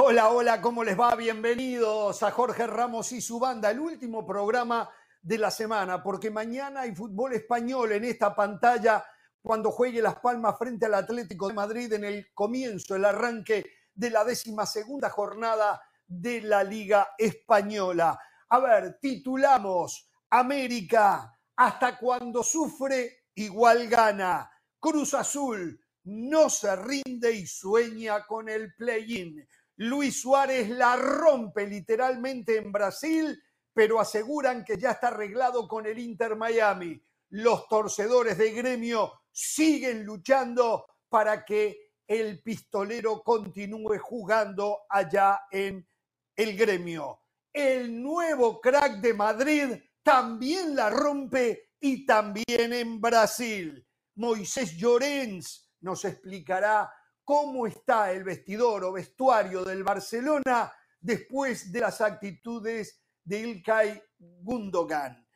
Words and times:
Hola, 0.00 0.28
hola, 0.28 0.60
¿cómo 0.60 0.84
les 0.84 0.96
va? 0.96 1.16
Bienvenidos 1.16 2.22
a 2.22 2.30
Jorge 2.30 2.68
Ramos 2.68 3.10
y 3.10 3.20
su 3.20 3.40
banda, 3.40 3.72
el 3.72 3.80
último 3.80 4.24
programa 4.24 4.88
de 5.20 5.38
la 5.38 5.50
semana, 5.50 6.04
porque 6.04 6.30
mañana 6.30 6.82
hay 6.82 6.94
fútbol 6.94 7.32
español 7.32 7.90
en 7.90 8.04
esta 8.04 8.32
pantalla 8.32 9.04
cuando 9.42 9.72
juegue 9.72 10.00
Las 10.00 10.20
Palmas 10.20 10.56
frente 10.56 10.86
al 10.86 10.94
Atlético 10.94 11.48
de 11.48 11.54
Madrid 11.54 11.92
en 11.94 12.04
el 12.04 12.32
comienzo, 12.32 12.94
el 12.94 13.06
arranque 13.06 13.66
de 13.92 14.10
la 14.10 14.22
décima 14.22 14.66
segunda 14.66 15.10
jornada 15.10 15.82
de 16.06 16.42
la 16.42 16.62
Liga 16.62 17.08
Española. 17.18 18.16
A 18.50 18.58
ver, 18.60 19.00
titulamos 19.00 20.12
América, 20.30 21.36
hasta 21.56 21.98
cuando 21.98 22.44
sufre, 22.44 23.24
igual 23.34 23.88
gana. 23.88 24.48
Cruz 24.78 25.14
Azul 25.14 25.76
no 26.04 26.48
se 26.48 26.76
rinde 26.76 27.32
y 27.32 27.48
sueña 27.48 28.24
con 28.26 28.48
el 28.48 28.72
play-in. 28.76 29.44
Luis 29.80 30.22
Suárez 30.22 30.68
la 30.70 30.96
rompe 30.96 31.64
literalmente 31.64 32.56
en 32.56 32.72
Brasil, 32.72 33.40
pero 33.72 34.00
aseguran 34.00 34.64
que 34.64 34.76
ya 34.76 34.90
está 34.90 35.08
arreglado 35.08 35.68
con 35.68 35.86
el 35.86 36.00
Inter 36.00 36.34
Miami. 36.34 37.00
Los 37.30 37.68
torcedores 37.68 38.36
de 38.38 38.50
gremio 38.50 39.12
siguen 39.30 40.04
luchando 40.04 40.84
para 41.08 41.44
que 41.44 41.92
el 42.08 42.42
pistolero 42.42 43.22
continúe 43.22 43.98
jugando 44.00 44.80
allá 44.88 45.42
en 45.48 45.86
el 46.34 46.56
gremio. 46.56 47.20
El 47.52 48.02
nuevo 48.02 48.60
crack 48.60 49.00
de 49.00 49.14
Madrid 49.14 49.76
también 50.02 50.74
la 50.74 50.90
rompe 50.90 51.70
y 51.78 52.04
también 52.04 52.72
en 52.72 53.00
Brasil. 53.00 53.86
Moisés 54.16 54.76
Llorens 54.76 55.70
nos 55.82 56.04
explicará 56.04 56.92
cómo 57.28 57.66
está 57.66 58.10
el 58.10 58.24
vestidor 58.24 58.84
o 58.84 58.92
vestuario 58.92 59.62
del 59.62 59.84
Barcelona 59.84 60.72
después 60.98 61.70
de 61.70 61.80
las 61.80 62.00
actitudes 62.00 63.02
de 63.22 63.40
Ilkay 63.40 64.02
Gundogan. 64.18 65.28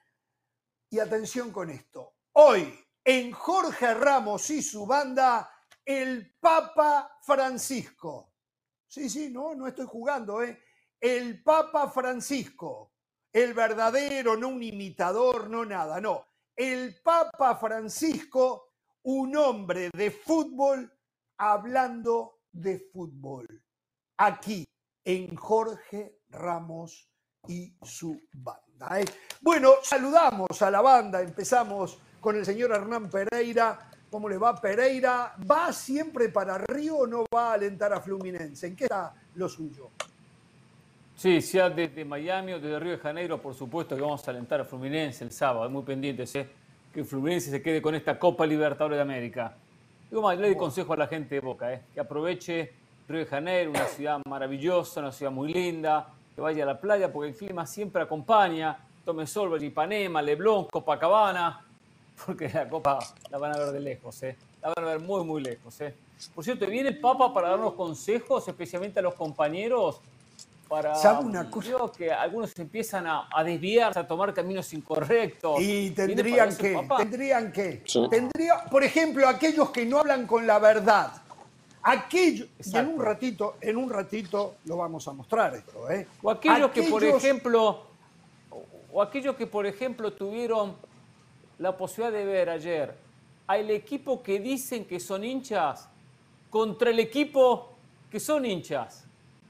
Y 0.88 0.98
atención 0.98 1.52
con 1.52 1.68
esto. 1.68 2.14
Hoy, 2.32 2.82
en 3.04 3.30
Jorge 3.32 3.92
Ramos 3.92 4.48
y 4.48 4.62
su 4.62 4.86
banda, 4.86 5.50
el 5.84 6.34
Papa 6.40 7.18
Francisco. 7.20 8.36
Sí, 8.86 9.10
sí, 9.10 9.28
no, 9.28 9.54
no 9.54 9.66
estoy 9.66 9.84
jugando, 9.84 10.42
¿eh? 10.42 10.62
El 10.98 11.42
Papa 11.42 11.90
Francisco, 11.90 12.94
el 13.30 13.52
verdadero, 13.52 14.34
no 14.34 14.48
un 14.48 14.62
imitador, 14.62 15.50
no 15.50 15.66
nada, 15.66 16.00
no. 16.00 16.24
El 16.56 17.02
Papa 17.02 17.56
Francisco, 17.56 18.76
un 19.02 19.36
hombre 19.36 19.90
de 19.92 20.10
fútbol 20.10 20.90
hablando 21.50 22.42
de 22.52 22.78
fútbol. 22.78 23.46
Aquí, 24.18 24.64
en 25.04 25.34
Jorge 25.34 26.20
Ramos 26.30 27.10
y 27.48 27.74
su 27.82 28.20
banda. 28.32 29.00
¿eh? 29.00 29.04
Bueno, 29.40 29.72
saludamos 29.82 30.62
a 30.62 30.70
la 30.70 30.80
banda, 30.80 31.20
empezamos 31.20 31.98
con 32.20 32.36
el 32.36 32.44
señor 32.44 32.70
Hernán 32.70 33.10
Pereira. 33.10 33.90
¿Cómo 34.08 34.28
le 34.28 34.38
va 34.38 34.54
Pereira? 34.54 35.34
¿Va 35.50 35.72
siempre 35.72 36.28
para 36.28 36.58
Río 36.58 36.98
o 36.98 37.06
no 37.08 37.24
va 37.34 37.50
a 37.50 37.54
alentar 37.54 37.92
a 37.92 38.00
Fluminense? 38.00 38.68
¿En 38.68 38.76
qué 38.76 38.84
está 38.84 39.12
lo 39.34 39.48
suyo? 39.48 39.90
Sí, 41.16 41.40
sea 41.40 41.70
desde 41.70 42.04
Miami 42.04 42.52
o 42.52 42.60
desde 42.60 42.78
Río 42.78 42.92
de 42.92 42.98
Janeiro, 42.98 43.42
por 43.42 43.54
supuesto 43.54 43.96
que 43.96 44.02
vamos 44.02 44.26
a 44.28 44.30
alentar 44.30 44.60
a 44.60 44.64
Fluminense 44.64 45.24
el 45.24 45.32
sábado. 45.32 45.68
Muy 45.68 45.82
pendientes, 45.82 46.36
¿eh? 46.36 46.48
que 46.94 47.02
Fluminense 47.02 47.50
se 47.50 47.60
quede 47.60 47.82
con 47.82 47.96
esta 47.96 48.16
Copa 48.16 48.46
Libertadores 48.46 48.98
de 48.98 49.02
América. 49.02 49.56
Digo, 50.12 50.30
le 50.30 50.36
doy 50.36 50.56
consejo 50.56 50.92
a 50.92 50.96
la 50.98 51.06
gente 51.06 51.36
de 51.36 51.40
Boca, 51.40 51.72
¿eh? 51.72 51.84
que 51.94 51.98
aproveche 51.98 52.70
Río 53.08 53.20
de 53.20 53.24
Janeiro, 53.24 53.70
una 53.70 53.86
ciudad 53.86 54.18
maravillosa, 54.28 55.00
una 55.00 55.10
ciudad 55.10 55.32
muy 55.32 55.50
linda, 55.50 56.06
que 56.34 56.42
vaya 56.42 56.64
a 56.64 56.66
la 56.66 56.78
playa 56.78 57.10
porque 57.10 57.30
el 57.30 57.34
clima 57.34 57.66
siempre 57.66 58.02
acompaña. 58.02 58.76
Tome 59.06 59.26
sol, 59.26 59.64
Ipanema, 59.64 60.20
Leblon, 60.20 60.66
Copacabana, 60.66 61.64
porque 62.26 62.50
la 62.50 62.68
Copa 62.68 62.98
la 63.30 63.38
van 63.38 63.54
a 63.54 63.58
ver 63.58 63.72
de 63.72 63.80
lejos, 63.80 64.22
¿eh? 64.22 64.36
la 64.60 64.74
van 64.76 64.84
a 64.84 64.88
ver 64.88 65.00
muy, 65.00 65.24
muy 65.24 65.42
lejos. 65.42 65.80
¿eh? 65.80 65.94
Por 66.34 66.44
cierto, 66.44 66.66
viene 66.66 66.90
el 66.90 67.00
Papa 67.00 67.32
para 67.32 67.48
darnos 67.48 67.72
consejos, 67.72 68.46
especialmente 68.46 68.98
a 68.98 69.02
los 69.02 69.14
compañeros 69.14 70.02
para 70.72 70.94
¿Sabe 70.94 71.26
una 71.26 71.50
cosa? 71.50 71.66
Creo 71.68 71.92
que 71.92 72.10
algunos 72.10 72.58
empiezan 72.58 73.06
a, 73.06 73.28
a, 73.30 73.44
desviarse, 73.44 73.98
a 73.98 74.06
tomar 74.06 74.32
caminos 74.32 74.72
incorrectos. 74.72 75.60
Y 75.60 75.90
tendrían 75.90 76.56
que, 76.56 76.88
tendrían 76.96 77.52
que, 77.52 77.84
tendría, 78.08 78.64
por 78.70 78.82
ejemplo, 78.82 79.28
aquellos 79.28 79.68
que 79.68 79.84
no 79.84 79.98
hablan 79.98 80.26
con 80.26 80.46
la 80.46 80.58
verdad. 80.58 81.12
Aquellos, 81.82 82.48
y 82.64 82.76
en 82.78 82.86
un 82.88 83.02
ratito, 83.02 83.56
en 83.60 83.76
un 83.76 83.90
ratito 83.90 84.54
lo 84.64 84.78
vamos 84.78 85.06
a 85.08 85.12
mostrar 85.12 85.54
esto, 85.56 85.90
¿eh? 85.90 86.06
O 86.22 86.30
aquellos, 86.30 86.70
aquellos 86.70 86.70
que, 86.72 86.90
por 86.90 87.04
ejemplo, 87.04 87.82
o 88.92 89.02
aquellos 89.02 89.36
que, 89.36 89.46
por 89.46 89.66
ejemplo, 89.66 90.14
tuvieron 90.14 90.74
la 91.58 91.76
posibilidad 91.76 92.18
de 92.18 92.24
ver 92.24 92.48
ayer 92.48 92.94
al 93.46 93.70
equipo 93.70 94.22
que 94.22 94.40
dicen 94.40 94.86
que 94.86 94.98
son 94.98 95.22
hinchas 95.22 95.86
contra 96.48 96.88
el 96.88 96.98
equipo 96.98 97.74
que 98.10 98.18
son 98.18 98.46
hinchas. 98.46 99.06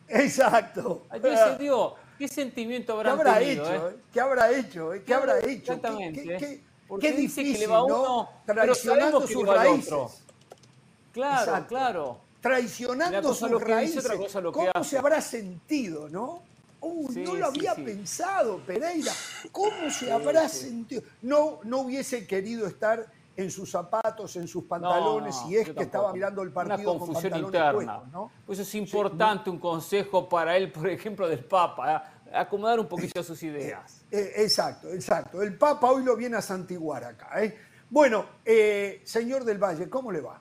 Exacto. 0.08 1.06
Se 1.12 1.58
dio. 1.58 1.94
¿Qué 2.18 2.28
sentimiento 2.28 2.92
habrá, 2.92 3.10
¿Qué 3.14 3.20
habrá 3.20 3.38
tenido, 3.38 3.64
hecho? 3.66 3.88
eh? 3.90 3.96
¿Qué 4.12 4.20
habrá 4.20 4.52
hecho? 4.52 4.90
¿Qué 5.04 5.14
habrá 5.14 5.38
hecho? 5.40 5.48
Exactamente. 5.72 6.22
¿Qué, 6.22 6.36
qué, 6.36 6.60
Porque 6.86 7.10
qué 7.10 7.16
dice 7.16 7.40
difícil, 7.40 7.52
que 7.54 7.58
le 7.58 7.66
va 7.72 7.78
a 7.78 7.84
uno, 7.84 8.28
Traicionando 8.46 9.26
sus 9.26 9.46
raíces. 9.46 9.92
otro. 9.92 10.10
Claro, 11.12 11.40
Exacto. 11.44 11.68
claro. 11.68 12.20
Traicionando 12.40 13.34
sus 13.34 13.50
dice, 13.50 13.64
raíces. 13.64 14.08
cosa 14.08 14.42
¿Cómo 14.42 14.70
hace. 14.74 14.90
se 14.90 14.98
habrá 14.98 15.20
sentido, 15.20 16.08
no? 16.08 16.42
Uh, 16.80 17.12
Sí, 17.12 17.20
no 17.20 17.34
lo 17.36 17.46
había 17.46 17.74
sí. 17.74 17.82
pensado, 17.82 18.58
Pereira. 18.58 19.12
¿Cómo 19.52 19.90
se 19.90 20.12
habrá 20.12 20.48
sentido? 20.48 21.02
No, 21.22 21.60
no 21.64 21.78
hubiese 21.80 22.26
querido 22.26 22.66
estar 22.66 23.06
en 23.36 23.50
sus 23.50 23.70
zapatos, 23.70 24.36
en 24.36 24.46
sus 24.46 24.64
pantalones, 24.64 25.34
no, 25.34 25.46
si 25.46 25.56
es 25.56 25.70
que 25.70 25.82
estaba 25.82 26.12
mirando 26.12 26.42
el 26.42 26.50
partido 26.52 26.76
Una 26.76 26.84
con 26.84 26.98
confusión 26.98 27.32
pantalones 27.32 27.60
interna. 27.60 27.94
puestos, 27.94 28.12
¿no? 28.12 28.32
Pues 28.46 28.58
es 28.58 28.74
importante 28.74 29.50
un 29.50 29.58
consejo 29.58 30.28
para 30.28 30.56
él, 30.56 30.70
por 30.70 30.88
ejemplo, 30.88 31.28
del 31.28 31.44
Papa, 31.44 31.96
¿eh? 31.96 32.34
acomodar 32.34 32.80
un 32.80 32.86
poquito 32.86 33.22
sus 33.22 33.42
ideas. 33.42 34.04
Eh, 34.10 34.32
exacto, 34.36 34.88
exacto. 34.88 35.42
El 35.42 35.56
Papa 35.56 35.90
hoy 35.90 36.04
lo 36.04 36.16
viene 36.16 36.36
a 36.36 36.42
santiguar 36.42 37.04
acá. 37.04 37.42
¿eh? 37.42 37.56
Bueno, 37.90 38.24
eh, 38.44 39.00
señor 39.04 39.44
del 39.44 39.58
Valle, 39.58 39.88
¿cómo 39.88 40.12
le 40.12 40.20
va? 40.20 40.40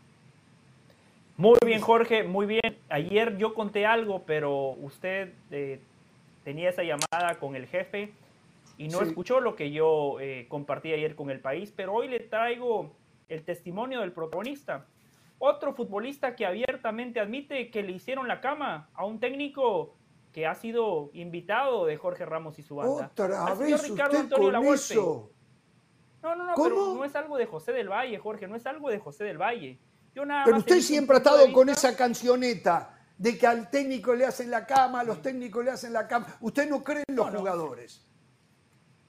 Muy 1.38 1.58
bien, 1.66 1.82
Jorge, 1.82 2.24
muy 2.24 2.46
bien. 2.46 2.78
Ayer 2.90 3.38
yo 3.38 3.54
conté 3.54 3.86
algo, 3.86 4.24
pero 4.26 4.72
usted 4.72 5.34
eh, 5.50 5.82
tenía 6.44 6.70
esa 6.70 6.84
llamada 6.84 7.40
con 7.40 7.56
el 7.56 7.68
jefe 7.68 8.14
y 8.82 8.88
no 8.88 9.00
Sí. 9.00 9.06
escuchó 9.06 9.40
lo 9.40 9.56
que 9.56 9.72
yo 9.72 10.20
eh, 10.20 10.48
compartí 10.50 10.92
ayer 10.92 11.16
con 11.16 11.30
el 11.30 11.40
país, 11.40 11.72
pero 11.76 11.94
hoy 11.94 12.08
le 12.08 12.20
traigo 12.20 12.96
el 13.30 13.44
testimonio 13.44 14.02
del 14.02 14.12
protagonista. 14.12 14.88
Otro 15.38 15.74
futbolista 15.74 16.36
que 16.36 16.46
abiertamente 16.48 17.20
admite 17.20 17.70
que 17.70 17.84
le 17.84 17.92
hicieron 17.92 18.28
la 18.28 18.42
cama 18.42 18.90
a 18.96 19.06
un 19.06 19.20
técnico 19.20 19.96
que 20.32 20.48
ha 20.48 20.56
sido 20.56 21.12
invitado 21.14 21.86
de 21.86 21.96
Jorge 21.98 22.26
Ramos 22.26 22.58
y 22.58 22.64
su 22.64 22.78
banda. 22.78 23.12
Otra 23.12 23.46
Al 23.46 23.58
señor 23.58 23.80
vez 23.82 23.90
Ricardo 23.90 24.12
usted 24.14 24.20
Antonio 24.24 24.52
Lavolpe. 24.52 24.96
No, 24.96 26.36
no, 26.36 26.46
no, 26.46 26.54
¿Cómo? 26.54 26.70
pero 26.70 26.94
no 26.96 27.06
es 27.06 27.16
algo 27.16 27.38
de 27.38 27.46
José 27.46 27.74
del 27.74 27.90
Valle, 27.90 28.18
Jorge, 28.18 28.48
no 28.48 28.56
es 28.56 28.66
algo 28.66 28.90
de 28.90 29.00
José 29.00 29.24
del 29.26 29.38
Valle. 29.40 29.80
Yo 30.16 30.26
nada 30.26 30.44
Pero 30.46 30.58
más 30.58 30.66
usted 30.66 30.80
siempre 30.82 31.16
ha 31.16 31.20
estado 31.20 31.52
con 31.54 31.70
esa 31.70 31.96
cancioneta 31.96 32.96
de 33.18 33.38
que 33.38 33.46
al 33.48 33.70
técnico 33.70 34.14
le 34.16 34.26
hacen 34.26 34.50
la 34.52 34.66
cama, 34.66 35.02
a 35.02 35.04
los 35.04 35.22
técnicos 35.22 35.64
le 35.64 35.72
hacen 35.72 35.94
la 35.94 36.08
cama. 36.08 36.28
Usted 36.42 36.68
no 36.70 36.84
cree 36.84 37.04
en 37.08 37.16
los 37.16 37.32
no. 37.32 37.40
jugadores. 37.40 38.06
No, 38.06 38.11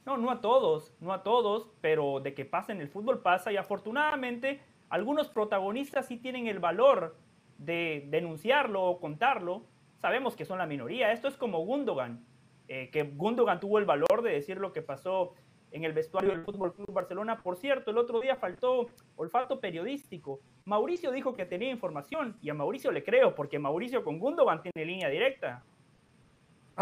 no 0.04 0.30
a 0.30 0.40
todos, 0.40 0.92
no 1.00 1.12
a 1.12 1.22
todos, 1.22 1.70
pero 1.80 2.20
de 2.20 2.34
que 2.34 2.44
pasa 2.44 2.72
en 2.72 2.80
el 2.80 2.88
fútbol 2.88 3.22
pasa 3.22 3.52
y 3.52 3.56
afortunadamente 3.56 4.60
algunos 4.88 5.28
protagonistas 5.28 6.06
sí 6.06 6.18
tienen 6.18 6.46
el 6.46 6.58
valor 6.58 7.16
de 7.58 8.06
denunciarlo 8.08 8.82
o 8.82 9.00
contarlo. 9.00 9.62
Sabemos 10.00 10.36
que 10.36 10.44
son 10.44 10.58
la 10.58 10.66
minoría. 10.66 11.12
Esto 11.12 11.28
es 11.28 11.36
como 11.36 11.64
Gundogan, 11.64 12.24
eh, 12.68 12.90
que 12.90 13.04
Gundogan 13.04 13.60
tuvo 13.60 13.78
el 13.78 13.84
valor 13.84 14.22
de 14.22 14.32
decir 14.32 14.58
lo 14.58 14.72
que 14.72 14.82
pasó 14.82 15.34
en 15.70 15.84
el 15.84 15.92
vestuario 15.92 16.30
del 16.30 16.44
Fútbol 16.44 16.74
Club 16.74 16.92
Barcelona. 16.92 17.38
Por 17.38 17.56
cierto, 17.56 17.90
el 17.90 17.98
otro 17.98 18.20
día 18.20 18.36
faltó 18.36 18.88
olfato 19.16 19.60
periodístico. 19.60 20.40
Mauricio 20.66 21.10
dijo 21.10 21.34
que 21.34 21.46
tenía 21.46 21.70
información 21.70 22.36
y 22.42 22.50
a 22.50 22.54
Mauricio 22.54 22.90
le 22.92 23.02
creo 23.02 23.34
porque 23.34 23.58
Mauricio 23.58 24.04
con 24.04 24.18
Gundogan 24.18 24.60
tiene 24.62 24.84
línea 24.84 25.08
directa. 25.08 25.64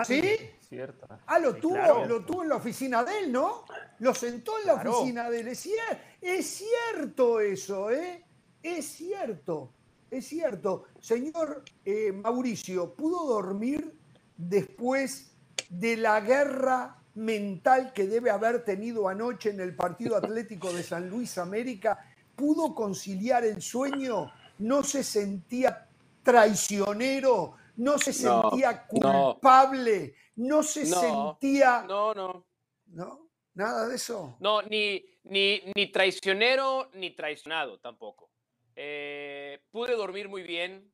¿Ah, 0.01 0.05
sí? 0.05 0.39
Cierto. 0.69 1.07
Ah, 1.27 1.39
lo 1.39 1.57
tuvo, 1.57 1.75
claro. 1.75 2.07
lo 2.07 2.25
tuvo 2.25 2.43
en 2.43 2.49
la 2.49 2.57
oficina 2.57 3.03
de 3.05 3.19
él, 3.21 3.33
¿no? 3.33 3.65
Lo 3.99 4.15
sentó 4.15 4.59
en 4.61 4.67
la 4.67 4.75
Claro. 4.75 4.99
oficina 4.99 5.29
de 5.29 5.41
él. 5.41 5.49
Es, 5.49 5.67
cier- 5.67 5.99
es 6.21 6.47
cierto 6.47 7.41
eso, 7.41 7.91
¿eh? 7.91 8.25
Es 8.63 8.87
cierto, 8.87 9.73
es 10.11 10.27
cierto. 10.29 10.85
Señor 11.01 11.65
eh, 11.85 12.13
Mauricio, 12.13 12.95
¿pudo 12.95 13.27
dormir 13.27 13.99
después 14.37 15.33
de 15.69 15.97
la 15.97 16.21
guerra 16.21 16.97
mental 17.15 17.93
que 17.93 18.07
debe 18.07 18.31
haber 18.31 18.65
tenido 18.65 19.09
anoche 19.09 19.51
en 19.51 19.61
el 19.61 19.75
partido 19.75 20.17
Atlético 20.17 20.73
de 20.73 20.83
San 20.83 21.09
Luis 21.11 21.37
América? 21.39 21.99
¿Pudo 22.37 22.75
conciliar 22.75 23.45
el 23.45 23.61
sueño? 23.61 24.31
¿No 24.61 24.83
se 24.83 25.03
sentía 25.03 25.89
traicionero? 26.23 27.55
No 27.81 27.99
se 27.99 28.13
sentía 28.13 28.87
culpable, 28.87 30.15
no, 30.37 30.63
se 30.63 30.85
sentía... 30.85 31.83
No, 31.89 32.13
no. 32.13 32.47
¿No? 32.87 33.31
Nada 33.55 33.89
de 33.89 33.97
eso. 33.97 34.37
No, 34.41 34.61
ni, 34.63 35.03
ni, 35.25 35.63
ni 35.75 35.87
traicionero 35.91 36.91
ni 36.93 37.11
traicionado 37.13 37.79
tampoco. 37.81 38.31
Eh, 38.77 39.63
pude 39.71 39.95
dormir 39.97 40.29
muy 40.29 40.43
bien. 40.43 40.93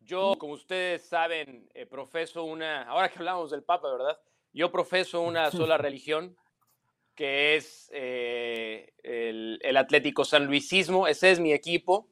Yo, 0.00 0.34
como 0.38 0.52
ustedes 0.54 1.08
saben, 1.08 1.70
eh, 1.74 1.86
profeso 1.86 2.44
una, 2.44 2.82
ahora 2.82 3.08
que 3.08 3.18
hablamos 3.18 3.50
del 3.50 3.62
Papa, 3.62 3.90
¿verdad? 3.90 4.20
Yo 4.52 4.70
profeso 4.70 5.22
una 5.22 5.50
sola 5.50 5.78
religión, 5.78 6.36
que 7.14 7.56
es 7.56 7.90
eh, 7.94 8.92
el, 9.02 9.58
el, 9.62 9.76
Atlético 9.78 10.24
San 10.24 10.46
Luisismo, 10.46 11.06
ese 11.06 11.30
es 11.30 11.40
mi 11.40 11.52
equipo. 11.52 12.10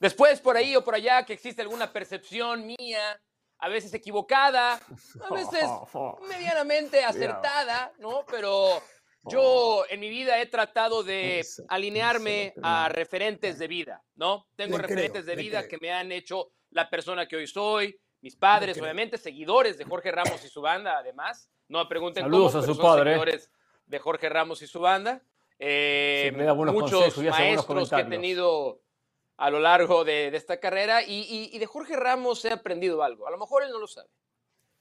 Después, 0.00 0.40
por 0.40 0.56
ahí 0.56 0.74
o 0.74 0.82
por 0.84 0.94
allá, 0.94 1.24
que 1.24 1.32
existe 1.34 1.62
alguna 1.62 1.92
percepción 1.92 2.66
mía, 2.66 3.20
a 3.58 3.68
veces 3.68 3.92
equivocada, 3.94 4.74
a 4.74 5.34
veces 5.34 5.64
medianamente 6.28 7.04
acertada, 7.04 7.92
¿no? 7.98 8.24
Pero 8.30 8.82
yo 9.24 9.84
en 9.88 10.00
mi 10.00 10.08
vida 10.08 10.40
he 10.40 10.46
tratado 10.46 11.02
de 11.02 11.44
alinearme 11.68 12.54
a 12.62 12.88
referentes 12.88 13.58
de 13.58 13.66
vida, 13.66 14.02
¿no? 14.14 14.46
Tengo 14.56 14.78
referentes 14.78 15.26
de 15.26 15.36
vida 15.36 15.66
que 15.66 15.78
me 15.78 15.92
han 15.92 16.12
hecho 16.12 16.52
la 16.70 16.88
persona 16.90 17.26
que 17.26 17.36
hoy 17.36 17.46
soy, 17.46 17.98
mis 18.20 18.36
padres, 18.36 18.80
obviamente, 18.80 19.18
seguidores 19.18 19.78
de 19.78 19.84
Jorge 19.84 20.10
Ramos 20.10 20.44
y 20.44 20.48
su 20.48 20.60
banda, 20.60 20.98
además. 20.98 21.50
No 21.68 21.78
me 21.78 21.86
pregunten 21.86 22.24
Saludos 22.24 22.52
cómo, 22.52 22.64
a 22.64 22.66
su 22.66 22.78
padre. 22.78 23.10
seguidores 23.10 23.50
de 23.86 23.98
Jorge 23.98 24.28
Ramos 24.28 24.62
y 24.62 24.66
su 24.66 24.80
banda. 24.80 25.22
Eh, 25.58 26.32
muchos 26.66 27.16
maestros 27.18 27.88
que 27.88 28.00
he 28.00 28.04
tenido 28.04 28.82
a 29.36 29.50
lo 29.50 29.60
largo 29.60 30.04
de, 30.04 30.28
esta 30.28 30.58
carrera 30.58 31.02
y, 31.02 31.50
y, 31.52 31.58
de 31.58 31.66
Jorge 31.66 31.96
Ramos 31.96 32.44
he 32.44 32.52
aprendido 32.52 33.02
algo. 33.02 33.26
A 33.26 33.30
lo 33.30 33.38
mejor 33.38 33.62
él 33.62 33.70
no 33.70 33.78
lo 33.78 33.86
sabe. 33.86 34.08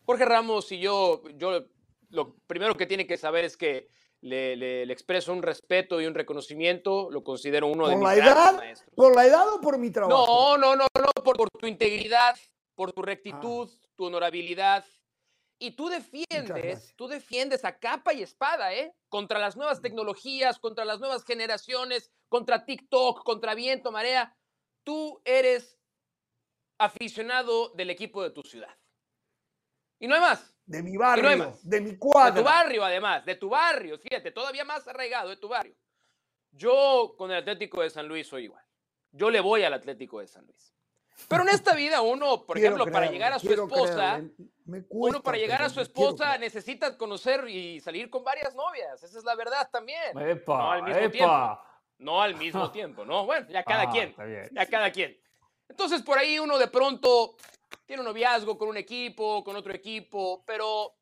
Jorge 0.06 0.26
Ramos 0.26 0.72
y 0.72 0.80
yo, 0.80 1.24
yo 1.36 1.66
lo 2.10 2.36
primero 2.48 2.78
que 2.78 2.86
tiene 2.86 3.08
que 3.08 3.18
saber 3.18 3.46
es 3.46 3.58
que 3.58 3.90
le, 4.22 4.56
le, 4.56 4.92
expreso 4.92 5.34
un 5.34 5.44
respeto 5.44 6.02
y 6.02 6.06
un 6.06 6.16
reconocimiento, 6.16 7.10
lo 7.12 7.24
considero 7.24 7.68
uno 7.68 7.88
de 7.88 7.96
mis 7.96 8.06
la 8.06 8.16
edad, 8.16 8.56
maestros. 8.56 8.94
¿Por 8.96 9.16
la 9.16 9.26
edad 9.26 9.48
o 9.54 9.62
por 9.62 9.78
mi 9.78 9.92
trabajo? 9.92 10.26
No, 10.26 10.58
no, 10.58 10.76
no, 10.76 10.88
no, 11.00 11.24
por, 11.24 11.38
por 11.38 11.50
tu 11.52 11.68
integridad, 11.68 12.36
por 12.74 12.92
tu 12.92 13.02
rectitud, 13.02 13.70
ah. 13.72 13.88
tu 13.96 14.06
honorabilidad. 14.06 14.86
Y 15.58 15.72
tú 15.72 15.90
defiendes, 15.90 16.94
tú 16.96 17.08
defiendes 17.08 17.64
a 17.64 17.78
capa 17.78 18.14
y 18.14 18.22
espada, 18.22 18.74
¿eh? 18.74 18.94
Contra 19.10 19.40
las 19.40 19.56
nuevas 19.56 19.82
tecnologías, 19.82 20.60
contra 20.60 20.84
las 20.86 21.00
nuevas 21.00 21.24
generaciones, 21.24 22.12
contra 22.28 22.66
TikTok, 22.66 23.24
contra 23.24 23.56
viento, 23.56 23.92
marea. 23.92 24.36
Tú 24.86 25.20
eres 25.26 25.78
aficionado 26.78 27.70
del 27.70 27.90
equipo 27.90 28.24
de 28.24 28.30
tu 28.30 28.44
ciudad. 28.44 28.74
Y 30.00 30.08
no 30.08 30.16
hay 30.16 30.22
más. 30.22 30.56
De 30.66 30.82
mi 30.82 30.96
barrio, 30.96 31.58
de 31.64 31.82
mi 31.82 31.98
cuadra. 31.98 32.32
De 32.32 32.40
tu 32.40 32.46
barrio, 32.46 32.86
además, 32.86 33.26
de 33.26 33.36
tu 33.36 33.50
barrio, 33.50 33.98
fíjate, 33.98 34.32
todavía 34.32 34.64
más 34.64 34.88
arraigado 34.88 35.30
de 35.30 35.38
tu 35.38 35.48
barrio. 35.48 35.76
Yo 36.52 37.16
con 37.18 37.32
el 37.32 37.38
Atlético 37.38 37.82
de 37.82 37.90
San 37.90 38.08
Luis 38.08 38.28
soy 38.28 38.46
igual. 38.46 38.64
Yo 39.12 39.30
le 39.30 39.42
voy 39.42 39.64
al 39.64 39.74
Atlético 39.74 40.20
de 40.20 40.28
San 40.28 40.46
Luis. 40.46 40.74
Pero 41.28 41.44
en 41.44 41.50
esta 41.50 41.74
vida 41.74 42.02
uno, 42.02 42.46
por 42.46 42.58
ejemplo, 42.58 42.86
para 42.92 43.10
llegar 43.10 43.34
a 43.34 43.40
su 43.40 43.52
esposa, 43.52 44.22
uno 44.90 45.24
para 45.24 45.38
llegar 45.38 45.64
a 45.64 45.70
su 45.70 45.82
esposa 45.82 46.38
necesita 46.38 46.98
conocer 46.98 47.48
y 47.48 47.80
salir 47.80 48.10
con 48.10 48.24
varias 48.24 48.54
novias. 48.54 49.02
Esa 49.02 49.18
es 49.18 49.24
la 49.24 49.36
verdad 49.36 49.68
también. 49.72 50.18
Epa, 50.20 50.58
no 50.58 50.72
al 50.72 50.84
mismo 50.84 51.00
epa. 51.00 51.75
No 51.98 52.22
al 52.22 52.36
mismo 52.36 52.72
tiempo, 52.72 53.06
¿no? 53.06 53.26
Bueno, 53.26 53.48
ya 53.50 53.64
cada 53.64 53.84
Ah, 53.84 53.90
quien. 53.92 54.16
Ya 54.52 54.66
cada 54.66 54.92
quien. 54.92 55.18
Entonces, 55.70 56.02
por 56.04 56.18
ahí 56.18 56.38
uno 56.40 56.58
de 56.58 56.68
pronto 56.68 57.36
tiene 57.86 58.02
un 58.02 58.08
noviazgo 58.08 58.58
con 58.58 58.70
un 58.70 58.78
equipo, 58.78 59.44
con 59.44 59.56
otro 59.56 59.74
equipo, 59.74 60.44
pero 60.46 60.96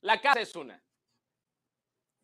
la 0.00 0.20
casa 0.20 0.40
es 0.40 0.54
una. 0.54 0.82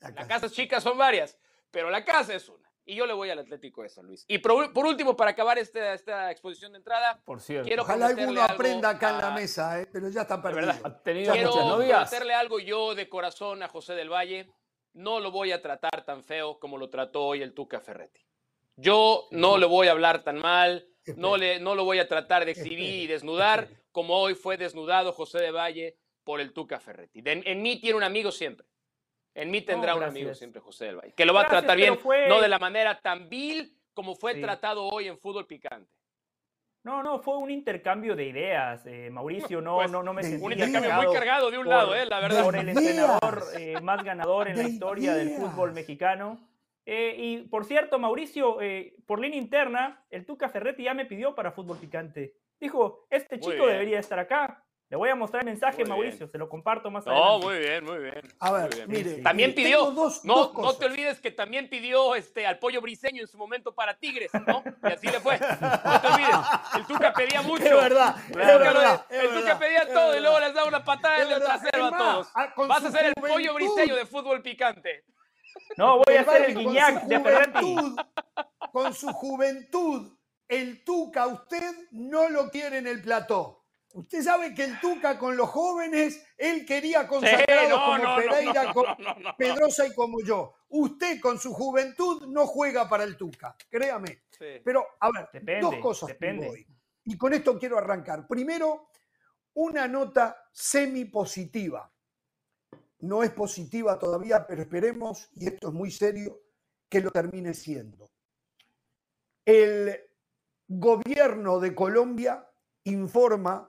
Las 0.00 0.26
casas 0.26 0.52
chicas 0.52 0.82
son 0.82 0.98
varias, 0.98 1.38
pero 1.70 1.88
la 1.90 2.04
casa 2.04 2.34
es 2.34 2.48
una. 2.48 2.68
Y 2.84 2.96
yo 2.96 3.06
le 3.06 3.12
voy 3.12 3.30
al 3.30 3.38
Atlético 3.38 3.82
de 3.84 3.88
San 3.88 4.06
Luis. 4.06 4.24
Y 4.26 4.38
por, 4.38 4.72
por 4.72 4.84
último, 4.84 5.16
para 5.16 5.30
acabar 5.30 5.56
esta, 5.58 5.94
esta 5.94 6.32
exposición 6.32 6.72
de 6.72 6.78
entrada, 6.78 7.22
Por 7.24 7.40
cierto. 7.40 7.68
quiero 7.68 7.82
Ojalá 7.84 8.06
alguno 8.06 8.42
aprenda 8.42 8.90
acá 8.90 9.10
en 9.10 9.18
la 9.18 9.28
a- 9.28 9.34
mesa, 9.34 9.80
¿eh? 9.80 9.86
pero 9.86 10.08
ya 10.08 10.22
está 10.22 10.42
perdido. 10.42 10.66
verdad. 10.66 10.80
¿Ha 10.84 11.02
tenido 11.02 11.26
Ya 11.26 11.32
Quiero 11.48 11.54
novias? 11.64 12.12
algo 12.12 12.58
yo 12.58 12.96
de 12.96 13.08
corazón 13.08 13.62
a 13.62 13.68
José 13.68 13.94
del 13.94 14.08
Valle. 14.10 14.50
No 14.94 15.20
lo 15.20 15.30
voy 15.30 15.52
a 15.52 15.62
tratar 15.62 16.04
tan 16.04 16.22
feo 16.22 16.58
como 16.58 16.76
lo 16.78 16.90
trató 16.90 17.24
hoy 17.24 17.42
el 17.42 17.54
Tuca 17.54 17.80
Ferretti. 17.80 18.20
Yo 18.76 19.26
no 19.30 19.58
le 19.58 19.66
voy 19.66 19.88
a 19.88 19.92
hablar 19.92 20.22
tan 20.22 20.38
mal, 20.38 20.86
no, 21.16 21.36
le, 21.36 21.60
no 21.60 21.74
lo 21.74 21.84
voy 21.84 21.98
a 21.98 22.08
tratar 22.08 22.44
de 22.44 22.50
exhibir 22.76 22.94
y 23.02 23.06
desnudar 23.06 23.68
como 23.90 24.16
hoy 24.18 24.34
fue 24.34 24.56
desnudado 24.56 25.12
José 25.12 25.40
de 25.40 25.50
Valle 25.50 25.96
por 26.24 26.40
el 26.40 26.52
Tuca 26.52 26.78
Ferretti. 26.80 27.22
En 27.24 27.62
mí 27.62 27.80
tiene 27.80 27.96
un 27.96 28.02
amigo 28.04 28.30
siempre. 28.32 28.66
En 29.34 29.50
mí 29.50 29.62
tendrá 29.62 29.94
un 29.94 30.02
amigo 30.02 30.34
siempre 30.34 30.60
José 30.60 30.86
del 30.86 30.96
Valle. 30.96 31.14
Que 31.14 31.24
lo 31.24 31.32
va 31.32 31.40
Gracias, 31.40 31.58
a 31.58 31.60
tratar 31.62 31.76
bien, 31.78 31.98
fue- 31.98 32.28
no 32.28 32.40
de 32.40 32.48
la 32.48 32.58
manera 32.58 33.00
tan 33.00 33.28
vil 33.30 33.78
como 33.94 34.14
fue 34.14 34.34
Sí. 34.34 34.40
tratado 34.42 34.84
hoy 34.84 35.08
en 35.08 35.18
fútbol 35.18 35.46
picante. 35.46 35.90
No, 36.84 37.02
no, 37.02 37.20
fue 37.20 37.36
un 37.36 37.50
intercambio 37.50 38.16
de 38.16 38.24
ideas, 38.26 38.84
eh, 38.86 39.08
Mauricio. 39.10 39.60
No, 39.60 39.76
Pues, 39.76 39.90
no, 39.90 40.02
no 40.02 40.12
me 40.12 40.22
sentí 40.24 40.44
Un 40.44 40.52
intercambio 40.52 40.92
muy 40.94 41.12
cargado 41.14 41.50
de 41.50 41.58
un 41.58 41.64
por- 41.64 41.74
lado, 41.74 41.94
eh, 41.94 42.06
la 42.06 42.18
verdad. 42.20 42.42
Por 42.42 42.56
el 42.56 42.68
entrenador 42.68 43.44
eh, 43.56 43.80
más 43.80 44.02
ganador 44.02 44.48
en 44.48 44.56
la 44.56 44.64
historia 44.64 45.14
del 45.14 45.30
fútbol 45.30 45.72
mexicano. 45.72 46.40
Eh, 46.84 47.14
y 47.16 47.38
por 47.48 47.64
cierto, 47.64 48.00
Mauricio, 48.00 48.58
por 49.06 49.20
línea 49.20 49.38
interna, 49.38 50.04
el 50.10 50.26
Tuca 50.26 50.48
Ferretti 50.48 50.82
ya 50.82 50.94
me 50.94 51.06
pidió 51.06 51.34
para 51.36 51.52
fútbol 51.52 51.78
picante. 51.78 52.34
Dijo, 52.58 53.06
este 53.10 53.36
Muy 53.36 53.44
chico 53.44 53.64
bien. 53.64 53.68
debería 53.74 54.00
estar 54.00 54.18
acá. 54.18 54.64
Le 54.92 54.98
voy 54.98 55.08
a 55.08 55.14
mostrar 55.14 55.40
el 55.42 55.46
mensaje, 55.46 55.76
Muy 55.78 55.84
bien. 55.84 55.88
Mauricio, 55.96 56.28
se 56.28 56.36
lo 56.36 56.50
comparto 56.50 56.90
más 56.90 57.06
No, 57.06 57.12
adelante. 57.12 57.46
muy 57.46 57.58
bien, 57.60 57.84
muy 57.86 57.98
bien. 57.98 58.34
A 58.38 58.52
ver, 58.52 58.74
bien. 58.74 58.90
mire. 58.90 59.22
También 59.22 59.48
mire, 59.52 59.62
pidió, 59.62 59.90
dos- 59.90 60.22
no, 60.22 60.34
dos 60.48 60.52
no 60.54 60.74
te 60.74 60.84
olvides 60.84 61.18
que 61.18 61.30
también 61.30 61.70
pidió 61.70 62.14
este, 62.14 62.46
al 62.46 62.58
pollo 62.58 62.82
briseño 62.82 63.22
en 63.22 63.26
su 63.26 63.38
momento 63.38 63.74
para 63.74 63.94
Tigres, 63.98 64.30
¿no? 64.46 64.62
Y 64.86 64.92
así 64.92 65.06
le 65.06 65.18
fue. 65.20 65.38
No 65.82 65.98
te 66.02 66.06
olvides. 66.08 66.36
El 66.76 66.86
Tuca 66.86 67.10
pedía 67.14 67.40
mucho. 67.40 67.64
Es 67.64 67.70
verdad, 67.74 68.16
El 68.32 68.40
es 68.42 68.46
verdad, 68.46 69.06
el 69.08 69.16
es 69.20 69.28
Tuca 69.30 69.40
verdad, 69.40 69.58
pedía 69.60 69.94
todo 69.94 70.14
y 70.14 70.20
luego 70.20 70.40
les 70.40 70.52
daba 70.52 70.68
una 70.68 70.84
patada 70.84 71.22
en 71.22 71.30
el 71.32 71.40
trasero 71.42 71.86
a 71.86 71.96
todos. 71.96 72.28
a- 72.34 72.52
con 72.52 72.68
Vas 72.68 72.84
a 72.84 72.90
ser 72.90 73.06
el 73.06 73.14
pollo 73.14 73.54
briseño 73.54 73.96
de 73.96 74.04
fútbol 74.04 74.42
picante. 74.42 75.06
No, 75.78 76.02
voy 76.04 76.16
a 76.16 76.20
hacer 76.20 76.50
el 76.50 76.54
guiñac 76.58 77.04
de 77.04 77.18
Ferretti. 77.18 77.58
juventud, 77.60 77.98
Con 78.70 78.92
su 78.92 79.10
juventud, 79.10 80.12
el 80.48 80.84
Tuca, 80.84 81.28
usted 81.28 81.88
no 81.92 82.28
lo 82.28 82.50
quiere 82.50 82.76
en 82.76 82.86
el 82.86 83.00
plató. 83.00 83.61
Usted 83.94 84.22
sabe 84.22 84.54
que 84.54 84.64
el 84.64 84.80
Tuca 84.80 85.18
con 85.18 85.36
los 85.36 85.48
jóvenes, 85.50 86.24
él 86.38 86.64
quería 86.64 87.06
consagrados 87.06 87.68
no, 87.68 87.84
como 87.84 87.98
no, 87.98 88.16
Pereira, 88.16 88.64
no, 88.64 88.72
co- 88.74 88.84
no, 88.86 88.96
no, 88.98 89.14
no. 89.20 89.36
Pedrosa 89.36 89.86
y 89.86 89.94
como 89.94 90.20
yo. 90.22 90.54
Usted 90.68 91.20
con 91.20 91.38
su 91.38 91.52
juventud 91.52 92.26
no 92.28 92.46
juega 92.46 92.88
para 92.88 93.04
el 93.04 93.16
Tuca, 93.16 93.54
créame. 93.68 94.22
Sí. 94.30 94.60
Pero, 94.64 94.86
a 94.98 95.10
ver, 95.10 95.28
Depende, 95.32 95.60
dos 95.60 95.76
cosas 95.76 96.08
depende. 96.08 96.48
hoy. 96.48 96.66
Y 97.04 97.18
con 97.18 97.34
esto 97.34 97.58
quiero 97.58 97.76
arrancar. 97.76 98.26
Primero, 98.26 98.88
una 99.54 99.86
nota 99.86 100.48
semi-positiva. 100.52 101.92
No 103.00 103.22
es 103.22 103.30
positiva 103.30 103.98
todavía, 103.98 104.46
pero 104.46 104.62
esperemos, 104.62 105.28
y 105.34 105.48
esto 105.48 105.68
es 105.68 105.74
muy 105.74 105.90
serio, 105.90 106.40
que 106.88 107.00
lo 107.00 107.10
termine 107.10 107.52
siendo. 107.52 108.10
El 109.44 110.00
gobierno 110.68 111.58
de 111.60 111.74
Colombia 111.74 112.48
informa 112.84 113.68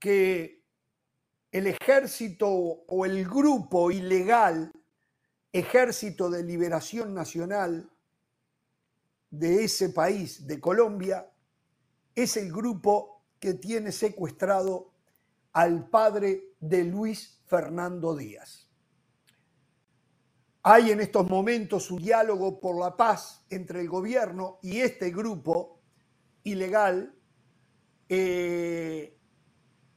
que 0.00 0.64
el 1.52 1.66
ejército 1.66 2.48
o 2.48 3.04
el 3.04 3.24
grupo 3.24 3.90
ilegal 3.90 4.72
Ejército 5.52 6.30
de 6.30 6.44
Liberación 6.44 7.12
Nacional 7.12 7.90
de 9.30 9.64
ese 9.64 9.90
país, 9.90 10.46
de 10.46 10.60
Colombia, 10.60 11.28
es 12.14 12.36
el 12.36 12.52
grupo 12.52 13.24
que 13.40 13.54
tiene 13.54 13.90
secuestrado 13.90 14.92
al 15.52 15.88
padre 15.88 16.54
de 16.60 16.84
Luis 16.84 17.40
Fernando 17.46 18.14
Díaz. 18.14 18.68
Hay 20.62 20.90
en 20.90 21.00
estos 21.00 21.28
momentos 21.28 21.90
un 21.90 22.02
diálogo 22.02 22.60
por 22.60 22.78
la 22.78 22.96
paz 22.96 23.44
entre 23.50 23.80
el 23.80 23.88
gobierno 23.88 24.58
y 24.62 24.80
este 24.80 25.10
grupo 25.10 25.80
ilegal 26.44 27.14
eh, 28.08 29.19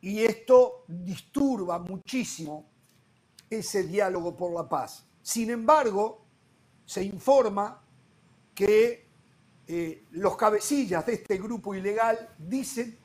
y 0.03 0.25
esto 0.25 0.83
disturba 0.85 1.79
muchísimo 1.79 2.65
ese 3.49 3.83
diálogo 3.83 4.35
por 4.35 4.53
la 4.53 4.67
paz. 4.67 5.05
Sin 5.21 5.49
embargo, 5.49 6.25
se 6.85 7.03
informa 7.05 7.81
que 8.53 9.07
eh, 9.65 10.03
los 10.11 10.35
cabecillas 10.35 11.05
de 11.05 11.13
este 11.13 11.37
grupo 11.37 11.73
ilegal 11.73 12.35
dicen 12.37 12.97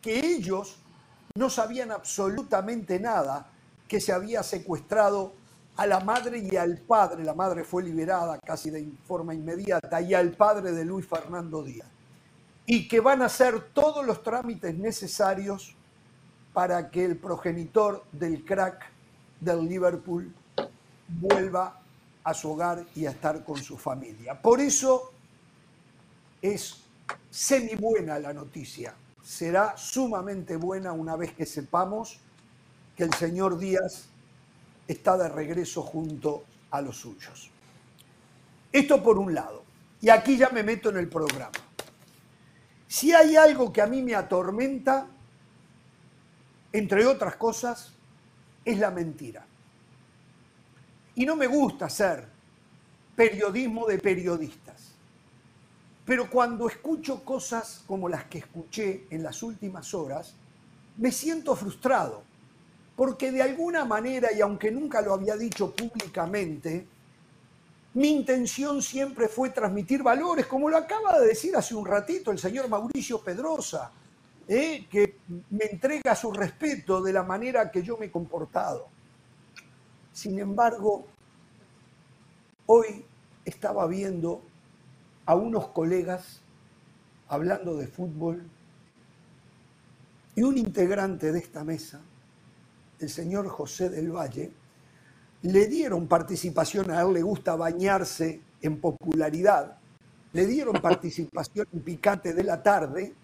que 0.00 0.20
ellos 0.20 0.76
no 1.34 1.50
sabían 1.50 1.90
absolutamente 1.90 3.00
nada 3.00 3.50
que 3.88 4.00
se 4.00 4.12
había 4.12 4.44
secuestrado 4.44 5.32
a 5.74 5.88
la 5.88 5.98
madre 5.98 6.38
y 6.38 6.54
al 6.54 6.78
padre, 6.78 7.24
la 7.24 7.34
madre 7.34 7.64
fue 7.64 7.82
liberada 7.82 8.38
casi 8.38 8.70
de 8.70 8.88
forma 9.08 9.34
inmediata, 9.34 10.00
y 10.00 10.14
al 10.14 10.30
padre 10.30 10.70
de 10.70 10.84
Luis 10.84 11.04
Fernando 11.04 11.64
Díaz, 11.64 11.88
y 12.64 12.86
que 12.86 13.00
van 13.00 13.22
a 13.22 13.24
hacer 13.24 13.72
todos 13.72 14.06
los 14.06 14.22
trámites 14.22 14.72
necesarios 14.76 15.74
para 16.54 16.88
que 16.88 17.04
el 17.04 17.16
progenitor 17.16 18.04
del 18.12 18.44
crack 18.44 18.86
del 19.40 19.68
Liverpool 19.68 20.32
vuelva 21.08 21.80
a 22.22 22.32
su 22.32 22.52
hogar 22.52 22.86
y 22.94 23.04
a 23.04 23.10
estar 23.10 23.44
con 23.44 23.62
su 23.62 23.76
familia. 23.76 24.40
Por 24.40 24.60
eso 24.60 25.12
es 26.40 26.80
semi 27.28 27.74
buena 27.74 28.18
la 28.18 28.32
noticia. 28.32 28.94
Será 29.22 29.76
sumamente 29.76 30.56
buena 30.56 30.92
una 30.92 31.16
vez 31.16 31.34
que 31.34 31.44
sepamos 31.44 32.20
que 32.96 33.02
el 33.02 33.12
señor 33.14 33.58
Díaz 33.58 34.06
está 34.86 35.18
de 35.18 35.28
regreso 35.28 35.82
junto 35.82 36.44
a 36.70 36.80
los 36.80 36.96
suyos. 36.96 37.50
Esto 38.72 39.02
por 39.02 39.18
un 39.18 39.34
lado. 39.34 39.64
Y 40.00 40.08
aquí 40.08 40.36
ya 40.36 40.50
me 40.50 40.62
meto 40.62 40.90
en 40.90 40.98
el 40.98 41.08
programa. 41.08 41.50
Si 42.86 43.12
hay 43.12 43.36
algo 43.36 43.72
que 43.72 43.82
a 43.82 43.86
mí 43.86 44.02
me 44.02 44.14
atormenta, 44.14 45.08
entre 46.74 47.06
otras 47.06 47.36
cosas, 47.36 47.92
es 48.64 48.78
la 48.80 48.90
mentira. 48.90 49.46
Y 51.14 51.24
no 51.24 51.36
me 51.36 51.46
gusta 51.46 51.84
hacer 51.84 52.26
periodismo 53.14 53.86
de 53.86 53.98
periodistas. 53.98 54.90
Pero 56.04 56.28
cuando 56.28 56.68
escucho 56.68 57.24
cosas 57.24 57.84
como 57.86 58.08
las 58.08 58.24
que 58.24 58.38
escuché 58.38 59.06
en 59.10 59.22
las 59.22 59.44
últimas 59.44 59.94
horas, 59.94 60.34
me 60.96 61.12
siento 61.12 61.54
frustrado, 61.54 62.24
porque 62.96 63.30
de 63.30 63.42
alguna 63.42 63.84
manera, 63.84 64.32
y 64.32 64.40
aunque 64.40 64.72
nunca 64.72 65.00
lo 65.00 65.14
había 65.14 65.36
dicho 65.36 65.72
públicamente, 65.72 66.88
mi 67.94 68.08
intención 68.08 68.82
siempre 68.82 69.28
fue 69.28 69.50
transmitir 69.50 70.02
valores, 70.02 70.46
como 70.46 70.68
lo 70.68 70.76
acaba 70.76 71.20
de 71.20 71.28
decir 71.28 71.54
hace 71.56 71.76
un 71.76 71.86
ratito 71.86 72.32
el 72.32 72.38
señor 72.40 72.68
Mauricio 72.68 73.20
Pedrosa, 73.20 73.92
¿eh? 74.48 74.86
que 74.90 75.18
me 75.50 75.64
entrega 75.66 76.14
su 76.14 76.32
respeto 76.32 77.02
de 77.02 77.12
la 77.12 77.22
manera 77.22 77.70
que 77.70 77.82
yo 77.82 77.96
me 77.96 78.06
he 78.06 78.10
comportado. 78.10 78.88
Sin 80.12 80.38
embargo, 80.38 81.06
hoy 82.66 83.04
estaba 83.44 83.86
viendo 83.86 84.42
a 85.26 85.34
unos 85.34 85.68
colegas 85.68 86.40
hablando 87.28 87.76
de 87.76 87.86
fútbol 87.86 88.48
y 90.36 90.42
un 90.42 90.58
integrante 90.58 91.32
de 91.32 91.38
esta 91.38 91.64
mesa, 91.64 92.00
el 92.98 93.08
señor 93.08 93.48
José 93.48 93.88
del 93.88 94.10
Valle, 94.10 94.52
le 95.42 95.66
dieron 95.66 96.06
participación, 96.06 96.90
a 96.90 97.02
él 97.02 97.12
le 97.12 97.22
gusta 97.22 97.54
bañarse 97.54 98.40
en 98.62 98.80
popularidad, 98.80 99.78
le 100.32 100.46
dieron 100.46 100.74
participación 100.82 101.66
en 101.72 101.80
Picante 101.82 102.32
de 102.32 102.44
la 102.44 102.62
Tarde 102.62 103.14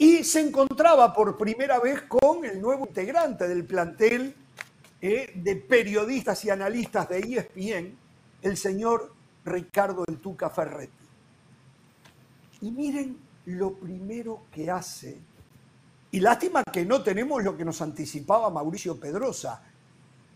y 0.00 0.24
se 0.24 0.40
encontraba 0.40 1.12
por 1.12 1.36
primera 1.36 1.78
vez 1.78 2.00
con 2.08 2.46
el 2.46 2.58
nuevo 2.58 2.86
integrante 2.86 3.46
del 3.46 3.66
plantel 3.66 4.34
eh, 4.98 5.30
de 5.34 5.56
periodistas 5.56 6.42
y 6.46 6.48
analistas 6.48 7.06
de 7.10 7.18
ESPN, 7.18 7.98
el 8.40 8.56
señor 8.56 9.12
Ricardo 9.44 10.06
El 10.08 10.16
Tuca 10.16 10.48
Ferretti. 10.48 11.04
Y 12.62 12.70
miren 12.70 13.18
lo 13.44 13.74
primero 13.74 14.44
que 14.50 14.70
hace, 14.70 15.18
y 16.10 16.20
lástima 16.20 16.64
que 16.64 16.86
no 16.86 17.02
tenemos 17.02 17.44
lo 17.44 17.54
que 17.54 17.66
nos 17.66 17.82
anticipaba 17.82 18.48
Mauricio 18.48 18.98
Pedrosa, 18.98 19.62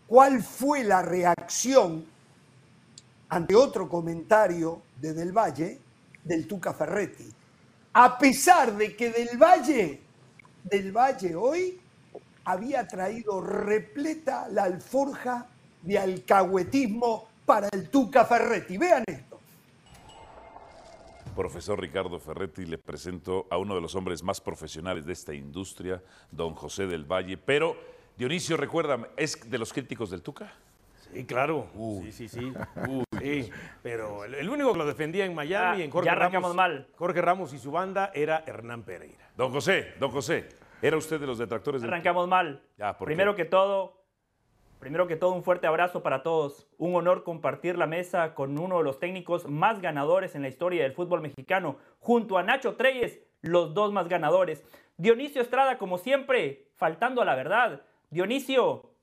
cuál 0.05 0.43
fue 0.43 0.83
la 0.83 1.01
reacción 1.01 2.05
ante 3.29 3.55
otro 3.55 3.89
comentario 3.89 4.83
de 5.01 5.15
Del 5.15 5.35
Valle, 5.35 5.79
del 6.23 6.45
Tuca 6.45 6.71
Ferretti. 6.71 7.34
A 7.97 8.17
pesar 8.17 8.75
de 8.75 8.93
que 8.93 9.09
Del 9.09 9.37
Valle, 9.37 10.01
Del 10.65 10.91
Valle 10.91 11.33
hoy 11.33 11.79
había 12.43 12.85
traído 12.85 13.39
repleta 13.39 14.49
la 14.49 14.63
alforja 14.63 15.47
de 15.81 15.97
alcahuetismo 15.97 17.29
para 17.45 17.69
el 17.71 17.89
Tuca 17.89 18.25
Ferretti. 18.25 18.77
Vean 18.77 19.05
esto. 19.07 19.39
Profesor 21.37 21.79
Ricardo 21.79 22.19
Ferretti, 22.19 22.65
le 22.65 22.77
presento 22.77 23.47
a 23.49 23.57
uno 23.57 23.75
de 23.75 23.81
los 23.81 23.95
hombres 23.95 24.21
más 24.23 24.41
profesionales 24.41 25.05
de 25.05 25.13
esta 25.13 25.33
industria, 25.33 26.03
don 26.31 26.53
José 26.53 26.87
del 26.87 27.05
Valle, 27.05 27.37
pero 27.37 27.77
Dionisio, 28.17 28.57
recuérdame, 28.57 29.07
¿es 29.15 29.49
de 29.49 29.57
los 29.57 29.71
críticos 29.71 30.09
del 30.09 30.21
Tuca? 30.21 30.53
Sí, 31.15 31.25
claro. 31.25 31.67
Sí, 32.03 32.11
sí, 32.11 32.27
sí. 32.27 32.53
sí. 33.21 33.49
Pero 33.81 34.25
el, 34.25 34.49
único 34.49 34.73
que 34.73 34.77
lo 34.77 34.85
defendía 34.85 35.25
en 35.25 35.33
Miami, 35.33 35.83
en 35.83 35.89
Jorge 35.89 36.13
Ramos, 36.13 36.53
mal. 36.53 36.87
Jorge 36.95 37.21
Ramos 37.21 37.53
y 37.53 37.57
su 37.57 37.71
banda 37.71 38.11
era 38.13 38.43
Hernán 38.45 38.83
Pereira. 38.83 39.29
Don 39.37 39.51
José, 39.51 39.93
don 39.97 40.11
José, 40.11 40.49
¿era 40.81 40.97
usted 40.97 41.19
de 41.19 41.27
los 41.27 41.37
detractores 41.37 41.81
del 41.81 41.89
Arrancamos 41.89 42.27
mal. 42.27 42.61
Primero 43.05 43.33
que 43.33 43.45
todo, 43.45 44.03
primero 44.79 45.07
que 45.07 45.15
todo 45.15 45.31
un 45.31 45.43
fuerte 45.43 45.67
abrazo 45.67 46.03
para 46.03 46.21
todos. 46.21 46.67
Un 46.77 46.95
honor 46.95 47.23
compartir 47.23 47.77
la 47.77 47.87
mesa 47.87 48.33
con 48.33 48.59
uno 48.59 48.79
de 48.79 48.83
los 48.83 48.99
técnicos 48.99 49.47
más 49.47 49.81
ganadores 49.81 50.35
en 50.35 50.41
la 50.41 50.49
historia 50.49 50.83
del 50.83 50.93
fútbol 50.93 51.21
mexicano, 51.21 51.77
junto 51.99 52.37
a 52.37 52.43
Nacho 52.43 52.75
Treyes, 52.75 53.21
los 53.41 53.73
dos 53.73 53.93
más 53.93 54.09
ganadores. 54.09 54.65
Dionisio 54.97 55.41
Estrada, 55.41 55.77
como 55.77 55.97
siempre, 55.97 56.67
faltando 56.75 57.21
a 57.21 57.25
la 57.25 57.35
verdad 57.35 57.83
Dionisio, 58.09 58.94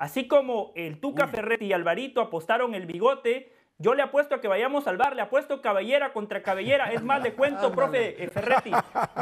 así 0.00 0.26
como 0.26 0.72
el 0.74 0.98
Tuca 0.98 1.28
Ferretti 1.28 1.66
y 1.66 1.72
Alvarito 1.74 2.22
apostaron 2.22 2.74
el 2.74 2.86
bigote, 2.86 3.52
yo 3.78 3.94
le 3.94 4.02
apuesto 4.02 4.34
a 4.34 4.40
que 4.40 4.48
vayamos 4.48 4.86
al 4.86 4.96
bar, 4.96 5.14
le 5.14 5.22
apuesto 5.22 5.60
cabellera 5.60 6.14
contra 6.14 6.42
cabellera. 6.42 6.90
Es 6.90 7.02
más, 7.02 7.22
le 7.22 7.34
cuento, 7.34 7.70
profe 7.76 8.22
eh, 8.22 8.28
Ferretti, 8.28 8.70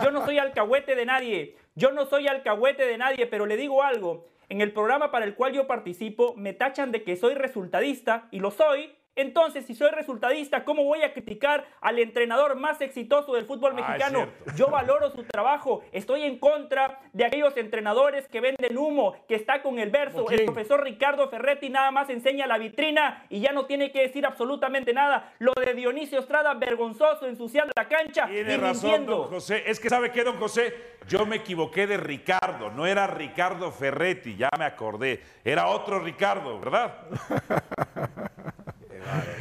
yo 0.03 0.11
no 0.13 0.25
soy 0.25 0.39
alcahuete 0.39 0.95
de 0.95 1.05
nadie, 1.05 1.57
yo 1.75 1.91
no 1.91 2.07
soy 2.07 2.29
alcahuete 2.29 2.87
de 2.87 2.97
nadie, 2.97 3.27
pero 3.27 3.45
le 3.45 3.57
digo 3.57 3.83
algo. 3.83 4.27
En 4.49 4.61
el 4.61 4.73
programa 4.73 5.11
para 5.11 5.27
el 5.27 5.35
cual 5.35 5.53
yo 5.53 5.67
participo 5.67 6.35
me 6.37 6.55
tachan 6.55 6.93
de 6.93 7.03
que 7.03 7.17
soy 7.17 7.35
resultadista 7.35 8.29
y 8.31 8.39
lo 8.39 8.53
soy, 8.53 8.95
entonces, 9.19 9.67
si 9.67 9.75
soy 9.75 9.91
resultadista, 9.91 10.65
¿cómo 10.65 10.85
voy 10.85 11.03
a 11.03 11.13
criticar 11.13 11.67
al 11.81 11.99
entrenador 11.99 12.55
más 12.55 12.81
exitoso 12.81 13.35
del 13.35 13.47
fútbol 13.47 13.73
ah, 13.73 13.75
mexicano? 13.75 14.29
Yo 14.55 14.69
valoro 14.69 15.11
su 15.11 15.25
trabajo. 15.25 15.83
Estoy 15.91 16.23
en 16.23 16.39
contra 16.39 17.01
de 17.13 17.25
aquellos 17.25 17.57
entrenadores 17.57 18.29
que 18.29 18.41
venden 18.41 18.79
humo, 18.79 19.17
que 19.27 19.35
está 19.35 19.61
con 19.61 19.81
el 19.81 19.91
verso. 19.91 20.31
El 20.31 20.45
profesor 20.45 20.85
Ricardo 20.85 21.29
Ferretti 21.29 21.69
nada 21.69 21.91
más 21.91 22.09
enseña 22.11 22.47
la 22.47 22.59
vitrina 22.59 23.27
y 23.29 23.41
ya 23.41 23.51
no 23.53 23.67
tiene 23.67 23.91
que 23.91 24.03
decir 24.03 24.25
absolutamente 24.25 24.93
nada. 24.93 25.35
Lo 25.41 25.53
de 25.53 25.75
Dionisio 25.75 26.21
Estrada, 26.21 26.55
vergonzoso, 26.55 27.27
ensuciando 27.27 27.73
la 27.75 27.89
cancha 27.89 28.29
tiene 28.29 28.57
razón, 28.57 29.05
Don 29.05 29.29
José. 29.29 29.65
Es 29.67 29.81
que 29.81 29.89
sabe 29.89 30.13
qué, 30.13 30.23
don 30.23 30.39
José, 30.39 30.73
yo 31.09 31.27
me 31.27 31.37
equivoqué 31.37 31.89
de 31.89 31.97
Ricardo. 31.97 32.71
No 32.71 32.87
era 32.87 33.09
Ricardo 33.09 33.73
Ferretti, 33.73 34.37
ya 34.37 34.49
me 34.57 34.65
acordé. 34.65 35.21
Era 35.45 35.67
otro 35.67 35.99
Ricardo, 35.99 36.61
¿verdad? 36.61 36.99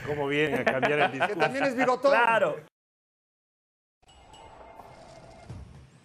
¿Cómo 0.05 0.27
viene 0.27 0.57
a 0.57 0.65
cambiar 0.65 0.99
el 0.99 1.11
discurso? 1.11 1.33
Que 1.33 1.39
también 1.39 1.63
es 1.65 1.75
bigotón. 1.75 2.11
Claro. 2.11 2.55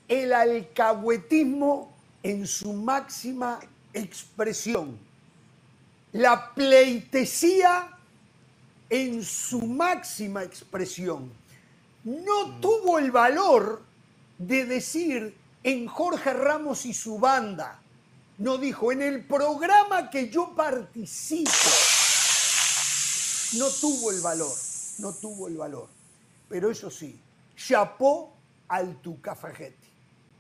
El 0.09 0.33
alcahuetismo 0.33 1.95
en 2.23 2.47
su 2.47 2.73
máxima 2.73 3.61
expresión. 3.93 4.99
La 6.13 6.53
pleitesía 6.55 7.89
en 8.91 9.23
su 9.25 9.63
máxima 9.63 10.43
expresión. 10.43 11.33
No 12.05 12.47
mm. 12.47 12.61
tuvo 12.61 12.99
el 12.99 13.11
valor 13.11 13.83
de 14.39 14.67
decir 14.67 15.35
en 15.63 15.87
Jorge 15.87 16.33
Ramos 16.33 16.85
y 16.85 16.93
su 16.93 17.19
banda. 17.19 17.79
No 18.39 18.59
dijo, 18.59 18.93
en 18.93 19.03
el 19.03 19.25
programa 19.25 20.11
que 20.11 20.29
yo 20.29 20.53
participo 20.55 21.51
no 23.59 23.69
tuvo 23.69 24.11
el 24.11 24.21
valor, 24.21 24.53
no 24.99 25.13
tuvo 25.13 25.49
el 25.49 25.57
valor. 25.57 25.89
Pero 26.49 26.71
eso 26.71 26.91
sí, 26.91 27.21
chapó 27.57 28.35
al 28.69 29.01
Tucafajetti. 29.01 29.89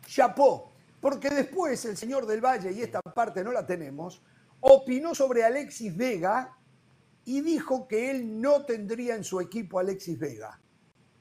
Chapó, 0.06 0.72
porque 1.00 1.30
después 1.30 1.84
el 1.84 1.96
señor 1.96 2.26
del 2.26 2.40
Valle, 2.40 2.72
y 2.72 2.82
esta 2.82 3.00
parte 3.00 3.44
no 3.44 3.52
la 3.52 3.66
tenemos, 3.66 4.22
opinó 4.60 5.14
sobre 5.14 5.44
Alexis 5.44 5.96
Vega 5.96 6.56
y 7.24 7.40
dijo 7.40 7.86
que 7.86 8.10
él 8.10 8.40
no 8.40 8.64
tendría 8.64 9.14
en 9.14 9.24
su 9.24 9.40
equipo 9.40 9.78
a 9.78 9.82
Alexis 9.82 10.18
Vega. 10.18 10.60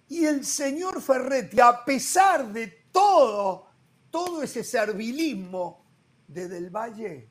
Y 0.08 0.26
el 0.26 0.46
señor 0.46 1.02
Ferretti, 1.02 1.60
a 1.60 1.86
pesar 1.86 2.52
de 2.52 2.68
todo, 2.92 3.68
todo 4.10 4.44
ese 4.44 4.64
servilismo 4.64 5.86
de 6.28 6.48
Del 6.48 6.70
Valle, 6.70 7.30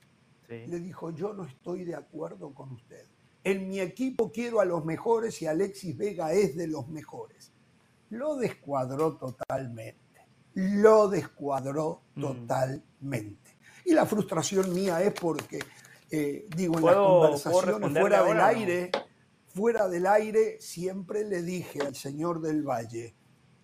le 0.49 0.81
dijo, 0.81 1.11
yo 1.11 1.33
no 1.33 1.45
estoy 1.45 1.85
de 1.85 1.95
acuerdo 1.95 2.53
con 2.53 2.73
usted 2.73 3.10
en 3.45 3.69
mi 3.69 3.81
equipo 3.81 4.31
quiero 4.31 4.61
a 4.61 4.65
los 4.65 4.85
mejores 4.85 5.41
y 5.43 5.47
Alexis 5.47 5.97
Vega 5.97 6.33
es 6.33 6.57
de 6.57 6.67
los 6.67 6.89
mejores. 6.89 7.53
Lo 8.11 8.37
descuadró 8.37 9.17
totalmente. 9.17 10.29
Lo 10.55 11.09
descuadró 11.09 12.03
mm. 12.15 12.21
totalmente. 12.21 13.57
Y 13.85 13.95
la 13.95 14.05
frustración 14.05 14.75
mía 14.75 15.03
es 15.03 15.15
porque, 15.15 15.61
eh, 16.11 16.47
digo, 16.55 16.79
en 16.79 16.85
las 16.85 16.97
conversaciones 16.97 17.99
fuera 17.99 18.23
del 18.25 18.41
aire, 18.41 18.91
fuera 19.49 19.89
del 19.89 20.07
aire, 20.07 20.61
siempre 20.61 21.25
le 21.25 21.43
dije 21.43 21.81
al 21.81 21.95
señor 21.95 22.41
del 22.41 22.63
Valle, 22.63 23.15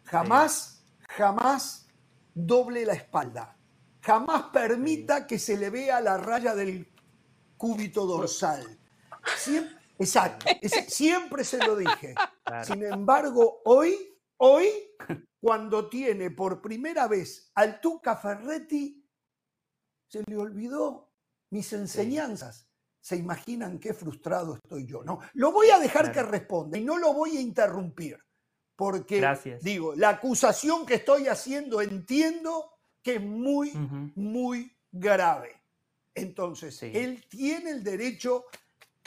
jamás, 0.05 0.85
jamás 1.09 1.87
doble 2.35 2.85
la 2.85 2.95
espalda. 2.95 3.57
jamás 4.01 4.45
permita 4.53 5.27
que 5.27 5.39
se 5.39 5.57
le 5.57 5.69
vea 5.69 6.01
la 6.01 6.17
raya 6.17 6.55
del 6.55 6.89
cúbito 7.57 8.07
dorsal. 8.07 8.79
Siempre, 9.37 9.77
exacto, 9.99 10.47
siempre 10.89 11.45
se 11.45 11.59
lo 11.59 11.77
dije. 11.77 12.15
Sin 12.65 12.83
embargo, 12.85 13.63
hoy, 13.65 14.17
hoy, 14.39 14.69
cuando 15.41 15.89
tiene 15.89 16.31
por 16.31 16.61
primera 16.61 17.07
vez 17.07 17.51
al 17.55 17.81
Tuca 17.81 18.17
Ferretti, 18.17 19.05
se 20.09 20.23
le 20.27 20.37
olvidó 20.37 21.13
mis 21.51 21.73
enseñanzas. 21.73 22.69
¿Se 23.01 23.17
imaginan 23.17 23.79
qué 23.79 23.95
frustrado 23.95 24.57
estoy 24.57 24.87
yo? 24.87 25.05
No, 25.05 25.21
lo 25.35 25.53
voy 25.53 25.71
a 25.71 25.79
dejar 25.79 26.11
que 26.11 26.23
responda 26.23 26.77
y 26.77 26.85
no 26.85 26.99
lo 26.99 27.15
voy 27.15 27.37
a 27.37 27.41
interrumpir. 27.41 28.19
Porque, 28.75 29.25
digo, 29.63 29.95
la 29.95 30.11
acusación 30.11 30.85
que 30.85 30.97
estoy 30.97 31.29
haciendo 31.29 31.81
entiendo 31.81 32.73
que 33.03 33.15
es 33.15 33.23
muy, 33.23 33.73
muy 34.17 34.77
grave. 34.93 35.63
Entonces, 36.15 36.83
él 36.83 37.25
tiene 37.29 37.71
el 37.71 37.85
derecho 37.85 38.47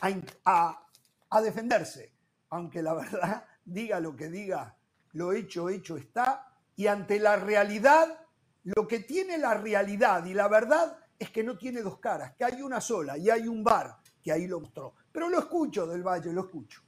a, 0.01 0.85
a, 1.29 1.41
defenderse, 1.41 2.13
aunque 2.49 2.81
la 2.81 2.93
verdad, 2.93 3.45
diga 3.65 3.99
lo 3.99 4.15
que 4.15 4.29
diga, 4.29 4.75
lo 5.13 5.33
hecho, 5.33 5.69
hecho 5.69 5.97
está, 5.97 6.53
y 6.75 6.87
ante 6.87 7.19
la 7.19 7.35
realidad, 7.35 8.25
lo 8.63 8.87
que 8.87 8.99
tiene 8.99 9.37
la 9.37 9.53
realidad 9.55 10.25
y 10.25 10.33
la 10.33 10.47
verdad 10.47 10.97
es 11.17 11.29
que 11.29 11.43
no 11.43 11.57
tiene 11.57 11.81
dos 11.81 11.99
caras, 11.99 12.33
que 12.35 12.45
hay 12.45 12.61
una 12.61 12.79
sola 12.79 13.17
y 13.17 13.29
hay 13.29 13.47
un 13.47 13.63
bar 13.63 13.97
que 14.23 14.31
ahí 14.31 14.47
lo 14.47 14.61
mostró. 14.61 14.95
Pero 15.11 15.29
lo 15.29 15.39
escucho 15.39 15.85
del 15.85 16.03
Valle, 16.03 16.31
lo 16.31 16.41
escucho. 16.41 16.81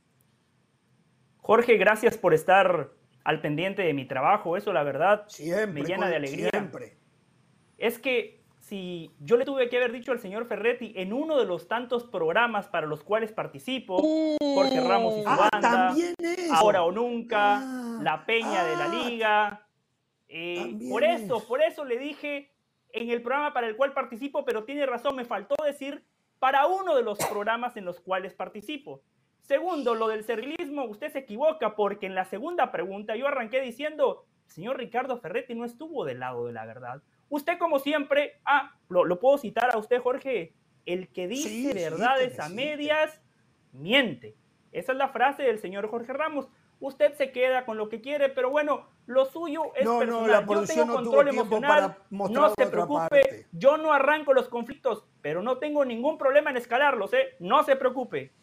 Jorge, 1.37 1.75
gracias 1.77 2.17
por 2.17 2.33
estar 2.33 2.91
al 3.23 3.41
pendiente 3.41 3.81
de 3.81 3.93
mi 3.93 4.07
trabajo. 4.07 4.55
Eso, 4.55 4.71
la 4.71 4.83
verdad, 4.83 5.27
me 5.67 5.83
llena 5.83 6.07
de 6.07 6.15
alegría. 6.15 6.49
Siempre. 6.51 6.97
Es 7.77 7.99
que 7.99 8.40
si 8.71 9.11
yo 9.19 9.35
le 9.35 9.43
tuve 9.43 9.67
que 9.67 9.75
haber 9.75 9.91
dicho 9.91 10.13
al 10.13 10.19
señor 10.19 10.45
Ferretti 10.45 10.93
en 10.95 11.11
uno 11.11 11.37
de 11.37 11.43
los 11.43 11.67
tantos 11.67 12.05
programas 12.05 12.69
para 12.69 12.87
los 12.87 13.03
cuales 13.03 13.33
participo, 13.33 13.97
Jorge 14.41 14.79
Ramos 14.79 15.17
y 15.17 15.23
su 15.23 15.27
ah, 15.27 15.49
banda, 15.51 15.93
Ahora 16.53 16.83
o 16.83 16.91
Nunca, 16.93 17.57
ah, 17.57 17.99
La 18.01 18.25
Peña 18.25 18.63
de 18.63 18.75
la 18.77 18.85
ah, 18.85 18.87
Liga. 18.87 19.67
Eh, 20.29 20.77
por 20.89 21.03
eso, 21.03 21.45
por 21.45 21.61
eso 21.61 21.83
le 21.83 21.97
dije 21.97 22.53
en 22.93 23.09
el 23.09 23.21
programa 23.21 23.51
para 23.51 23.67
el 23.67 23.75
cual 23.75 23.91
participo, 23.91 24.45
pero 24.45 24.63
tiene 24.63 24.85
razón, 24.85 25.17
me 25.17 25.25
faltó 25.25 25.61
decir 25.65 26.05
para 26.39 26.65
uno 26.65 26.95
de 26.95 27.03
los 27.03 27.17
programas 27.25 27.75
en 27.75 27.83
los 27.83 27.99
cuales 27.99 28.33
participo. 28.33 29.01
Segundo, 29.41 29.95
lo 29.95 30.07
del 30.07 30.23
serilismo, 30.23 30.85
usted 30.85 31.11
se 31.11 31.19
equivoca 31.19 31.75
porque 31.75 32.05
en 32.05 32.15
la 32.15 32.23
segunda 32.23 32.71
pregunta 32.71 33.17
yo 33.17 33.27
arranqué 33.27 33.59
diciendo, 33.59 34.27
señor 34.45 34.77
Ricardo 34.77 35.17
Ferretti 35.17 35.55
no 35.55 35.65
estuvo 35.65 36.05
del 36.05 36.21
lado 36.21 36.45
de 36.45 36.53
la 36.53 36.65
verdad. 36.65 37.01
Usted 37.31 37.57
como 37.57 37.79
siempre, 37.79 38.41
ah, 38.43 38.75
lo, 38.89 39.17
puedo 39.17 39.37
citar 39.37 39.73
a 39.73 39.77
usted 39.77 40.01
Jorge, 40.01 40.53
el 40.85 41.07
que 41.07 41.29
dice 41.29 41.73
verdades 41.73 42.37
a 42.41 42.49
medias, 42.49 43.21
miente. 43.71 44.35
Esa 44.73 44.91
es 44.91 44.97
la 44.97 45.07
frase 45.07 45.43
del 45.43 45.57
señor 45.57 45.89
Jorge 45.89 46.11
Ramos. 46.11 46.49
Usted 46.81 47.13
se 47.13 47.31
queda 47.31 47.65
con 47.65 47.77
lo 47.77 47.87
que 47.87 48.01
quiere, 48.01 48.27
pero 48.27 48.49
bueno, 48.49 48.85
lo 49.05 49.23
suyo 49.23 49.73
es 49.75 49.85
no, 49.85 49.99
personal. 49.99 50.23
No, 50.23 50.27
la 50.27 50.45
yo 50.45 50.65
tengo 50.65 50.93
control 50.93 51.27
emocional, 51.29 51.97
no 52.09 52.49
se 52.49 52.67
preocupe, 52.67 53.47
yo 53.53 53.77
no 53.77 53.93
arranco 53.93 54.33
los 54.33 54.49
conflictos, 54.49 55.05
pero 55.21 55.41
no 55.41 55.57
tengo 55.57 55.85
ningún 55.85 56.17
problema 56.17 56.49
en 56.49 56.57
escalarlos, 56.57 57.13
¿eh? 57.13 57.35
No 57.39 57.63
se 57.63 57.77
preocupe. 57.77 58.33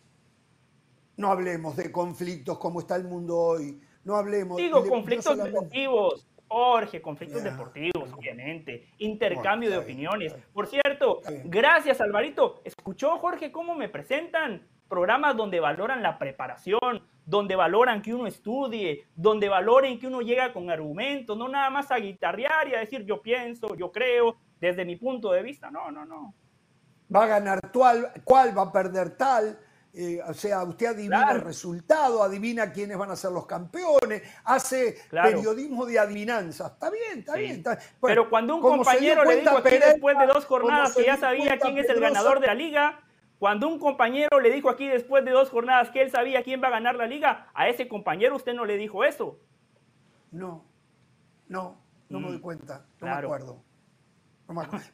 No 1.18 1.30
hablemos 1.30 1.76
de 1.76 1.92
conflictos 1.92 2.56
como 2.56 2.80
está 2.80 2.96
el 2.96 3.04
mundo 3.04 3.36
hoy. 3.36 3.78
No 4.04 4.16
hablemos. 4.16 4.56
Digo, 4.56 4.82
conflictos 4.88 5.36
deportivos. 5.36 6.27
Jorge, 6.48 7.02
conflictos 7.02 7.44
deportivos, 7.44 8.12
obviamente. 8.12 8.88
Intercambio 8.98 9.70
de 9.70 9.78
opiniones. 9.78 10.34
Por 10.52 10.66
cierto, 10.66 11.20
gracias, 11.44 12.00
Alvarito. 12.00 12.60
¿Escuchó, 12.64 13.18
Jorge, 13.18 13.52
cómo 13.52 13.74
me 13.74 13.88
presentan? 13.88 14.66
Programas 14.88 15.36
donde 15.36 15.60
valoran 15.60 16.02
la 16.02 16.18
preparación, 16.18 17.02
donde 17.26 17.54
valoran 17.56 18.00
que 18.00 18.14
uno 18.14 18.26
estudie, 18.26 19.04
donde 19.14 19.50
valoren 19.50 19.98
que 19.98 20.06
uno 20.06 20.22
llega 20.22 20.54
con 20.54 20.70
argumentos, 20.70 21.36
no 21.36 21.46
nada 21.46 21.68
más 21.68 21.90
a 21.90 21.98
guitarrear 21.98 22.68
y 22.68 22.74
a 22.74 22.78
decir 22.78 23.04
yo 23.04 23.20
pienso, 23.20 23.74
yo 23.74 23.92
creo, 23.92 24.38
desde 24.58 24.86
mi 24.86 24.96
punto 24.96 25.30
de 25.30 25.42
vista. 25.42 25.70
No, 25.70 25.90
no, 25.90 26.06
no. 26.06 26.34
Va 27.14 27.24
a 27.24 27.26
ganar 27.26 27.60
tal, 27.70 28.12
cuál 28.24 28.56
va 28.56 28.62
a 28.62 28.72
perder 28.72 29.16
tal 29.18 29.58
eh, 29.94 30.20
o 30.26 30.34
sea, 30.34 30.62
usted 30.64 30.86
adivina 30.86 31.32
el 31.32 31.40
resultado, 31.40 32.22
adivina 32.22 32.72
quiénes 32.72 32.96
van 32.98 33.10
a 33.10 33.16
ser 33.16 33.32
los 33.32 33.46
campeones, 33.46 34.22
hace 34.44 34.96
periodismo 35.10 35.86
de 35.86 35.98
adivinanza. 35.98 36.68
Está 36.68 36.90
bien, 36.90 37.20
está 37.20 37.36
bien. 37.36 37.64
Pero 38.00 38.28
cuando 38.28 38.56
un 38.56 38.62
compañero 38.62 39.24
le 39.24 39.36
dijo 39.36 39.56
aquí 39.56 39.78
después 39.78 40.18
de 40.18 40.26
dos 40.26 40.44
jornadas 40.44 40.94
que 40.94 41.04
ya 41.04 41.16
sabía 41.16 41.58
quién 41.58 41.78
es 41.78 41.88
el 41.88 42.00
ganador 42.00 42.40
de 42.40 42.46
la 42.48 42.54
liga, 42.54 43.00
cuando 43.38 43.68
un 43.68 43.78
compañero 43.78 44.40
le 44.40 44.50
dijo 44.50 44.68
aquí 44.68 44.88
después 44.88 45.24
de 45.24 45.30
dos 45.30 45.48
jornadas 45.50 45.90
que 45.90 46.02
él 46.02 46.10
sabía 46.10 46.42
quién 46.42 46.62
va 46.62 46.68
a 46.68 46.72
ganar 46.72 46.96
la 46.96 47.06
liga, 47.06 47.50
a 47.54 47.68
ese 47.68 47.88
compañero 47.88 48.36
usted 48.36 48.54
no 48.54 48.64
le 48.64 48.76
dijo 48.76 49.04
eso. 49.04 49.38
No, 50.30 50.64
no, 51.46 51.80
no 52.08 52.20
me 52.20 52.28
doy 52.28 52.38
mm, 52.38 52.42
cuenta, 52.42 52.86
no 53.00 53.06
me 53.06 53.12
acuerdo. 53.12 53.62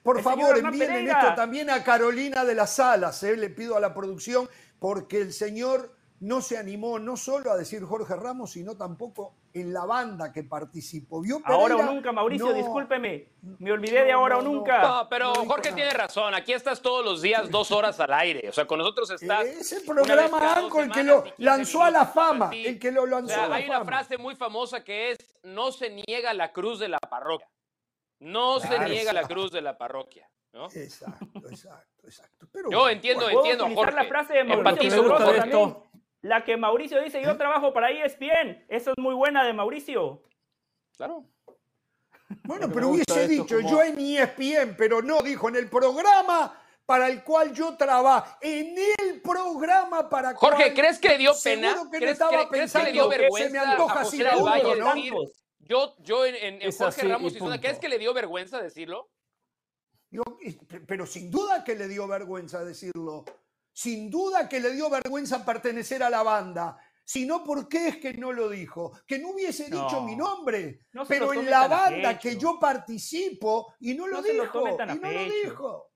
Por 0.03 0.21
favor, 0.23 0.59
envíen 0.59 1.09
esto 1.09 1.35
también 1.37 1.71
a 1.71 1.85
Carolina 1.85 2.45
de 2.45 2.55
las 2.55 2.75
Salas, 2.75 3.23
eh, 3.23 3.37
le 3.37 3.51
pido 3.51 3.77
a 3.77 3.81
la 3.81 3.95
producción 3.95 4.49
porque 4.79 5.21
el 5.21 5.33
señor 5.33 5.95
no 6.21 6.41
se 6.41 6.57
animó 6.57 6.99
no 6.99 7.17
solo 7.17 7.51
a 7.51 7.57
decir 7.57 7.85
Jorge 7.85 8.17
Ramos, 8.17 8.53
sino 8.53 8.77
tampoco 8.77 9.35
en 9.53 9.73
la 9.73 9.85
banda 9.85 10.33
que 10.33 10.43
participó. 10.43 11.23
ahora 11.45 11.77
o 11.77 11.83
nunca, 11.83 12.13
Mauricio, 12.13 12.53
discúlpeme. 12.53 13.29
Me 13.59 13.71
olvidé 13.71 14.05
de 14.05 14.13
ahora 14.13 14.39
o 14.39 14.43
nunca. 14.43 14.83
No, 14.83 15.09
pero 15.09 15.35
Jorge 15.35 15.73
tiene 15.73 15.91
razón. 15.91 16.35
Aquí 16.35 16.53
estás 16.53 16.81
todos 16.81 17.05
los 17.05 17.21
días 17.21 17.51
dos 17.51 17.71
horas 17.71 18.01
al 18.01 18.13
aire. 18.15 18.49
O 18.49 18.53
sea, 18.53 18.67
con 18.67 18.79
nosotros 18.79 19.11
estás. 19.11 19.45
Ese 19.45 19.81
programa 19.83 20.55
Anco, 20.55 20.81
el 20.81 20.91
que 20.91 21.05
lo 21.05 21.25
lanzó 21.39 21.83
a 21.83 21.91
la 21.91 22.07
fama. 22.07 22.51
El 22.53 22.79
que 22.79 22.91
lo 22.91 23.07
lanzó 23.07 23.41
a 23.41 23.49
la 23.49 23.57
Hay 23.57 23.67
una 23.67 23.85
frase 23.85 24.17
muy 24.17 24.35
famosa 24.35 24.83
que 24.83 25.13
es: 25.13 25.19
no 25.43 25.73
se 25.73 25.91
niega 25.91 26.33
la 26.33 26.53
cruz 26.53 26.79
de 26.79 26.89
la 26.89 26.99
parroquia. 26.99 27.49
No 28.25 28.59
se 28.59 28.79
niega 28.89 29.13
la 29.13 29.23
cruz 29.25 29.53
de 29.53 29.61
la 29.61 29.77
parroquia. 29.77 30.29
Exacto, 30.75 31.49
exacto, 31.51 32.07
exacto. 32.07 32.49
yo 32.71 32.89
entiendo, 32.89 33.29
entiendo, 33.29 33.69
Jorge. 33.75 33.95
la 33.95 34.05
frase 34.05 34.35
de 34.35 34.45
Mauricio 34.45 35.89
La 36.23 36.45
que 36.45 36.57
Mauricio 36.57 37.03
dice, 37.03 37.21
yo 37.23 37.37
trabajo 37.37 37.73
para 37.73 37.91
ESPN. 37.91 38.65
Esa 38.69 38.93
es 38.93 38.99
muy 38.99 39.15
buena 39.15 39.45
de 39.45 39.53
Mauricio. 39.53 40.23
Claro. 40.97 41.25
Bueno, 42.45 42.71
pero 42.73 42.89
hubiese 42.89 43.29
dicho 43.29 43.61
yo 43.61 43.83
en 43.83 43.99
ESPN, 43.99 44.75
pero 44.77 45.03
no, 45.03 45.21
dijo, 45.21 45.49
en 45.49 45.57
el 45.57 45.69
programa 45.69 46.59
para 46.87 47.09
el 47.09 47.23
cual 47.25 47.53
yo 47.53 47.77
trabajo, 47.77 48.37
en 48.41 48.75
el 49.01 49.21
programa 49.21 50.09
para 50.09 50.35
Jorge, 50.35 50.73
¿crees 50.73 50.99
que 50.99 51.11
le 51.11 51.19
dio 51.19 51.33
pena? 51.43 51.77
¿Crees, 51.91 52.19
que 52.73 52.83
le 52.83 52.93
dio 52.93 53.09
vergüenza 53.09 53.51
me 53.51 53.59
antoja 53.59 54.01
a 54.01 54.05
José 54.05 54.25
Valle 54.25 54.81
yo, 55.67 55.97
yo 56.01 56.25
en, 56.27 56.63
en 56.63 56.73
Jorge 56.73 57.09
Ramos 57.09 57.35
y 57.35 57.39
¿crees 57.61 57.79
que 57.79 57.89
le 57.89 57.99
dio 57.99 58.15
vergüenza 58.15 58.61
decirlo? 58.61 59.11
pero 60.87 61.07
sin 61.07 61.31
duda 61.31 61.65
que 61.65 61.75
le 61.75 61.89
dio 61.89 62.07
vergüenza 62.07 62.65
decirlo. 62.65 63.25
Sin 63.73 64.09
duda 64.11 64.49
que 64.49 64.61
le 64.61 64.71
dio 64.71 64.89
vergüenza 64.89 65.45
pertenecer 65.45 66.03
a 66.03 66.11
la 66.11 66.23
banda. 66.23 66.79
Si 67.05 67.27
no, 67.27 67.43
¿por 67.43 67.69
qué 67.69 67.89
es 67.89 67.97
que 67.99 68.15
no 68.15 68.33
lo 68.33 68.49
dijo? 68.49 68.93
Que 69.07 69.19
no 69.19 69.31
hubiese 69.31 69.65
dicho 69.65 70.03
mi 70.03 70.17
nombre. 70.17 70.87
pero 71.09 71.35
en 71.35 71.51
la 71.51 71.67
banda 71.67 72.19
que 72.19 72.37
yo 72.37 72.59
participo 72.61 73.75
y 73.81 73.95
no 73.95 74.07
lo 74.07 74.23
dijo. 74.23 74.65
y 74.69 74.99
no 74.99 75.11
lo 75.11 75.25
dijo. 75.25 75.91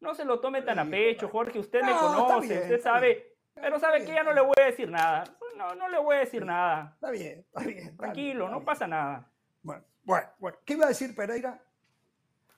No 0.00 0.14
se 0.14 0.24
lo 0.24 0.40
tome 0.40 0.62
tan 0.62 0.78
a 0.78 0.88
pecho, 0.88 1.28
Jorge. 1.28 1.58
Usted 1.58 1.82
me 1.82 1.92
conoce, 1.92 2.60
usted 2.60 2.80
sabe. 2.80 3.36
Pero 3.54 3.80
sabe 3.80 4.04
que 4.04 4.12
ya 4.12 4.22
no 4.22 4.32
le 4.32 4.42
voy 4.42 4.54
a 4.60 4.66
decir 4.66 4.88
nada. 4.88 5.24
No, 5.56 5.74
no 5.74 5.88
le 5.88 5.98
voy 5.98 6.16
a 6.16 6.20
decir 6.20 6.44
nada. 6.44 6.92
Está 6.94 7.10
bien, 7.10 7.38
está 7.40 7.60
bien. 7.62 7.96
Tranquilo, 7.96 8.48
no 8.48 8.64
pasa 8.64 8.86
nada. 8.86 9.30
Bueno, 9.62 9.82
bueno, 10.04 10.28
bueno. 10.38 10.58
¿Qué 10.64 10.74
iba 10.74 10.84
a 10.84 10.88
decir 10.88 11.14
Pereira? 11.14 11.62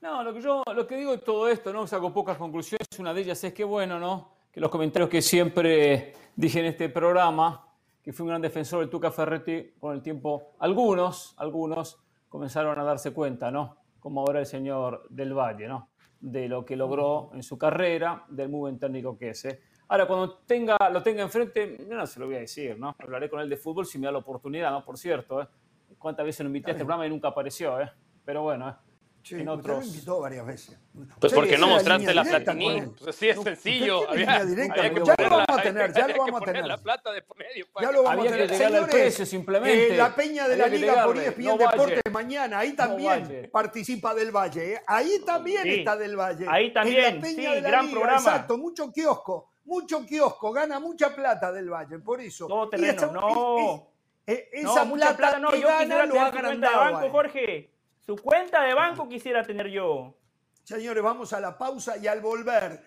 No, 0.01 0.23
lo 0.23 0.35
que 0.35 0.41
yo 0.41 0.63
lo 0.75 0.87
que 0.87 0.97
digo 0.97 1.13
de 1.13 1.19
todo 1.19 1.49
esto, 1.49 1.73
¿no? 1.73 1.87
Saco 1.87 2.13
pocas 2.13 2.37
conclusiones. 2.37 2.87
Una 2.99 3.15
de 3.15 3.21
ellas 3.21 3.43
es 3.45 3.53
que, 3.53 3.65
bueno, 3.65 3.99
¿no? 3.99 4.33
Que 4.53 4.61
los 4.61 4.71
comentarios 4.71 5.09
que 5.09 5.23
siempre 5.23 6.13
dije 6.35 6.61
en 6.61 6.67
este 6.67 6.89
programa, 6.89 7.69
que 8.03 8.13
fui 8.13 8.25
un 8.25 8.31
gran 8.31 8.43
defensor 8.43 8.81
del 8.81 8.91
Tuca 8.91 9.11
Ferretti, 9.11 9.75
con 9.79 9.95
el 9.95 10.03
tiempo, 10.03 10.55
algunos, 10.59 11.35
algunos 11.39 12.01
comenzaron 12.29 12.79
a 12.79 12.85
darse 12.85 13.13
cuenta, 13.13 13.51
¿no? 13.51 13.77
Como 14.01 14.21
ahora 14.21 14.41
el 14.41 14.47
señor 14.47 15.07
del 15.11 15.35
Valle, 15.35 15.69
¿no? 15.69 15.91
De 16.21 16.49
lo 16.49 16.65
que 16.65 16.77
logró 16.77 17.31
en 17.35 17.43
su 17.43 17.59
carrera, 17.59 18.25
del 18.29 18.49
muy 18.49 18.61
buen 18.61 18.79
técnico 18.79 19.17
que 19.17 19.31
es. 19.31 19.45
¿eh? 19.45 19.63
Ahora, 19.89 20.07
cuando 20.07 20.39
tenga, 20.47 20.77
lo 20.93 21.03
tenga 21.03 21.23
enfrente, 21.23 21.79
no 21.89 22.07
se 22.07 22.21
lo 22.21 22.27
voy 22.27 22.37
a 22.37 22.41
decir, 22.41 22.79
¿no? 22.79 22.95
Hablaré 22.99 23.31
con 23.31 23.41
él 23.41 23.49
de 23.49 23.57
fútbol 23.57 23.87
si 23.87 23.99
me 23.99 24.07
da 24.07 24.13
la 24.13 24.19
oportunidad, 24.19 24.71
¿no? 24.71 24.85
Por 24.85 24.99
cierto, 24.99 25.43
¿eh? 25.43 25.49
¿Cuántas 25.99 26.27
veces 26.27 26.41
lo 26.41 26.49
invité 26.49 26.71
a 26.71 26.75
este 26.75 26.85
programa 26.85 27.07
y 27.07 27.11
nunca 27.11 27.29
apareció, 27.29 27.81
¿eh? 27.81 27.91
Pero 28.25 28.43
bueno, 28.43 28.69
¿eh? 28.69 28.75
Sí, 29.23 29.35
en 29.35 29.49
otros... 29.49 29.79
Usted 29.79 29.91
lo 29.91 29.95
invitó 29.95 30.21
varias 30.21 30.47
veces. 30.47 30.79
Pues 31.21 31.33
porque 31.33 31.59
no 31.59 31.69
mostraste 31.69 32.15
la 32.15 32.25
Platini. 32.25 32.83
Pues 32.99 33.09
así 33.09 33.29
es 33.29 33.41
sencillo. 33.43 34.09
Había, 34.09 34.45
directa, 34.45 34.81
había 34.81 34.95
que 34.95 35.05
ya 35.05 35.15
lo 35.19 35.31
vamos 35.31 35.47
a 35.49 35.63
tener, 35.63 35.93
ya 35.93 36.09
lo 36.09 36.19
vamos 36.19 36.43
a 36.43 36.45
tener. 36.45 36.67
la 36.67 36.79
plata 36.79 37.13
de 37.13 37.25
medio. 37.37 37.67
Ya 37.81 37.93
lo 37.93 38.03
vamos 38.05 38.27
a 38.27 38.31
tener. 38.31 38.49
Señores, 38.49 38.83
el 38.83 38.87
precio, 38.87 39.27
simplemente. 39.27 39.95
Eh, 39.95 39.97
la 39.97 40.15
peña 40.15 40.49
de 40.49 40.57
la 40.57 40.67
Liga 40.67 41.05
por 41.05 41.19
ESPN 41.19 41.59
Deportes 41.59 42.03
mañana, 42.11 42.59
ahí 42.61 42.73
también 42.73 43.51
participa 43.53 44.15
del 44.15 44.31
Valle. 44.31 44.75
¿eh? 44.75 44.81
Ahí 44.87 45.21
también 45.27 45.67
está 45.67 45.97
del 45.97 46.17
Valle. 46.17 46.47
Ahí 46.49 46.73
también, 46.73 47.05
en 47.05 47.15
la 47.17 47.21
peña 47.21 47.55
de 47.55 47.61
la 47.61 47.69
gran 47.69 47.87
Liga, 47.87 47.99
programa. 47.99 48.19
Exacto, 48.19 48.57
mucho 48.57 48.91
kiosco, 48.93 49.48
mucho 49.69 50.05
kiosco, 50.05 50.51
gana 50.51 50.81
mucha 50.81 51.15
plata 51.15 51.53
del 51.53 51.71
Valle, 51.71 51.99
por 51.99 52.21
eso. 52.21 52.47
Todo 52.49 52.69
terreno, 52.71 53.13
no. 53.13 53.93
esa 54.27 54.85
no, 54.85 54.87
mucha 54.87 55.17
plata, 55.17 55.39
no, 55.39 55.55
yo 55.55 55.69
quisiera 55.69 56.09
tener 56.09 56.09
su 56.09 56.41
cuenta 56.41 56.71
de 56.71 56.77
banco, 56.77 57.11
Jorge. 57.11 57.71
Su 58.01 58.17
cuenta 58.17 58.63
de 58.65 58.75
banco 58.75 59.09
quisiera 59.09 59.45
tener 59.45 59.69
yo. 59.69 60.17
Señores, 60.65 61.03
vamos 61.03 61.33
a 61.33 61.41
la 61.41 61.57
pausa 61.57 61.97
y 61.99 62.07
al 62.07 62.21
volver. 62.21 62.83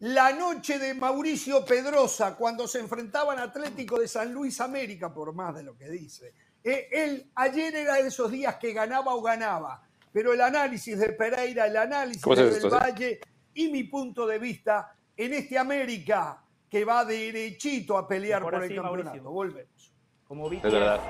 La 0.00 0.32
noche 0.32 0.78
de 0.78 0.92
Mauricio 0.92 1.64
Pedrosa, 1.64 2.36
cuando 2.36 2.68
se 2.68 2.80
enfrentaban 2.80 3.38
Atlético 3.38 3.98
de 3.98 4.06
San 4.06 4.32
Luis 4.32 4.60
América, 4.60 5.12
por 5.12 5.32
más 5.32 5.54
de 5.54 5.62
lo 5.62 5.74
que 5.74 5.88
dice. 5.88 6.34
Eh, 6.62 6.88
él 6.92 7.30
ayer 7.34 7.74
era 7.74 7.94
de 7.94 8.08
esos 8.08 8.30
días 8.30 8.56
que 8.56 8.74
ganaba 8.74 9.14
o 9.14 9.22
ganaba, 9.22 9.82
pero 10.12 10.34
el 10.34 10.40
análisis 10.42 10.98
de 10.98 11.10
Pereira, 11.14 11.66
el 11.66 11.76
análisis 11.76 12.22
del 12.22 12.70
Valle 12.70 13.20
y 13.54 13.68
mi 13.68 13.84
punto 13.84 14.26
de 14.26 14.38
vista 14.38 14.94
en 15.16 15.34
este 15.34 15.58
América 15.58 16.42
que 16.68 16.84
va 16.84 17.04
derechito 17.04 17.96
a 17.96 18.06
pelear 18.06 18.42
por 18.42 18.62
el 18.62 18.74
campeonato. 18.74 19.30
Volvemos. 19.30 19.92
Como 20.26 20.50
es 20.50 20.62
verdad. 20.62 21.00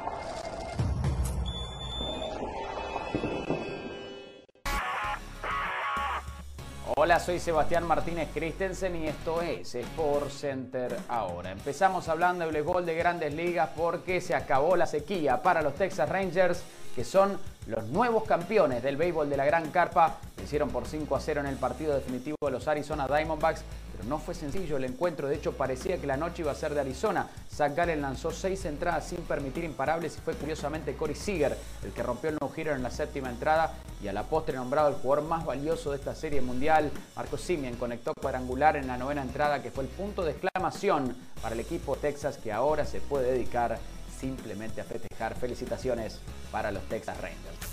Hola, 6.98 7.18
soy 7.18 7.38
Sebastián 7.40 7.86
Martínez 7.86 8.28
Christensen 8.32 8.96
y 8.96 9.08
esto 9.08 9.42
es 9.42 9.74
Sport 9.74 10.30
Center 10.30 10.96
ahora. 11.08 11.50
Empezamos 11.50 12.08
hablando 12.08 12.50
del 12.50 12.62
gol 12.62 12.86
de 12.86 12.94
grandes 12.94 13.34
ligas 13.34 13.70
porque 13.76 14.20
se 14.20 14.34
acabó 14.34 14.76
la 14.76 14.86
sequía 14.86 15.42
para 15.42 15.62
los 15.62 15.74
Texas 15.74 16.08
Rangers, 16.08 16.62
que 16.94 17.04
son 17.04 17.38
los 17.66 17.84
nuevos 17.88 18.24
campeones 18.24 18.82
del 18.82 18.96
béisbol 18.96 19.28
de 19.28 19.36
la 19.36 19.44
Gran 19.44 19.70
Carpa. 19.70 20.18
hicieron 20.42 20.70
por 20.70 20.86
5 20.86 21.16
a 21.16 21.20
0 21.20 21.40
en 21.40 21.46
el 21.46 21.56
partido 21.56 21.94
definitivo 21.94 22.36
de 22.42 22.52
los 22.52 22.68
Arizona 22.68 23.06
Diamondbacks 23.06 23.62
no 24.04 24.18
fue 24.18 24.34
sencillo 24.34 24.76
el 24.76 24.84
encuentro. 24.84 25.28
De 25.28 25.36
hecho, 25.36 25.52
parecía 25.52 25.98
que 25.98 26.06
la 26.06 26.16
noche 26.16 26.42
iba 26.42 26.52
a 26.52 26.54
ser 26.54 26.74
de 26.74 26.80
Arizona. 26.80 27.28
Zach 27.52 27.74
Gallen 27.74 28.02
lanzó 28.02 28.30
seis 28.30 28.64
entradas 28.64 29.08
sin 29.08 29.18
permitir 29.18 29.64
imparables 29.64 30.16
y 30.16 30.20
fue 30.20 30.34
curiosamente 30.34 30.94
Corey 30.94 31.14
Seager 31.14 31.56
el 31.84 31.92
que 31.92 32.02
rompió 32.02 32.30
el 32.30 32.38
no-hitter 32.40 32.74
en 32.74 32.82
la 32.82 32.90
séptima 32.90 33.30
entrada 33.30 33.74
y 34.02 34.08
a 34.08 34.12
la 34.12 34.24
postre 34.24 34.56
nombrado 34.56 34.88
el 34.88 34.94
jugador 34.96 35.24
más 35.24 35.44
valioso 35.44 35.90
de 35.90 35.96
esta 35.96 36.14
serie 36.14 36.40
mundial. 36.40 36.90
Marco 37.14 37.38
Simien 37.38 37.76
conectó 37.76 38.12
cuadrangular 38.20 38.76
en 38.76 38.86
la 38.86 38.96
novena 38.96 39.22
entrada 39.22 39.62
que 39.62 39.70
fue 39.70 39.84
el 39.84 39.90
punto 39.90 40.24
de 40.24 40.32
exclamación 40.32 41.16
para 41.42 41.54
el 41.54 41.60
equipo 41.60 41.96
Texas 41.96 42.38
que 42.38 42.52
ahora 42.52 42.84
se 42.84 43.00
puede 43.00 43.32
dedicar 43.32 43.78
simplemente 44.20 44.80
a 44.80 44.84
festejar. 44.84 45.34
Felicitaciones 45.34 46.18
para 46.50 46.70
los 46.70 46.82
Texas 46.84 47.16
Rangers. 47.20 47.65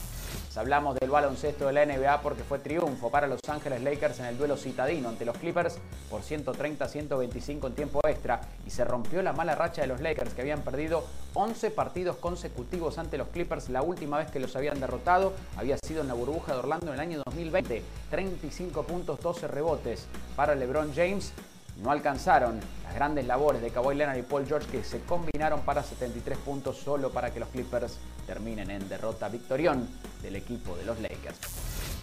Hablamos 0.56 0.96
del 1.00 1.10
baloncesto 1.10 1.66
de 1.66 1.74
la 1.74 1.84
NBA 1.84 2.22
porque 2.22 2.44
fue 2.44 2.60
triunfo 2.60 3.10
para 3.10 3.26
Los 3.26 3.40
Ángeles 3.48 3.82
Lakers 3.82 4.20
en 4.20 4.26
el 4.26 4.38
duelo 4.38 4.56
citadino 4.56 5.10
ante 5.10 5.26
los 5.26 5.36
Clippers 5.38 5.80
por 6.12 6.22
130-125 6.22 7.68
en 7.68 7.74
tiempo 7.74 8.00
extra 8.08 8.42
y 8.64 8.70
se 8.70 8.86
rompió 8.86 9.24
la 9.24 9.34
mala 9.34 9.56
racha 9.56 9.82
de 9.82 9.88
los 9.88 10.00
Lakers 10.00 10.36
que 10.36 10.42
habían 10.42 10.62
perdido 10.62 11.06
11 11.34 11.72
partidos 11.72 12.18
consecutivos 12.18 13.00
ante 13.00 13.18
los 13.18 13.30
Clippers. 13.30 13.70
La 13.70 13.82
última 13.82 14.20
vez 14.20 14.30
que 14.30 14.40
los 14.40 14.56
habían 14.56 14.80
derrotado 14.80 15.34
había 15.58 15.78
sido 15.84 16.02
en 16.02 16.08
la 16.08 16.14
burbuja 16.14 16.54
de 16.54 16.60
Orlando 16.60 16.88
en 16.90 16.94
el 16.94 17.00
año 17.00 17.24
2020. 17.26 17.82
35 18.12 18.84
puntos, 18.84 19.20
12 19.22 19.48
rebotes 19.48 20.06
para 20.36 20.54
LeBron 20.54 20.94
James 20.94 21.34
no 21.78 21.92
alcanzaron 21.92 22.60
las 22.84 22.94
grandes 22.94 23.26
labores 23.26 23.62
de 23.62 23.72
Kawhi 23.72 23.96
Leonard 23.96 24.18
y 24.18 24.22
Paul 24.22 24.46
George 24.46 24.68
que 24.70 24.84
se 24.84 25.02
combinaron 25.02 25.62
para 25.62 25.84
73 25.84 26.38
puntos 26.40 26.78
solo 26.78 27.10
para 27.10 27.32
que 27.34 27.40
los 27.40 27.50
Clippers 27.50 27.98
terminen 28.28 28.70
en 28.72 28.88
derrota 28.88 29.30
victorión 29.30 29.88
del 30.22 30.36
equipo 30.36 30.76
de 30.76 30.86
los 30.86 31.00
Lakers. 31.00 31.38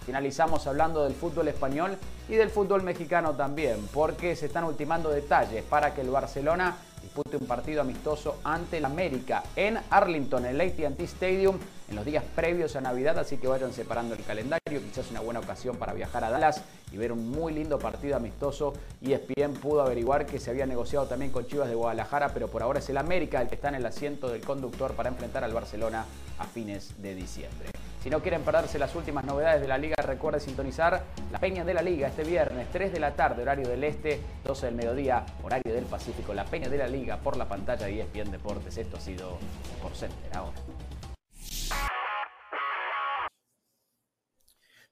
Finalizamos 0.04 0.66
hablando 0.66 1.04
del 1.04 1.14
fútbol 1.14 1.48
español 1.48 1.96
y 2.28 2.34
del 2.34 2.50
fútbol 2.50 2.82
mexicano 2.82 3.34
también, 3.34 3.86
porque 3.92 4.34
se 4.34 4.46
están 4.46 4.64
ultimando 4.64 5.10
detalles 5.10 5.62
para 5.62 5.94
que 5.94 6.00
el 6.00 6.10
Barcelona 6.10 6.76
dispute 7.02 7.36
un 7.36 7.46
partido 7.46 7.80
amistoso 7.80 8.38
ante 8.44 8.78
el 8.78 8.84
América 8.84 9.42
en 9.56 9.78
Arlington, 9.90 10.46
el 10.46 10.60
AT&T 10.60 11.04
Stadium, 11.04 11.58
en 11.88 11.96
los 11.96 12.04
días 12.04 12.24
previos 12.34 12.76
a 12.76 12.80
Navidad, 12.80 13.18
así 13.18 13.36
que 13.36 13.48
vayan 13.48 13.72
separando 13.72 14.14
el 14.14 14.22
calendario, 14.22 14.60
quizás 14.82 15.10
una 15.10 15.20
buena 15.20 15.40
ocasión 15.40 15.76
para 15.76 15.92
viajar 15.92 16.24
a 16.24 16.30
Dallas 16.30 16.62
y 16.92 16.96
ver 16.96 17.12
un 17.12 17.30
muy 17.30 17.52
lindo 17.52 17.78
partido 17.78 18.16
amistoso. 18.16 18.74
Y 19.00 19.12
ESPN 19.12 19.54
pudo 19.54 19.82
averiguar 19.82 20.26
que 20.26 20.38
se 20.38 20.50
había 20.50 20.66
negociado 20.66 21.06
también 21.06 21.32
con 21.32 21.46
Chivas 21.46 21.68
de 21.68 21.74
Guadalajara, 21.74 22.32
pero 22.32 22.48
por 22.48 22.62
ahora 22.62 22.78
es 22.78 22.88
el 22.88 22.98
América 22.98 23.40
el 23.42 23.48
que 23.48 23.56
está 23.56 23.68
en 23.68 23.76
el 23.76 23.86
asiento 23.86 24.28
del 24.28 24.42
conductor 24.42 24.92
para 24.94 25.08
enfrentar 25.08 25.42
al 25.42 25.52
Barcelona 25.52 26.04
a 26.38 26.44
fines 26.44 26.94
de 27.02 27.14
diciembre. 27.14 27.70
Si 28.02 28.08
no 28.08 28.22
quieren 28.22 28.42
perderse 28.42 28.78
las 28.78 28.94
últimas 28.94 29.26
novedades 29.26 29.60
de 29.60 29.68
la 29.68 29.76
liga, 29.76 29.96
recuerde 29.96 30.40
sintonizar 30.40 31.04
la 31.30 31.38
Peña 31.38 31.66
de 31.66 31.74
la 31.74 31.82
Liga 31.82 32.08
este 32.08 32.24
viernes, 32.24 32.68
3 32.72 32.94
de 32.94 32.98
la 32.98 33.14
tarde, 33.14 33.42
horario 33.42 33.68
del 33.68 33.84
Este, 33.84 34.18
12 34.42 34.66
del 34.66 34.74
mediodía, 34.74 35.26
horario 35.42 35.74
del 35.74 35.84
Pacífico. 35.84 36.32
La 36.32 36.46
Peña 36.46 36.70
de 36.70 36.78
la 36.78 36.88
Liga 36.88 37.20
por 37.20 37.36
la 37.36 37.46
pantalla 37.46 37.84
de 37.84 38.00
ESPN 38.00 38.30
Deportes. 38.30 38.78
Esto 38.78 38.96
ha 38.96 39.00
sido 39.00 39.38
por 39.82 39.94
Center 39.94 40.34
ahora. 40.34 40.56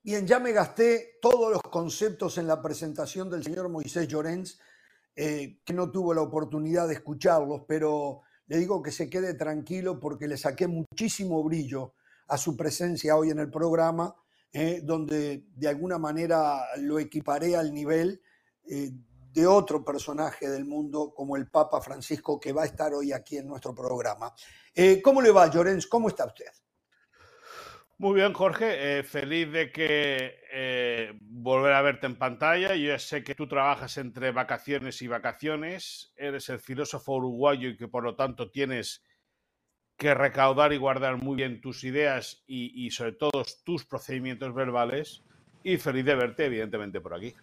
Bien, 0.03 0.27
ya 0.27 0.39
me 0.39 0.53
gasté 0.53 1.19
todos 1.23 1.51
los 1.51 1.63
conceptos 1.63 2.37
en 2.37 2.47
la 2.47 2.61
presentación 2.61 3.31
del 3.31 3.43
señor 3.43 3.71
Moisés 3.71 4.07
Llorens, 4.07 4.61
eh, 5.17 5.61
que 5.65 5.73
no 5.73 5.91
tuvo 5.91 6.13
la 6.13 6.21
oportunidad 6.21 6.87
de 6.87 6.95
escucharlos, 6.95 7.63
pero 7.67 8.21
le 8.49 8.59
digo 8.59 8.83
que 8.83 8.93
se 8.93 9.09
quede 9.09 9.33
tranquilo 9.33 9.99
porque 9.99 10.29
le 10.29 10.37
saqué 10.37 10.67
muchísimo 10.67 11.43
brillo 11.43 11.95
a 12.29 12.37
su 12.37 12.57
presencia 12.57 13.17
hoy 13.17 13.31
en 13.31 13.39
el 13.39 13.51
programa, 13.51 14.15
eh, 14.53 14.81
donde 14.83 15.45
de 15.55 15.69
alguna 15.69 15.99
manera 15.99 16.61
lo 16.79 16.99
equiparé 16.99 17.57
al 17.57 17.73
nivel 17.73 18.21
eh, 18.71 18.91
de 19.33 19.47
otro 19.47 19.85
personaje 19.85 20.49
del 20.49 20.65
mundo 20.65 21.13
como 21.15 21.37
el 21.37 21.49
Papa 21.49 21.81
Francisco 21.81 22.39
que 22.39 22.53
va 22.53 22.63
a 22.63 22.67
estar 22.67 22.93
hoy 22.93 23.13
aquí 23.13 23.39
en 23.39 23.47
nuestro 23.47 23.75
programa. 23.75 24.33
Eh, 24.75 25.01
¿Cómo 25.03 25.21
le 25.21 25.31
va, 25.31 25.51
Llorens? 25.51 25.87
¿Cómo 25.87 26.09
está 26.09 26.27
usted? 26.27 26.47
Muy 27.99 28.15
bien, 28.15 28.33
Jorge. 28.33 29.03
feliz 29.03 29.51
de 29.51 29.73
que 29.73 31.19
volver 31.21 31.73
a 31.73 31.83
verte 31.83 32.07
en 32.07 32.17
pantalla. 32.17 32.77
Yo 32.77 32.97
sé 32.99 33.25
que 33.25 33.35
tú 33.35 33.49
trabajas 33.49 33.97
entre 33.97 34.31
vacaciones 34.31 35.03
y 35.03 35.09
vacaciones. 35.09 36.13
Eres 36.17 36.49
el 36.49 36.61
filósofo 36.61 37.17
uruguayo 37.17 37.69
y 37.71 37.77
que 37.77 37.89
por 37.89 38.05
lo 38.05 38.15
tanto 38.15 38.53
tienes 38.53 39.03
que 39.99 40.15
recaudar 40.15 40.73
y 40.73 40.79
guardar 40.79 41.17
muy 41.17 41.37
bien 41.37 41.61
tus 41.61 41.83
ideas 41.83 42.43
y, 42.47 42.89
sobre 42.93 43.13
todo 43.13 43.45
tus 43.65 43.85
procedimientos 43.85 44.55
verbales. 44.55 45.23
Y 45.65 45.77
feliz 45.77 46.05
de 46.05 46.15
verte, 46.15 46.47
evidentemente, 46.47 47.01
por 47.01 47.15
aquí. 47.15 47.35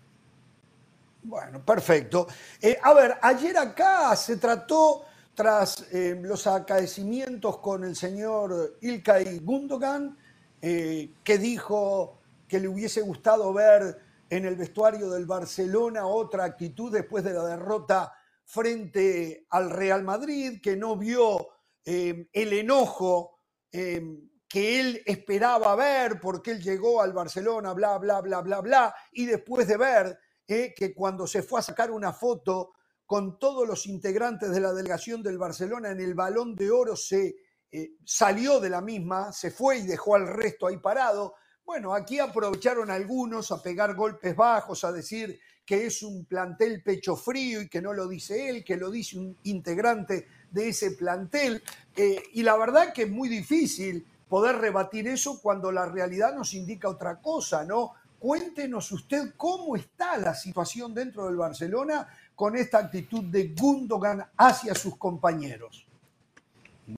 Bueno, 1.21 1.63
perfecto. 1.63 2.27
Eh, 2.61 2.77
a 2.81 2.93
ver, 2.93 3.15
ayer 3.21 3.57
acá 3.57 4.15
se 4.15 4.37
trató, 4.37 5.03
tras 5.33 5.85
eh, 5.91 6.17
los 6.21 6.47
acaecimientos 6.47 7.57
con 7.57 7.83
el 7.83 7.93
señor 7.93 8.77
Ilkay 8.79 9.39
Gundogan, 9.39 10.17
eh, 10.61 11.11
que 11.25 11.37
dijo 11.37 12.21
que 12.47 12.61
le 12.61 12.69
hubiese 12.69 13.01
gustado 13.01 13.51
ver 13.53 13.99
en 14.29 14.45
el 14.45 14.55
vestuario 14.55 15.09
del 15.09 15.25
Barcelona 15.25 16.05
otra 16.05 16.45
actitud 16.45 16.91
después 16.91 17.21
de 17.25 17.33
la 17.33 17.45
derrota 17.45 18.13
frente 18.45 19.45
al 19.49 19.71
Real 19.71 20.03
Madrid, 20.03 20.61
que 20.61 20.77
no 20.77 20.95
vio 20.95 21.54
Em, 21.87 22.27
el 22.33 22.53
enojo 22.53 23.41
em, 23.71 24.27
que 24.47 24.79
él 24.79 25.03
esperaba 25.05 25.75
ver 25.75 26.19
porque 26.19 26.51
él 26.51 26.61
llegó 26.61 26.99
al 26.99 27.13
Barcelona, 27.13 27.73
bla, 27.73 27.99
bla, 27.99 28.21
bla, 28.21 28.41
bla, 28.41 28.61
bla, 28.61 28.95
y 29.11 29.27
después 29.27 29.67
de 29.67 29.77
ver 29.77 30.17
eh, 30.47 30.73
que 30.75 30.95
cuando 30.95 31.27
se 31.27 31.43
fue 31.43 31.59
a 31.59 31.63
sacar 31.63 31.91
una 31.91 32.11
foto 32.11 32.71
con 33.05 33.37
todos 33.37 33.67
los 33.67 33.85
integrantes 33.85 34.49
de 34.49 34.59
la 34.59 34.73
delegación 34.73 35.21
del 35.21 35.37
Barcelona 35.37 35.91
en 35.91 35.99
el 35.99 36.15
balón 36.15 36.55
de 36.55 36.71
oro 36.71 36.95
se 36.95 37.35
eh, 37.71 37.91
salió 38.03 38.59
de 38.59 38.69
la 38.69 38.81
misma, 38.81 39.31
se 39.31 39.51
fue 39.51 39.77
y 39.77 39.85
dejó 39.85 40.15
al 40.15 40.27
resto 40.27 40.65
ahí 40.65 40.77
parado. 40.77 41.35
Bueno, 41.63 41.93
aquí 41.93 42.19
aprovecharon 42.19 42.89
algunos 42.89 43.51
a 43.51 43.61
pegar 43.61 43.95
golpes 43.95 44.35
bajos, 44.35 44.83
a 44.83 44.91
decir 44.91 45.39
que 45.65 45.87
es 45.87 46.03
un 46.03 46.25
plantel 46.25 46.81
pecho 46.83 47.15
frío 47.15 47.61
y 47.61 47.69
que 47.69 47.81
no 47.81 47.91
lo 47.91 48.07
dice 48.07 48.49
él, 48.49 48.63
que 48.63 48.77
lo 48.77 48.89
dice 48.89 49.17
un 49.17 49.37
integrante 49.43 50.27
de 50.55 50.69
ese 50.69 50.91
plantel. 50.91 51.61
Eh, 51.95 52.23
y 52.33 52.41
la 52.41 52.57
verdad 52.57 52.93
que 52.93 53.03
es 53.03 53.11
muy 53.11 53.29
difícil 53.29 54.07
poder 54.27 54.57
rebatir 54.57 55.07
eso 55.07 55.39
cuando 55.41 55.71
la 55.71 55.85
realidad 55.85 56.33
nos 56.33 56.53
indica 56.53 56.89
otra 56.89 57.21
cosa, 57.21 57.63
¿no? 57.63 57.93
Cuéntenos 58.17 58.91
usted 58.91 59.33
cómo 59.37 59.75
está 59.75 60.17
la 60.17 60.33
situación 60.33 60.95
dentro 60.95 61.27
del 61.27 61.35
Barcelona 61.35 62.07
con 62.33 62.55
esta 62.55 62.79
actitud 62.79 63.25
de 63.25 63.49
Gundogan 63.49 64.25
hacia 64.37 64.73
sus 64.73 64.97
compañeros. 64.97 65.85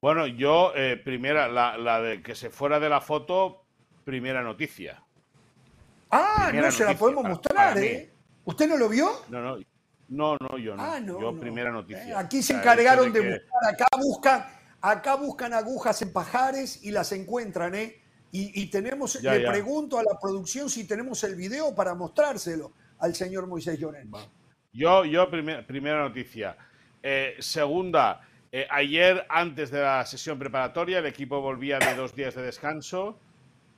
Bueno, 0.01 0.27
yo, 0.27 0.73
eh, 0.75 0.97
primera, 0.97 1.47
la, 1.47 2.01
de 2.01 2.21
que 2.21 2.35
se 2.35 2.49
fuera 2.49 2.79
de 2.79 2.89
la 2.89 3.01
foto, 3.01 3.63
primera 4.05 4.41
noticia. 4.41 5.03
Ah, 6.11 6.51
no 6.53 6.71
se 6.71 6.85
la 6.85 6.93
podemos 6.93 7.25
mostrar, 7.25 7.77
¿eh? 7.77 8.09
¿Usted 8.45 8.69
no 8.69 8.77
lo 8.77 8.87
vio? 8.87 9.09
No, 9.29 9.41
no. 9.41 9.57
No, 10.09 10.37
no, 10.39 10.57
yo 10.57 10.75
no. 10.75 10.83
Ah, 10.83 10.99
no 10.99 11.19
yo 11.19 11.39
primera 11.39 11.71
noticia. 11.71 12.07
Eh, 12.07 12.13
aquí 12.15 12.41
se 12.41 12.53
encargaron 12.53 13.11
de, 13.11 13.19
buscar, 13.19 13.73
acá 13.73 13.87
buscan, 13.97 14.45
acá 14.81 15.15
buscan 15.15 15.53
agujas 15.53 16.01
en 16.01 16.13
pajares 16.13 16.83
y 16.83 16.91
las 16.91 17.11
encuentran, 17.11 17.75
¿eh? 17.75 18.01
Y, 18.31 18.67
tenemos, 18.67 19.21
le 19.23 19.47
pregunto 19.47 19.97
a 19.97 20.03
la 20.03 20.19
producción 20.19 20.69
si 20.69 20.85
tenemos 20.85 21.23
el 21.23 21.35
video 21.35 21.73
para 21.73 21.95
mostrárselo 21.95 22.71
al 22.99 23.15
señor 23.15 23.47
Moisés 23.47 23.79
Llorén. 23.79 24.11
Yo, 24.73 25.05
yo 25.05 25.27
primera 25.29 26.01
noticia. 26.01 26.55
Eh, 27.01 27.35
segunda, 27.39 28.21
eh, 28.51 28.67
ayer 28.69 29.25
antes 29.29 29.71
de 29.71 29.81
la 29.81 30.05
sesión 30.05 30.37
preparatoria 30.37 30.99
el 30.99 31.05
equipo 31.05 31.41
volvía 31.41 31.79
de 31.79 31.95
dos 31.95 32.15
días 32.15 32.35
de 32.35 32.43
descanso. 32.43 33.19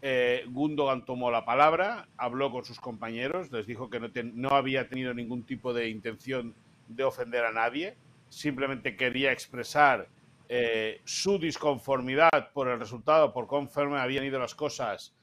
Eh, 0.02 0.46
Gundogan 0.48 1.04
tomó 1.04 1.30
la 1.30 1.44
palabra, 1.44 2.08
habló 2.16 2.52
con 2.52 2.64
sus 2.64 2.80
compañeros, 2.80 3.52
les 3.52 3.68
dijo 3.68 3.90
que 3.90 4.00
no, 4.00 4.50
había 4.50 4.88
tenido 4.88 5.14
ningún 5.14 5.44
tipo 5.44 5.74
de 5.74 5.90
intención 5.90 6.56
de 6.88 7.04
ofender 7.04 7.44
a 7.44 7.52
nadie, 7.52 7.98
simplemente 8.30 8.96
quería 8.96 9.32
expresar 9.32 10.08
eh, 10.48 11.02
su 11.04 11.38
disconformidad 11.38 12.52
por 12.54 12.70
el 12.70 12.80
resultado, 12.80 13.34
por 13.34 13.48
conforme 13.48 14.00
habían 14.00 14.24
ido 14.24 14.40
las 14.40 14.56
cosas 14.56 15.14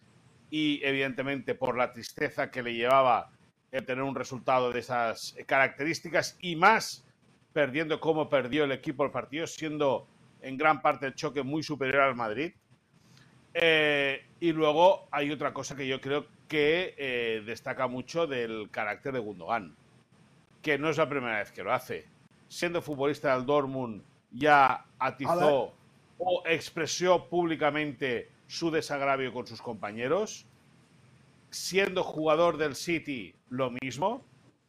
y 0.50 0.80
evidentemente 0.84 1.54
por 1.54 1.76
la 1.76 1.92
tristeza 1.92 2.50
que 2.50 2.62
le 2.62 2.74
llevaba 2.74 3.30
el 3.72 3.84
tener 3.84 4.04
un 4.04 4.14
resultado 4.14 4.72
de 4.72 4.80
esas 4.80 5.36
características 5.46 6.36
y 6.40 6.54
más 6.54 7.04
perdiendo 7.52 7.98
como 8.00 8.28
perdió 8.28 8.64
el 8.64 8.72
equipo 8.72 9.04
el 9.04 9.10
partido, 9.10 9.46
siendo 9.46 10.06
en 10.42 10.58
gran 10.58 10.82
parte 10.82 11.06
el 11.06 11.14
choque 11.14 11.42
muy 11.42 11.62
superior 11.62 12.02
al 12.02 12.14
Madrid. 12.14 12.52
Eh, 13.58 14.22
y 14.38 14.52
luego 14.52 15.08
hay 15.10 15.30
otra 15.30 15.54
cosa 15.54 15.74
que 15.74 15.86
yo 15.86 15.98
creo 15.98 16.26
que 16.46 16.94
eh, 16.98 17.42
destaca 17.46 17.88
mucho 17.88 18.26
del 18.26 18.68
carácter 18.70 19.14
de 19.14 19.18
Gundogan, 19.18 19.74
que 20.60 20.76
no 20.76 20.90
es 20.90 20.98
la 20.98 21.08
primera 21.08 21.38
vez 21.38 21.52
que 21.52 21.62
lo 21.62 21.72
hace. 21.72 22.04
Siendo 22.48 22.82
futbolista 22.82 23.34
del 23.34 23.46
Dortmund 23.46 24.02
ya 24.30 24.84
atizó 24.98 25.72
o 26.18 26.42
expresó 26.44 27.30
públicamente 27.30 28.28
su 28.46 28.70
desagravio 28.70 29.32
con 29.32 29.46
sus 29.46 29.62
compañeros. 29.62 30.44
Siendo 31.48 32.04
jugador 32.04 32.58
del 32.58 32.74
City, 32.74 33.34
lo 33.48 33.70
mismo. 33.70 34.22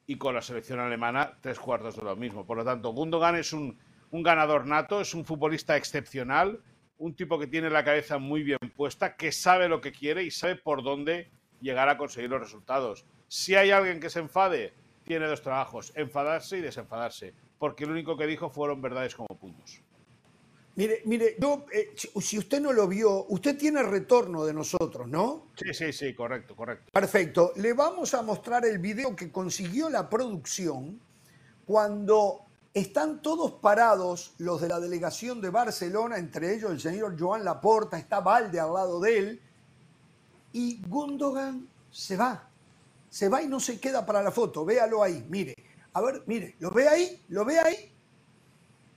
Y 0.06 0.16
con 0.16 0.34
la 0.34 0.42
selección 0.42 0.80
alemana, 0.80 1.34
tres 1.42 1.60
cuartos 1.60 1.98
de 1.98 2.04
lo 2.04 2.16
mismo. 2.16 2.46
Por 2.46 2.56
lo 2.56 2.64
tanto, 2.64 2.92
Gundogan 2.92 3.36
es 3.36 3.52
un, 3.52 3.78
un 4.12 4.24
ganador 4.24 4.66
nato, 4.66 5.02
es 5.02 5.14
un 5.14 5.26
futbolista 5.26 5.76
excepcional, 5.76 6.62
un 7.00 7.16
tipo 7.16 7.40
que 7.40 7.48
tiene 7.48 7.70
la 7.70 7.84
cabeza 7.84 8.18
muy 8.18 8.44
bien 8.44 8.60
puesta, 8.76 9.16
que 9.16 9.32
sabe 9.32 9.68
lo 9.70 9.82
que 9.82 9.92
quiere 9.92 10.24
y 10.24 10.32
sabe 10.32 10.56
por 10.56 10.84
dónde 10.84 11.30
llegar 11.62 11.90
a 11.90 11.98
conseguir 11.98 12.30
los 12.30 12.42
resultados. 12.42 13.06
Si 13.28 13.56
hay 13.56 13.72
alguien 13.72 14.00
que 14.00 14.10
se 14.10 14.20
enfade, 14.20 14.74
tiene 15.04 15.28
dos 15.28 15.42
trabajos, 15.42 15.92
enfadarse 15.96 16.58
y 16.58 16.62
desenfadarse 16.62 17.34
porque 17.60 17.86
lo 17.86 17.94
único 17.94 18.18
que 18.18 18.28
dijo 18.28 18.50
fueron 18.50 18.82
verdades 18.82 19.16
como 19.16 19.28
puntos. 19.40 19.82
Mire, 20.76 21.02
mire, 21.06 21.36
yo, 21.40 21.66
eh, 21.74 21.96
si 21.96 22.38
usted 22.38 22.62
no 22.62 22.72
lo 22.72 22.88
vio, 22.88 23.26
usted 23.30 23.58
tiene 23.58 23.82
retorno 23.82 24.46
de 24.46 24.54
nosotros, 24.54 25.08
¿no? 25.08 25.48
Sí, 25.56 25.74
sí, 25.74 25.92
sí, 25.92 26.14
correcto, 26.14 26.56
correcto. 26.56 26.92
Perfecto. 26.92 27.52
Le 27.56 27.74
vamos 27.74 28.14
a 28.14 28.22
mostrar 28.22 28.64
el 28.64 28.78
video 28.78 29.16
que 29.16 29.32
consiguió 29.32 29.90
la 29.90 30.08
producción 30.08 31.00
cuando 31.66 32.47
están 32.80 33.22
todos 33.22 33.54
parados 33.54 34.34
los 34.38 34.62
de 34.62 34.68
la 34.68 34.80
delegación 34.80 35.42
de 35.42 35.50
Barcelona, 35.50 36.18
entre 36.18 36.56
ellos 36.56 36.72
el 36.72 36.80
señor 36.80 37.20
Joan 37.20 37.44
Laporta, 37.44 37.98
está 37.98 38.20
Valde 38.20 38.60
al 38.60 38.74
lado 38.74 39.00
de 39.00 39.18
él, 39.18 39.42
y 40.54 40.80
Gundogan 40.88 41.68
se 41.92 42.16
va. 42.16 42.48
Se 43.10 43.30
va 43.30 43.42
y 43.42 43.48
no 43.48 43.60
se 43.60 43.80
queda 43.80 44.06
para 44.06 44.22
la 44.22 44.32
foto. 44.32 44.64
Véalo 44.64 45.02
ahí, 45.02 45.26
mire. 45.30 45.56
A 45.94 46.02
ver, 46.02 46.22
mire, 46.28 46.56
¿lo 46.60 46.70
ve 46.72 46.88
ahí? 46.88 47.24
¿Lo 47.30 47.46
ve 47.46 47.60
ahí? 47.60 47.92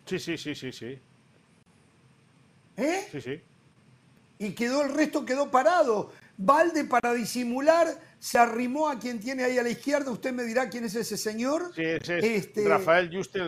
Sí, 0.05 0.19
sí, 0.19 0.37
sí, 0.37 0.55
sí, 0.55 0.73
sí. 0.73 0.99
¿Eh? 2.77 3.09
Sí, 3.11 3.21
sí. 3.21 3.43
Y 4.39 4.55
quedó 4.55 4.83
el 4.83 4.93
resto, 4.93 5.25
quedó 5.25 5.51
parado. 5.51 6.13
Valde, 6.37 6.85
para 6.85 7.15
disimular, 7.15 7.87
se 8.21 8.39
arrimó 8.39 8.89
a 8.89 8.99
quien 8.99 9.19
tiene 9.19 9.43
ahí 9.43 9.59
a 9.59 9.63
la 9.63 9.71
izquierda. 9.71 10.13
Usted 10.13 10.33
me 10.33 10.45
dirá 10.45 10.69
quién 10.69 10.85
es 10.85 10.95
ese 10.95 11.17
señor. 11.17 11.73
Sí, 11.75 11.83
ese 11.83 12.19
es 12.19 12.25
este... 12.25 12.69
Rafael 12.69 13.11
Juste, 13.13 13.41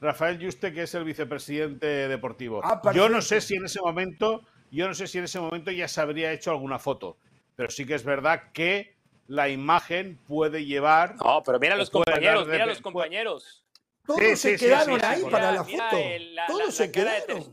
Rafael 0.00 0.42
Juste, 0.42 0.72
que 0.72 0.84
es 0.84 0.94
el 0.94 1.04
vicepresidente 1.04 1.86
deportivo. 2.08 2.60
Ah, 2.64 2.80
yo 2.94 3.08
no 3.08 3.20
sé 3.20 3.40
si 3.40 3.56
en 3.56 3.64
ese 3.64 3.80
momento, 3.80 4.42
yo 4.70 4.86
no 4.86 4.94
sé 4.94 5.08
si 5.08 5.18
en 5.18 5.24
ese 5.24 5.40
momento 5.40 5.72
ya 5.72 5.88
se 5.88 6.00
habría 6.00 6.32
hecho 6.32 6.52
alguna 6.52 6.78
foto, 6.78 7.18
pero 7.56 7.68
sí 7.68 7.84
que 7.84 7.94
es 7.94 8.04
verdad 8.04 8.52
que 8.52 8.96
la 9.26 9.48
imagen 9.48 10.18
puede 10.26 10.64
llevar. 10.64 11.16
No, 11.16 11.42
pero 11.44 11.58
mira 11.58 11.76
los 11.76 11.90
compañeros, 11.90 12.46
mira 12.46 12.64
los 12.64 12.80
compañeros. 12.80 13.64
Todos 14.06 14.38
se 14.38 14.56
quedaron 14.56 15.04
ahí 15.04 15.22
para 15.30 15.52
la 15.52 15.64
foto. 15.64 15.96
Todos 16.46 16.74
se 16.74 16.92
quedaron. 16.92 17.52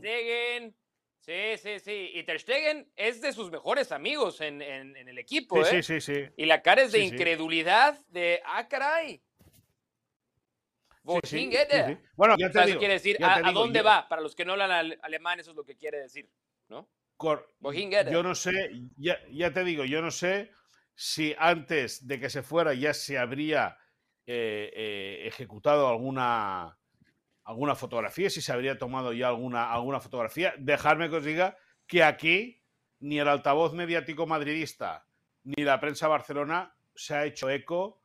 Sí, 1.20 1.56
sí, 1.58 1.78
sí. 1.78 2.10
Y 2.14 2.22
Ter 2.24 2.40
Stegen 2.40 2.90
es 2.96 3.20
de 3.20 3.32
sus 3.32 3.50
mejores 3.50 3.92
amigos 3.92 4.40
en, 4.40 4.62
en, 4.62 4.96
el 4.96 5.18
equipo, 5.18 5.62
sí, 5.64 5.76
¿eh? 5.76 5.82
Sí, 5.82 6.00
sí, 6.00 6.14
sí. 6.14 6.28
Y 6.36 6.46
la 6.46 6.62
cara 6.62 6.82
es 6.82 6.92
de 6.92 7.00
incredulidad, 7.00 7.98
de, 8.08 8.40
ah, 8.44 8.66
caray. 8.68 9.22
Bueno, 12.14 12.36
ya 12.38 12.50
te 12.50 12.66
digo, 12.66 12.78
quiere 12.78 12.94
decir, 12.94 13.18
¿a, 13.22 13.52
dónde 13.52 13.82
va? 13.82 14.08
Para 14.08 14.22
los 14.22 14.34
que 14.34 14.44
no 14.44 14.52
hablan 14.52 14.96
alemán, 15.02 15.40
eso 15.40 15.50
es 15.50 15.56
lo 15.56 15.64
que 15.64 15.76
quiere 15.76 15.98
decir, 15.98 16.30
¿no? 16.68 16.88
yo 18.10 18.22
no 18.22 18.34
sé, 18.34 18.70
ya, 18.96 19.18
ya 19.30 19.52
te 19.52 19.62
digo, 19.62 19.84
yo 19.84 20.00
no 20.00 20.10
sé 20.10 20.50
si 20.94 21.34
antes 21.38 22.06
de 22.06 22.18
que 22.18 22.30
se 22.30 22.42
fuera 22.42 22.72
ya 22.72 22.94
se 22.94 23.18
habría 23.18 23.76
eh, 24.26 24.70
eh, 24.74 25.26
ejecutado 25.26 25.88
alguna, 25.88 26.78
alguna 27.50 27.74
fotografía, 27.74 28.30
si 28.30 28.40
se 28.40 28.52
habría 28.52 28.78
tomado 28.78 29.12
ya 29.12 29.28
alguna, 29.28 29.72
alguna 29.72 30.00
fotografía. 30.00 30.54
Dejarme 30.58 31.10
que 31.10 31.16
os 31.16 31.24
diga 31.24 31.56
que 31.86 32.04
aquí 32.04 32.62
ni 33.00 33.18
el 33.18 33.28
altavoz 33.28 33.72
mediático 33.72 34.26
madridista 34.26 35.04
ni 35.42 35.64
la 35.64 35.80
prensa 35.80 36.06
Barcelona 36.06 36.72
se 36.94 37.14
ha 37.14 37.24
hecho 37.24 37.50
eco 37.50 38.00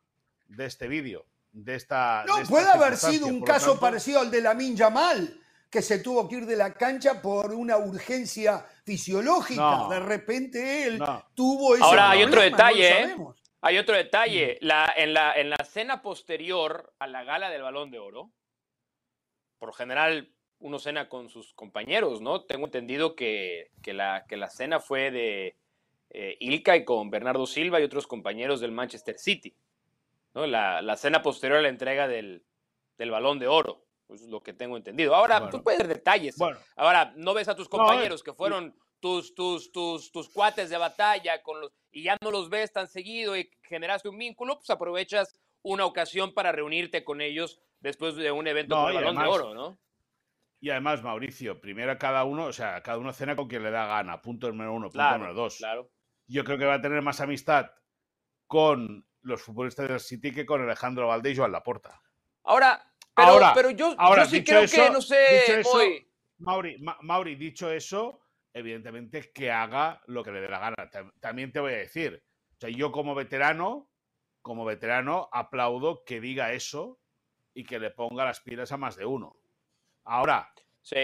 de 0.47 0.65
este 0.65 0.88
vídeo. 0.88 1.25
De 1.51 1.75
esta, 1.75 2.25
no, 2.27 2.41
puede 2.49 2.69
haber 2.69 2.97
sido 2.97 3.27
un 3.27 3.41
caso 3.41 3.79
parecido 3.79 4.19
al 4.19 4.31
de 4.31 4.41
la 4.41 4.55
Mal 4.89 5.39
que 5.69 5.81
se 5.81 5.99
tuvo 5.99 6.27
que 6.27 6.38
ir 6.38 6.45
de 6.45 6.55
la 6.55 6.73
cancha 6.73 7.21
por 7.21 7.53
una 7.53 7.77
urgencia 7.77 8.65
fisiológica. 8.84 9.88
de 9.89 9.99
repente 9.99 10.86
él 10.86 11.03
tuvo 11.34 11.75
ese 11.75 11.84
Ahora 11.84 12.12
hay 12.12 12.23
otro 12.23 12.41
detalle, 12.41 13.03
¿eh? 13.03 13.15
Hay 13.62 13.77
otro 13.77 13.95
detalle. 13.95 14.58
La, 14.62 14.93
en, 14.95 15.13
la, 15.13 15.34
en 15.36 15.49
la 15.49 15.58
cena 15.65 16.01
posterior 16.01 16.93
a 16.99 17.08
la 17.08 17.23
gala 17.23 17.49
del 17.49 17.62
Balón 17.62 17.89
de 17.89 17.99
Oro, 17.99 18.31
por 19.59 19.73
general 19.73 20.31
uno 20.59 20.79
cena 20.79 21.09
con 21.09 21.29
sus 21.29 21.53
compañeros, 21.53 22.21
¿no? 22.21 22.43
Tengo 22.43 22.65
entendido 22.65 23.15
que, 23.15 23.71
la, 23.85 24.25
que 24.27 24.37
la 24.37 24.49
cena 24.49 24.79
fue 24.79 25.11
de 25.11 25.55
eh, 26.09 26.37
Ilka 26.39 26.75
y 26.77 26.85
con 26.85 27.09
Bernardo 27.09 27.45
Silva 27.45 27.79
y 27.79 27.83
otros 27.83 28.07
compañeros 28.07 28.61
del 28.61 28.71
Manchester 28.71 29.19
City. 29.19 29.55
¿no? 30.33 30.47
La, 30.47 30.95
cena 30.97 31.21
posterior 31.21 31.59
a 31.59 31.61
la 31.61 31.69
entrega 31.69 32.07
del, 32.07 32.43
del 32.97 33.11
Balón 33.11 33.39
de 33.39 33.47
Oro. 33.47 33.83
Pues 34.07 34.21
es 34.21 34.29
lo 34.29 34.41
que 34.41 34.53
tengo 34.53 34.77
entendido. 34.77 35.15
Ahora, 35.15 35.49
tú 35.49 35.63
puedes 35.63 35.79
ver 35.79 35.87
detalles. 35.87 36.37
Ahora, 36.75 37.13
no 37.15 37.33
ves 37.33 37.47
a 37.47 37.55
tus 37.55 37.67
compañeros 37.67 38.21
que 38.21 38.33
fueron 38.33 38.75
tus, 38.99 39.33
tus, 39.33 39.71
tus, 39.71 40.11
tus 40.11 40.29
cuates 40.29 40.69
de 40.69 40.77
batalla 40.77 41.41
con 41.41 41.59
los, 41.59 41.71
y 41.91 42.03
ya 42.03 42.17
no 42.21 42.29
los 42.29 42.49
ves 42.49 42.71
tan 42.71 42.87
seguido 42.87 43.35
y 43.35 43.49
generaste 43.63 44.09
un 44.09 44.17
vínculo, 44.17 44.57
pues 44.57 44.69
aprovechas 44.69 45.35
una 45.63 45.85
ocasión 45.85 46.33
para 46.33 46.51
reunirte 46.51 47.03
con 47.03 47.21
ellos 47.21 47.59
después 47.86 48.15
de 48.15 48.32
un 48.32 48.48
evento 48.48 48.76
con 48.76 48.89
el 48.89 48.95
Balón 48.95 49.15
de 49.15 49.28
Oro, 49.28 49.54
¿no? 49.54 49.80
Y 50.60 50.71
además, 50.71 51.04
Mauricio, 51.04 51.62
primero 51.62 51.95
cada 52.00 52.24
uno, 52.24 52.45
o 52.45 52.54
sea, 52.54 52.82
cada 52.82 52.98
uno 52.98 53.13
cena 53.13 53.36
con 53.36 53.48
quien 53.48 53.62
le 53.62 53.69
da 53.69 53.86
gana. 53.86 54.21
Punto 54.21 54.48
número 54.48 54.74
uno, 54.74 54.89
punto 54.89 55.12
número 55.12 55.34
dos. 55.36 55.58
Claro. 55.58 55.91
Yo 56.26 56.43
creo 56.43 56.58
que 56.58 56.65
va 56.65 56.76
a 56.76 56.82
tener 56.82 57.04
más 57.04 57.21
amistad 57.21 57.69
con 58.48 59.06
los 59.21 59.43
futbolistas 59.43 59.88
del 59.88 60.00
City 60.00 60.32
que 60.32 60.48
con 60.48 60.63
Alejandro 60.63 61.08
Valdés 61.08 61.34
y 61.34 61.38
Joan 61.38 61.52
Laporta. 61.52 62.02
Ahora, 62.43 62.91
pero, 63.15 63.28
ahora, 63.28 63.52
pero 63.54 63.69
yo, 63.69 63.93
ahora, 64.00 64.26
sí 64.26 64.43
creo 64.43 64.65
que, 64.67 64.89
no 64.89 65.02
sé, 65.02 65.63
Mauri, 66.39 66.84
Mauri, 67.02 67.36
dicho 67.36 67.69
eso, 67.69 68.21
evidentemente 68.52 69.32
que 69.32 69.52
haga 69.52 70.02
lo 70.08 70.24
que 70.24 70.32
le 70.32 70.41
dé 70.41 70.50
la 70.50 70.60
gana. 70.60 70.89
También 71.19 71.52
te 71.52 71.60
voy 71.60 71.74
a 71.74 71.78
decir, 71.78 72.24
o 72.54 72.56
sea, 72.60 72.69
yo 72.71 72.91
como 72.91 73.13
veterano, 73.13 73.91
como 74.41 74.65
veterano, 74.65 75.30
aplaudo 75.32 76.04
que 76.04 76.19
diga 76.19 76.54
eso 76.54 77.00
y 77.55 77.63
que 77.63 77.79
le 77.79 77.89
ponga 77.89 78.25
las 78.25 78.41
pilas 78.41 78.71
a 78.71 78.77
más 78.77 78.95
de 78.95 79.05
uno. 79.05 79.35
Ahora, 80.03 80.53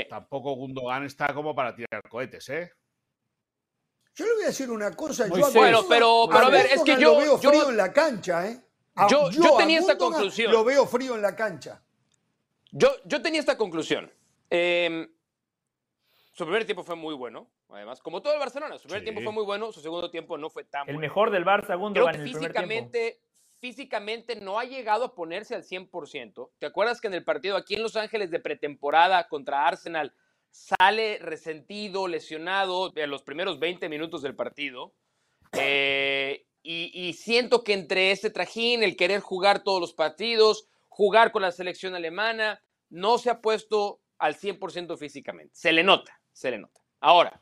tampoco 0.07 0.53
Gundogan 0.53 1.05
está 1.05 1.33
como 1.33 1.55
para 1.55 1.73
tirar 1.73 2.07
cohetes, 2.07 2.47
¿eh? 2.49 2.71
Yo 4.13 4.25
le 4.25 4.33
voy 4.33 4.43
a 4.43 4.47
decir 4.47 4.69
una 4.69 4.91
cosa. 4.91 5.27
Yo 5.27 5.51
bueno, 5.53 5.85
pero, 5.87 6.27
pero 6.29 6.45
a, 6.45 6.49
ver, 6.49 6.65
es 6.67 6.83
que 6.83 6.99
yo. 6.99 7.13
Lo 7.13 7.17
veo 7.17 7.37
frío 7.37 7.69
en 7.69 7.77
la 7.77 7.93
cancha, 7.93 8.47
¿eh? 8.47 8.61
yo, 9.09 9.31
yo, 9.31 9.55
tenía 9.57 9.79
esta 9.79 9.97
conclusión. 9.97 10.51
Lo 10.51 10.65
veo 10.65 10.85
frío 10.85 11.15
en 11.15 11.21
la 11.21 11.33
cancha. 11.33 11.81
Yo, 12.71 12.89
yo 13.05 13.21
tenía 13.21 13.39
esta 13.39 13.57
conclusión. 13.57 14.11
Em, 14.49 15.09
Su 16.33 16.43
primer 16.43 16.65
tiempo 16.65 16.83
fue 16.83 16.97
muy 16.97 17.15
bueno, 17.15 17.49
además, 17.69 18.01
como 18.01 18.21
todo 18.21 18.33
el 18.33 18.39
Barcelona. 18.39 18.77
Su 18.77 18.89
primer 18.89 19.03
tiempo 19.03 19.21
fue 19.21 19.31
muy 19.31 19.45
bueno, 19.45 19.71
su 19.71 19.79
segundo 19.79 20.11
tiempo 20.11 20.37
no 20.37 20.49
fue 20.49 20.65
tan 20.65 20.81
el 20.81 20.95
bueno. 20.95 20.99
El 20.99 21.01
mejor 21.01 21.31
del 21.31 21.45
Barça, 21.45 21.67
segundo 21.67 22.09
en 22.09 22.15
el 22.15 22.21
físicamente, 22.21 23.21
físicamente 23.61 24.35
no 24.35 24.59
ha 24.59 24.65
llegado 24.65 25.05
a 25.05 25.15
ponerse 25.15 25.55
al 25.55 25.63
100%. 25.63 26.49
¿Te 26.59 26.65
acuerdas 26.65 26.99
que 26.99 27.07
en 27.07 27.13
el 27.13 27.23
partido 27.23 27.55
aquí 27.55 27.75
en 27.75 27.83
Los 27.83 27.95
Ángeles 27.95 28.31
de 28.31 28.39
pretemporada 28.39 29.29
contra 29.29 29.65
Arsenal 29.65 30.13
sale 30.49 31.19
resentido, 31.19 32.09
lesionado 32.09 32.91
en 32.95 33.09
los 33.09 33.23
primeros 33.23 33.59
20 33.59 33.87
minutos 33.87 34.21
del 34.21 34.35
partido? 34.35 34.93
Eh, 35.53 36.45
y, 36.63 37.13
siento 37.13 37.63
que 37.63 37.73
entre 37.73 38.11
ese 38.11 38.29
trajín, 38.29 38.83
el 38.83 38.95
querer 38.95 39.21
jugar 39.21 39.63
todos 39.63 39.79
los 39.79 39.93
partidos, 39.93 40.67
jugar 40.89 41.31
con 41.31 41.41
la 41.41 41.51
selección 41.51 41.95
alemana, 41.95 42.61
no 42.89 43.17
se 43.17 43.29
ha 43.29 43.41
puesto 43.41 44.01
al 44.17 44.35
100% 44.35 44.97
físicamente. 44.97 45.55
Se 45.55 45.71
le 45.71 45.83
nota 45.83 46.21
se 46.33 46.51
le 46.51 46.57
nota. 46.57 46.81
Ahora, 46.99 47.41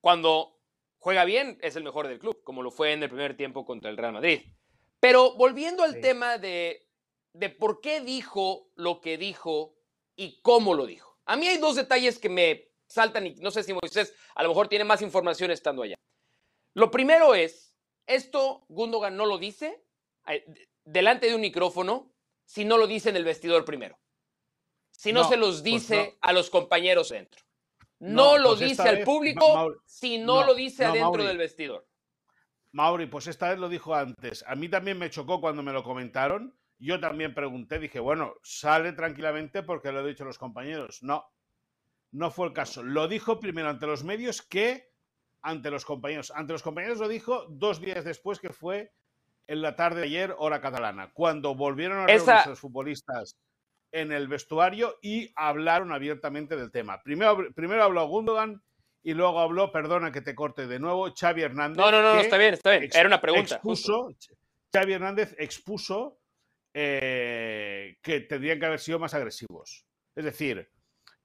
cuando 0.00 0.58
juega 0.98 1.24
bien, 1.24 1.58
es 1.62 1.76
el 1.76 1.84
mejor 1.84 2.08
del 2.08 2.18
club, 2.18 2.42
como 2.42 2.62
lo 2.62 2.70
fue 2.70 2.92
en 2.92 3.02
el 3.02 3.08
primer 3.08 3.36
tiempo 3.36 3.64
contra 3.64 3.90
el 3.90 3.96
Real 3.96 4.12
Madrid. 4.12 4.42
Pero 5.04 5.34
volviendo 5.34 5.82
al 5.82 6.00
tema 6.00 6.38
de, 6.38 6.88
de 7.34 7.50
por 7.50 7.82
qué 7.82 8.00
dijo 8.00 8.70
lo 8.74 9.02
que 9.02 9.18
dijo 9.18 9.76
y 10.16 10.40
cómo 10.40 10.72
lo 10.72 10.86
dijo. 10.86 11.18
A 11.26 11.36
mí 11.36 11.46
hay 11.46 11.58
dos 11.58 11.76
detalles 11.76 12.18
que 12.18 12.30
me 12.30 12.70
saltan 12.86 13.26
y 13.26 13.34
no 13.34 13.50
sé 13.50 13.62
si 13.64 13.74
Moisés 13.74 14.14
a 14.34 14.42
lo 14.42 14.48
mejor 14.48 14.68
tiene 14.68 14.84
más 14.84 15.02
información 15.02 15.50
estando 15.50 15.82
allá. 15.82 15.96
Lo 16.72 16.90
primero 16.90 17.34
es, 17.34 17.76
esto 18.06 18.64
Gundogan 18.70 19.14
no 19.14 19.26
lo 19.26 19.36
dice 19.36 19.84
eh, 20.26 20.42
delante 20.86 21.26
de 21.26 21.34
un 21.34 21.42
micrófono 21.42 22.10
si 22.46 22.64
no 22.64 22.78
lo 22.78 22.86
dice 22.86 23.10
en 23.10 23.16
el 23.16 23.24
vestidor 23.24 23.66
primero. 23.66 23.98
Si 24.90 25.12
no, 25.12 25.28
se 25.28 25.36
los 25.36 25.56
pues 25.56 25.64
dice 25.64 26.16
a 26.22 26.32
los 26.32 26.48
compañeros 26.48 27.10
dentro. 27.10 27.44
No, 27.98 28.38
lo 28.38 28.56
pues 28.56 28.70
dice 28.70 28.88
al 28.88 29.02
público 29.02 29.76
si 29.84 30.16
no, 30.16 30.46
lo 30.46 30.54
dice 30.54 30.86
adentro 30.86 31.24
del 31.24 31.36
vestidor. 31.36 31.86
Mauri, 32.74 33.06
pues 33.06 33.28
esta 33.28 33.50
vez 33.50 33.58
lo 33.60 33.68
dijo 33.68 33.94
antes. 33.94 34.44
A 34.48 34.56
mí 34.56 34.68
también 34.68 34.98
me 34.98 35.08
chocó 35.08 35.40
cuando 35.40 35.62
me 35.62 35.72
lo 35.72 35.84
comentaron. 35.84 36.58
Yo 36.80 36.98
también 36.98 37.32
pregunté, 37.32 37.78
dije, 37.78 38.00
bueno, 38.00 38.34
sale 38.42 38.92
tranquilamente 38.92 39.62
porque 39.62 39.92
lo 39.92 40.00
he 40.00 40.08
dicho 40.08 40.24
los 40.24 40.38
compañeros. 40.38 41.00
No, 41.00 41.24
no 42.10 42.32
fue 42.32 42.48
el 42.48 42.52
caso. 42.52 42.82
Lo 42.82 43.06
dijo 43.06 43.38
primero 43.38 43.68
ante 43.68 43.86
los 43.86 44.02
medios 44.02 44.42
que 44.42 44.90
ante 45.40 45.70
los 45.70 45.84
compañeros. 45.84 46.32
Ante 46.34 46.52
los 46.52 46.64
compañeros 46.64 46.98
lo 46.98 47.06
dijo 47.06 47.46
dos 47.48 47.80
días 47.80 48.04
después, 48.04 48.40
que 48.40 48.52
fue 48.52 48.92
en 49.46 49.62
la 49.62 49.76
tarde 49.76 50.00
de 50.00 50.06
ayer, 50.06 50.34
hora 50.36 50.60
catalana, 50.60 51.12
cuando 51.12 51.54
volvieron 51.54 51.98
a 51.98 52.06
reunirse 52.06 52.48
los 52.48 52.58
futbolistas 52.58 53.36
en 53.92 54.10
el 54.10 54.26
vestuario 54.26 54.98
y 55.00 55.32
hablaron 55.36 55.92
abiertamente 55.92 56.56
del 56.56 56.72
tema. 56.72 57.00
Primero, 57.04 57.54
primero 57.54 57.84
habló 57.84 58.04
Gundogan 58.08 58.64
y 59.04 59.14
luego 59.14 59.38
habló, 59.38 59.70
perdona 59.70 60.10
que 60.10 60.20
te 60.20 60.34
corte 60.34 60.66
de 60.66 60.80
nuevo, 60.80 61.12
Xavi 61.14 61.42
Hernández. 61.42 61.78
No, 61.78 61.92
no, 61.92 62.02
no, 62.02 62.18
está 62.18 62.36
bien, 62.36 62.54
está 62.54 62.72
bien. 62.72 62.90
Era 62.92 63.06
una 63.06 63.20
pregunta. 63.20 63.54
Expuso, 63.54 64.08
Xavi 64.72 64.92
Hernández 64.92 65.36
expuso 65.38 66.18
eh, 66.72 67.98
que 68.02 68.20
tendrían 68.20 68.58
que 68.58 68.66
haber 68.66 68.80
sido 68.80 68.98
más 68.98 69.14
agresivos. 69.14 69.86
Es 70.16 70.24
decir, 70.24 70.68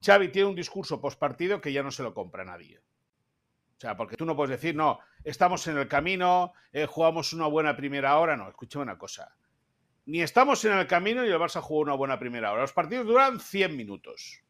Xavi 0.04 0.28
tiene 0.28 0.48
un 0.48 0.54
discurso 0.54 1.00
postpartido 1.00 1.60
que 1.60 1.72
ya 1.72 1.82
no 1.82 1.90
se 1.90 2.04
lo 2.04 2.14
compra 2.14 2.44
nadie. 2.44 2.78
O 2.78 3.80
sea, 3.80 3.96
porque 3.96 4.16
tú 4.16 4.24
no 4.24 4.36
puedes 4.36 4.60
decir, 4.60 4.76
no, 4.76 5.00
estamos 5.24 5.66
en 5.66 5.78
el 5.78 5.88
camino, 5.88 6.52
eh, 6.72 6.86
jugamos 6.86 7.32
una 7.32 7.46
buena 7.46 7.76
primera 7.76 8.18
hora. 8.18 8.36
No, 8.36 8.48
escúchame 8.48 8.84
una 8.84 8.98
cosa 8.98 9.34
ni 10.10 10.22
estamos 10.22 10.64
en 10.64 10.72
el 10.72 10.86
camino 10.88 11.22
ni 11.22 11.28
el 11.28 11.38
Barça 11.38 11.60
jugó 11.60 11.80
una 11.80 11.94
buena 11.94 12.18
primera 12.18 12.52
hora. 12.52 12.62
Los 12.62 12.72
partidos 12.72 13.06
duran 13.06 13.38
100 13.38 13.76
minutos. 13.76 14.42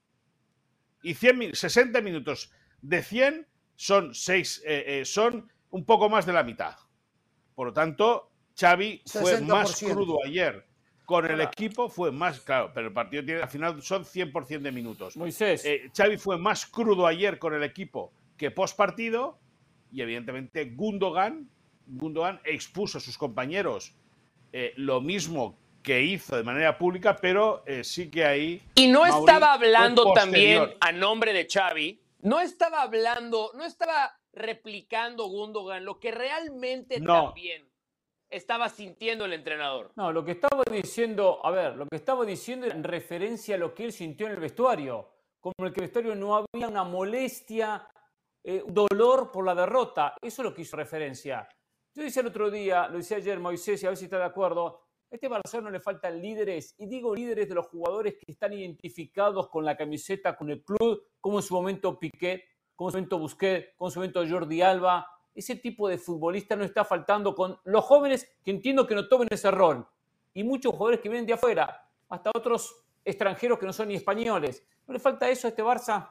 Y 1.03 1.15
100, 1.15 1.55
60 1.55 2.01
minutos 2.01 2.51
de 2.83 3.03
100 3.03 3.47
son, 3.77 4.15
6, 4.15 4.63
eh, 4.65 4.85
eh, 4.87 5.05
son 5.05 5.51
un 5.71 5.85
poco 5.85 6.09
más 6.09 6.27
de 6.27 6.33
la 6.33 6.43
mitad. 6.43 6.77
Por 7.55 7.69
lo 7.69 7.73
tanto, 7.73 8.31
Xavi 8.59 9.03
fue 9.07 9.41
más 9.41 9.79
crudo 9.79 10.19
ayer 10.25 10.67
con 11.11 11.27
el 11.27 11.41
equipo, 11.41 11.89
fue 11.89 12.13
más, 12.13 12.41
claro, 12.41 12.71
pero 12.73 12.87
el 12.87 12.93
partido 12.93 13.25
tiene, 13.25 13.43
al 13.43 13.49
final 13.49 13.83
son 13.83 14.05
100% 14.05 14.61
de 14.61 14.71
minutos. 14.71 15.17
Moisés. 15.17 15.65
Eh, 15.65 15.91
Xavi 15.97 16.17
fue 16.17 16.39
más 16.39 16.67
crudo 16.67 17.07
ayer 17.07 17.39
con 17.39 17.53
el 17.53 17.65
equipo 17.65 18.13
que 18.37 18.53
post 18.53 18.77
partido 18.77 19.39
y 19.91 20.03
evidentemente 20.03 20.67
Gundogan, 20.67 21.51
Gundogan 21.87 22.41
expuso 22.45 22.99
a 22.99 23.01
sus 23.01 23.19
compañeros 23.19 23.93
eh, 24.53 24.73
lo 24.77 25.01
mismo 25.01 25.59
que 25.83 26.03
hizo 26.03 26.37
de 26.37 26.45
manera 26.45 26.79
pública, 26.79 27.17
pero 27.17 27.65
eh, 27.67 27.83
sí 27.83 28.11
que 28.11 28.25
ahí... 28.25 28.63
Y 28.75 28.89
no 28.89 29.05
estaba 29.05 29.55
hablando 29.55 30.13
también 30.13 30.75
a 30.81 30.93
nombre 30.93 31.33
de 31.33 31.49
Xavi, 31.51 32.00
no 32.23 32.41
estaba 32.41 32.83
hablando, 32.83 33.51
no 33.55 33.65
estaba 33.65 34.17
replicando 34.33 35.27
Gundogan 35.27 35.85
lo 35.85 35.99
que 35.99 36.11
realmente 36.11 37.01
también 37.01 37.69
estaba 38.29 38.69
sintiendo 38.69 39.25
el 39.25 39.33
entrenador. 39.33 39.93
No, 39.97 40.13
lo 40.13 40.25
que 40.25 40.33
estaba 40.33 40.63
diciendo, 40.71 41.45
a 41.45 41.51
ver, 41.51 41.77
lo 41.77 41.87
que 41.87 41.97
estaba 41.97 42.25
diciendo 42.25 42.67
en 42.67 42.85
referencia 42.85 43.57
a 43.57 43.59
lo 43.59 43.75
que 43.75 43.85
él 43.85 43.93
sintió 43.93 44.27
en 44.27 44.33
el 44.33 44.41
vestuario, 44.41 45.09
como 45.41 45.67
el 45.67 45.73
que 45.73 45.81
el 45.81 45.87
vestuario 45.87 46.15
no 46.15 46.37
había 46.37 46.69
una 46.69 46.85
molestia, 46.85 47.89
eh, 48.43 48.63
dolor 48.67 49.31
por 49.33 49.45
la 49.45 49.55
derrota, 49.55 50.15
eso 50.23 50.43
es 50.43 50.49
lo 50.49 50.55
que 50.55 50.63
hizo 50.63 50.77
referencia. 50.77 51.49
Yo 51.95 52.05
decía 52.05 52.23
el 52.23 52.29
otro 52.29 52.51
día, 52.51 52.89
lo 52.89 52.99
decía 52.99 53.17
ayer 53.17 53.39
Moisés, 53.41 53.83
y 53.83 53.87
a 53.87 53.91
ver 53.91 53.99
si 53.99 54.05
está 54.05 54.19
de 54.19 54.25
acuerdo, 54.25 54.81
a 55.11 55.15
este 55.17 55.29
Barcelona 55.29 55.71
le 55.71 55.81
faltan 55.81 56.21
líderes, 56.21 56.75
y 56.79 56.87
digo 56.87 57.15
líderes 57.15 57.49
de 57.49 57.55
los 57.57 57.67
jugadores 57.67 58.15
que 58.15 58.31
están 58.31 58.53
identificados 58.53 59.49
con 59.49 59.65
la 59.65 59.77
camiseta, 59.77 60.37
con 60.37 60.51
el 60.51 60.63
club, 60.63 61.03
como 61.21 61.39
en 61.39 61.43
su 61.43 61.55
momento 61.55 61.99
Piqué, 61.99 62.45
como 62.77 62.91
en 62.91 62.93
su 62.93 62.97
momento 62.99 63.19
Busquets, 63.19 63.75
como 63.77 63.89
en 63.89 63.93
su 63.93 63.99
momento 63.99 64.25
Jordi 64.29 64.63
Alba. 64.63 65.07
Ese 65.35 65.57
tipo 65.57 65.89
de 65.89 65.99
futbolista 65.99 66.55
no 66.55 66.65
está 66.65 66.85
faltando 66.85 67.35
con 67.35 67.59
los 67.65 67.85
jóvenes 67.85 68.37
que 68.45 68.53
entiendo 68.53 68.87
que 68.87 68.95
no 68.95 69.09
tomen 69.09 69.29
ese 69.31 69.51
rol. 69.51 69.87
Y 70.33 70.45
muchos 70.45 70.73
jugadores 70.73 71.01
que 71.01 71.09
vienen 71.09 71.27
de 71.27 71.33
afuera, 71.33 71.89
hasta 72.09 72.31
otros 72.33 72.85
extranjeros 73.05 73.59
que 73.59 73.67
no 73.67 73.73
son 73.73 73.89
ni 73.89 73.97
españoles. 73.97 74.65
¿No 74.87 74.95
le 74.95 75.01
falta 75.01 75.29
eso 75.29 75.49
a 75.49 75.51
este 75.51 75.63
Barça? 75.63 76.09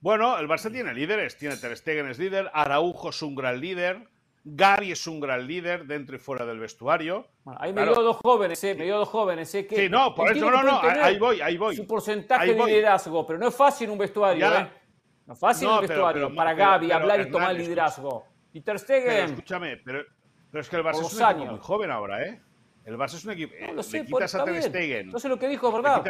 Bueno, 0.00 0.38
el 0.38 0.48
Barça 0.48 0.72
tiene 0.72 0.94
líderes. 0.94 1.36
Tiene 1.36 1.56
Ter 1.58 1.76
Stegen 1.76 2.08
es 2.08 2.18
líder, 2.18 2.50
Araujo 2.54 3.10
es 3.10 3.20
un 3.20 3.34
gran 3.34 3.60
líder. 3.60 4.08
Gary 4.44 4.92
es 4.92 5.06
un 5.06 5.20
gran 5.20 5.46
líder 5.46 5.84
dentro 5.84 6.16
y 6.16 6.18
fuera 6.18 6.46
del 6.46 6.58
vestuario. 6.58 7.26
ahí 7.58 7.72
me 7.72 7.82
dio 7.82 7.94
dos 7.94 8.16
jóvenes, 8.16 8.62
¿eh? 8.64 8.74
me 8.74 8.84
dio 8.84 8.98
dos 8.98 9.08
jóvenes. 9.08 9.54
¿eh? 9.54 9.66
Que 9.66 9.76
sí, 9.76 9.88
no, 9.88 10.14
por 10.14 10.34
eso, 10.34 10.50
no, 10.50 10.62
no, 10.62 10.80
ahí 10.80 11.18
voy, 11.18 11.40
ahí 11.40 11.58
voy. 11.58 11.76
Su 11.76 11.86
porcentaje 11.86 12.54
de 12.54 12.64
liderazgo, 12.64 13.26
pero 13.26 13.38
no 13.38 13.48
es 13.48 13.54
fácil 13.54 13.90
un 13.90 13.98
vestuario, 13.98 14.46
¿eh? 14.46 14.68
No 15.26 15.34
es 15.34 15.38
fácil 15.38 15.68
en 15.68 15.74
un 15.74 15.80
vestuario 15.80 16.34
para 16.34 16.54
Gaby 16.54 16.90
hablar 16.90 17.20
y 17.20 17.30
tomar 17.30 17.54
liderazgo. 17.54 18.24
Y 18.52 18.62
Ter 18.62 18.78
Stegen. 18.78 19.26
escúchame, 19.26 19.76
pero, 19.76 20.04
pero, 20.50 20.62
es 20.62 20.68
que 20.68 20.76
el 20.76 20.82
Barça 20.82 21.02
es 21.02 21.14
un 21.14 21.22
equipo 21.22 21.52
muy 21.52 21.60
joven 21.60 21.90
ahora, 21.90 22.26
¿eh? 22.26 22.40
El 22.84 22.96
Barça 22.96 23.14
es 23.14 23.24
un 23.24 23.32
equipo. 23.32 23.54
No 23.66 23.74
lo 23.74 23.82
sé, 23.82 23.98
le 23.98 24.06
quitas 24.06 24.34
a 24.34 24.44
Ter 24.44 24.62
Stegen. 24.62 25.10
No 25.10 25.18
sé 25.18 25.28
lo 25.28 25.38
que 25.38 25.48
dijo, 25.48 25.70
¿verdad? 25.70 26.02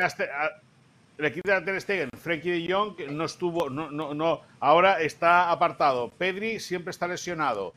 Le 1.18 1.32
quitas 1.32 1.60
a, 1.60 1.64
Ter 1.64 1.80
Stegen. 1.80 2.08
Frenkie 2.16 2.50
de 2.50 2.72
Jong 2.72 3.10
no 3.10 3.24
estuvo, 3.24 3.68
no, 3.68 3.90
no, 3.90 4.14
no, 4.14 4.40
ahora 4.60 5.02
está 5.02 5.50
apartado. 5.50 6.10
Pedri 6.10 6.60
siempre 6.60 6.92
está 6.92 7.08
lesionado 7.08 7.74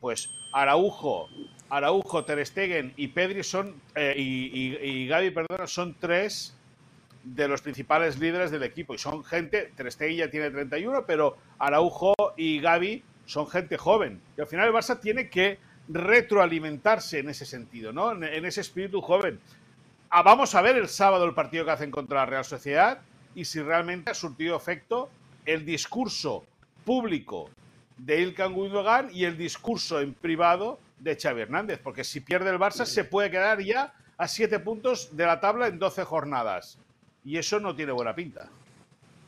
pues 0.00 0.30
Araujo, 0.52 1.28
Araujo, 1.68 2.24
Ter 2.24 2.44
Stegen 2.46 2.92
y 2.96 3.08
Pedri 3.08 3.42
son, 3.42 3.80
eh, 3.94 4.14
y, 4.16 4.76
y, 4.76 5.08
Gaby, 5.08 5.30
perdona, 5.30 5.66
son 5.66 5.96
tres 5.98 6.56
de 7.24 7.48
los 7.48 7.62
principales 7.62 8.18
líderes 8.18 8.50
del 8.50 8.62
equipo. 8.62 8.94
Y 8.94 8.98
son 8.98 9.24
gente, 9.24 9.72
Ter 9.76 9.90
Stegen 9.90 10.16
ya 10.16 10.30
tiene 10.30 10.50
31, 10.50 11.04
pero 11.06 11.36
Araujo 11.58 12.14
y 12.36 12.60
Gaby 12.60 13.02
son 13.26 13.46
gente 13.46 13.76
joven. 13.78 14.20
Y 14.36 14.42
al 14.42 14.46
final 14.46 14.68
el 14.68 14.74
Barça 14.74 15.00
tiene 15.00 15.28
que 15.28 15.58
retroalimentarse 15.88 17.18
en 17.18 17.28
ese 17.28 17.44
sentido, 17.44 17.92
¿no? 17.92 18.12
En, 18.12 18.44
ese 18.44 18.60
espíritu 18.60 19.00
joven. 19.00 19.40
Ah, 20.10 20.22
vamos 20.22 20.54
a 20.54 20.62
ver 20.62 20.76
el 20.76 20.88
sábado 20.88 21.24
el 21.24 21.34
partido 21.34 21.64
que 21.64 21.72
hacen 21.72 21.90
contra 21.90 22.20
la 22.20 22.26
Real 22.26 22.44
Sociedad 22.44 23.00
y 23.34 23.44
si 23.44 23.60
realmente 23.60 24.10
ha 24.10 24.14
surtido 24.14 24.56
efecto 24.56 25.10
el 25.44 25.66
discurso 25.66 26.44
público 26.84 27.50
de 27.96 28.20
Ilkan 28.20 28.52
Gundogan 28.52 29.08
y 29.12 29.24
el 29.24 29.36
discurso 29.36 30.00
en 30.00 30.14
privado 30.14 30.78
de 30.98 31.16
Xavi 31.16 31.42
Hernández, 31.42 31.80
porque 31.82 32.04
si 32.04 32.20
pierde 32.20 32.50
el 32.50 32.58
Barça 32.58 32.84
se 32.86 33.04
puede 33.04 33.30
quedar 33.30 33.60
ya 33.60 33.92
a 34.16 34.28
siete 34.28 34.58
puntos 34.58 35.16
de 35.16 35.26
la 35.26 35.40
tabla 35.40 35.66
en 35.66 35.78
12 35.78 36.04
jornadas. 36.04 36.78
Y 37.24 37.38
eso 37.38 37.58
no 37.58 37.74
tiene 37.74 37.92
buena 37.92 38.14
pinta. 38.14 38.48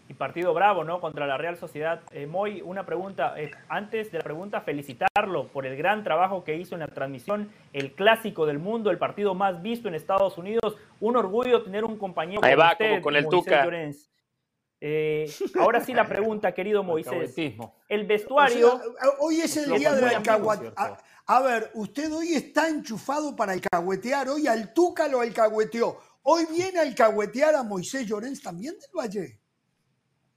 Y 0.09 0.15
partido 0.15 0.55
bravo, 0.55 0.85
¿no? 0.85 1.01
Contra 1.01 1.27
la 1.27 1.37
Real 1.37 1.57
Sociedad. 1.57 2.01
Eh, 2.13 2.27
Moy, 2.27 2.63
una 2.63 2.87
pregunta. 2.87 3.35
Eh, 3.37 3.51
antes 3.69 4.13
de 4.13 4.19
la 4.19 4.25
pregunta, 4.25 4.61
felicitarlo 4.61 5.49
por 5.49 5.67
el 5.67 5.77
gran 5.77 6.05
trabajo 6.05 6.45
que 6.45 6.57
hizo 6.57 6.75
en 6.75 6.81
la 6.81 6.87
transmisión, 6.87 7.51
el 7.73 7.93
clásico 7.93 8.47
del 8.47 8.61
mundo, 8.61 8.91
el 8.91 8.99
partido 8.99 9.35
más 9.35 9.63
visto 9.63 9.89
en 9.89 9.95
Estados 9.95 10.39
Unidos. 10.39 10.77
Un 11.01 11.17
orgullo 11.17 11.63
tener 11.63 11.85
un 11.85 11.99
compañero 11.99 12.41
Ahí 12.45 12.55
va, 12.55 12.77
como 12.77 13.03
con 13.03 13.17
el 13.17 13.29
Tuca. 13.29 13.67
Eh, 14.89 15.29
ahora 15.59 15.85
sí 15.85 15.93
la 15.93 16.07
pregunta, 16.09 16.53
querido 16.53 16.85
Moisés. 16.85 17.35
El 17.89 18.07
vestuario... 18.07 18.81
hoy 19.19 19.41
es 19.41 19.57
el 19.57 19.73
día 19.73 19.93
del 19.93 20.05
alcahuetear. 20.05 20.99
A, 21.27 21.41
ver, 21.41 21.73
usted 21.75 22.13
hoy 22.13 22.35
está 22.35 22.69
enchufado 22.69 23.35
para 23.35 23.53
alcahuetear. 23.53 24.29
Hoy 24.29 24.47
al 24.47 24.73
Tuca 24.73 25.09
lo 25.09 25.23
alcahueteó. 25.23 25.99
Hoy 26.23 26.47
viene 26.49 26.79
a 26.79 26.83
alcahuetear 26.83 27.57
a 27.57 27.65
Moisés 27.65 28.07
Llorens 28.07 28.41
también 28.41 28.75
del 28.79 28.91
Valle. 28.97 29.41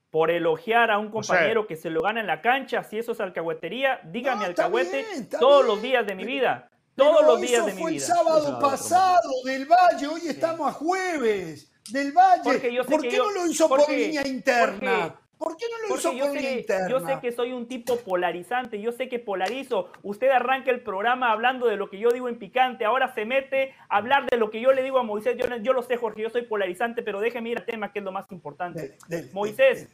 por 0.09 0.31
elogiar 0.31 0.89
a 0.89 0.97
un 0.97 1.11
compañero 1.11 1.67
que 1.67 1.75
se 1.75 1.91
lo 1.91 2.01
gana 2.01 2.19
en 2.19 2.25
la 2.25 2.41
cancha, 2.41 2.83
si 2.83 2.97
eso 2.97 3.11
es 3.11 3.19
alcahuetería, 3.19 3.99
dígame 4.05 4.45
alcahuete 4.45 5.05
todos 5.39 5.63
los 5.63 5.79
días 5.79 6.07
de 6.07 6.15
mi 6.15 6.25
vida. 6.25 6.71
Todos 6.95 7.23
los 7.23 7.39
días 7.39 7.67
de 7.67 7.73
mi 7.73 7.77
vida. 7.77 7.83
Fue 7.83 7.91
el 7.93 8.01
sábado 8.01 8.59
pasado 8.59 9.43
del 9.45 9.67
Valle, 9.67 10.07
hoy 10.07 10.21
estamos 10.27 10.67
a 10.67 10.71
jueves. 10.71 11.68
Del 11.91 12.11
Valle. 12.11 12.43
¿Por 12.84 13.01
qué 13.01 13.17
no 13.17 13.32
lo 13.32 13.47
hizo 13.47 13.67
por 13.67 13.89
línea 13.89 14.27
interna? 14.27 15.15
¿Por 15.39 15.55
qué 15.55 15.65
no 15.71 15.88
lo 15.88 15.95
hizo 15.95 16.11
yo 16.11 16.34
sé, 16.34 16.65
Yo 16.89 16.99
sé 16.99 17.17
que 17.21 17.32
soy 17.32 17.53
un 17.53 17.65
tipo 17.65 17.95
polarizante, 17.99 18.82
yo 18.82 18.91
sé 18.91 19.07
que 19.07 19.19
polarizo. 19.19 19.89
Usted 20.03 20.30
arranca 20.30 20.69
el 20.69 20.82
programa 20.82 21.32
hablando 21.32 21.65
de 21.67 21.77
lo 21.77 21.89
que 21.89 21.97
yo 21.97 22.11
digo 22.11 22.27
en 22.27 22.38
picante, 22.38 22.84
ahora 22.84 23.13
se 23.13 23.23
mete 23.23 23.73
a 23.88 23.97
hablar 23.97 24.30
de 24.30 24.36
lo 24.36 24.51
que 24.51 24.59
yo 24.59 24.73
le 24.73 24.84
digo 24.84 24.99
a 24.99 25.03
Moisés. 25.03 25.38
Yo, 25.38 25.45
yo 25.55 25.71
lo 25.71 25.82
sé, 25.82 25.95
Jorge, 25.95 26.23
yo 26.23 26.30
soy 26.30 26.41
polarizante, 26.41 27.03
pero 27.03 27.21
déjeme 27.21 27.51
ir 27.51 27.59
al 27.59 27.65
tema 27.65 27.93
que 27.93 27.99
es 27.99 28.05
lo 28.05 28.11
más 28.11 28.30
importante. 28.34 28.97
Moisés, 29.32 29.88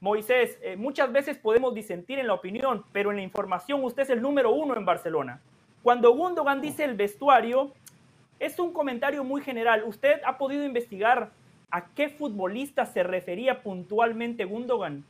Moisés, 0.00 0.58
eh, 0.62 0.76
muchas 0.76 1.12
veces 1.12 1.36
podemos 1.36 1.74
disentir 1.74 2.18
en 2.18 2.26
la 2.26 2.32
opinión, 2.32 2.82
pero 2.90 3.10
en 3.10 3.18
la 3.18 3.22
información 3.22 3.84
usted 3.84 4.04
es 4.04 4.10
el 4.10 4.22
número 4.22 4.50
uno 4.50 4.74
en 4.74 4.86
Barcelona. 4.86 5.42
Cuando 5.82 6.14
Gundogan 6.14 6.62
dice 6.62 6.84
el 6.84 6.94
vestuario, 6.94 7.72
es 8.40 8.58
un 8.58 8.72
comentario 8.72 9.22
muy 9.22 9.42
general. 9.42 9.84
¿Usted 9.86 10.20
ha 10.26 10.36
podido 10.36 10.64
investigar 10.64 11.30
¿A 11.72 11.86
qué 11.94 12.08
futbolista 12.08 12.84
se 12.84 13.02
refería 13.02 13.62
puntualmente 13.62 14.44
Gundogan? 14.44 15.04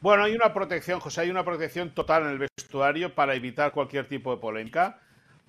Bueno, 0.00 0.24
hay 0.24 0.34
una 0.34 0.52
protección, 0.52 1.00
José, 1.00 1.22
hay 1.22 1.30
una 1.30 1.44
protección 1.44 1.94
total 1.94 2.24
en 2.24 2.30
el 2.30 2.38
vestuario 2.38 3.14
para 3.14 3.34
evitar 3.34 3.72
cualquier 3.72 4.08
tipo 4.08 4.34
de 4.34 4.40
polémica. 4.40 5.00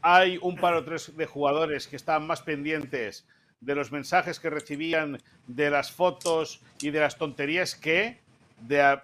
Hay 0.01 0.37
un 0.41 0.55
par 0.55 0.75
o 0.75 0.83
tres 0.83 1.17
de 1.17 1.25
jugadores 1.25 1.87
que 1.87 1.95
están 1.95 2.27
más 2.27 2.43
pendientes 2.43 3.27
de 3.61 3.73
los 3.73 3.91
mensajes 3.91 4.39
que 4.39 4.51
recibían, 4.51 5.17
de 5.47 5.71
las 5.71 5.91
fotos 5.91 6.61
y 6.81 6.91
de 6.91 6.99
las 6.99 7.17
tonterías 7.17 7.73
que 7.73 8.19
de, 8.61 8.99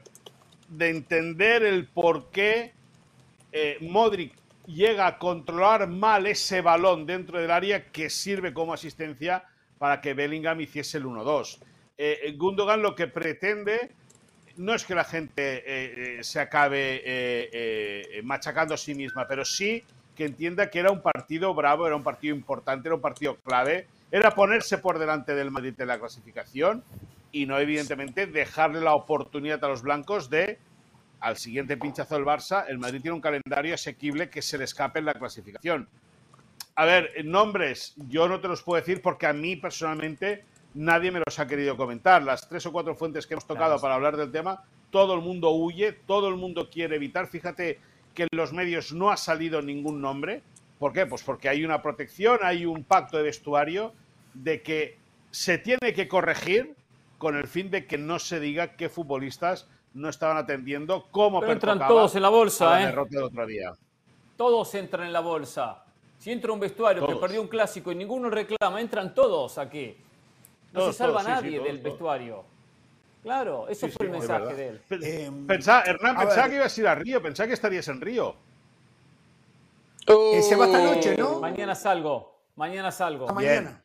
entender 0.79 1.63
el 1.63 1.87
por 1.87 2.29
qué 2.29 2.73
eh, 3.51 3.77
Modric 3.81 4.33
llega 4.73 5.07
a 5.07 5.17
controlar 5.17 5.87
mal 5.87 6.27
ese 6.27 6.61
balón 6.61 7.05
dentro 7.05 7.39
del 7.39 7.51
área 7.51 7.91
que 7.91 8.09
sirve 8.09 8.53
como 8.53 8.73
asistencia 8.73 9.43
para 9.77 10.01
que 10.01 10.13
Bellingham 10.13 10.61
hiciese 10.61 10.97
el 10.97 11.05
1-2. 11.05 11.59
Eh, 11.97 12.19
eh, 12.23 12.33
Gundogan 12.37 12.81
lo 12.81 12.95
que 12.95 13.07
pretende 13.07 13.91
no 14.57 14.73
es 14.73 14.85
que 14.85 14.95
la 14.95 15.03
gente 15.03 15.63
eh, 15.65 16.23
se 16.23 16.39
acabe 16.39 17.01
machacando 18.23 18.73
a 18.73 18.77
sí 18.77 18.93
misma, 18.93 19.27
pero 19.27 19.45
sí 19.45 19.83
que 20.15 20.25
entienda 20.25 20.69
que 20.69 20.79
era 20.79 20.91
un 20.91 21.01
partido 21.01 21.53
bravo, 21.53 21.87
era 21.87 21.95
un 21.95 22.03
partido 22.03 22.35
importante, 22.35 22.89
era 22.89 22.95
un 22.95 23.01
partido 23.01 23.37
clave, 23.37 23.87
era 24.11 24.35
ponerse 24.35 24.77
por 24.77 24.99
delante 24.99 25.33
del 25.35 25.51
Madrid 25.51 25.73
en 25.79 25.87
la 25.87 25.99
clasificación 25.99 26.83
y 27.31 27.45
no 27.45 27.57
evidentemente 27.59 28.27
dejarle 28.27 28.81
la 28.81 28.93
oportunidad 28.93 29.63
a 29.63 29.69
los 29.69 29.81
blancos 29.81 30.29
de 30.29 30.59
al 31.21 31.37
siguiente 31.37 31.77
pinchazo 31.77 32.15
del 32.15 32.25
Barça, 32.25 32.65
el 32.67 32.79
Madrid 32.79 33.01
tiene 33.01 33.15
un 33.15 33.21
calendario 33.21 33.75
asequible 33.75 34.29
que 34.29 34.41
se 34.41 34.57
le 34.57 34.65
escape 34.65 34.99
en 34.99 35.05
la 35.05 35.13
clasificación. 35.13 35.87
A 36.75 36.85
ver, 36.85 37.11
nombres, 37.23 37.93
yo 38.09 38.27
no 38.27 38.41
te 38.41 38.47
los 38.47 38.63
puedo 38.63 38.81
decir 38.81 39.01
porque 39.01 39.27
a 39.27 39.33
mí 39.33 39.55
personalmente 39.55 40.45
nadie 40.73 41.11
me 41.11 41.21
los 41.25 41.37
ha 41.37 41.47
querido 41.47 41.77
comentar. 41.77 42.23
Las 42.23 42.49
tres 42.49 42.65
o 42.65 42.71
cuatro 42.71 42.95
fuentes 42.95 43.27
que 43.27 43.35
hemos 43.35 43.45
tocado 43.45 43.79
para 43.79 43.95
hablar 43.95 44.17
del 44.17 44.31
tema, 44.31 44.63
todo 44.89 45.13
el 45.13 45.21
mundo 45.21 45.51
huye, 45.51 45.93
todo 45.93 46.27
el 46.27 46.35
mundo 46.35 46.69
quiere 46.71 46.95
evitar. 46.95 47.27
Fíjate 47.27 47.79
que 48.15 48.23
en 48.23 48.29
los 48.31 48.51
medios 48.51 48.91
no 48.91 49.11
ha 49.11 49.17
salido 49.17 49.61
ningún 49.61 50.01
nombre. 50.01 50.41
¿Por 50.79 50.91
qué? 50.91 51.05
Pues 51.05 51.21
porque 51.21 51.49
hay 51.49 51.63
una 51.63 51.83
protección, 51.83 52.39
hay 52.41 52.65
un 52.65 52.83
pacto 52.83 53.17
de 53.17 53.23
vestuario 53.23 53.93
de 54.33 54.63
que 54.63 54.97
se 55.29 55.59
tiene 55.59 55.93
que 55.93 56.07
corregir 56.07 56.75
con 57.19 57.37
el 57.37 57.47
fin 57.47 57.69
de 57.69 57.85
que 57.85 57.99
no 57.99 58.17
se 58.17 58.39
diga 58.39 58.75
qué 58.75 58.89
futbolistas 58.89 59.67
no 59.93 60.09
estaban 60.09 60.37
atendiendo 60.37 61.07
como 61.11 61.39
Pero 61.39 61.53
entran 61.53 61.79
todos 61.79 62.15
en 62.15 62.21
la 62.21 62.29
bolsa, 62.29 62.81
¿eh? 62.81 62.95
De 63.09 63.21
otro 63.21 63.45
día. 63.45 63.73
Todos 64.37 64.73
entran 64.75 65.07
en 65.07 65.13
la 65.13 65.19
bolsa. 65.19 65.83
Si 66.17 66.31
entra 66.31 66.51
un 66.51 66.59
vestuario 66.59 67.05
que 67.05 67.15
perdió 67.15 67.41
un 67.41 67.47
clásico 67.47 67.91
y 67.91 67.95
ninguno 67.95 68.29
reclama, 68.29 68.79
entran 68.79 69.13
todos 69.13 69.57
aquí. 69.57 69.97
No 70.71 70.87
se 70.87 70.93
salva 70.93 71.23
nadie 71.23 71.59
del 71.59 71.79
vestuario. 71.79 72.45
Claro, 73.23 73.67
eso 73.67 73.87
fue 73.89 74.07
el 74.07 74.11
mensaje 74.11 74.53
de 74.55 74.67
él. 74.69 74.81
Eh, 74.89 75.31
Hernán, 75.85 76.17
pensaba 76.17 76.49
que 76.49 76.55
ibas 76.55 76.75
a 76.75 76.81
ir 76.81 76.87
a 76.87 76.95
Río, 76.95 77.21
pensaba 77.21 77.47
que 77.47 77.53
estarías 77.53 77.87
en 77.87 78.01
Río. 78.01 78.35
se 80.07 80.55
va 80.55 80.65
esta 80.65 80.83
noche, 80.83 81.17
¿no? 81.17 81.39
Mañana 81.39 81.75
salgo, 81.75 82.41
mañana 82.55 82.91
salgo. 82.91 83.27
mañana. 83.27 83.83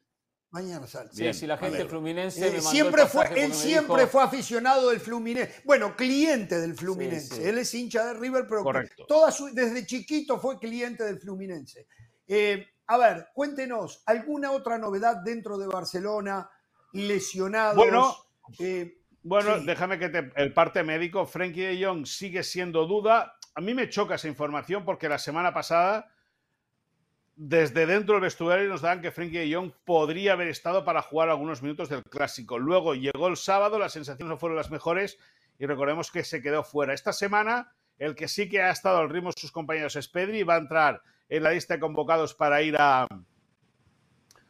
Mañana 0.51 0.87
salgo. 0.87 1.13
Sí, 1.13 1.33
si 1.35 1.47
la 1.47 1.59
gente 1.59 1.85
fluminense 1.87 2.41
me 2.41 2.59
eh, 2.59 2.61
siempre 2.61 3.07
fue, 3.07 3.27
Él 3.35 3.53
siempre 3.53 4.07
fue 4.07 4.23
aficionado 4.23 4.91
del 4.91 5.01
Fluminense. 5.01 5.63
Bueno, 5.65 5.97
cliente 5.97 6.61
del 6.61 6.75
Fluminense. 6.75 7.49
Él 7.49 7.59
es 7.59 7.75
hincha 7.75 8.07
de 8.07 8.15
River, 8.15 8.47
pero 8.49 8.65
toda 9.09 9.33
desde 9.53 9.85
chiquito 9.85 10.39
fue 10.39 10.59
cliente 10.59 11.05
del 11.05 11.19
Fluminense. 11.19 11.87
Eh, 12.27 12.65
a 12.87 12.99
ver, 12.99 13.29
cuéntenos, 13.35 14.03
¿alguna 14.07 14.53
otra 14.53 14.79
novedad 14.79 15.17
dentro 15.25 15.59
de 15.59 15.67
Barcelona? 15.67 16.49
Lesionados. 16.93 17.77
Bueno, 17.77 18.15
eh, 18.61 19.03
bueno 19.23 19.61
déjame 19.61 19.99
que 19.99 20.09
te, 20.09 20.33
el 20.37 20.53
parte 20.53 20.85
médico, 20.85 21.27
Frankie 21.27 21.63
de 21.63 21.85
Jong 21.85 22.07
sigue 22.07 22.45
siendo 22.45 22.87
duda. 22.87 23.37
A 23.55 23.61
mí 23.61 23.75
me 23.75 23.89
choca 23.89 24.15
esa 24.15 24.29
información 24.29 24.85
porque 24.85 25.09
la 25.09 25.19
semana 25.19 25.53
pasada, 25.53 26.09
desde 27.37 27.85
dentro 27.85 28.15
del 28.15 28.23
vestuario, 28.23 28.67
nos 28.69 28.81
daban 28.81 29.03
que 29.03 29.11
Frankie 29.11 29.39
de 29.39 29.55
Jong 29.55 29.71
podría 29.85 30.33
haber 30.33 30.49
estado 30.49 30.85
para 30.85 31.03
jugar 31.03 31.29
algunos 31.29 31.63
minutos 31.63 31.91
del 31.91 32.03
clásico. 32.03 32.59
Luego 32.59 32.95
llegó 32.95 33.29
el 33.29 33.37
sábado, 33.37 33.79
las 33.79 33.93
sensaciones 33.93 34.31
no 34.31 34.39
fueron 34.39 34.57
las 34.57 34.71
mejores 34.71 35.19
y 35.59 35.67
recordemos 35.67 36.11
que 36.11 36.25
se 36.25 36.41
quedó 36.41 36.65
fuera. 36.65 36.95
Esta 36.95 37.13
semana, 37.13 37.73
el 37.99 38.15
que 38.15 38.27
sí 38.27 38.49
que 38.49 38.63
ha 38.63 38.71
estado 38.71 38.99
al 38.99 39.11
ritmo 39.11 39.31
de 39.31 39.41
sus 39.41 39.53
compañeros 39.53 39.97
es 39.97 40.09
Pedri, 40.09 40.45
va 40.45 40.55
a 40.55 40.59
entrar 40.59 41.03
en 41.29 41.43
la 41.43 41.53
lista 41.53 41.75
de 41.75 41.81
convocados 41.81 42.35
para 42.35 42.63
ir 42.63 42.77
a, 42.79 43.07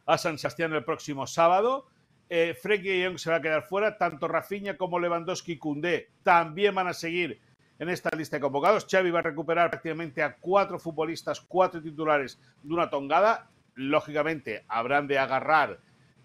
a 0.05 0.17
San 0.17 0.37
Sebastián 0.37 0.71
el 0.73 0.85
próximo 0.85 1.27
sábado. 1.27 1.87
Eh, 2.29 2.57
Frenkie 2.61 3.03
Young 3.03 3.19
se 3.19 3.29
va 3.29 3.37
a 3.37 3.41
quedar 3.41 3.63
fuera. 3.63 3.97
Tanto 3.97 4.29
Rafinha 4.29 4.77
como 4.77 4.99
Lewandowski 4.99 5.53
y 5.53 5.57
Koundé 5.57 6.11
también 6.23 6.73
van 6.75 6.87
a 6.87 6.93
seguir 6.93 7.41
en 7.79 7.89
esta 7.89 8.15
lista 8.15 8.37
de 8.37 8.41
convocados. 8.41 8.87
Xavi 8.89 9.11
va 9.11 9.19
a 9.19 9.23
recuperar 9.23 9.69
prácticamente 9.69 10.23
a 10.23 10.35
cuatro 10.35 10.79
futbolistas, 10.79 11.41
cuatro 11.41 11.81
titulares 11.81 12.39
de 12.63 12.73
una 12.73 12.89
tongada. 12.89 13.49
Lógicamente, 13.75 14.65
habrán 14.67 15.07
de 15.07 15.19
agarrar 15.19 15.79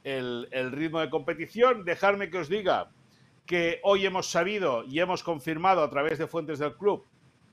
el, 0.04 0.72
ritmo 0.72 1.00
de 1.00 1.10
competición. 1.10 1.84
Dejarme 1.84 2.30
que 2.30 2.38
os 2.38 2.48
diga 2.48 2.90
que 3.46 3.80
hoy 3.82 4.06
hemos 4.06 4.30
sabido 4.30 4.84
y 4.84 5.00
hemos 5.00 5.22
confirmado 5.22 5.82
a 5.82 5.90
través 5.90 6.18
de 6.18 6.26
fuentes 6.26 6.58
del 6.58 6.76
club 6.76 7.06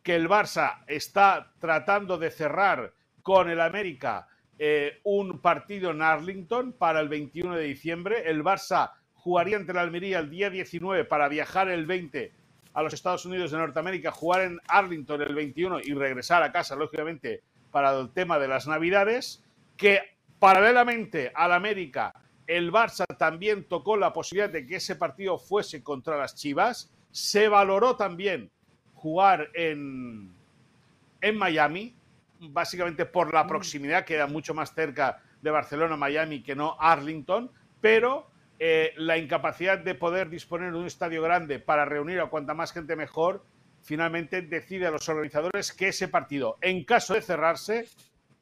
que 0.04 0.16
el 0.16 0.30
Barça 0.30 0.84
está 0.88 1.52
tratando 1.60 2.18
de 2.18 2.32
cerrar 2.32 2.94
con 3.22 3.50
el 3.50 3.60
América 3.60 4.28
eh, 4.58 5.00
un 5.04 5.40
partido 5.40 5.92
en 5.92 6.02
Arlington 6.02 6.74
para 6.74 7.02
el 7.02 7.10
21 7.10 7.56
de 7.56 7.64
diciembre. 7.64 8.30
El 8.30 8.44
Barça 8.44 8.94
jugaría 9.14 9.58
ante 9.58 9.74
la 9.74 9.82
Almería 9.82 10.20
el 10.20 10.30
día 10.30 10.50
19 10.50 11.04
para 11.04 11.28
viajar 11.28 11.70
el 11.70 11.86
20 11.86 12.39
a 12.74 12.84
los 12.84 12.94
Estados 12.94 13.26
Unidos 13.26 13.52
de 13.52 13.58
Norteamérica, 13.58 14.12
jugar 14.12 14.42
en 14.42 14.60
Arlington 14.68 15.22
el 15.22 15.36
21 15.36 15.80
y 15.82 15.94
regresar 15.94 16.44
a 16.44 16.52
casa, 16.52 16.76
lógicamente, 16.76 17.42
para 17.72 17.98
el 17.98 18.12
tema 18.12 18.40
de 18.40 18.48
las 18.48 18.68
Navidades, 18.68 19.44
que 19.76 20.02
paralelamente 20.40 21.32
al 21.36 21.54
América, 21.54 22.14
el 22.48 22.72
Barça 22.72 23.06
también 23.18 23.66
tocó 23.66 23.98
la 23.98 24.14
posibilidad 24.14 24.50
de 24.50 24.66
que 24.66 24.78
ese 24.78 24.96
partido 24.96 25.38
fuese 25.38 25.84
contra 25.84 26.18
las 26.18 26.36
Chivas. 26.36 26.92
Se 27.12 27.48
valoró 27.48 27.96
también 27.96 28.50
jugar 28.96 29.50
en, 29.54 30.34
en 31.22 31.38
Miami, 31.38 31.96
básicamente 32.40 33.06
por 33.06 33.34
la 33.34 33.44
mm. 33.44 33.48
proximidad, 33.48 34.06
queda 34.06 34.28
mucho 34.28 34.54
más 34.54 34.74
cerca 34.74 35.22
de 35.42 35.52
Barcelona, 35.52 35.96
Miami 35.96 36.42
que 36.42 36.56
no 36.56 36.76
Arlington, 36.80 37.52
pero 37.82 38.29
eh, 38.60 38.94
la 38.98 39.18
incapacidad 39.18 39.80
de 39.80 39.96
poder 39.96 40.30
disponer 40.30 40.72
de 40.72 40.78
un 40.78 40.86
estadio 40.86 41.22
grande 41.22 41.60
para 41.60 41.86
reunir 41.86 42.20
a 42.20 42.28
cuanta 42.28 42.54
más 42.54 42.72
gente 42.72 42.96
mejor, 42.96 43.44
finalmente 43.82 44.42
decide 44.42 44.88
a 44.88 44.92
los 44.92 45.08
organizadores 45.10 45.74
que 45.74 45.88
ese 45.88 46.08
partido, 46.08 46.58
en 46.62 46.84
caso 46.84 47.14
de 47.14 47.22
cerrarse, 47.22 47.88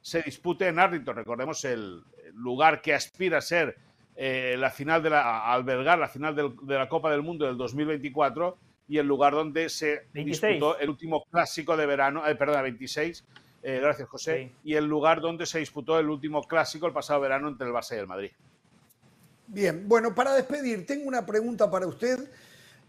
se 0.01 0.21
dispute 0.23 0.67
en 0.67 0.79
Arlington. 0.79 1.15
Recordemos 1.15 1.63
el 1.65 2.03
lugar 2.33 2.81
que 2.81 2.93
aspira 2.93 3.37
a 3.37 3.41
ser 3.41 3.77
eh, 4.15 4.55
la 4.57 4.71
final 4.71 5.03
de 5.03 5.11
la, 5.11 5.21
a 5.21 5.53
albergar 5.53 5.99
la 5.99 6.07
final 6.07 6.35
de 6.35 6.75
la 6.75 6.89
Copa 6.89 7.11
del 7.11 7.21
Mundo 7.21 7.45
del 7.45 7.57
2024 7.57 8.57
y 8.87 8.97
el 8.97 9.05
lugar 9.05 9.33
donde 9.33 9.69
se 9.69 10.07
disputó 10.13 10.79
el 10.79 10.89
último 10.89 11.23
clásico 11.29 11.75
de 11.75 11.85
verano, 11.85 12.25
eh, 12.27 12.35
perdón, 12.35 12.63
26, 12.63 13.25
eh, 13.63 13.79
gracias 13.81 14.07
José, 14.07 14.53
y 14.63 14.75
el 14.75 14.85
lugar 14.85 15.19
donde 15.21 15.45
se 15.45 15.59
disputó 15.59 15.99
el 15.99 16.09
último 16.09 16.41
clásico 16.43 16.87
el 16.87 16.93
pasado 16.93 17.19
verano 17.19 17.49
entre 17.49 17.67
el 17.67 17.73
Barça 17.73 17.95
y 17.95 17.99
el 17.99 18.07
Madrid. 18.07 18.31
Bien, 19.47 19.87
bueno, 19.87 20.13
para 20.13 20.33
despedir, 20.33 20.85
tengo 20.85 21.07
una 21.07 21.25
pregunta 21.25 21.71
para 21.71 21.87
usted 21.87 22.29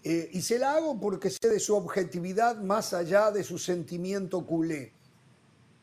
eh, 0.02 0.28
y 0.32 0.42
se 0.42 0.59
la 0.59 0.72
hago 0.72 0.98
porque 1.00 1.30
sé 1.30 1.48
de 1.48 1.61
su 1.61 1.76
objetividad 1.76 2.56
más 2.56 2.92
allá 2.92 3.30
de 3.30 3.44
su 3.44 3.59
sentimiento 3.59 4.44
culé. 4.44 4.92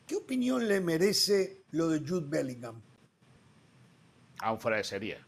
¿Qué 0.06 0.16
opinión 0.16 0.68
le 0.68 0.80
merece 0.80 1.62
lo 1.72 1.88
de 1.88 1.98
Jude 2.06 2.26
Bellingham? 2.28 2.80
Aún 4.40 4.60
fuera 4.60 4.76
de 4.76 4.84
serie. 4.84 5.18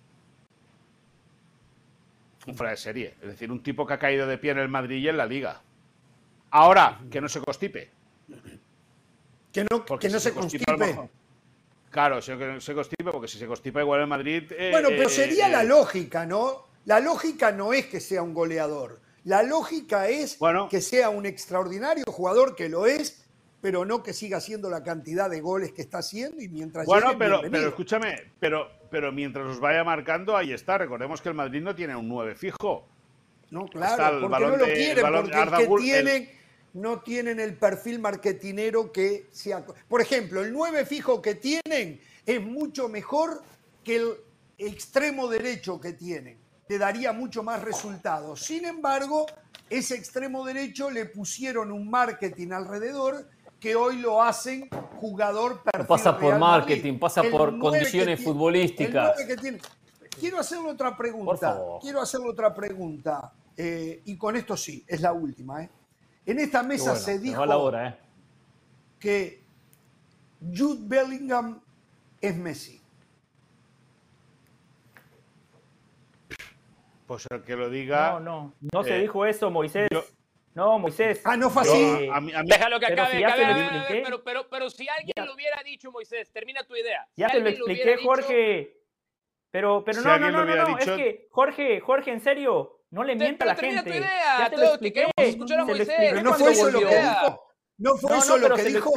un 2.46 2.55
fuera 2.55 2.70
de 2.70 2.76
serie. 2.76 3.14
Es 3.20 3.28
decir, 3.28 3.51
un 3.51 3.62
tipo 3.62 3.86
que 3.86 3.94
ha 3.94 3.99
caído 3.99 4.26
de 4.26 4.38
pie 4.38 4.53
en 4.53 4.59
el 4.59 4.68
Madrid 4.68 4.99
y 4.99 5.09
en 5.09 5.16
la 5.16 5.26
Liga. 5.26 5.62
Ahora, 6.51 7.01
que 7.11 7.20
no 7.20 7.28
se 7.28 7.40
constipe. 7.40 7.90
Que 9.53 9.66
no, 9.70 9.84
que 9.84 10.09
no 10.09 10.20
se, 10.20 10.32
constipe. 10.32 10.64
Claro, 11.91 12.20
se, 12.20 12.61
se 12.61 12.74
constipe, 12.74 13.11
porque 13.11 13.28
si 13.28 13.39
se 13.39 13.47
constipa 13.47 13.80
igual 13.80 14.03
en 14.03 14.09
Madrid. 14.09 14.53
Eh, 14.53 14.70
bueno, 14.70 14.89
pero 14.91 15.09
sería 15.09 15.49
la 15.49 15.64
lógica, 15.64 16.26
¿no? 16.26 16.66
La 16.84 17.01
lógica 17.01 17.53
no 17.53 17.72
es 17.72 17.86
que 17.86 18.01
sea 18.01 18.22
un 18.22 18.34
goleador. 18.34 19.01
La 19.24 19.43
lógica 19.43 20.09
es 20.09 20.39
que 20.70 20.80
sea 20.80 21.11
un 21.11 21.26
extraordinario 21.26 22.05
jugador, 22.07 22.55
que 22.55 22.68
lo 22.68 22.86
es, 22.86 23.26
pero 23.61 23.84
no 23.84 24.03
que 24.03 24.12
siga 24.12 24.39
haciendo 24.39 24.70
la 24.70 24.82
cantidad 24.82 25.28
de 25.28 25.41
goles 25.41 25.72
que 25.72 25.82
está 25.82 25.99
haciendo 25.99 26.41
y 26.41 26.49
mientras 26.49 26.86
Bueno, 26.86 27.16
pero, 27.18 27.43
pero 27.51 27.68
escúchame, 27.68 28.32
pero, 28.39 28.70
pero 28.91 29.12
mientras 29.12 29.47
los 29.47 29.61
vaya 29.61 29.84
marcando, 29.84 30.36
ahí 30.36 30.53
está. 30.53 30.78
Recordemos 30.78 31.20
que 31.20 31.28
el 31.28 31.34
Madrid 31.34 31.61
no 31.61 31.74
tiene 31.74 31.97
un 31.97 32.09
9 32.09 32.36
fijo. 32.36 32.89
No, 33.51 33.66
claro, 33.66 34.20
porque 34.20 34.45
no 34.45 34.57
lo 34.57 34.64
quieren, 34.64 35.07
porque 35.12 35.43
el 35.43 35.51
que 35.51 35.82
tienen, 35.82 36.30
no 36.74 37.00
tienen 37.00 37.40
el 37.40 37.56
perfil 37.56 37.98
marketinero 37.98 38.92
que 38.92 39.28
sea. 39.30 39.64
Por 39.88 40.00
ejemplo, 40.00 40.42
el 40.42 40.52
9 40.52 40.86
fijo 40.86 41.20
que 41.22 41.34
tienen 41.34 42.00
es 42.26 42.42
mucho 42.42 42.88
mejor 42.88 43.42
que 43.82 43.96
el 43.96 44.14
extremo 44.58 45.28
derecho 45.28 45.80
que 45.80 45.92
tienen 45.92 46.38
le 46.68 46.78
daría 46.78 47.12
mucho 47.12 47.42
más 47.42 47.62
resultados. 47.62 48.40
Sin 48.40 48.66
embargo, 48.66 49.26
ese 49.70 49.94
extremo 49.94 50.44
derecho 50.44 50.90
le 50.90 51.06
pusieron 51.06 51.72
un 51.72 51.88
marketing 51.88 52.52
alrededor 52.52 53.28
que 53.58 53.74
hoy 53.74 53.96
lo 53.96 54.22
hacen 54.22 54.68
jugador 54.96 55.62
perfil 55.62 55.86
pasa 55.86 56.16
por 56.16 56.38
marketing, 56.38 56.98
pasa 56.98 57.22
por 57.22 57.58
condiciones 57.58 58.22
futbolísticas. 58.22 59.16
Quiero 60.18 60.38
hacerle 60.38 60.70
otra 60.70 60.96
pregunta. 60.96 61.60
Quiero 61.80 62.00
hacerle 62.00 62.28
otra 62.28 62.54
pregunta. 62.54 63.32
Eh, 63.56 64.02
y 64.04 64.16
con 64.16 64.36
esto 64.36 64.56
sí, 64.56 64.84
es 64.86 65.00
la 65.00 65.12
última. 65.12 65.62
¿eh? 65.62 65.70
En 66.29 66.39
esta 66.39 66.62
mesa 66.62 66.95
se 66.95 67.18
dijo 67.18 67.43
¿eh? 67.74 67.95
que 69.01 69.43
Jude 70.55 70.81
Bellingham 70.83 71.59
es 72.20 72.37
Messi. 72.37 72.83
Pues 77.07 77.26
el 77.31 77.43
que 77.45 77.57
lo 77.57 77.70
diga. 77.70 78.11
No, 78.11 78.20
no, 78.20 78.55
no 78.61 78.85
se 78.85 78.97
eh, 78.97 79.01
dijo 79.01 79.24
eso, 79.24 79.51
Moisés. 79.51 79.89
no, 80.53 80.79
Moisés. 80.79 81.22
Ah, 81.24 81.39
no 81.39 81.49
fue 81.49 81.62
así. 81.62 82.11
Déjalo 82.45 82.79
que 82.79 82.87
acabe. 82.93 83.24
pero, 83.89 84.22
pero, 84.22 84.51
pero, 84.51 84.68
si 84.68 84.87
alguien 84.87 85.24
lo 85.24 85.33
hubiera 85.33 85.62
dicho, 85.62 85.91
Moisés, 85.91 86.31
termina 86.31 86.62
tu 86.62 86.76
idea. 86.76 87.09
ya 87.16 87.29
te 87.29 87.41
lo 87.41 87.49
expliqué, 87.49 87.97
Jorge. 88.05 88.74
Pero, 89.51 89.83
pero 89.83 90.03
no, 90.03 90.18
no, 90.18 90.31
no, 90.31 90.45
no, 90.45 90.55
no, 90.55 90.79
es 90.79 90.85
que, 90.85 91.26
Jorge, 91.31 91.81
Jorge, 91.81 92.12
en 92.12 92.20
serio, 92.20 92.78
no 92.91 93.05
le 93.05 93.16
mienta 93.16 93.45
a 93.45 93.49
la 93.49 93.57
gente. 93.57 93.82
Tu 93.82 93.97
idea, 93.97 94.39
ya 94.39 94.51
te 94.51 94.57
lo 94.57 94.64
expliqué. 94.64 95.11
Escuchar 95.16 95.61
a 95.61 95.64
Moisés. 95.64 95.89
Pero 95.97 96.22
no 96.22 96.34
fue 96.34 96.53
eso 96.53 96.70
lo 96.70 96.80
que 96.80 97.01
dijo. 97.01 97.53
No 97.78 97.97
fue 97.97 98.16
eso 98.18 98.36
lo 98.39 98.55
que 98.55 98.64
dijo 98.64 98.93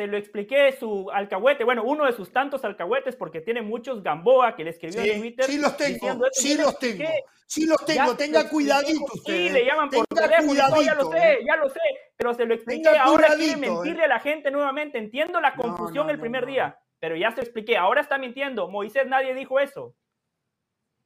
se 0.00 0.06
lo 0.06 0.16
expliqué 0.16 0.72
su 0.72 1.10
alcahuete, 1.10 1.62
bueno, 1.62 1.84
uno 1.84 2.06
de 2.06 2.12
sus 2.12 2.32
tantos 2.32 2.64
alcahuetes, 2.64 3.16
porque 3.16 3.42
tiene 3.42 3.60
muchos 3.60 4.02
Gamboa 4.02 4.56
que 4.56 4.64
le 4.64 4.70
escribió 4.70 5.02
en 5.02 5.20
Twitter. 5.20 5.44
Sí, 5.44 5.58
los 5.58 5.76
tengo, 5.76 6.26
sí 6.32 6.56
los 6.56 6.78
tengo, 6.78 7.04
sí 7.46 7.66
los 7.66 7.84
tengo, 7.84 8.16
tenga 8.16 8.48
cuidadito 8.48 9.04
usted. 9.12 9.36
Sí, 9.36 9.50
le 9.50 9.66
llaman 9.66 9.90
por 9.90 10.06
teléfono, 10.06 10.54
ya 10.54 10.94
lo 10.94 11.10
sé, 11.10 11.32
eh. 11.32 11.38
ya 11.46 11.56
lo 11.56 11.68
sé, 11.68 11.80
pero 12.16 12.32
se 12.32 12.46
lo 12.46 12.54
expliqué, 12.54 12.88
ahora 12.98 13.34
quiere 13.36 13.58
mentirle 13.58 14.04
a 14.04 14.08
la 14.08 14.20
gente 14.20 14.50
nuevamente, 14.50 14.96
entiendo 14.96 15.38
la 15.38 15.54
confusión 15.54 16.08
el 16.08 16.18
primer 16.18 16.46
día, 16.46 16.78
pero 16.98 17.14
ya 17.14 17.30
se 17.32 17.36
lo 17.36 17.42
expliqué, 17.42 17.76
ahora 17.76 18.00
está 18.00 18.16
mintiendo, 18.16 18.68
Moisés 18.68 19.06
nadie 19.06 19.34
dijo 19.34 19.60
eso. 19.60 19.94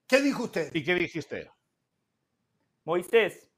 ¿Qué 0.07 0.21
dijo 0.21 0.45
usted? 0.45 0.71
¿Y 0.73 0.85
qué 0.85 0.95
dijiste? 0.95 1.51
Moisés, 2.85 3.51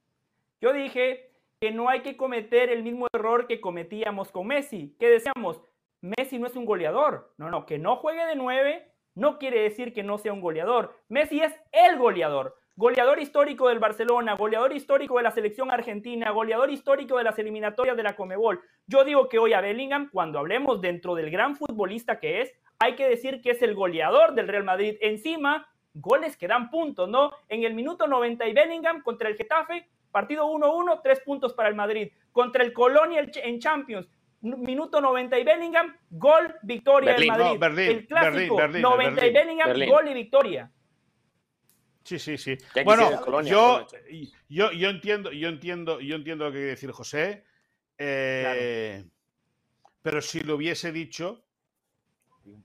yo 0.60 0.72
dije 0.72 1.30
que 1.60 1.70
no 1.70 1.88
hay 1.88 2.00
que 2.00 2.16
cometer 2.16 2.70
el 2.70 2.82
mismo 2.82 3.06
error 3.12 3.46
que 3.46 3.60
cometíamos 3.60 4.30
con 4.30 4.46
Messi, 4.46 4.94
que 4.98 5.08
decíamos, 5.08 5.60
Messi 6.00 6.38
no 6.38 6.46
es 6.46 6.56
un 6.56 6.64
goleador. 6.64 7.32
No, 7.38 7.50
no, 7.50 7.66
que 7.66 7.78
no 7.78 7.96
juegue 7.96 8.24
de 8.26 8.36
nueve 8.36 8.92
no 9.16 9.38
quiere 9.38 9.62
decir 9.62 9.92
que 9.92 10.02
no 10.02 10.18
sea 10.18 10.32
un 10.32 10.42
goleador. 10.42 10.94
Messi 11.08 11.40
es 11.40 11.52
el 11.72 11.98
goleador. 11.98 12.54
Goleador 12.76 13.18
histórico 13.18 13.68
del 13.68 13.78
Barcelona, 13.78 14.34
goleador 14.34 14.74
histórico 14.74 15.16
de 15.16 15.22
la 15.22 15.30
selección 15.30 15.70
argentina, 15.70 16.30
goleador 16.30 16.70
histórico 16.70 17.16
de 17.16 17.24
las 17.24 17.38
eliminatorias 17.38 17.96
de 17.96 18.02
la 18.02 18.14
Comebol. 18.14 18.60
Yo 18.86 19.04
digo 19.04 19.30
que 19.30 19.38
hoy 19.38 19.54
a 19.54 19.62
Bellingham, 19.62 20.10
cuando 20.12 20.38
hablemos 20.38 20.82
dentro 20.82 21.14
del 21.14 21.30
gran 21.30 21.56
futbolista 21.56 22.20
que 22.20 22.42
es, 22.42 22.52
hay 22.78 22.94
que 22.94 23.08
decir 23.08 23.40
que 23.40 23.52
es 23.52 23.62
el 23.62 23.74
goleador 23.74 24.34
del 24.34 24.48
Real 24.48 24.64
Madrid. 24.64 24.98
Encima, 25.00 25.66
goles 25.96 26.36
que 26.36 26.46
dan 26.48 26.70
puntos, 26.70 27.08
¿no? 27.08 27.32
En 27.48 27.64
el 27.64 27.74
minuto 27.74 28.06
90 28.06 28.46
y 28.46 28.52
Bellingham 28.52 29.02
contra 29.02 29.28
el 29.28 29.36
Getafe 29.36 29.88
Partido 30.16 30.46
1-1, 30.46 31.00
tres 31.02 31.20
puntos 31.20 31.52
para 31.52 31.68
el 31.68 31.74
Madrid. 31.74 32.10
Contra 32.32 32.64
el 32.64 32.72
Colonia 32.72 33.22
en 33.34 33.60
Champions, 33.60 34.08
minuto 34.40 34.98
90 34.98 35.38
y 35.38 35.44
Bellingham, 35.44 35.94
gol, 36.08 36.54
victoria 36.62 37.12
del 37.12 37.26
Madrid. 37.26 37.86
el 37.90 38.06
clásico, 38.06 38.66
90 38.66 39.26
y 39.26 39.32
Bellingham, 39.32 39.72
gol 39.86 40.08
y 40.08 40.14
victoria. 40.14 40.72
Sí, 42.02 42.18
sí, 42.18 42.38
sí. 42.38 42.56
Bueno, 42.82 43.42
yo, 43.42 43.86
yo, 44.48 44.72
yo, 44.72 44.88
entiendo, 44.88 45.32
yo 45.32 45.48
entiendo, 45.48 46.00
yo 46.00 46.16
entiendo 46.16 46.46
lo 46.46 46.50
que 46.50 46.56
quiere 46.56 46.70
decir 46.70 46.92
José. 46.92 47.44
Eh, 47.98 49.04
pero 50.00 50.22
si 50.22 50.40
lo 50.40 50.54
hubiese 50.54 50.92
dicho, 50.92 51.44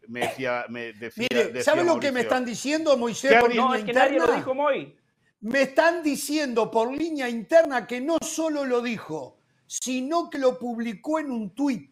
me 0.07 0.21
decía, 0.21 0.65
me 0.69 0.93
decía, 0.93 1.27
Mire, 1.29 1.63
¿sabe 1.63 1.83
lo 1.83 1.99
que 1.99 2.11
me 2.11 2.21
están 2.21 2.45
diciendo, 2.45 2.97
Moisés? 2.97 3.33
No, 3.55 3.73
es 3.73 3.83
que 3.83 3.93
nadie 3.93 4.19
lo 4.19 4.27
dijo 4.27 4.53
Moy. 4.53 4.97
Me 5.41 5.63
están 5.63 6.03
diciendo 6.03 6.69
por 6.69 6.91
línea 6.91 7.27
interna 7.27 7.87
que 7.87 7.99
no 7.99 8.17
solo 8.21 8.63
lo 8.63 8.81
dijo, 8.81 9.39
sino 9.65 10.29
que 10.29 10.37
lo 10.37 10.59
publicó 10.59 11.19
en 11.19 11.31
un 11.31 11.55
tuit. 11.55 11.89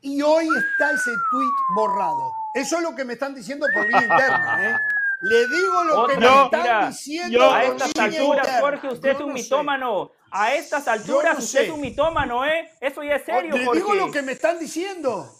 Y 0.00 0.20
hoy 0.20 0.46
está 0.46 0.90
ese 0.92 1.12
tuit 1.30 1.52
borrado. 1.76 2.32
Eso 2.54 2.78
es 2.78 2.82
lo 2.82 2.94
que 2.94 3.04
me 3.04 3.12
están 3.12 3.34
diciendo 3.34 3.66
por 3.72 3.84
línea 3.84 4.02
interna. 4.02 4.70
¿eh? 4.70 4.76
Le 5.22 5.46
digo 5.46 5.84
lo 5.84 6.06
que 6.08 6.16
me 6.16 6.26
están 6.26 6.88
diciendo. 6.88 7.52
a 7.52 7.64
estas 7.64 7.96
alturas, 7.96 8.60
Jorge, 8.60 8.88
usted 8.88 9.08
es 9.10 9.20
un 9.20 9.32
mitómano. 9.32 10.10
A 10.32 10.54
estas 10.54 10.88
alturas, 10.88 11.38
usted 11.38 11.62
es 11.62 11.70
un 11.70 11.80
mitómano, 11.80 12.44
¿eh? 12.44 12.72
Eso 12.80 13.04
ya 13.04 13.16
es 13.16 13.24
serio, 13.24 13.56
Le 13.56 13.70
digo 13.72 13.94
lo 13.94 14.10
que 14.10 14.22
me 14.22 14.32
están 14.32 14.58
diciendo. 14.58 15.30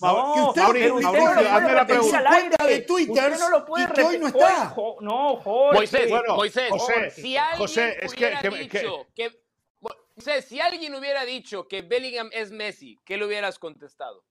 No, 0.00 0.34
que 0.34 0.40
usted 0.40 0.62
Mauricio, 0.62 1.00
Mauricio, 1.00 1.52
hazme 1.52 1.72
la 1.72 1.86
pregunta. 1.86 2.66
de 2.66 2.80
Twitter 2.82 3.38
no 3.38 3.50
lo 3.50 3.64
puede 3.64 3.84
y 3.84 3.92
que 3.92 4.02
hoy 4.02 4.18
no 4.18 4.26
está. 4.28 4.74
No, 5.00 5.36
Jorge. 5.36 5.78
Moisés, 5.78 6.10
bueno, 6.10 6.36
Moisés, 6.36 6.70
José, 6.70 7.10
si 7.10 7.36
alguien 7.36 7.58
José, 7.58 7.98
es 8.00 8.14
que, 8.14 8.38
que, 8.40 8.50
dicho 8.50 9.06
que, 9.14 9.30
que 9.30 9.42
Moisés, 9.80 10.44
si 10.46 10.60
alguien 10.60 10.94
hubiera 10.94 11.24
dicho 11.24 11.68
que 11.68 11.82
Bellingham 11.82 12.30
es 12.32 12.50
Messi, 12.50 12.98
¿qué 13.04 13.16
le 13.16 13.26
hubieras 13.26 13.58
contestado? 13.58 14.24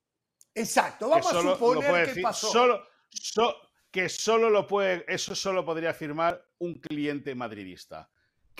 Exacto, 0.55 1.09
vamos 1.09 1.33
a 1.33 1.41
suponer 1.41 2.13
que 2.13 2.21
pasó. 2.21 2.51
Solo, 2.51 2.87
so, 3.09 3.55
que 3.91 4.09
solo 4.09 4.49
lo 4.49 4.67
puede, 4.67 5.05
eso 5.07 5.35
solo 5.35 5.63
podría 5.63 5.91
afirmar 5.91 6.43
un 6.59 6.75
cliente 6.75 7.35
madridista 7.35 8.09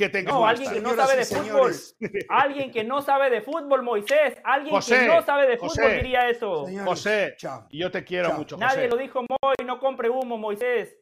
que 0.08 0.24
No, 0.24 0.48
alguien 0.48 0.72
que 0.72 0.80
no 0.82 0.96
sabe 0.96 1.18
de 1.18 1.26
fútbol. 1.26 1.76
Alguien 2.30 2.72
que 2.72 2.84
no 2.86 3.02
sabe 3.02 3.30
de 3.30 3.42
fútbol, 3.42 3.84
Moisés. 3.84 4.38
Alguien 4.46 4.80
que 4.80 5.08
no 5.08 5.26
sabe 5.26 5.48
de 5.48 5.58
fútbol 5.58 5.92
diría 5.96 6.30
eso. 6.30 6.66
José, 6.86 7.36
yo 7.72 7.92
te 7.92 8.04
quiero 8.06 8.34
mucho, 8.34 8.56
José. 8.56 8.66
Nadie 8.66 8.88
lo 8.88 8.96
dijo, 8.96 9.22
Moy. 9.22 9.56
No 9.66 9.80
compre 9.80 10.10
humo, 10.10 10.38
Moisés. 10.38 10.96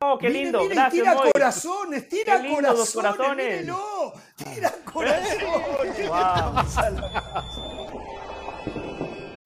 Oh, 0.00 0.18
qué 0.18 0.28
lindo. 0.28 0.60
Gracias, 0.68 0.92
tira 0.92 1.14
Moy. 1.14 1.30
corazones, 1.32 2.08
tira 2.08 2.40
qué 2.42 2.54
corazones. 2.54 2.78
Los 2.78 2.92
corazones. 2.92 3.66
tira 4.36 4.72
corazones. 4.92 6.04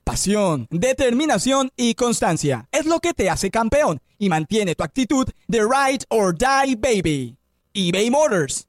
Pasión, 0.04 0.66
determinación 0.70 1.70
y 1.76 1.94
constancia 1.94 2.66
es 2.72 2.86
lo 2.86 2.98
que 2.98 3.14
te 3.14 3.30
hace 3.30 3.50
campeón 3.50 4.00
y 4.18 4.28
mantiene 4.28 4.74
tu 4.74 4.82
actitud 4.82 5.28
de 5.46 5.60
ride 5.60 6.04
or 6.08 6.34
die, 6.36 6.76
baby. 6.76 7.36
eBay 7.74 8.10
Motors 8.10 8.68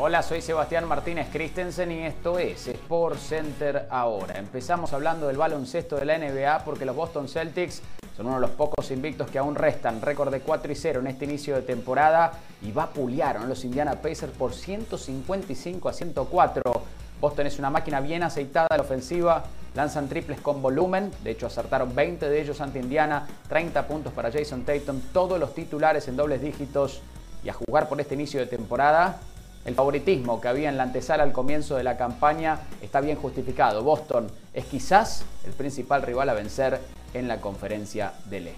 Hola, 0.00 0.22
soy 0.22 0.40
Sebastián 0.40 0.86
Martínez 0.86 1.26
Christensen 1.32 1.90
y 1.90 2.06
esto 2.06 2.38
es 2.38 2.68
Sport 2.68 3.18
Center 3.18 3.88
ahora. 3.90 4.38
Empezamos 4.38 4.92
hablando 4.92 5.26
del 5.26 5.36
baloncesto 5.36 5.96
de 5.96 6.04
la 6.04 6.16
NBA 6.16 6.64
porque 6.64 6.84
los 6.84 6.94
Boston 6.94 7.26
Celtics 7.26 7.82
son 8.16 8.26
uno 8.26 8.36
de 8.36 8.42
los 8.42 8.50
pocos 8.50 8.92
invictos 8.92 9.28
que 9.28 9.38
aún 9.38 9.56
restan. 9.56 10.00
Récord 10.00 10.30
de 10.30 10.38
4 10.38 10.70
y 10.70 10.76
0 10.76 11.00
en 11.00 11.08
este 11.08 11.24
inicio 11.24 11.56
de 11.56 11.62
temporada 11.62 12.30
y 12.62 12.70
vapulearon 12.70 13.48
los 13.48 13.64
Indiana 13.64 14.00
Pacers 14.00 14.30
por 14.30 14.54
155 14.54 15.88
a 15.88 15.92
104. 15.92 16.62
Boston 17.20 17.48
es 17.48 17.58
una 17.58 17.68
máquina 17.68 18.00
bien 18.00 18.22
aceitada 18.22 18.68
a 18.70 18.76
la 18.76 18.84
ofensiva, 18.84 19.46
lanzan 19.74 20.08
triples 20.08 20.40
con 20.40 20.62
volumen, 20.62 21.10
de 21.24 21.32
hecho 21.32 21.48
acertaron 21.48 21.92
20 21.92 22.28
de 22.28 22.40
ellos 22.40 22.60
ante 22.60 22.78
Indiana, 22.78 23.26
30 23.48 23.88
puntos 23.88 24.12
para 24.12 24.30
Jason 24.30 24.62
Tatum, 24.62 25.00
todos 25.12 25.40
los 25.40 25.56
titulares 25.56 26.06
en 26.06 26.14
dobles 26.14 26.40
dígitos 26.40 27.02
y 27.42 27.48
a 27.48 27.52
jugar 27.52 27.88
por 27.88 28.00
este 28.00 28.14
inicio 28.14 28.38
de 28.38 28.46
temporada. 28.46 29.20
El 29.68 29.74
favoritismo 29.74 30.40
que 30.40 30.48
había 30.48 30.70
en 30.70 30.78
la 30.78 30.84
antesala 30.84 31.24
al 31.24 31.32
comienzo 31.32 31.76
de 31.76 31.84
la 31.84 31.98
campaña 31.98 32.58
está 32.80 33.02
bien 33.02 33.18
justificado. 33.18 33.82
Boston 33.82 34.26
es 34.54 34.64
quizás 34.64 35.26
el 35.44 35.52
principal 35.52 36.00
rival 36.00 36.30
a 36.30 36.32
vencer 36.32 36.80
en 37.12 37.28
la 37.28 37.42
conferencia 37.42 38.14
del 38.30 38.46
E. 38.46 38.54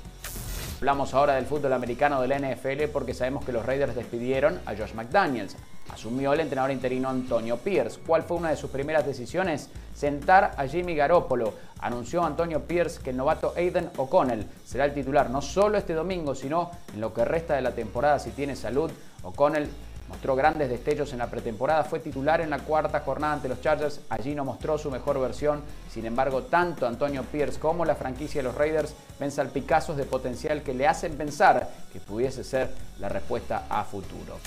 Hablamos 0.78 1.12
ahora 1.12 1.34
del 1.34 1.46
fútbol 1.46 1.72
americano 1.72 2.22
de 2.22 2.28
la 2.28 2.38
NFL 2.38 2.84
porque 2.92 3.12
sabemos 3.12 3.44
que 3.44 3.50
los 3.50 3.66
Raiders 3.66 3.96
despidieron 3.96 4.60
a 4.66 4.76
Josh 4.76 4.94
McDaniels. 4.94 5.56
Asumió 5.92 6.32
el 6.32 6.38
entrenador 6.38 6.70
interino 6.70 7.08
Antonio 7.08 7.56
Pierce. 7.56 7.98
¿Cuál 8.06 8.22
fue 8.22 8.36
una 8.36 8.50
de 8.50 8.56
sus 8.56 8.70
primeras 8.70 9.04
decisiones? 9.04 9.68
Sentar 9.92 10.52
a 10.56 10.68
Jimmy 10.68 10.94
Garoppolo. 10.94 11.54
Anunció 11.80 12.24
Antonio 12.24 12.60
Pierce 12.60 13.02
que 13.02 13.10
el 13.10 13.16
novato 13.16 13.52
Aiden 13.56 13.90
O'Connell 13.96 14.46
será 14.64 14.84
el 14.84 14.94
titular 14.94 15.28
no 15.28 15.42
solo 15.42 15.76
este 15.76 15.92
domingo, 15.92 16.36
sino 16.36 16.70
en 16.94 17.00
lo 17.00 17.12
que 17.12 17.24
resta 17.24 17.56
de 17.56 17.62
la 17.62 17.72
temporada 17.72 18.20
si 18.20 18.30
tiene 18.30 18.54
salud. 18.54 18.92
O'Connell 19.24 19.68
Mostró 20.10 20.34
grandes 20.34 20.68
destellos 20.68 21.12
en 21.12 21.20
la 21.20 21.30
pretemporada, 21.30 21.84
fue 21.84 22.00
titular 22.00 22.40
en 22.40 22.50
la 22.50 22.58
cuarta 22.58 22.98
jornada 22.98 23.34
ante 23.34 23.48
los 23.48 23.60
Chargers, 23.60 24.00
allí 24.08 24.34
no 24.34 24.44
mostró 24.44 24.76
su 24.76 24.90
mejor 24.90 25.20
versión, 25.20 25.62
sin 25.88 26.04
embargo 26.04 26.42
tanto 26.42 26.84
Antonio 26.84 27.22
Pierce 27.22 27.60
como 27.60 27.84
la 27.84 27.94
franquicia 27.94 28.40
de 28.40 28.48
los 28.48 28.56
Raiders 28.56 28.92
ven 29.20 29.30
salpicazos 29.30 29.96
de 29.96 30.04
potencial 30.04 30.62
que 30.62 30.74
le 30.74 30.88
hacen 30.88 31.16
pensar 31.16 31.70
que 31.92 32.00
pudiese 32.00 32.42
ser 32.42 32.70
la 32.98 33.08
respuesta 33.08 33.66
a 33.70 33.84
futuro. 33.84 34.38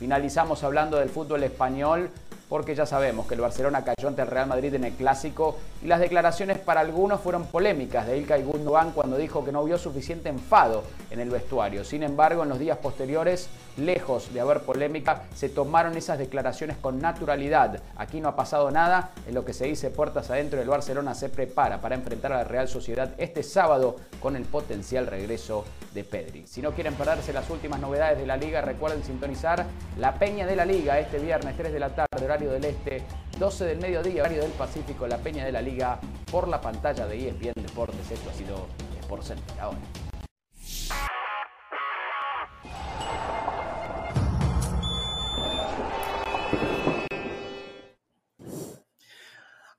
Finalizamos 0.00 0.64
hablando 0.64 0.98
del 0.98 1.10
fútbol 1.10 1.44
español 1.44 2.10
porque 2.48 2.74
ya 2.74 2.86
sabemos 2.86 3.26
que 3.26 3.34
el 3.34 3.40
Barcelona 3.40 3.84
cayó 3.84 4.08
ante 4.08 4.22
el 4.22 4.28
Real 4.28 4.48
Madrid 4.48 4.74
en 4.74 4.84
el 4.84 4.94
clásico 4.94 5.58
y 5.82 5.86
las 5.86 6.00
declaraciones 6.00 6.58
para 6.58 6.80
algunos 6.80 7.20
fueron 7.20 7.46
polémicas 7.46 8.06
de 8.06 8.18
Ilkay 8.18 8.42
Gundogan 8.42 8.92
cuando 8.92 9.16
dijo 9.16 9.44
que 9.44 9.52
no 9.52 9.64
vio 9.64 9.78
suficiente 9.78 10.28
enfado 10.28 10.82
en 11.10 11.20
el 11.20 11.30
vestuario. 11.30 11.84
Sin 11.84 12.02
embargo, 12.02 12.42
en 12.42 12.48
los 12.48 12.58
días 12.58 12.78
posteriores, 12.78 13.48
lejos 13.78 14.32
de 14.32 14.40
haber 14.40 14.60
polémica, 14.60 15.24
se 15.34 15.48
tomaron 15.48 15.96
esas 15.96 16.18
declaraciones 16.18 16.76
con 16.76 16.98
naturalidad. 16.98 17.82
Aquí 17.96 18.20
no 18.20 18.28
ha 18.28 18.36
pasado 18.36 18.70
nada, 18.70 19.12
en 19.26 19.34
lo 19.34 19.44
que 19.44 19.52
se 19.52 19.66
dice 19.66 19.90
puertas 19.90 20.30
adentro, 20.30 20.60
el 20.60 20.68
Barcelona 20.68 21.14
se 21.14 21.28
prepara 21.28 21.80
para 21.80 21.94
enfrentar 21.94 22.32
a 22.32 22.38
la 22.38 22.44
Real 22.44 22.68
Sociedad 22.68 23.12
este 23.18 23.42
sábado 23.42 23.96
con 24.20 24.36
el 24.36 24.44
potencial 24.44 25.06
regreso 25.06 25.64
de 25.94 26.04
Pedri. 26.04 26.46
Si 26.46 26.62
no 26.62 26.72
quieren 26.72 26.94
perderse 26.94 27.32
las 27.32 27.48
últimas 27.50 27.80
novedades 27.80 28.18
de 28.18 28.26
la 28.26 28.36
liga, 28.36 28.60
recuerden 28.60 29.02
sintonizar 29.02 29.64
la 29.98 30.14
Peña 30.14 30.46
de 30.46 30.56
la 30.56 30.64
Liga 30.64 30.98
este 30.98 31.18
viernes 31.18 31.56
3 31.56 31.72
de 31.72 31.78
la 31.80 31.94
tarde, 31.94 32.24
horario 32.24 32.50
del 32.50 32.64
Este, 32.64 33.02
12 33.38 33.64
del 33.64 33.78
mediodía, 33.78 34.22
horario 34.22 34.42
del 34.42 34.52
Pacífico, 34.52 35.06
la 35.06 35.18
Peña 35.18 35.44
de 35.44 35.52
la 35.52 35.62
Liga 35.62 36.00
por 36.30 36.48
la 36.48 36.60
pantalla 36.60 37.06
de 37.06 37.28
ESPN 37.28 37.62
Deportes. 37.62 38.10
Esto 38.10 38.30
ha 38.30 38.34
sido 38.34 38.66
Sport 39.00 39.22
Center 39.22 39.60
ahora. 39.60 39.78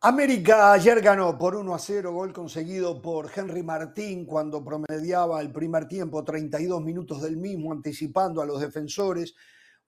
América 0.02 0.72
ayer 0.72 1.02
ganó 1.02 1.38
por 1.38 1.58
1 1.58 1.76
a 1.76 1.78
0, 1.78 2.14
gol 2.14 2.32
conseguido 2.32 3.02
por 3.02 3.30
Henry 3.36 3.64
Martín 3.64 4.26
cuando 4.26 4.64
promediaba 4.64 5.42
el 5.42 5.52
primer 5.52 5.90
tiempo, 5.90 6.24
32 6.24 6.82
minutos 6.82 7.22
del 7.22 7.36
mismo, 7.36 7.74
anticipando 7.74 8.42
a 8.42 8.46
los 8.46 8.62
defensores. 8.62 9.36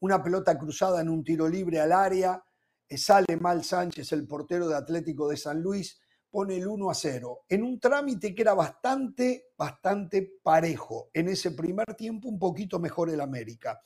Una 0.02 0.22
pelota 0.22 0.58
cruzada 0.58 1.00
en 1.00 1.08
un 1.08 1.24
tiro 1.24 1.48
libre 1.48 1.80
al 1.80 1.94
área. 1.94 2.44
Eh, 2.90 2.98
sale 2.98 3.38
mal 3.40 3.64
Sánchez, 3.64 4.12
el 4.12 4.28
portero 4.28 4.68
de 4.68 4.76
Atlético 4.76 5.30
de 5.30 5.38
San 5.38 5.62
Luis, 5.62 5.98
pone 6.30 6.58
el 6.58 6.68
1 6.68 6.90
a 6.90 6.94
0. 6.94 7.46
En 7.48 7.64
un 7.64 7.80
trámite 7.80 8.36
que 8.36 8.42
era 8.42 8.54
bastante, 8.54 9.52
bastante 9.58 10.30
parejo. 10.44 11.10
En 11.14 11.30
ese 11.30 11.52
primer 11.52 11.96
tiempo, 11.96 12.28
un 12.28 12.38
poquito 12.38 12.80
mejor 12.80 13.10
el 13.12 13.22
América. 13.22 13.80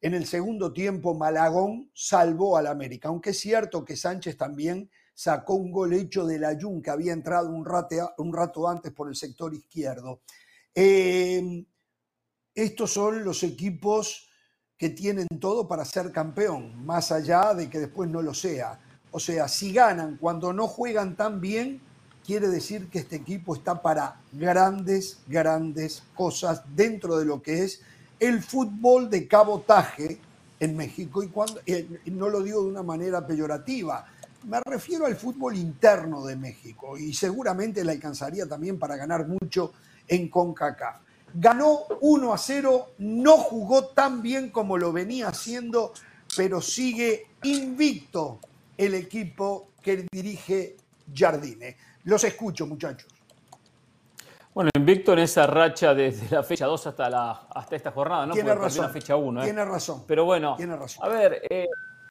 En 0.00 0.14
el 0.14 0.26
segundo 0.26 0.72
tiempo, 0.72 1.14
Malagón 1.14 1.90
salvó 1.92 2.56
al 2.56 2.68
América, 2.68 3.08
aunque 3.08 3.30
es 3.30 3.40
cierto 3.40 3.84
que 3.84 3.96
Sánchez 3.96 4.36
también 4.36 4.88
sacó 5.14 5.54
un 5.54 5.70
gol 5.70 5.92
hecho 5.92 6.26
de 6.26 6.38
la 6.38 6.58
Jun, 6.60 6.82
que 6.82 6.90
había 6.90 7.12
entrado 7.12 7.48
un, 7.48 7.66
un 8.18 8.32
rato 8.32 8.68
antes 8.68 8.92
por 8.92 9.08
el 9.08 9.14
sector 9.14 9.54
izquierdo. 9.54 10.20
Em, 10.74 11.64
estos 12.54 12.92
son 12.92 13.24
los 13.24 13.42
equipos 13.42 14.28
que 14.76 14.90
tienen 14.90 15.28
todo 15.40 15.68
para 15.68 15.84
ser 15.84 16.10
campeón, 16.10 16.84
más 16.84 17.12
allá 17.12 17.54
de 17.54 17.70
que 17.70 17.78
después 17.78 18.10
no 18.10 18.22
lo 18.22 18.34
sea. 18.34 18.80
O 19.12 19.20
sea, 19.20 19.46
si 19.46 19.72
ganan 19.72 20.16
cuando 20.16 20.52
no 20.52 20.66
juegan 20.66 21.16
tan 21.16 21.40
bien, 21.40 21.80
quiere 22.26 22.48
decir 22.48 22.88
que 22.88 22.98
este 22.98 23.16
equipo 23.16 23.54
está 23.54 23.80
para 23.80 24.20
grandes, 24.32 25.18
grandes 25.28 26.02
cosas 26.16 26.62
dentro 26.74 27.16
de 27.16 27.24
lo 27.24 27.40
que 27.40 27.62
es 27.62 27.82
el 28.18 28.42
fútbol 28.42 29.10
de 29.10 29.28
cabotaje 29.28 30.18
en 30.58 30.76
México. 30.76 31.22
Y 31.22 31.28
cuando, 31.28 31.60
eh, 31.66 32.00
no 32.06 32.28
lo 32.28 32.42
digo 32.42 32.62
de 32.62 32.68
una 32.68 32.82
manera 32.82 33.24
peyorativa, 33.26 34.06
me 34.44 34.60
refiero 34.60 35.06
al 35.06 35.16
fútbol 35.16 35.56
interno 35.56 36.24
de 36.24 36.36
México 36.36 36.96
y 36.96 37.12
seguramente 37.12 37.84
le 37.84 37.92
alcanzaría 37.92 38.46
también 38.46 38.78
para 38.78 38.96
ganar 38.96 39.26
mucho 39.26 39.72
en 40.06 40.28
CONCACAF. 40.28 41.00
Ganó 41.34 41.80
1 42.00 42.32
a 42.32 42.38
0, 42.38 42.90
no 42.98 43.36
jugó 43.38 43.86
tan 43.86 44.22
bien 44.22 44.50
como 44.50 44.78
lo 44.78 44.92
venía 44.92 45.28
haciendo, 45.28 45.92
pero 46.36 46.60
sigue 46.60 47.26
invicto 47.42 48.38
el 48.76 48.94
equipo 48.94 49.70
que 49.82 50.06
dirige 50.12 50.76
Jardine. 51.12 51.76
Los 52.04 52.22
escucho, 52.24 52.66
muchachos. 52.66 53.08
Bueno, 54.54 54.70
invicto 54.76 55.14
en 55.14 55.18
esa 55.20 55.48
racha 55.48 55.94
desde 55.94 56.32
la 56.34 56.44
fecha 56.44 56.66
2 56.66 56.86
hasta, 56.86 57.10
la, 57.10 57.48
hasta 57.52 57.74
esta 57.74 57.90
jornada, 57.90 58.26
¿no? 58.26 58.34
Tiene 58.34 58.54
razón. 58.54 58.84
La 58.84 58.90
fecha 58.90 59.16
1, 59.16 59.40
¿eh? 59.40 59.44
Tiene 59.44 59.64
razón. 59.64 60.04
Pero 60.06 60.24
bueno, 60.24 60.54
Tiene 60.56 60.76
razón. 60.76 61.04
a 61.04 61.08
ver, 61.08 61.42
eh, 61.50 61.66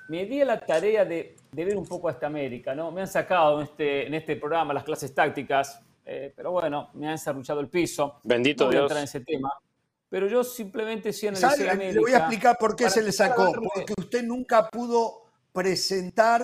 me 0.08 0.26
di 0.26 0.41
a 0.41 0.45
la 0.45 0.60
tarea 0.60 1.06
de, 1.06 1.36
ver 1.51 1.76
un 1.78 1.86
poco 1.86 2.08
a 2.08 2.12
esta 2.12 2.28
América, 2.28 2.76
¿no? 2.76 2.91
Me 2.91 3.01
han 3.01 3.08
sacado 3.08 3.60
en 3.60 3.68
este, 3.68 4.08
en 4.08 4.14
este 4.14 4.36
programa 4.36 4.74
las 4.74 4.84
clases 4.84 5.14
tácticas, 5.14 5.82
eh, 6.06 6.34
pero 6.36 6.51
bueno, 6.51 6.89
me 6.93 7.08
han 7.08 7.14
encerruchado 7.14 7.60
el 7.60 7.70
piso. 7.70 8.20
Bendito 8.24 8.66
no 8.66 8.68
voy 8.68 8.76
Dios. 8.76 8.82
a 8.82 8.86
entrar 8.86 8.97
en 8.99 9.04
ese 9.06 9.20
tema. 9.22 9.51
Pero 10.10 10.28
yo 10.28 10.43
simplemente 10.43 11.12
sí 11.12 11.28
analicé 11.28 11.70
América. 11.70 11.93
Le 11.93 11.99
voy 11.99 12.14
a 12.14 12.18
explicar 12.18 12.58
por 12.60 12.76
qué 12.76 12.89
se 12.89 13.01
le 13.01 13.12
sacó. 13.12 13.51
Porque 13.51 13.93
usted 13.97 14.24
nunca 14.24 14.70
pudo 14.70 15.24
presentar 15.51 16.43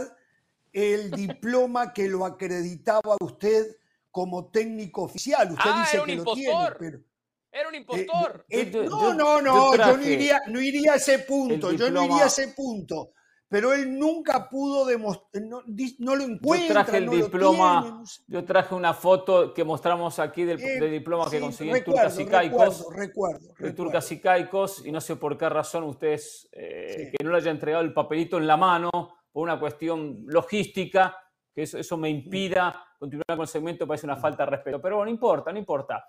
el 0.73 1.11
diploma 1.11 1.93
que 1.93 2.07
lo 2.07 2.25
acreditaba 2.25 3.13
a 3.19 3.23
usted 3.23 3.75
como 4.09 4.47
técnico 4.47 5.03
oficial. 5.03 5.51
Usted 5.51 5.69
ah, 5.71 5.81
dice 5.81 5.97
era 5.97 6.01
un 6.01 6.07
que 6.07 6.13
impostor. 6.13 6.43
lo 6.43 6.43
tiene, 6.43 6.75
pero... 6.79 7.03
Era 7.51 7.69
un 7.69 7.75
impostor. 7.75 8.45
Eh, 8.49 8.61
eh, 8.61 8.71
Yo- 8.71 8.83
no, 8.83 9.01
yo- 9.01 9.13
no, 9.13 9.37
yo 9.37 9.41
no, 9.41 9.71
yo, 9.71 9.71
traje 9.73 9.97
no, 9.97 10.03
iría, 10.03 10.41
no 10.47 10.61
iría 10.61 10.93
a 10.93 10.95
ese 10.95 11.19
punto, 11.19 11.71
yo 11.71 11.89
no 11.91 12.03
iría 12.05 12.23
a 12.23 12.27
ese 12.27 12.49
punto. 12.49 13.11
Pero 13.49 13.73
él 13.73 13.97
nunca 13.97 14.47
pudo 14.47 14.85
demostrar, 14.85 15.43
no, 15.43 15.61
lo 15.63 16.23
Yo 16.23 16.33
encuentra, 16.33 16.83
traje 16.85 16.97
el 16.97 17.05
no 17.07 17.13
lo 17.13 17.17
diploma, 17.25 17.81
tiene, 17.81 17.97
no 17.97 18.05
sé. 18.05 18.21
yo 18.27 18.45
traje 18.45 18.75
una 18.75 18.93
foto 18.93 19.53
que 19.55 19.63
mostramos 19.63 20.19
aquí 20.19 20.43
del, 20.43 20.61
Eh, 20.61 20.79
del 20.79 20.91
diploma 20.91 21.27
que 21.31 21.39
conseguí 21.39 21.71
en 21.71 21.83
Turcas 21.83 22.19
y 22.19 22.25
Caicos. 22.27 22.85
Recuerdo, 22.93 23.39
recuerdo. 23.55 23.75
Turcas 23.75 24.11
y 24.11 24.19
Caicos, 24.21 24.85
y 24.85 24.91
no 24.91 25.01
sé 25.01 25.15
por 25.15 25.35
qué 25.35 25.49
razón 25.49 25.83
ustedes 25.85 26.47
eh, 26.51 26.93
Sí. 27.11 27.17
que 27.17 27.23
no 27.23 27.31
le 27.31 27.37
haya 27.37 27.49
entregado 27.49 27.83
el 27.83 27.91
papelito 27.91 28.37
en 28.37 28.45
la 28.45 28.55
mano 28.55 28.91
por 29.31 29.43
una 29.43 29.59
cuestión 29.59 30.23
logística, 30.27 31.17
que 31.55 31.63
eso, 31.63 31.79
eso 31.79 31.97
me 31.97 32.09
impida 32.09 32.83
continuar 32.99 33.25
con 33.29 33.41
el 33.41 33.47
segmento, 33.47 33.87
parece 33.87 34.05
una 34.05 34.15
falta 34.17 34.45
de 34.45 34.51
respeto. 34.51 34.79
Pero 34.79 34.97
bueno, 34.97 35.05
no 35.05 35.11
importa, 35.11 35.51
no 35.51 35.57
importa. 35.57 36.05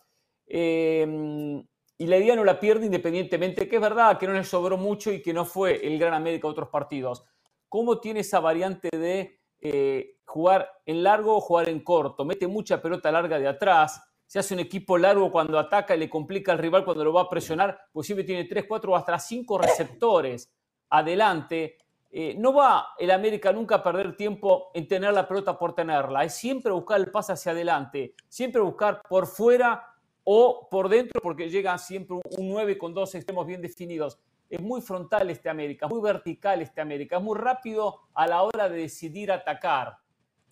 Eh, 0.46 1.62
y 2.00 2.06
la 2.06 2.16
idea 2.16 2.34
no 2.34 2.44
la 2.44 2.58
pierde 2.58 2.86
independientemente, 2.86 3.68
que 3.68 3.76
es 3.76 3.82
verdad 3.82 4.16
que 4.16 4.26
no 4.26 4.32
le 4.32 4.42
sobró 4.42 4.78
mucho 4.78 5.12
y 5.12 5.20
que 5.20 5.34
no 5.34 5.44
fue 5.44 5.86
el 5.86 5.98
Gran 5.98 6.14
América 6.14 6.48
a 6.48 6.50
otros 6.50 6.70
partidos. 6.70 7.26
¿Cómo 7.68 8.00
tiene 8.00 8.20
esa 8.20 8.40
variante 8.40 8.88
de 8.90 9.38
eh, 9.60 10.16
jugar 10.24 10.66
en 10.86 11.02
largo 11.02 11.36
o 11.36 11.42
jugar 11.42 11.68
en 11.68 11.84
corto? 11.84 12.24
Mete 12.24 12.46
mucha 12.46 12.80
pelota 12.80 13.12
larga 13.12 13.38
de 13.38 13.46
atrás, 13.46 14.02
se 14.24 14.38
hace 14.38 14.54
un 14.54 14.60
equipo 14.60 14.96
largo 14.96 15.30
cuando 15.30 15.58
ataca 15.58 15.94
y 15.94 15.98
le 15.98 16.08
complica 16.08 16.52
al 16.52 16.58
rival 16.58 16.86
cuando 16.86 17.04
lo 17.04 17.12
va 17.12 17.20
a 17.20 17.28
presionar, 17.28 17.78
pues 17.92 18.06
siempre 18.06 18.24
tiene 18.24 18.44
3, 18.44 18.64
4 18.66 18.92
o 18.92 18.96
hasta 18.96 19.18
5 19.18 19.58
receptores 19.58 20.50
adelante. 20.88 21.76
Eh, 22.10 22.34
no 22.38 22.54
va 22.54 22.94
el 22.98 23.10
América 23.10 23.52
nunca 23.52 23.74
a 23.74 23.82
perder 23.82 24.16
tiempo 24.16 24.70
en 24.72 24.88
tener 24.88 25.12
la 25.12 25.28
pelota 25.28 25.58
por 25.58 25.74
tenerla, 25.74 26.24
es 26.24 26.34
siempre 26.34 26.72
buscar 26.72 26.98
el 26.98 27.10
pase 27.10 27.34
hacia 27.34 27.52
adelante, 27.52 28.14
siempre 28.26 28.62
buscar 28.62 29.02
por 29.06 29.26
fuera 29.26 29.89
o 30.24 30.68
por 30.70 30.88
dentro 30.88 31.20
porque 31.22 31.48
llega 31.48 31.76
siempre 31.78 32.16
un 32.38 32.48
9 32.48 32.78
con 32.78 32.94
dos 32.94 33.14
extremos 33.14 33.46
bien 33.46 33.62
definidos. 33.62 34.18
Es 34.48 34.60
muy 34.60 34.80
frontal 34.80 35.30
este 35.30 35.48
América, 35.48 35.86
muy 35.86 36.00
vertical 36.00 36.60
este 36.60 36.80
América, 36.80 37.16
es 37.16 37.22
muy 37.22 37.38
rápido 37.38 38.00
a 38.14 38.26
la 38.26 38.42
hora 38.42 38.68
de 38.68 38.78
decidir 38.78 39.30
atacar. 39.30 39.96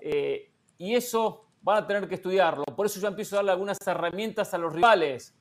Eh, 0.00 0.52
y 0.78 0.94
eso 0.94 1.46
van 1.60 1.82
a 1.82 1.86
tener 1.86 2.08
que 2.08 2.14
estudiarlo. 2.14 2.64
Por 2.64 2.86
eso 2.86 3.00
yo 3.00 3.08
empiezo 3.08 3.36
a 3.36 3.38
darle 3.38 3.52
algunas 3.52 3.78
herramientas 3.86 4.54
a 4.54 4.58
los 4.58 4.72
rivales 4.72 5.37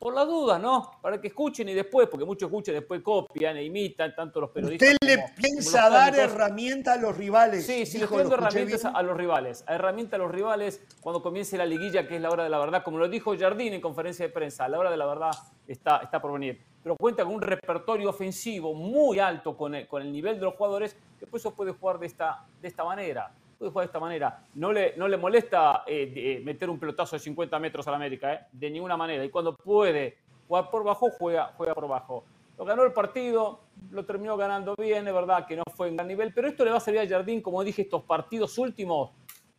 por 0.00 0.14
la 0.14 0.24
duda, 0.24 0.58
¿no? 0.58 0.90
Para 1.02 1.20
que 1.20 1.28
escuchen 1.28 1.68
y 1.68 1.74
después, 1.74 2.08
porque 2.08 2.24
muchos 2.24 2.48
escuchan, 2.48 2.74
después 2.74 3.02
copian 3.02 3.58
e 3.58 3.64
imitan, 3.64 4.14
tanto 4.14 4.40
los 4.40 4.50
periodistas. 4.50 4.94
¿Usted 4.94 5.06
le 5.06 5.24
piensa 5.36 5.90
dar 5.90 6.16
herramientas 6.16 6.96
a 6.96 7.00
los 7.00 7.16
rivales? 7.16 7.66
Sí, 7.66 7.84
sí, 7.84 7.98
le 7.98 8.04
estoy 8.04 8.20
dando 8.20 8.36
herramientas 8.36 8.86
a, 8.86 9.02
los 9.02 9.14
rivales. 9.14 9.62
A 9.66 9.74
herramientas 9.74 10.14
a 10.14 10.22
los 10.22 10.30
rivales 10.30 10.82
cuando 11.02 11.22
comience 11.22 11.58
la 11.58 11.66
liguilla, 11.66 12.08
que 12.08 12.16
es 12.16 12.22
la 12.22 12.30
hora 12.30 12.44
de 12.44 12.50
la 12.50 12.58
verdad, 12.58 12.82
como 12.82 12.96
lo 12.96 13.08
dijo 13.08 13.36
Jardín 13.38 13.74
en 13.74 13.82
conferencia 13.82 14.26
de 14.26 14.32
prensa, 14.32 14.66
la 14.68 14.78
hora 14.78 14.90
de 14.90 14.96
la 14.96 15.04
verdad 15.04 15.30
está, 15.68 15.98
está 15.98 16.20
por 16.20 16.32
venir. 16.32 16.58
Pero 16.82 16.96
cuenta 16.96 17.22
con 17.22 17.34
un 17.34 17.42
repertorio 17.42 18.08
ofensivo 18.08 18.72
muy 18.72 19.18
alto 19.18 19.54
con 19.54 19.74
el, 19.74 19.86
con 19.86 20.00
el 20.00 20.10
nivel 20.10 20.36
de 20.36 20.46
los 20.46 20.54
jugadores, 20.54 20.96
que 21.18 21.26
por 21.26 21.38
eso 21.38 21.54
puede 21.54 21.72
jugar 21.72 21.98
de 21.98 22.06
esta, 22.06 22.46
de 22.62 22.68
esta 22.68 22.84
manera 22.84 23.30
puede 23.60 23.72
jugar 23.72 23.86
de 23.86 23.88
esta 23.88 24.00
manera. 24.00 24.42
No 24.54 24.72
le, 24.72 24.94
no 24.96 25.06
le 25.06 25.18
molesta 25.18 25.84
eh, 25.86 26.12
eh, 26.16 26.42
meter 26.42 26.70
un 26.70 26.78
pelotazo 26.78 27.16
de 27.16 27.20
50 27.20 27.58
metros 27.58 27.86
a 27.86 27.90
la 27.90 27.98
América, 27.98 28.32
eh, 28.32 28.46
de 28.50 28.70
ninguna 28.70 28.96
manera. 28.96 29.22
Y 29.22 29.28
cuando 29.28 29.54
puede 29.54 30.16
jugar 30.48 30.70
por 30.70 30.82
bajo, 30.82 31.10
juega, 31.10 31.52
juega 31.58 31.74
por 31.74 31.86
bajo. 31.86 32.24
Lo 32.56 32.64
ganó 32.64 32.84
el 32.84 32.92
partido, 32.92 33.60
lo 33.90 34.04
terminó 34.06 34.38
ganando 34.38 34.74
bien, 34.76 35.06
es 35.06 35.12
verdad 35.12 35.46
que 35.46 35.56
no 35.56 35.62
fue 35.74 35.88
en 35.88 35.96
gran 35.96 36.08
nivel, 36.08 36.32
pero 36.32 36.48
esto 36.48 36.64
le 36.64 36.70
va 36.70 36.78
a 36.78 36.80
servir 36.80 37.02
a 37.02 37.08
Jardín, 37.08 37.42
como 37.42 37.62
dije, 37.62 37.82
estos 37.82 38.02
partidos 38.02 38.56
últimos, 38.56 39.10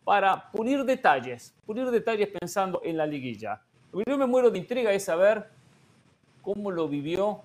para 0.03 0.49
pulir 0.51 0.83
detalles, 0.83 1.53
pulir 1.65 1.89
detalles 1.91 2.29
pensando 2.29 2.81
en 2.83 2.97
la 2.97 3.05
liguilla. 3.05 3.61
Lo 3.91 3.99
que 3.99 4.09
yo 4.09 4.17
me 4.17 4.25
muero 4.25 4.49
de 4.49 4.57
intriga 4.57 4.91
es 4.91 5.05
saber 5.05 5.47
cómo 6.41 6.71
lo 6.71 6.87
vivió 6.87 7.41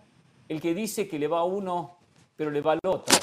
el 0.49 0.61
que 0.61 0.75
dice 0.75 1.07
que 1.07 1.19
le 1.19 1.29
va 1.29 1.41
a 1.41 1.45
uno, 1.45 1.99
pero 2.35 2.51
le 2.51 2.63
va 2.63 2.73
al 2.73 2.81
otro. 2.87 3.15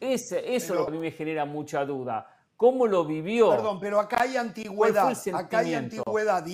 Ese, 0.00 0.54
eso 0.54 0.74
es 0.74 0.80
lo 0.80 0.84
que 0.84 0.90
a 0.90 0.94
mí 0.94 0.98
me 0.98 1.10
genera 1.10 1.44
mucha 1.44 1.84
duda 1.84 2.35
cómo 2.56 2.86
lo 2.86 3.04
vivió. 3.04 3.50
Perdón, 3.50 3.78
pero 3.80 4.00
acá 4.00 4.22
hay 4.22 4.36
antigüedad. 4.36 5.12
Acá 5.34 5.58
hay 5.58 5.74
antigüedad. 5.74 6.44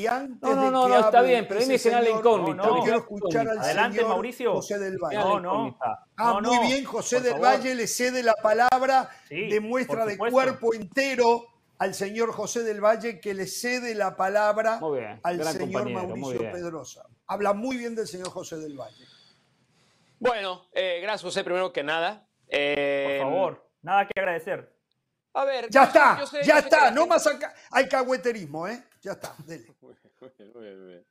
no, 0.41 0.55
no, 0.55 0.71
no, 0.71 0.89
no 0.89 0.99
está 0.99 1.23
bien, 1.23 1.47
pero 1.47 1.61
ahí 1.61 1.67
me 1.67 1.79
genera 1.79 2.03
la 2.03 2.11
incógnita. 2.11 2.67
No, 2.67 2.83
quiero 2.83 2.99
escuchar 2.99 3.49
al 3.49 3.59
Adelante, 3.59 3.97
señor 3.99 4.11
Mauricio. 4.11 4.53
José 4.55 4.79
del 4.79 4.99
Valle. 4.99 5.17
No, 5.17 5.41
no. 5.41 5.79
Ah, 6.17 6.41
muy 6.43 6.67
bien, 6.67 6.85
José 6.85 7.21
del 7.21 7.41
Valle 7.41 7.75
le 7.75 7.87
cede 7.87 8.23
la 8.23 8.35
palabra, 8.35 9.09
demuestra 9.29 10.05
de 10.05 10.19
cuerpo 10.19 10.75
entero 10.75 11.47
al 11.79 11.95
señor 11.95 12.33
José 12.33 12.63
del 12.63 12.81
Valle 12.81 13.19
que 13.19 13.35
le 13.35 13.47
cede 13.47 13.95
la 13.95 14.17
palabra 14.17 14.81
al 15.23 15.45
señor 15.45 15.91
Mauricio 15.91 16.41
Pedrosa. 16.53 17.07
Habla 17.27 17.55
muy 17.55 17.77
bien 17.77 17.95
del 17.95 18.07
señor 18.07 18.31
José 18.31 18.59
del 18.59 18.77
Valle. 18.77 19.05
Bueno, 20.19 20.67
eh, 20.73 21.01
gracias 21.03 21.23
José, 21.23 21.43
primero 21.43 21.73
que 21.73 21.83
nada. 21.83 22.29
Eh, 22.47 23.19
Por 23.21 23.33
favor, 23.33 23.69
nada 23.83 24.07
que 24.07 24.21
agradecer. 24.21 24.72
A 25.35 25.45
ver. 25.45 25.69
Ya 25.71 25.85
está, 25.85 26.25
ya 26.43 26.59
está. 26.59 26.91
No 26.91 27.07
más 27.07 27.27
acá. 27.27 27.55
Hay 27.71 27.89
cagüeterismo, 27.89 28.69
¿eh? 28.69 28.83
Ya 29.01 29.13
está. 29.13 29.35
Dele. 29.47 29.75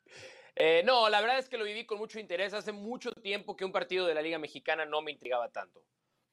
Eh, 0.53 0.83
no, 0.85 1.09
la 1.09 1.21
verdad 1.21 1.39
es 1.39 1.47
que 1.47 1.57
lo 1.57 1.63
viví 1.63 1.85
con 1.85 1.97
mucho 1.97 2.19
interés. 2.19 2.53
Hace 2.53 2.73
mucho 2.73 3.13
tiempo 3.13 3.55
que 3.55 3.63
un 3.63 3.71
partido 3.71 4.05
de 4.05 4.13
la 4.13 4.21
Liga 4.21 4.37
Mexicana 4.37 4.85
no 4.85 5.01
me 5.01 5.11
intrigaba 5.11 5.49
tanto. 5.49 5.81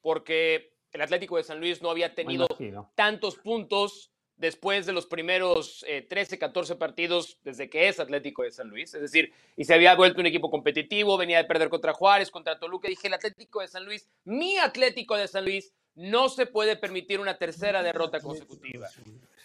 Porque 0.01 0.73
el 0.91 1.01
Atlético 1.01 1.37
de 1.37 1.43
San 1.43 1.59
Luis 1.59 1.81
no 1.81 1.89
había 1.89 2.13
tenido 2.13 2.47
tantos 2.95 3.37
puntos 3.37 4.11
después 4.35 4.85
de 4.85 4.93
los 4.93 5.05
primeros 5.05 5.85
13, 6.09 6.35
eh, 6.35 6.39
14 6.39 6.75
partidos 6.75 7.37
desde 7.43 7.69
que 7.69 7.87
es 7.87 7.99
Atlético 7.99 8.43
de 8.43 8.51
San 8.51 8.69
Luis. 8.69 8.93
Es 8.93 9.01
decir, 9.01 9.33
y 9.55 9.65
se 9.65 9.73
había 9.73 9.95
vuelto 9.95 10.21
un 10.21 10.27
equipo 10.27 10.49
competitivo, 10.49 11.17
venía 11.17 11.37
de 11.37 11.45
perder 11.45 11.69
contra 11.69 11.93
Juárez, 11.93 12.31
contra 12.31 12.59
Toluca. 12.59 12.87
Dije, 12.87 13.07
el 13.07 13.13
Atlético 13.13 13.61
de 13.61 13.67
San 13.67 13.85
Luis, 13.85 14.09
mi 14.23 14.57
Atlético 14.57 15.15
de 15.15 15.27
San 15.27 15.45
Luis, 15.45 15.73
no 15.99 16.29
se 16.29 16.45
puede 16.45 16.77
permitir 16.77 17.19
una 17.19 17.37
tercera 17.37 17.83
derrota 17.83 18.21
consecutiva. 18.21 18.89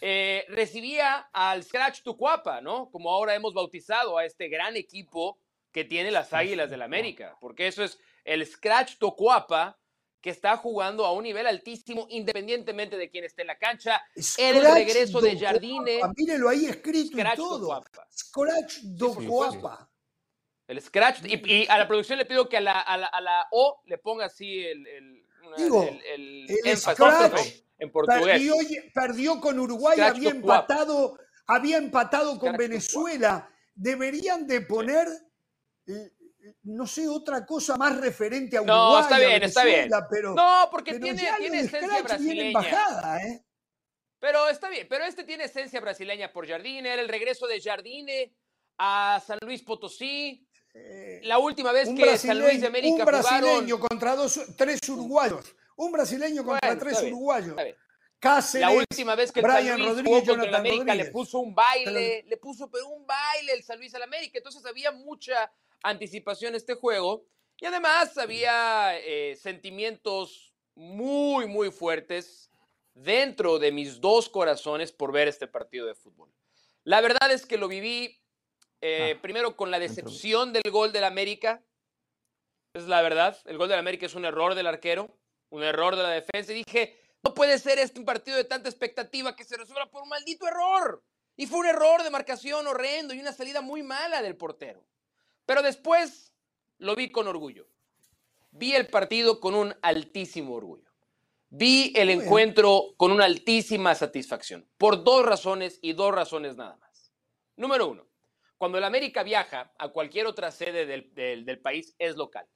Eh, 0.01 0.45
recibía 0.49 1.29
al 1.33 1.65
Scratch 1.65 2.03
Tucuapa, 2.03 2.61
¿no? 2.61 2.91
Como 2.93 3.11
ahora 3.11 3.35
hemos 3.35 3.55
bautizado 3.55 4.17
a 4.17 4.25
este 4.25 4.49
gran 4.49 4.77
equipo 4.77 5.37
que 5.73 5.85
tiene 5.85 6.13
las 6.13 6.33
Águilas 6.33 6.71
del 6.71 6.79
la 6.79 6.85
América, 6.85 7.37
porque 7.41 7.67
eso 7.67 7.83
es 7.83 7.99
el 8.23 8.47
Scratch 8.47 8.99
Tucuapa 8.99 9.77
que 10.21 10.31
está 10.31 10.57
jugando 10.57 11.05
a 11.05 11.13
un 11.13 11.25
nivel 11.25 11.49
altísimo 11.49 12.07
independientemente 12.09 12.97
de 12.97 13.11
quién 13.11 13.25
esté 13.25 13.43
en 13.43 13.49
la 13.49 13.59
cancha. 13.59 14.01
el 14.39 14.63
regreso 14.63 15.21
de 15.21 15.37
Jardine. 15.37 16.03
Mírelo 16.17 16.51
ahí 16.51 16.67
escrito 16.67 17.19
y 17.19 17.25
todo. 17.35 17.83
Scratch 18.17 18.79
Tucuapa. 18.97 19.91
El 20.69 20.81
Scratch. 20.81 21.25
Y, 21.25 21.67
a 21.67 21.79
la 21.79 21.89
producción 21.89 22.17
le 22.17 22.27
pido 22.27 22.49
que 22.49 22.59
a 22.59 22.61
la, 22.61 23.49
O 23.51 23.83
le 23.87 23.99
ponga 23.99 24.27
así 24.27 24.65
el 24.65 25.24
Digo, 25.57 25.89
el, 26.15 26.47
en 27.79 27.91
portugués. 27.91 28.53
Perdió, 28.95 29.41
con 29.41 29.59
Uruguay, 29.59 30.01
había 30.01 30.31
empatado, 30.31 31.19
había 31.47 31.79
empatado 31.79 32.39
con 32.39 32.57
Venezuela. 32.57 33.49
Deberían 33.75 34.47
de 34.47 34.61
poner, 34.61 35.09
eh, 35.87 36.13
no 36.63 36.87
sé, 36.87 37.09
otra 37.09 37.45
cosa 37.45 37.77
más 37.77 37.97
referente 38.01 38.57
a 38.57 38.63
Uruguay. 38.63 38.93
No, 38.93 39.01
está 39.01 39.19
bien, 39.19 39.43
está 39.43 39.65
bien. 39.65 39.91
Pero, 40.11 40.35
no, 40.35 40.69
porque 40.71 40.99
tiene, 40.99 41.29
tiene 41.39 41.61
esencia 41.61 42.03
brasileña. 42.03 43.21
¿eh? 43.21 43.45
Pero 44.19 44.49
está 44.49 44.71
bien, 44.71 44.87
pero 44.89 45.05
este 45.05 45.25
tiene 45.25 45.45
esencia 45.45 45.81
brasileña 45.81 46.33
por 46.33 46.49
Jardine, 46.49 46.93
era 46.93 47.03
el 47.03 47.09
regreso 47.09 47.47
de 47.47 47.61
Jardine 47.61 48.35
a 48.79 49.23
San 49.27 49.39
Luis 49.43 49.63
Potosí. 49.63 50.49
Eh, 50.75 51.21
la 51.23 51.39
última 51.39 51.71
vez 51.71 51.89
que 51.89 52.19
San 52.19 52.39
Luis 52.39 52.61
de 52.61 52.67
América 52.67 52.97
Un 52.97 53.05
brasileño 53.05 53.79
contra 53.79 54.17
dos, 54.17 54.41
tres 54.57 54.81
uruguayos. 54.89 55.55
Un 55.77 55.93
brasileño 55.93 56.45
contra 56.45 56.77
tres 56.77 57.01
uruguayos. 57.03 57.57
la 58.55 58.71
última 58.71 59.15
vez 59.15 59.31
que 59.31 59.41
el 59.41 59.47
San 59.47 59.79
Luis 59.79 60.03
jugó 60.05 60.25
contra 60.25 60.49
el 60.49 60.55
América 60.55 60.95
le 60.95 61.07
puso 61.07 61.39
un 61.39 61.55
baile, 61.55 62.25
le 62.27 62.37
puso 62.37 62.71
pero 62.71 62.89
un 62.89 63.07
baile 63.07 63.53
el 63.53 63.63
San 63.63 63.79
Luis 63.79 63.95
al 63.95 64.03
América. 64.03 64.39
Entonces 64.39 64.67
había 64.67 64.91
mucha 64.91 65.53
anticipación 65.83 66.55
este 66.55 66.75
juego. 66.75 67.25
Y 67.61 67.67
además 67.67 68.19
había 68.19 68.99
eh, 68.99 69.37
sentimientos 69.37 70.53
muy, 70.75 71.47
muy 71.47 71.71
fuertes 71.71 72.51
dentro 72.95 73.61
de 73.61 73.71
mis 73.71 74.01
dos 74.01 74.29
corazones 74.29 74.91
por 74.91 75.13
ver 75.13 75.29
este 75.29 75.47
partido 75.47 75.87
de 75.87 75.95
fútbol. 75.95 76.33
La 76.83 77.01
verdad 77.01 77.31
es 77.31 77.47
que 77.47 77.57
lo 77.57 77.69
viví 77.69 78.21
eh, 78.87 79.15
ah, 79.17 79.23
primero 79.23 79.57
con 79.57 79.71
la 79.71 79.79
decepción 79.79 80.53
del 80.53 80.71
gol 80.71 80.93
del 80.93 81.05
América. 81.05 81.65
Es 82.75 82.87
la 82.87 83.01
verdad. 83.01 83.39
El 83.47 83.57
gol 83.57 83.71
del 83.71 83.79
América 83.79 84.05
es 84.05 84.15
un 84.15 84.27
error 84.27 84.55
del 84.55 84.67
arquero, 84.67 85.09
un 85.49 85.63
error 85.63 85.97
de 85.97 86.03
la 86.03 86.11
defensa. 86.11 86.53
Y 86.53 86.57
dije, 86.57 87.01
no 87.23 87.33
puede 87.33 87.59
ser 87.59 87.79
este 87.79 87.99
un 87.99 88.05
partido 88.05 88.37
de 88.37 88.45
tanta 88.45 88.69
expectativa 88.69 89.35
que 89.35 89.45
se 89.45 89.57
resuelva 89.57 89.91
por 89.91 90.03
un 90.03 90.11
maldito 90.11 90.47
error. 90.47 91.03
Y 91.35 91.47
fue 91.47 91.61
un 91.61 91.67
error 91.67 92.03
de 92.03 92.11
marcación 92.11 92.67
horrendo 92.67 93.15
y 93.15 93.21
una 93.21 93.33
salida 93.33 93.63
muy 93.63 93.83
mala 93.83 94.21
del 94.21 94.37
portero. 94.37 94.85
Pero 95.47 95.63
después 95.63 96.35
lo 96.77 96.95
vi 96.95 97.11
con 97.11 97.27
orgullo. 97.27 97.67
Vi 98.51 98.75
el 98.75 98.87
partido 98.89 99.41
con 99.41 99.55
un 99.55 99.75
altísimo 99.81 100.55
orgullo. 100.55 100.91
Vi 101.49 101.95
el 101.97 102.11
encuentro 102.11 102.93
con 102.99 103.13
una 103.13 103.25
altísima 103.25 103.95
satisfacción. 103.95 104.69
Por 104.77 105.05
dos 105.05 105.25
razones 105.25 105.79
y 105.81 105.95
dos 105.95 106.15
razones 106.15 106.57
nada 106.57 106.77
más. 106.77 107.13
Número 107.57 107.89
uno, 107.89 108.07
cuando 108.59 108.79
el 108.79 108.85
América 108.85 109.23
viaja 109.23 109.73
a 109.79 109.89
cualquier 109.89 110.27
otra 110.27 110.51
sede 110.51 110.87
del, 110.87 111.59
país 111.61 111.95
es 111.99 112.17
local, 112.17 112.47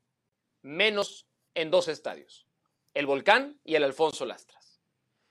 menos 0.63 1.27
en 1.55 1.71
dos 1.71 1.89
estadios, 1.89 2.47
el 2.95 3.07
Volcán 3.07 3.61
y 3.65 3.75
el 3.75 3.85
Alfonso 3.85 4.25
Lastras. 4.25 4.81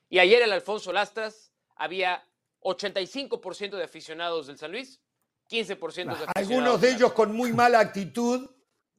Y 0.10 0.20
ayer 0.20 0.42
el 0.42 0.52
Alfonso 0.52 0.94
Lastras 0.94 1.52
había 1.76 2.24
85% 2.62 3.78
de 3.78 3.84
aficionados 3.84 4.48
del 4.48 4.58
San 4.58 4.72
Luis, 4.72 5.02
15% 5.50 5.68
de 5.68 5.74
aficionados. 5.74 6.28
Algunos 6.36 6.82
de 6.82 6.92
ellos 6.92 7.14
con 7.14 7.36
muy 7.36 7.54
mala 7.54 7.80
actitud, 7.80 8.50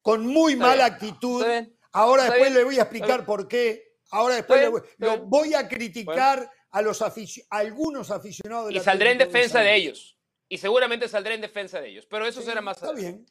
con 0.02 0.26
muy 0.26 0.56
mala 0.56 0.86
actitud. 0.86 1.44
Ahora 1.92 2.24
después 2.24 2.52
le 2.52 2.64
voy 2.64 2.78
a 2.78 2.82
explicar 2.82 3.24
por 3.24 3.48
qué. 3.48 3.96
Ahora 4.10 4.36
después 4.36 4.70
voy, 4.70 4.82
lo 4.98 5.18
voy 5.18 5.54
a 5.54 5.68
criticar 5.68 6.50
a 6.70 6.82
los 6.82 7.02
algunos 7.50 8.10
aficionados. 8.10 8.72
y 8.72 8.80
saldré 8.80 9.12
en 9.12 9.18
defensa 9.18 9.60
de 9.60 9.74
ellos 9.74 10.17
y 10.48 10.58
seguramente 10.58 11.08
saldré 11.08 11.34
en 11.34 11.40
defensa 11.40 11.80
de 11.80 11.90
ellos, 11.90 12.06
pero 12.06 12.26
eso 12.26 12.42
será 12.42 12.60
más 12.60 12.78
Está 12.78 12.92
bien. 12.92 13.26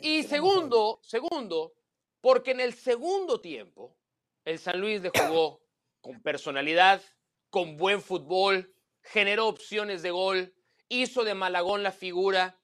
Y 0.00 0.22
segundo, 0.22 1.00
segundo, 1.02 1.74
porque 2.20 2.52
en 2.52 2.60
el 2.60 2.74
segundo 2.74 3.40
tiempo 3.40 3.96
el 4.44 4.58
San 4.58 4.80
Luis 4.80 5.00
le 5.02 5.10
jugó 5.10 5.60
con 6.00 6.22
personalidad, 6.22 7.02
con 7.50 7.76
buen 7.76 8.00
fútbol, 8.00 8.72
generó 9.02 9.48
opciones 9.48 10.02
de 10.02 10.10
gol, 10.10 10.54
hizo 10.88 11.24
de 11.24 11.34
Malagón 11.34 11.82
la 11.82 11.92
figura, 11.92 12.58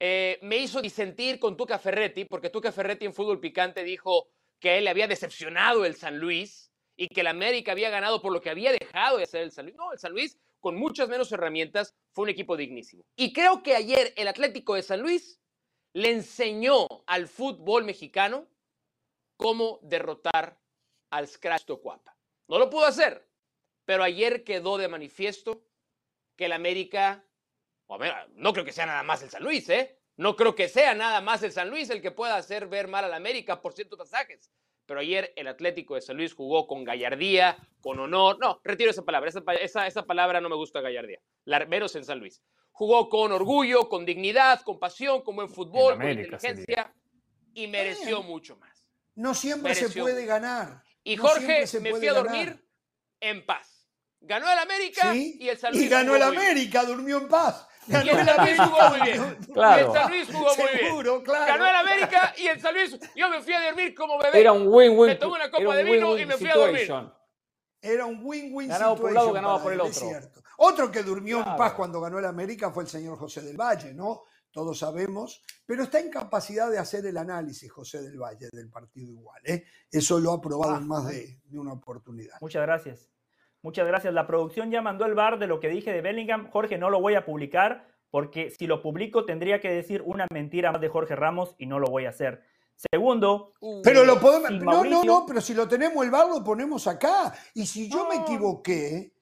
eh, 0.00 0.38
me 0.42 0.56
hizo 0.56 0.82
disentir 0.82 1.38
con 1.38 1.56
Tuca 1.56 1.78
Ferretti, 1.78 2.24
porque 2.24 2.50
Tuca 2.50 2.72
Ferretti 2.72 3.04
en 3.04 3.14
Fútbol 3.14 3.38
Picante 3.38 3.84
dijo 3.84 4.28
que 4.58 4.70
a 4.70 4.76
él 4.76 4.84
le 4.84 4.90
había 4.90 5.06
decepcionado 5.06 5.84
el 5.84 5.94
San 5.94 6.18
Luis 6.18 6.72
y 6.96 7.08
que 7.08 7.20
el 7.20 7.28
América 7.28 7.72
había 7.72 7.90
ganado 7.90 8.20
por 8.20 8.32
lo 8.32 8.40
que 8.40 8.50
había 8.50 8.72
dejado 8.72 9.18
de 9.18 9.24
hacer 9.24 9.42
el 9.42 9.52
San 9.52 9.66
Luis. 9.66 9.76
No, 9.76 9.92
el 9.92 9.98
San 9.98 10.12
Luis 10.12 10.38
con 10.62 10.76
muchas 10.76 11.08
menos 11.08 11.32
herramientas, 11.32 11.94
fue 12.12 12.22
un 12.22 12.28
equipo 12.28 12.56
dignísimo. 12.56 13.04
Y 13.16 13.32
creo 13.32 13.64
que 13.64 13.74
ayer 13.74 14.14
el 14.16 14.28
Atlético 14.28 14.76
de 14.76 14.84
San 14.84 15.02
Luis 15.02 15.40
le 15.92 16.12
enseñó 16.12 16.86
al 17.06 17.26
fútbol 17.26 17.84
mexicano 17.84 18.46
cómo 19.36 19.80
derrotar 19.82 20.56
al 21.10 21.26
Scratch 21.26 21.64
Tocuapa. 21.64 22.16
No 22.46 22.60
lo 22.60 22.70
pudo 22.70 22.86
hacer, 22.86 23.28
pero 23.84 24.04
ayer 24.04 24.44
quedó 24.44 24.78
de 24.78 24.86
manifiesto 24.86 25.66
que 26.36 26.46
el 26.46 26.52
América, 26.52 27.26
no 28.36 28.52
creo 28.52 28.64
que 28.64 28.72
sea 28.72 28.86
nada 28.86 29.02
más 29.02 29.20
el 29.22 29.30
San 29.30 29.42
Luis, 29.42 29.68
¿eh? 29.68 29.98
No 30.16 30.36
creo 30.36 30.54
que 30.54 30.68
sea 30.68 30.94
nada 30.94 31.20
más 31.20 31.42
el 31.42 31.50
San 31.50 31.70
Luis 31.70 31.90
el 31.90 32.00
que 32.00 32.12
pueda 32.12 32.36
hacer 32.36 32.68
ver 32.68 32.86
mal 32.86 33.04
al 33.04 33.14
América 33.14 33.60
por 33.60 33.72
ciertos 33.72 33.98
pasajes. 33.98 34.48
Pero 34.86 35.00
ayer 35.00 35.32
el 35.36 35.48
Atlético 35.48 35.94
de 35.94 36.00
San 36.00 36.16
Luis 36.16 36.34
jugó 36.34 36.66
con 36.66 36.84
gallardía, 36.84 37.56
con 37.80 37.98
honor. 37.98 38.38
No, 38.40 38.60
retiro 38.64 38.90
esa 38.90 39.04
palabra. 39.04 39.30
Esa, 39.60 39.86
esa, 39.86 40.04
palabra 40.04 40.40
no 40.40 40.48
me 40.48 40.56
gusta 40.56 40.80
gallardía. 40.80 41.20
menos 41.68 41.94
en 41.96 42.04
San 42.04 42.18
Luis. 42.18 42.42
Jugó 42.70 43.08
con 43.08 43.32
orgullo, 43.32 43.88
con 43.88 44.04
dignidad, 44.04 44.62
con 44.62 44.78
pasión, 44.78 45.22
con 45.22 45.36
buen 45.36 45.48
fútbol, 45.48 45.96
con 45.96 46.08
inteligencia 46.08 46.92
y 47.54 47.66
mereció 47.66 48.22
mucho 48.22 48.56
más. 48.56 48.86
No 49.14 49.34
siempre 49.34 49.74
se 49.74 49.90
puede 49.90 50.24
ganar. 50.24 50.82
Y 51.04 51.16
Jorge, 51.16 51.66
me 51.80 51.90
fui 51.94 52.06
a 52.08 52.14
dormir 52.14 52.64
en 53.20 53.44
paz. 53.44 53.88
Ganó 54.20 54.50
el 54.50 54.58
América 54.58 55.14
y 55.14 55.48
el 55.48 55.58
San 55.58 55.72
Luis. 55.72 55.84
Y 55.84 55.88
ganó 55.88 56.14
el 56.14 56.22
América, 56.22 56.84
durmió 56.84 57.18
en 57.18 57.28
paz. 57.28 57.66
El 57.88 58.26
San 58.26 58.46
Luis 58.46 58.60
jugó 58.60 58.88
muy 58.90 59.00
bien. 59.00 59.38
Claro. 59.52 59.86
El 59.86 59.92
San 59.92 60.10
Luis 60.10 60.28
jugó 60.32 60.50
muy 60.56 60.80
bien. 60.80 61.22
Claro. 61.22 61.46
Ganó 61.46 61.66
el 61.66 61.76
América 61.76 62.34
y 62.36 62.46
el 62.46 62.60
San 62.60 62.74
Luis. 62.74 62.98
Yo 63.16 63.28
me 63.28 63.40
fui 63.40 63.52
a 63.52 63.64
dormir 63.64 63.94
como 63.94 64.18
bebé. 64.18 64.40
Era 64.40 64.52
un 64.52 64.68
win-win. 64.68 65.10
Me 65.10 65.16
tomé 65.16 65.34
una 65.34 65.50
copa 65.50 65.76
de 65.76 65.84
vino 65.84 66.18
y 66.18 66.26
me 66.26 66.36
fui 66.36 66.48
a 66.48 66.54
dormir. 66.54 66.92
Era 67.84 68.06
un 68.06 68.20
win-win 68.22 68.68
Ganado 68.68 68.96
por 68.96 69.06
un 69.06 69.14
lado, 69.14 69.32
ganaba 69.32 69.62
por 69.62 69.72
el 69.72 69.80
otro. 69.80 70.08
Otro 70.58 70.90
que 70.92 71.02
durmió 71.02 71.38
en 71.38 71.56
paz 71.56 71.72
cuando 71.72 72.00
ganó 72.00 72.18
el 72.18 72.24
América 72.24 72.70
fue 72.70 72.84
el 72.84 72.88
señor 72.88 73.18
José 73.18 73.42
del 73.42 73.56
Valle, 73.56 73.92
¿no? 73.92 74.22
Todos 74.52 74.78
sabemos, 74.78 75.42
pero 75.64 75.82
está 75.82 75.98
en 75.98 76.10
capacidad 76.10 76.70
de 76.70 76.78
hacer 76.78 77.06
el 77.06 77.16
análisis 77.16 77.72
José 77.72 78.02
del 78.02 78.18
Valle 78.18 78.50
del 78.52 78.68
partido 78.68 79.10
igual. 79.10 79.40
¿eh? 79.46 79.64
Eso 79.90 80.20
lo 80.20 80.30
ha 80.32 80.40
probado 80.42 80.76
en 80.76 80.86
más 80.86 81.08
de, 81.08 81.40
de 81.42 81.58
una 81.58 81.72
oportunidad. 81.72 82.36
Muchas 82.40 82.62
gracias. 82.62 83.08
Muchas 83.62 83.86
gracias. 83.86 84.12
La 84.12 84.26
producción 84.26 84.70
ya 84.70 84.82
mandó 84.82 85.06
el 85.06 85.14
bar 85.14 85.38
de 85.38 85.46
lo 85.46 85.60
que 85.60 85.68
dije 85.68 85.92
de 85.92 86.00
Bellingham. 86.00 86.50
Jorge, 86.50 86.78
no 86.78 86.90
lo 86.90 87.00
voy 87.00 87.14
a 87.14 87.24
publicar 87.24 87.86
porque 88.10 88.50
si 88.50 88.66
lo 88.66 88.82
publico 88.82 89.24
tendría 89.24 89.60
que 89.60 89.70
decir 89.70 90.02
una 90.04 90.26
mentira 90.30 90.70
más 90.72 90.80
de 90.80 90.88
Jorge 90.88 91.16
Ramos 91.16 91.54
y 91.58 91.66
no 91.66 91.78
lo 91.78 91.86
voy 91.88 92.04
a 92.04 92.10
hacer. 92.10 92.42
Segundo, 92.90 93.54
pero 93.84 94.04
lo 94.04 94.20
podemos. 94.20 94.50
no, 94.50 94.84
no, 94.84 95.04
no, 95.04 95.24
pero 95.26 95.40
si 95.40 95.54
lo 95.54 95.68
tenemos 95.68 96.04
el 96.04 96.10
bar, 96.10 96.28
lo 96.28 96.42
ponemos 96.42 96.86
acá. 96.88 97.32
Y 97.54 97.64
si 97.64 97.88
yo 97.88 98.08
me 98.08 98.16
equivoqué. 98.16 99.12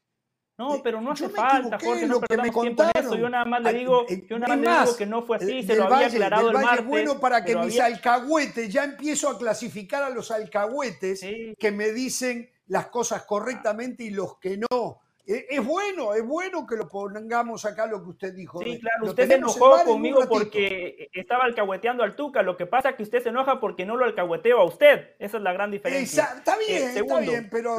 No, 0.57 0.75
eh, 0.75 0.81
pero 0.83 1.01
no 1.01 1.13
hace 1.13 1.29
falta, 1.29 1.79
Jorge, 1.79 2.07
no 2.07 2.15
lo 2.15 2.21
que 2.21 2.37
me 2.37 2.53
contaron. 2.53 3.19
Yo 3.19 3.29
nada 3.29 3.45
más 3.45 3.63
le 3.63 3.73
digo, 3.73 4.07
yo 4.29 4.39
nada 4.39 4.57
más 4.57 4.65
le 4.65 4.85
digo 4.85 4.97
que 4.97 5.07
no 5.07 5.23
fue 5.23 5.37
así, 5.37 5.63
se 5.63 5.75
lo 5.77 5.85
había 5.85 6.09
aclarado 6.09 6.51
el 6.51 6.59
martes. 6.59 6.87
bueno 6.87 7.19
para 7.19 7.45
que 7.45 7.57
mis 7.57 7.79
alcahuetes, 7.81 8.73
ya 8.73 8.85
empiezo 8.85 9.29
a 9.29 9.39
clasificar 9.39 10.03
a 10.03 10.11
los 10.11 10.31
alcahuetes 10.31 11.25
que 11.59 11.71
me 11.71 11.93
dicen 11.93 12.51
las 12.71 12.87
cosas 12.87 13.25
correctamente 13.25 14.05
y 14.05 14.11
los 14.11 14.39
que 14.39 14.57
no. 14.57 15.01
E, 15.27 15.47
es 15.51 15.65
bueno, 15.65 16.15
es 16.15 16.25
bueno 16.25 16.67
que 16.67 16.77
lo 16.77 16.89
pongamos 16.89 17.65
acá 17.65 17.87
lo 17.87 18.03
que 18.03 18.11
usted 18.11 18.33
dijo. 18.33 18.63
Sí, 18.63 18.79
claro, 18.79 19.07
usted 19.07 19.27
se 19.27 19.35
enojó 19.35 19.85
conmigo 19.85 20.23
porque 20.29 21.11
estaba 21.13 21.45
alcahueteando 21.45 22.05
al 22.05 22.15
Tuca. 22.15 22.43
Lo 22.43 22.57
que 22.57 22.67
pasa 22.67 22.91
es 22.91 22.97
que 22.97 23.03
usted 23.03 23.23
se 23.25 23.31
enoja 23.31 23.59
porque 23.59 23.85
no 23.85 23.97
lo 23.97 24.05
alcahueteo 24.05 24.61
a 24.61 24.65
usted. 24.65 25.17
Esa 25.19 25.37
es 25.39 25.43
la 25.43 25.53
gran 25.53 25.73
diferencia. 25.73 26.29
está 26.37 26.57
bien, 26.59 26.83
eh, 26.83 27.01
está 27.01 27.19
bien, 27.19 27.49
pero 27.51 27.77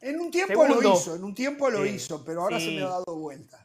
en 0.00 0.20
un 0.20 0.30
tiempo 0.30 0.66
lo 0.66 0.92
hizo, 0.92 1.14
en 1.14 1.24
un 1.24 1.34
tiempo 1.34 1.70
lo 1.70 1.86
hizo, 1.86 2.24
pero 2.24 2.42
ahora 2.42 2.58
se 2.58 2.72
me 2.72 2.82
ha 2.82 2.88
dado 2.88 3.16
vuelta. 3.16 3.64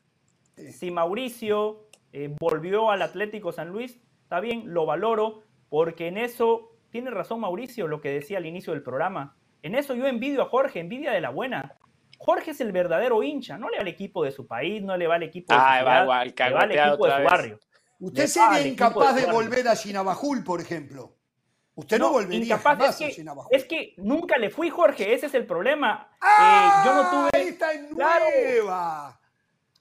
Si 0.73 0.91
Mauricio 0.91 1.87
eh, 2.13 2.35
volvió 2.39 2.91
al 2.91 3.01
Atlético 3.01 3.51
San 3.51 3.69
Luis, 3.69 3.99
está 4.21 4.39
bien, 4.39 4.73
lo 4.73 4.85
valoro, 4.85 5.41
porque 5.69 6.07
en 6.07 6.17
eso 6.19 6.77
tiene 6.91 7.09
razón 7.09 7.39
Mauricio, 7.39 7.87
lo 7.87 7.99
que 7.99 8.09
decía 8.09 8.37
al 8.37 8.45
inicio 8.45 8.73
del 8.73 8.83
programa 8.83 9.35
en 9.61 9.75
eso 9.75 9.95
yo 9.95 10.07
envidio 10.07 10.41
a 10.41 10.45
Jorge, 10.49 10.79
envidia 10.79 11.11
de 11.11 11.21
la 11.21 11.29
buena. 11.29 11.77
Jorge 12.17 12.51
es 12.51 12.61
el 12.61 12.71
verdadero 12.71 13.23
hincha, 13.23 13.57
no 13.57 13.69
le 13.69 13.77
va 13.77 13.81
al 13.81 13.87
equipo 13.87 14.23
de 14.23 14.31
su 14.31 14.45
país, 14.45 14.83
no 14.83 14.95
le 14.95 15.07
va 15.07 15.15
al 15.15 15.23
equipo 15.23 15.53
de 15.53 15.59
su 15.59 15.65
ciudad, 15.65 16.01
le 16.01 16.07
va 16.07 16.21
al 16.21 16.71
equipo 16.71 17.07
de 17.07 17.15
su 17.17 17.23
barrio. 17.23 17.59
Usted 17.99 18.27
sería 18.27 18.67
incapaz 18.67 19.15
de 19.15 19.31
volver 19.31 19.67
a 19.67 19.75
Chinabajul, 19.75 20.43
por 20.43 20.61
ejemplo. 20.61 21.15
Usted 21.75 21.99
no, 21.99 22.11
volvería 22.11 22.43
incapaz, 22.43 23.01
es 23.01 23.15
que, 23.15 23.25
Es 23.51 23.65
que 23.65 23.93
nunca 23.97 24.37
le 24.37 24.49
fui, 24.49 24.69
Jorge, 24.69 25.13
ese 25.13 25.27
es 25.27 25.33
el 25.33 25.45
problema. 25.45 26.09
¡Ah! 26.19 26.83
Eh, 26.83 26.87
yo 26.87 26.95
no 26.95 27.09
tuve. 27.09 27.29
Ahí 27.33 27.47
está 27.49 27.73
en 27.73 27.91
nueva. 27.91 29.19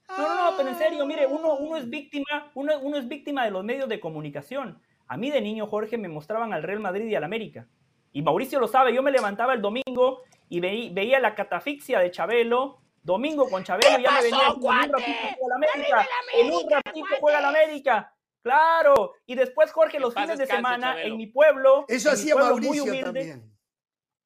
No, 0.08 0.28
no, 0.28 0.50
no, 0.50 0.56
pero 0.56 0.68
en 0.68 0.78
serio, 0.78 1.06
mire, 1.06 1.26
uno, 1.26 1.54
uno, 1.54 1.76
es 1.76 1.88
víctima, 1.88 2.50
uno, 2.54 2.78
uno 2.80 2.96
es 2.96 3.08
víctima 3.08 3.44
de 3.44 3.50
los 3.50 3.64
medios 3.64 3.88
de 3.88 4.00
comunicación. 4.00 4.80
A 5.06 5.16
mí 5.16 5.30
de 5.30 5.40
niño, 5.40 5.66
Jorge, 5.66 5.98
me 5.98 6.08
mostraban 6.08 6.52
al 6.52 6.62
Real 6.62 6.80
Madrid 6.80 7.06
y 7.06 7.14
al 7.14 7.24
América. 7.24 7.66
Y 8.12 8.22
Mauricio 8.22 8.58
lo 8.58 8.68
sabe, 8.68 8.92
yo 8.92 9.02
me 9.02 9.10
levantaba 9.10 9.54
el 9.54 9.62
domingo 9.62 10.22
y 10.48 10.60
veía 10.60 11.20
la 11.20 11.34
catafixia 11.34 12.00
de 12.00 12.10
Chabelo, 12.10 12.80
domingo 13.02 13.48
con 13.48 13.62
Chabelo, 13.62 13.98
y 13.98 14.02
ya 14.02 14.10
me 14.10 14.22
venía 14.22 14.48
en 14.48 14.54
un 14.54 14.90
ratito 14.90 15.16
juega 15.30 15.48
la 15.48 15.54
América, 15.54 16.08
en 16.34 16.52
un 16.52 16.70
ratito 16.70 17.06
juega 17.20 17.40
la 17.40 17.48
América. 17.48 18.14
Claro, 18.42 19.12
y 19.26 19.34
después 19.34 19.70
Jorge 19.70 20.00
los 20.00 20.14
fines 20.14 20.38
de 20.38 20.46
semana 20.46 21.00
en 21.02 21.16
mi 21.16 21.26
pueblo, 21.26 21.84
eso 21.88 22.10
hacía 22.10 22.34
Mauricio 22.34 22.68
muy 22.68 22.80
humilde, 22.80 23.04
también. 23.04 23.56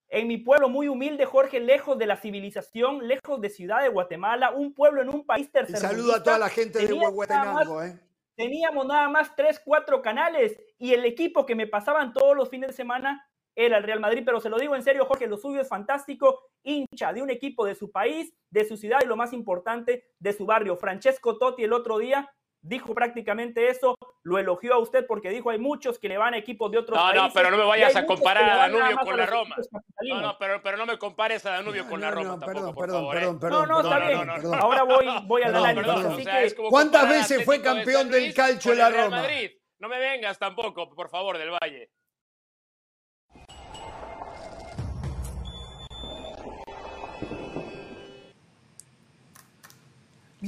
En 0.09 0.29
mi 0.29 0.39
pueblo 0.39 0.69
muy 0.69 0.87
humilde, 0.87 1.27
Jorge, 1.27 1.59
lejos 1.59 1.99
de 1.99 2.07
la 2.07 2.17
civilización, 2.17 3.09
lejos 3.09 3.41
de 3.41 3.51
Ciudad 3.51 3.83
de 3.83 3.89
Guatemala, 3.89 4.53
un 4.53 4.73
pueblo 4.73 5.03
en 5.03 5.09
un 5.09 5.27
país 5.27 5.51
tercer. 5.51 5.77
Saludo 5.77 6.15
a 6.15 6.23
toda 6.23 6.39
la 6.39 6.49
gente 6.49 6.87
de 6.87 6.93
Huehuetenango, 6.93 7.83
¿eh? 7.83 7.99
Teníamos 8.37 8.87
nada 8.87 9.09
más 9.09 9.35
tres, 9.37 9.61
cuatro 9.65 10.03
canales 10.03 10.59
y 10.79 10.93
el 10.93 11.05
equipo 11.05 11.45
que 11.45 11.55
me 11.55 11.67
pasaban 11.67 12.13
todos 12.13 12.37
los 12.37 12.49
fines 12.49 12.69
de 12.69 12.75
semana 12.75 13.29
era 13.57 13.79
el 13.79 13.85
Real 13.85 14.01
Madrid, 14.01 14.23
pero 14.25 14.41
se 14.41 14.51
lo 14.51 14.59
digo 14.59 14.75
en 14.75 14.83
serio, 14.83 15.07
Jorge, 15.07 15.27
lo 15.27 15.37
suyo 15.37 15.61
es 15.61 15.69
fantástico, 15.69 16.41
hincha 16.63 17.13
de 17.13 17.23
un 17.23 17.31
equipo 17.31 17.65
de 17.65 17.75
su 17.75 17.91
país, 17.91 18.35
de 18.51 18.65
su 18.65 18.77
ciudad 18.77 19.01
y 19.03 19.07
lo 19.07 19.17
más 19.17 19.33
importante, 19.33 20.05
de 20.19 20.33
su 20.33 20.47
barrio. 20.47 20.77
Francesco 20.77 21.39
Totti 21.39 21.65
el 21.65 21.73
otro 21.73 21.99
día 21.99 22.31
dijo 22.65 22.95
prácticamente 22.95 23.69
eso, 23.69 23.95
lo 24.23 24.39
elogió 24.39 24.75
a 24.75 24.79
usted 24.79 25.07
porque 25.07 25.29
dijo 25.29 25.51
hay 25.51 25.59
muchos 25.59 25.99
que 25.99 26.09
le 26.09 26.17
van 26.17 26.33
a 26.33 26.39
equipos 26.39 26.71
de 26.71 26.79
otros 26.79 26.99
países. 26.99 27.17
No, 27.17 27.29
no, 27.29 27.35
pero 27.35 27.51
no 27.51 27.59
me 27.59 27.65
vayas 27.65 27.95
a 27.95 28.07
comparar 28.07 28.51
a 28.51 28.57
Danubio 28.57 28.99
con 28.99 29.17
la 29.17 29.27
Roma. 29.27 29.57
No, 30.01 30.21
no, 30.21 30.39
pero, 30.39 30.63
pero 30.63 30.77
no 30.79 30.87
me 30.87 30.99
compares 30.99 31.45
a 31.45 31.51
Danubio 31.51 31.87
con 31.87 32.01
la 32.01 32.11
Roma 32.11 32.39
tampoco, 32.39 32.75
por 32.75 32.91
favor. 32.91 33.15
Perdón, 33.15 33.39
perdón, 33.39 33.69
no, 33.69 33.83
no, 33.83 33.89
está 33.89 34.09
bien. 34.09 34.55
Ahora 34.55 34.83
voy, 34.85 35.07
voy 35.27 35.43
al 35.43 35.55
análisis. 35.55 36.57
¿Cuántas 36.71 37.09
veces 37.09 37.45
fue 37.45 37.61
campeón 37.61 38.11
del 38.11 38.33
calcio 38.33 38.73
en 38.73 38.79
la 38.79 38.91
Roma? 38.91 39.23
Madrid. 39.23 39.51
No 39.79 39.89
me 39.89 39.99
vengas 39.99 40.39
tampoco, 40.39 40.89
por 40.95 41.11
favor, 41.11 41.37
del 41.37 41.51
Valle. 41.51 41.91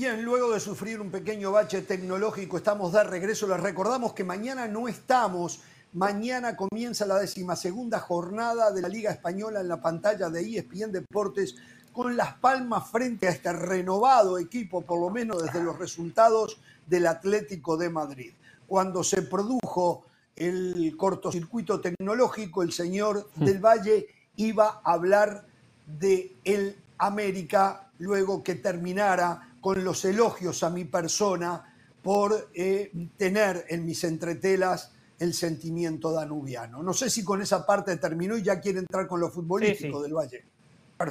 Bien, 0.07 0.25
luego 0.25 0.53
de 0.53 0.61
sufrir 0.61 1.01
un 1.01 1.11
pequeño 1.11 1.51
bache 1.51 1.83
tecnológico, 1.83 2.59
estamos 2.59 2.93
de 2.93 3.03
regreso. 3.03 3.49
Les 3.49 3.59
recordamos 3.59 4.13
que 4.13 4.23
mañana 4.23 4.69
no 4.69 4.87
estamos. 4.87 5.59
Mañana 5.95 6.55
comienza 6.55 7.07
la 7.07 7.19
decimasegunda 7.19 7.99
jornada 7.99 8.71
de 8.71 8.83
la 8.83 8.89
Liga 8.89 9.11
Española 9.11 9.61
en 9.61 9.67
la 9.67 9.81
pantalla 9.81 10.31
de 10.31 10.43
ESPN 10.43 10.93
Deportes 10.93 11.57
con 11.93 12.17
las 12.17 12.35
palmas 12.35 12.89
frente 12.89 13.27
a 13.27 13.31
este 13.31 13.53
renovado 13.53 14.39
equipo, 14.39 14.83
por 14.83 15.01
lo 15.01 15.11
menos 15.11 15.43
desde 15.43 15.61
los 15.61 15.77
resultados 15.77 16.57
del 16.87 17.09
Atlético 17.09 17.77
de 17.77 17.91
Madrid. 17.91 18.33
Cuando 18.69 19.03
se 19.03 19.23
produjo 19.23 20.05
el 20.37 20.95
cortocircuito 20.97 21.81
tecnológico, 21.81 22.63
el 22.63 22.71
señor 22.71 23.29
mm. 23.35 23.45
del 23.45 23.59
Valle 23.59 24.07
iba 24.37 24.83
a 24.85 24.93
hablar 24.93 25.47
de 25.85 26.33
el 26.45 26.77
América 26.97 27.91
luego 27.99 28.45
que 28.45 28.55
terminara 28.55 29.56
con 29.67 29.83
los 29.83 30.05
elogios 30.05 30.63
a 30.63 30.71
mi 30.71 30.85
persona 30.85 31.75
por 32.01 32.51
eh, 32.55 32.93
tener 33.17 33.65
en 33.69 33.85
mis 33.85 34.05
entretelas 34.05 34.95
el 35.19 35.35
sentimiento 35.35 36.13
danubiano. 36.13 36.85
No 36.85 36.93
sé 36.93 37.11
si 37.11 37.25
con 37.25 37.43
esa 37.43 37.67
parte 37.67 37.97
terminó 37.97 38.39
y 38.39 38.45
ya 38.45 38.61
quiere 38.61 38.79
entrar 38.79 39.09
con 39.09 39.19
lo 39.19 39.29
futbolístico 39.29 40.01
del 40.01 40.15
Valle. 40.15 40.45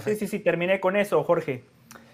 Sí, 0.05 0.15
sí, 0.15 0.27
sí, 0.27 0.39
terminé 0.39 0.79
con 0.79 0.95
eso, 0.95 1.21
Jorge. 1.25 1.65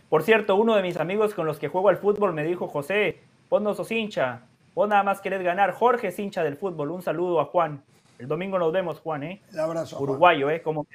Por 0.10 0.24
cierto, 0.24 0.56
uno 0.56 0.76
de 0.76 0.82
mis 0.82 0.98
amigos 0.98 1.36
con 1.36 1.46
los 1.46 1.60
que 1.60 1.68
juego 1.68 1.90
al 1.90 1.98
fútbol 1.98 2.34
me 2.34 2.44
dijo, 2.44 2.68
José, 2.68 3.20
vos 3.48 3.62
no 3.62 3.76
sos 3.76 3.92
hincha, 3.92 4.42
vos 4.74 4.90
nada 4.90 5.04
más 5.04 5.22
querés 5.22 5.44
ganar. 5.44 5.74
Jorge 5.74 6.08
es 6.08 6.18
hincha 6.18 6.44
del 6.44 6.58
fútbol. 6.58 6.90
Un 6.90 7.04
saludo 7.04 7.40
a 7.40 7.46
Juan. 7.46 7.84
El 8.18 8.28
domingo 8.28 8.58
nos 8.58 8.74
vemos, 8.74 9.00
Juan, 9.00 9.22
¿eh? 9.22 9.44
El 9.54 9.60
abrazo. 9.60 10.02
Uruguayo, 10.02 10.50
¿eh? 10.50 10.64
Como, 10.64 10.88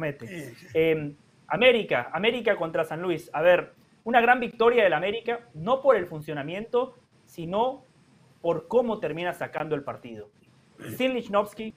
mete. 0.00 0.52
Em, 0.74 1.14
América, 1.46 2.10
América 2.12 2.56
contra 2.56 2.84
San 2.84 3.00
Luis. 3.00 3.30
A 3.32 3.40
ver, 3.40 3.78
una 4.04 4.20
gran 4.20 4.40
victoria 4.40 4.84
del 4.84 4.92
América, 4.92 5.48
no 5.54 5.82
por 5.82 5.96
el 5.96 6.06
funcionamiento, 6.06 6.96
sino 7.24 7.84
por 8.40 8.68
cómo 8.68 8.98
termina 8.98 9.34
sacando 9.34 9.74
el 9.74 9.84
partido. 9.84 10.30
Sin 10.96 11.14
Lichnowsky, 11.14 11.74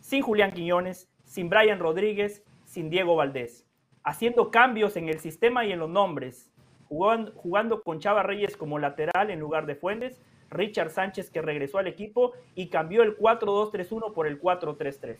sin 0.00 0.22
Julián 0.22 0.52
Quiñones, 0.52 1.08
sin 1.24 1.48
Brian 1.48 1.78
Rodríguez, 1.78 2.44
sin 2.64 2.90
Diego 2.90 3.16
Valdés. 3.16 3.66
Haciendo 4.02 4.50
cambios 4.50 4.96
en 4.96 5.08
el 5.08 5.20
sistema 5.20 5.64
y 5.64 5.72
en 5.72 5.78
los 5.78 5.90
nombres. 5.90 6.50
jugando, 6.88 7.82
con 7.84 8.00
Chava 8.00 8.24
Reyes 8.24 8.56
como 8.56 8.80
lateral 8.80 9.30
en 9.30 9.38
lugar 9.38 9.66
de 9.66 9.76
Fuentes, 9.76 10.20
Richard 10.50 10.90
Sánchez 10.90 11.30
que 11.30 11.40
regresó 11.40 11.78
al 11.78 11.86
equipo 11.86 12.32
y 12.56 12.68
cambió 12.68 13.04
el 13.04 13.16
4-2-3-1 13.16 14.12
por 14.12 14.26
el 14.26 14.40
4-3-3. 14.40 15.18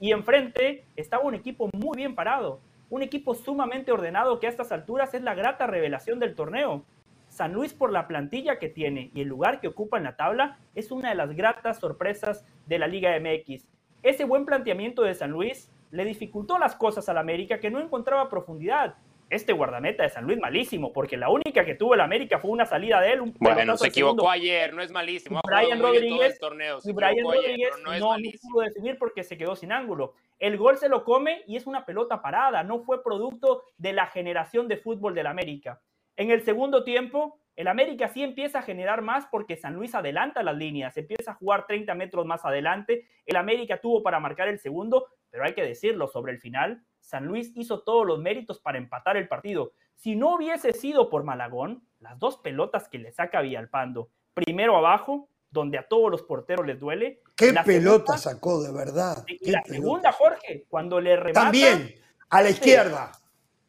Y 0.00 0.12
enfrente 0.12 0.86
estaba 0.96 1.24
un 1.24 1.34
equipo 1.34 1.68
muy 1.74 1.96
bien 1.98 2.14
parado, 2.14 2.60
un 2.90 3.02
equipo 3.02 3.34
sumamente 3.34 3.92
ordenado 3.92 4.40
que 4.40 4.46
a 4.46 4.50
estas 4.50 4.72
alturas 4.72 5.14
es 5.14 5.22
la 5.22 5.34
grata 5.34 5.66
revelación 5.66 6.18
del 6.18 6.34
torneo. 6.34 6.84
San 7.28 7.52
Luis 7.52 7.72
por 7.72 7.92
la 7.92 8.08
plantilla 8.08 8.58
que 8.58 8.68
tiene 8.68 9.12
y 9.14 9.20
el 9.20 9.28
lugar 9.28 9.60
que 9.60 9.68
ocupa 9.68 9.96
en 9.96 10.04
la 10.04 10.16
tabla 10.16 10.58
es 10.74 10.90
una 10.90 11.10
de 11.10 11.14
las 11.14 11.32
gratas 11.34 11.78
sorpresas 11.78 12.44
de 12.66 12.78
la 12.80 12.88
Liga 12.88 13.16
MX. 13.18 13.68
Ese 14.02 14.24
buen 14.24 14.44
planteamiento 14.44 15.02
de 15.02 15.14
San 15.14 15.30
Luis 15.30 15.70
le 15.92 16.04
dificultó 16.04 16.58
las 16.58 16.74
cosas 16.74 17.08
al 17.08 17.18
América 17.18 17.60
que 17.60 17.70
no 17.70 17.80
encontraba 17.80 18.28
profundidad 18.28 18.96
este 19.30 19.52
guardameta 19.52 20.02
de 20.02 20.10
San 20.10 20.24
Luis 20.24 20.38
malísimo, 20.38 20.92
porque 20.92 21.16
la 21.16 21.30
única 21.30 21.64
que 21.64 21.76
tuvo 21.76 21.94
el 21.94 22.00
América 22.00 22.40
fue 22.40 22.50
una 22.50 22.66
salida 22.66 23.00
de 23.00 23.12
él. 23.12 23.20
Un 23.20 23.34
bueno, 23.38 23.76
se 23.76 23.88
equivocó 23.88 24.28
ayer, 24.28 24.74
no 24.74 24.82
es 24.82 24.90
malísimo. 24.90 25.40
Brian 25.46 25.80
Rodríguez, 25.80 26.38
Brian 26.84 27.24
Rodríguez 27.24 27.70
no, 27.84 27.98
no, 27.98 28.16
pudo 28.42 28.62
definir 28.62 28.98
porque 28.98 29.22
se 29.22 29.38
quedó 29.38 29.54
sin 29.54 29.70
ángulo. 29.70 30.14
El 30.38 30.56
gol 30.56 30.78
se 30.78 30.88
lo 30.88 31.04
come 31.04 31.42
y 31.46 31.56
es 31.56 31.66
una 31.66 31.86
pelota 31.86 32.20
parada, 32.20 32.64
no 32.64 32.80
fue 32.80 33.04
producto 33.04 33.62
de 33.78 33.92
la 33.92 34.06
generación 34.06 34.66
de 34.66 34.78
fútbol 34.78 35.14
del 35.14 35.28
América. 35.28 35.80
En 36.16 36.30
el 36.30 36.42
segundo 36.42 36.82
tiempo, 36.82 37.38
el 37.54 37.68
América 37.68 38.08
sí 38.08 38.22
empieza 38.22 38.60
a 38.60 38.62
generar 38.62 39.02
más 39.02 39.26
porque 39.26 39.56
San 39.56 39.74
Luis 39.74 39.94
adelanta 39.94 40.42
las 40.42 40.56
líneas, 40.56 40.96
empieza 40.96 41.32
a 41.32 41.34
jugar 41.34 41.66
30 41.66 41.94
metros 41.94 42.26
más 42.26 42.44
adelante. 42.44 43.06
El 43.26 43.36
América 43.36 43.80
tuvo 43.80 44.02
para 44.02 44.18
marcar 44.18 44.48
el 44.48 44.58
segundo, 44.58 45.06
pero 45.30 45.44
hay 45.44 45.52
que 45.52 45.62
decirlo, 45.62 46.08
sobre 46.08 46.32
el 46.32 46.40
final, 46.40 46.82
San 47.10 47.26
Luis 47.26 47.52
hizo 47.56 47.80
todos 47.80 48.06
los 48.06 48.20
méritos 48.20 48.60
para 48.60 48.78
empatar 48.78 49.16
el 49.16 49.26
partido. 49.26 49.72
Si 49.96 50.14
no 50.14 50.36
hubiese 50.36 50.72
sido 50.72 51.10
por 51.10 51.24
Malagón, 51.24 51.82
las 51.98 52.16
dos 52.20 52.38
pelotas 52.38 52.88
que 52.88 52.98
le 52.98 53.10
saca 53.10 53.40
Villalpando, 53.40 54.10
primero 54.32 54.76
abajo, 54.76 55.28
donde 55.50 55.76
a 55.76 55.88
todos 55.88 56.08
los 56.08 56.22
porteros 56.22 56.64
les 56.64 56.78
duele. 56.78 57.20
¿Qué 57.36 57.52
pelota 57.66 58.16
sacó 58.16 58.62
de 58.62 58.72
verdad? 58.72 59.24
Y 59.26 59.50
la 59.50 59.62
segunda, 59.64 60.12
Jorge, 60.12 60.66
cuando 60.68 61.00
le 61.00 61.16
remata. 61.16 61.46
También, 61.46 61.96
a 62.28 62.42
la 62.42 62.50
izquierda. 62.50 63.10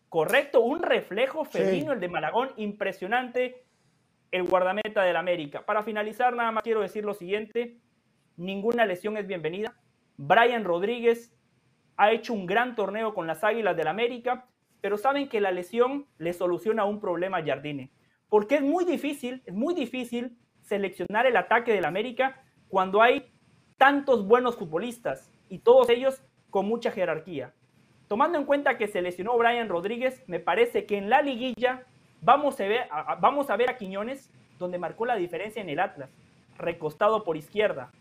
Correcto, 0.07 0.61
un 0.61 0.83
reflejo 0.83 1.43
felino 1.43 1.93
el 1.93 1.99
de 1.99 2.09
Malagón, 2.09 2.51
impresionante 2.57 3.65
el 4.29 4.43
guardameta 4.43 5.01
del 5.01 5.15
América. 5.15 5.65
Para 5.65 5.81
finalizar, 5.81 6.35
nada 6.35 6.51
más 6.51 6.63
quiero 6.63 6.81
decir 6.81 7.03
lo 7.03 7.15
siguiente, 7.15 7.79
ninguna 8.37 8.85
lesión 8.85 9.17
es 9.17 9.25
bienvenida. 9.25 9.73
Brian 10.17 10.63
Rodríguez 10.63 11.33
ha 12.01 12.11
hecho 12.11 12.33
un 12.33 12.47
gran 12.47 12.75
torneo 12.75 13.13
con 13.13 13.27
las 13.27 13.43
Águilas 13.43 13.77
del 13.77 13.87
América, 13.87 14.47
pero 14.81 14.97
saben 14.97 15.29
que 15.29 15.39
la 15.39 15.51
lesión 15.51 16.07
le 16.17 16.33
soluciona 16.33 16.83
un 16.83 16.99
problema 16.99 17.37
a 17.37 17.45
Jardine. 17.45 17.91
Porque 18.27 18.55
es 18.55 18.63
muy 18.63 18.85
difícil, 18.85 19.43
es 19.45 19.53
muy 19.53 19.75
difícil 19.75 20.35
seleccionar 20.63 21.27
el 21.27 21.37
ataque 21.37 21.73
del 21.73 21.85
América 21.85 22.41
cuando 22.69 23.03
hay 23.03 23.31
tantos 23.77 24.25
buenos 24.25 24.55
futbolistas 24.55 25.31
y 25.47 25.59
todos 25.59 25.89
ellos 25.89 26.23
con 26.49 26.65
mucha 26.65 26.89
jerarquía. 26.89 27.53
Tomando 28.07 28.39
en 28.39 28.45
cuenta 28.45 28.79
que 28.79 28.87
se 28.87 29.03
lesionó 29.03 29.37
Brian 29.37 29.69
Rodríguez, 29.69 30.23
me 30.25 30.39
parece 30.39 30.87
que 30.87 30.97
en 30.97 31.07
la 31.07 31.21
liguilla 31.21 31.83
vamos 32.21 32.59
a 32.59 32.63
ver 32.63 32.87
a, 32.89 33.13
vamos 33.13 33.51
a, 33.51 33.57
ver 33.57 33.69
a 33.69 33.77
Quiñones, 33.77 34.31
donde 34.57 34.79
marcó 34.79 35.05
la 35.05 35.17
diferencia 35.17 35.61
en 35.61 35.69
el 35.69 35.79
Atlas, 35.79 36.09
recostado 36.57 37.23
por 37.23 37.37
izquierda, 37.37 37.91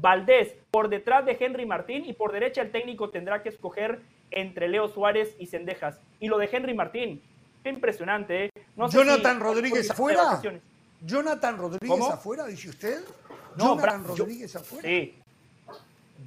Valdés 0.00 0.54
por 0.70 0.88
detrás 0.88 1.24
de 1.26 1.36
Henry 1.38 1.66
Martín 1.66 2.04
y 2.06 2.12
por 2.12 2.32
derecha 2.32 2.62
el 2.62 2.70
técnico 2.70 3.10
tendrá 3.10 3.42
que 3.42 3.50
escoger 3.50 4.00
entre 4.30 4.68
Leo 4.68 4.88
Suárez 4.88 5.34
y 5.38 5.46
Cendejas. 5.46 6.00
Y 6.20 6.28
lo 6.28 6.38
de 6.38 6.48
Henry 6.50 6.74
Martín, 6.74 7.22
qué 7.62 7.70
impresionante. 7.70 8.46
¿eh? 8.46 8.50
Jonathan 8.76 9.40
Rodríguez 9.40 9.90
afuera. 9.90 10.40
Jonathan 11.02 11.58
Rodríguez 11.58 12.00
afuera, 12.10 12.46
dice 12.46 12.68
usted. 12.68 13.00
No, 13.56 13.76
Jonathan 13.76 14.04
Rodríguez 14.04 14.54
afuera. 14.56 14.88
Sí. 14.88 15.14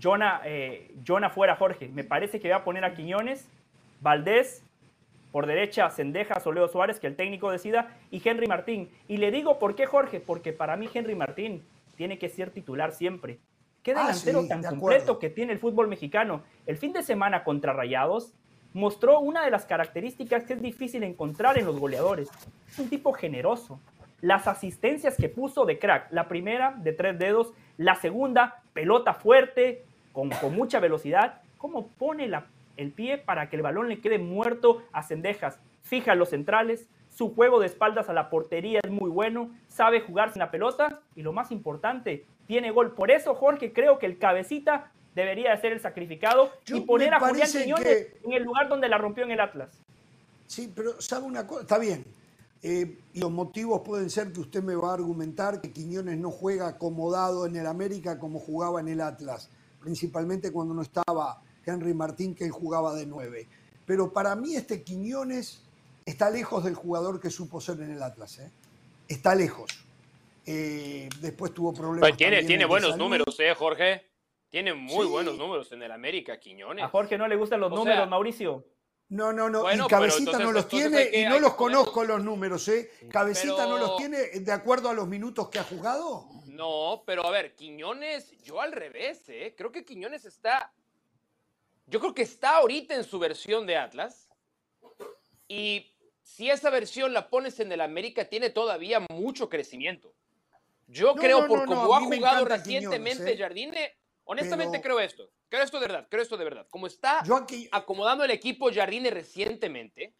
Jonah, 0.01 0.41
eh, 0.43 0.91
Jonah 1.05 1.29
fuera, 1.29 1.55
Jorge. 1.55 1.87
Me 1.87 2.03
parece 2.03 2.39
que 2.39 2.49
va 2.49 2.57
a 2.57 2.63
poner 2.63 2.83
a 2.83 2.95
Quiñones, 2.95 3.47
Valdés, 4.01 4.63
por 5.31 5.45
derecha 5.45 5.89
Cendejas 5.89 6.45
o 6.45 6.51
Leo 6.51 6.67
Suárez, 6.67 6.99
que 6.99 7.07
el 7.07 7.15
técnico 7.15 7.51
decida, 7.51 7.95
y 8.11 8.21
Henry 8.27 8.47
Martín. 8.47 8.89
Y 9.07 9.17
le 9.17 9.31
digo 9.31 9.59
por 9.59 9.75
qué, 9.75 9.85
Jorge, 9.85 10.19
porque 10.19 10.51
para 10.53 10.75
mí 10.75 10.89
Henry 10.93 11.15
Martín 11.15 11.63
tiene 11.95 12.17
que 12.17 12.29
ser 12.29 12.51
titular 12.51 12.91
siempre. 12.91 13.39
Qué 13.83 13.91
ah, 13.91 14.07
delantero 14.07 14.47
tan 14.47 14.63
completo 14.63 15.19
que 15.19 15.29
tiene 15.29 15.53
el 15.53 15.59
fútbol 15.59 15.87
mexicano. 15.87 16.41
El 16.65 16.77
fin 16.77 16.93
de 16.93 17.03
semana 17.03 17.43
contra 17.43 17.73
Rayados 17.73 18.33
mostró 18.73 19.19
una 19.19 19.43
de 19.43 19.51
las 19.51 19.65
características 19.65 20.45
que 20.45 20.53
es 20.53 20.61
difícil 20.61 21.03
encontrar 21.03 21.57
en 21.59 21.65
los 21.65 21.79
goleadores. 21.79 22.29
Es 22.67 22.79
un 22.79 22.89
tipo 22.89 23.11
generoso. 23.11 23.79
Las 24.21 24.47
asistencias 24.47 25.17
que 25.17 25.27
puso 25.27 25.65
de 25.65 25.79
crack, 25.79 26.07
la 26.11 26.29
primera 26.29 26.73
de 26.77 26.93
tres 26.93 27.19
dedos, 27.19 27.53
la 27.77 27.95
segunda, 27.95 28.63
pelota 28.71 29.13
fuerte, 29.13 29.83
con, 30.13 30.31
mucha 30.51 30.79
velocidad. 30.79 31.41
¿Cómo 31.57 31.87
pone 31.87 32.31
el 32.77 32.91
pie 32.91 33.17
para 33.17 33.49
que 33.49 33.57
el 33.57 33.61
balón 33.63 33.89
le 33.89 33.99
quede 33.99 34.17
muerto 34.17 34.81
a 34.93 35.03
Cendejas? 35.03 35.59
Fija 35.81 36.15
los 36.15 36.29
centrales, 36.29 36.87
su 37.09 37.35
juego 37.35 37.59
de 37.59 37.67
espaldas 37.67 38.09
a 38.09 38.13
la 38.13 38.29
portería 38.29 38.79
es 38.81 38.89
muy 38.89 39.09
bueno, 39.09 39.51
sabe 39.67 40.01
jugar 40.01 40.31
sin 40.31 40.39
la 40.39 40.51
pelota 40.51 41.01
y 41.15 41.21
lo 41.21 41.33
más 41.33 41.51
importante, 41.51 42.25
tiene 42.47 42.71
gol. 42.71 42.93
Por 42.93 43.11
eso, 43.11 43.35
Jorge, 43.35 43.73
creo 43.73 43.99
que 43.99 44.05
el 44.05 44.17
cabecita 44.17 44.91
debería 45.15 45.55
ser 45.59 45.73
el 45.73 45.79
sacrificado 45.79 46.51
y 46.67 46.81
poner 46.81 47.13
a 47.13 47.19
Julián 47.19 47.49
Quiñones 47.49 48.07
en 48.23 48.33
el 48.33 48.43
lugar 48.43 48.67
donde 48.67 48.89
la 48.89 48.97
rompió 48.97 49.23
en 49.23 49.31
el 49.31 49.39
Atlas. 49.39 49.69
Sí, 50.47 50.71
pero 50.75 50.99
sabe 51.01 51.25
una 51.25 51.47
cosa, 51.47 51.61
está 51.61 51.77
bien. 51.77 52.05
Eh, 52.61 52.97
los 53.15 53.31
motivos 53.31 53.81
pueden 53.81 54.09
ser 54.09 54.31
que 54.31 54.39
usted 54.39 54.63
me 54.63 54.75
va 54.75 54.91
a 54.91 54.93
argumentar 54.93 55.59
que 55.59 55.71
Quiñones 55.71 56.17
no 56.17 56.31
juega 56.31 56.67
acomodado 56.67 57.45
en 57.45 57.55
el 57.55 57.67
América 57.67 58.19
como 58.19 58.39
jugaba 58.39 58.79
en 58.79 58.87
el 58.87 59.01
Atlas, 59.01 59.49
principalmente 59.81 60.51
cuando 60.51 60.73
no 60.73 60.81
estaba 60.81 61.41
Henry 61.65 61.93
Martín, 61.93 62.35
que 62.35 62.45
él 62.45 62.51
jugaba 62.51 62.93
de 62.95 63.05
nueve. 63.05 63.47
Pero 63.85 64.13
para 64.13 64.35
mí 64.35 64.55
este 64.55 64.83
Quiñones 64.83 65.61
está 66.05 66.29
lejos 66.29 66.63
del 66.63 66.75
jugador 66.75 67.19
que 67.19 67.29
supo 67.29 67.59
ser 67.59 67.81
en 67.81 67.91
el 67.91 68.01
Atlas. 68.01 68.39
¿eh? 68.39 68.49
Está 69.07 69.35
lejos. 69.35 69.82
Eh, 70.45 71.09
después 71.19 71.53
tuvo 71.53 71.73
problemas. 71.73 72.17
tiene 72.17 72.43
tiene 72.43 72.65
buenos 72.65 72.97
números, 72.97 73.39
¿eh, 73.39 73.53
Jorge? 73.55 74.09
Tiene 74.49 74.73
muy 74.73 75.05
buenos 75.07 75.37
números 75.37 75.71
en 75.71 75.81
el 75.81 75.91
América, 75.91 76.39
Quiñones. 76.39 76.85
A 76.85 76.89
Jorge 76.89 77.17
no 77.17 77.27
le 77.27 77.35
gustan 77.35 77.59
los 77.59 77.71
números, 77.71 78.07
Mauricio. 78.07 78.65
No, 79.09 79.31
no, 79.31 79.49
no. 79.49 79.71
y 79.71 79.77
Cabecita 79.87 80.39
no 80.39 80.51
los 80.51 80.67
tiene 80.67 81.09
y 81.13 81.25
no 81.25 81.39
los 81.39 81.53
conozco 81.53 82.03
los 82.03 82.23
números, 82.23 82.67
¿eh? 82.67 82.89
Cabecita 83.11 83.67
no 83.67 83.77
los 83.77 83.97
tiene 83.97 84.17
de 84.17 84.51
acuerdo 84.51 84.89
a 84.89 84.93
los 84.93 85.07
minutos 85.07 85.49
que 85.49 85.59
ha 85.59 85.63
jugado. 85.63 86.27
No, 86.47 87.03
pero 87.05 87.25
a 87.25 87.31
ver, 87.31 87.55
Quiñones, 87.55 88.41
yo 88.43 88.61
al 88.61 88.71
revés, 88.71 89.27
¿eh? 89.27 89.55
Creo 89.57 89.71
que 89.71 89.85
Quiñones 89.85 90.25
está. 90.25 90.73
Yo 91.87 91.99
creo 91.99 92.13
que 92.13 92.21
está 92.21 92.57
ahorita 92.57 92.95
en 92.95 93.03
su 93.03 93.19
versión 93.19 93.65
de 93.65 93.77
Atlas. 93.77 94.29
Y 95.47 95.93
si 96.21 96.49
esa 96.49 96.69
versión 96.69 97.13
la 97.13 97.29
pones 97.29 97.59
en 97.59 97.71
el 97.71 97.81
América, 97.81 98.25
tiene 98.25 98.49
todavía 98.49 98.99
mucho 99.11 99.49
crecimiento. 99.49 100.13
Yo 100.87 101.15
creo, 101.15 101.47
por 101.47 101.65
cómo 101.65 101.95
ha 101.95 102.01
jugado 102.01 102.45
recientemente 102.45 103.33
¿eh? 103.33 103.37
Jardine, 103.37 103.97
honestamente 104.25 104.81
creo 104.81 104.99
esto. 104.99 105.29
Creo 105.49 105.63
esto 105.63 105.79
de 105.79 105.87
verdad, 105.87 106.07
creo 106.09 106.23
esto 106.23 106.37
de 106.37 106.43
verdad. 106.43 106.67
Como 106.69 106.87
está 106.87 107.23
acomodando 107.71 108.23
el 108.23 108.31
equipo 108.31 108.71
Jardine 108.73 109.09
recientemente, 109.11 110.13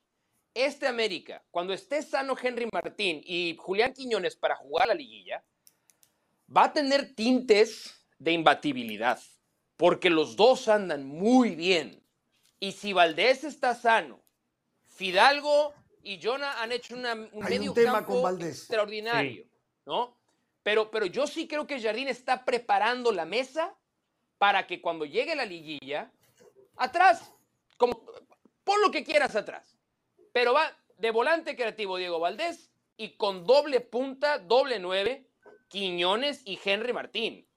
este 0.54 0.88
América, 0.88 1.44
cuando 1.50 1.74
esté 1.74 2.02
sano 2.02 2.36
Henry 2.40 2.70
Martín 2.72 3.22
y 3.26 3.56
Julián 3.58 3.94
Quiñones 3.94 4.36
para 4.36 4.56
jugar 4.56 4.88
la 4.88 4.94
liguilla, 4.94 5.44
va 6.56 6.66
a 6.66 6.74
tener 6.74 7.16
tintes 7.16 8.06
de 8.20 8.32
imbatibilidad, 8.32 9.20
porque 9.76 10.10
los 10.10 10.36
dos 10.36 10.68
andan 10.68 11.06
muy 11.06 11.56
bien. 11.56 12.04
Y 12.60 12.74
si 12.74 12.94
Valdés 12.94 13.44
está 13.44 13.76
sano, 13.76 14.24
Fidalgo 14.84 15.74
y 16.04 16.20
Jonah 16.22 16.62
han 16.62 16.72
hecho 16.72 16.96
un 16.96 17.02
medio 17.44 17.74
campo 17.74 18.30
extraordinario, 18.30 19.46
¿no? 19.86 20.16
Pero, 20.64 20.90
pero 20.90 21.06
yo 21.06 21.28
sí 21.28 21.48
creo 21.48 21.68
que 21.68 21.82
Jardín 21.82 22.08
está 22.08 22.46
preparando 22.46 23.12
la 23.12 23.26
mesa 23.26 23.76
para 24.38 24.66
que 24.66 24.82
cuando 24.82 25.06
llegue 25.06 25.36
la 25.36 25.46
liguilla, 25.46 26.12
atrás, 26.78 27.34
como, 27.78 28.04
pon 28.64 28.82
lo 28.82 28.92
que 28.92 29.04
quieras 29.04 29.36
atrás. 29.36 29.78
Pero 30.32 30.54
va 30.54 30.76
de 30.98 31.12
volante 31.12 31.56
creativo 31.56 31.98
Diego 31.98 32.20
Valdés 32.20 32.72
y 32.98 33.16
con 33.18 33.46
doble 33.46 33.82
punta, 33.82 34.40
doble 34.40 34.80
nueve, 34.80 35.28
Quiñones 35.68 36.42
y 36.46 36.60
Henry 36.64 36.94
Martín. 36.94 37.48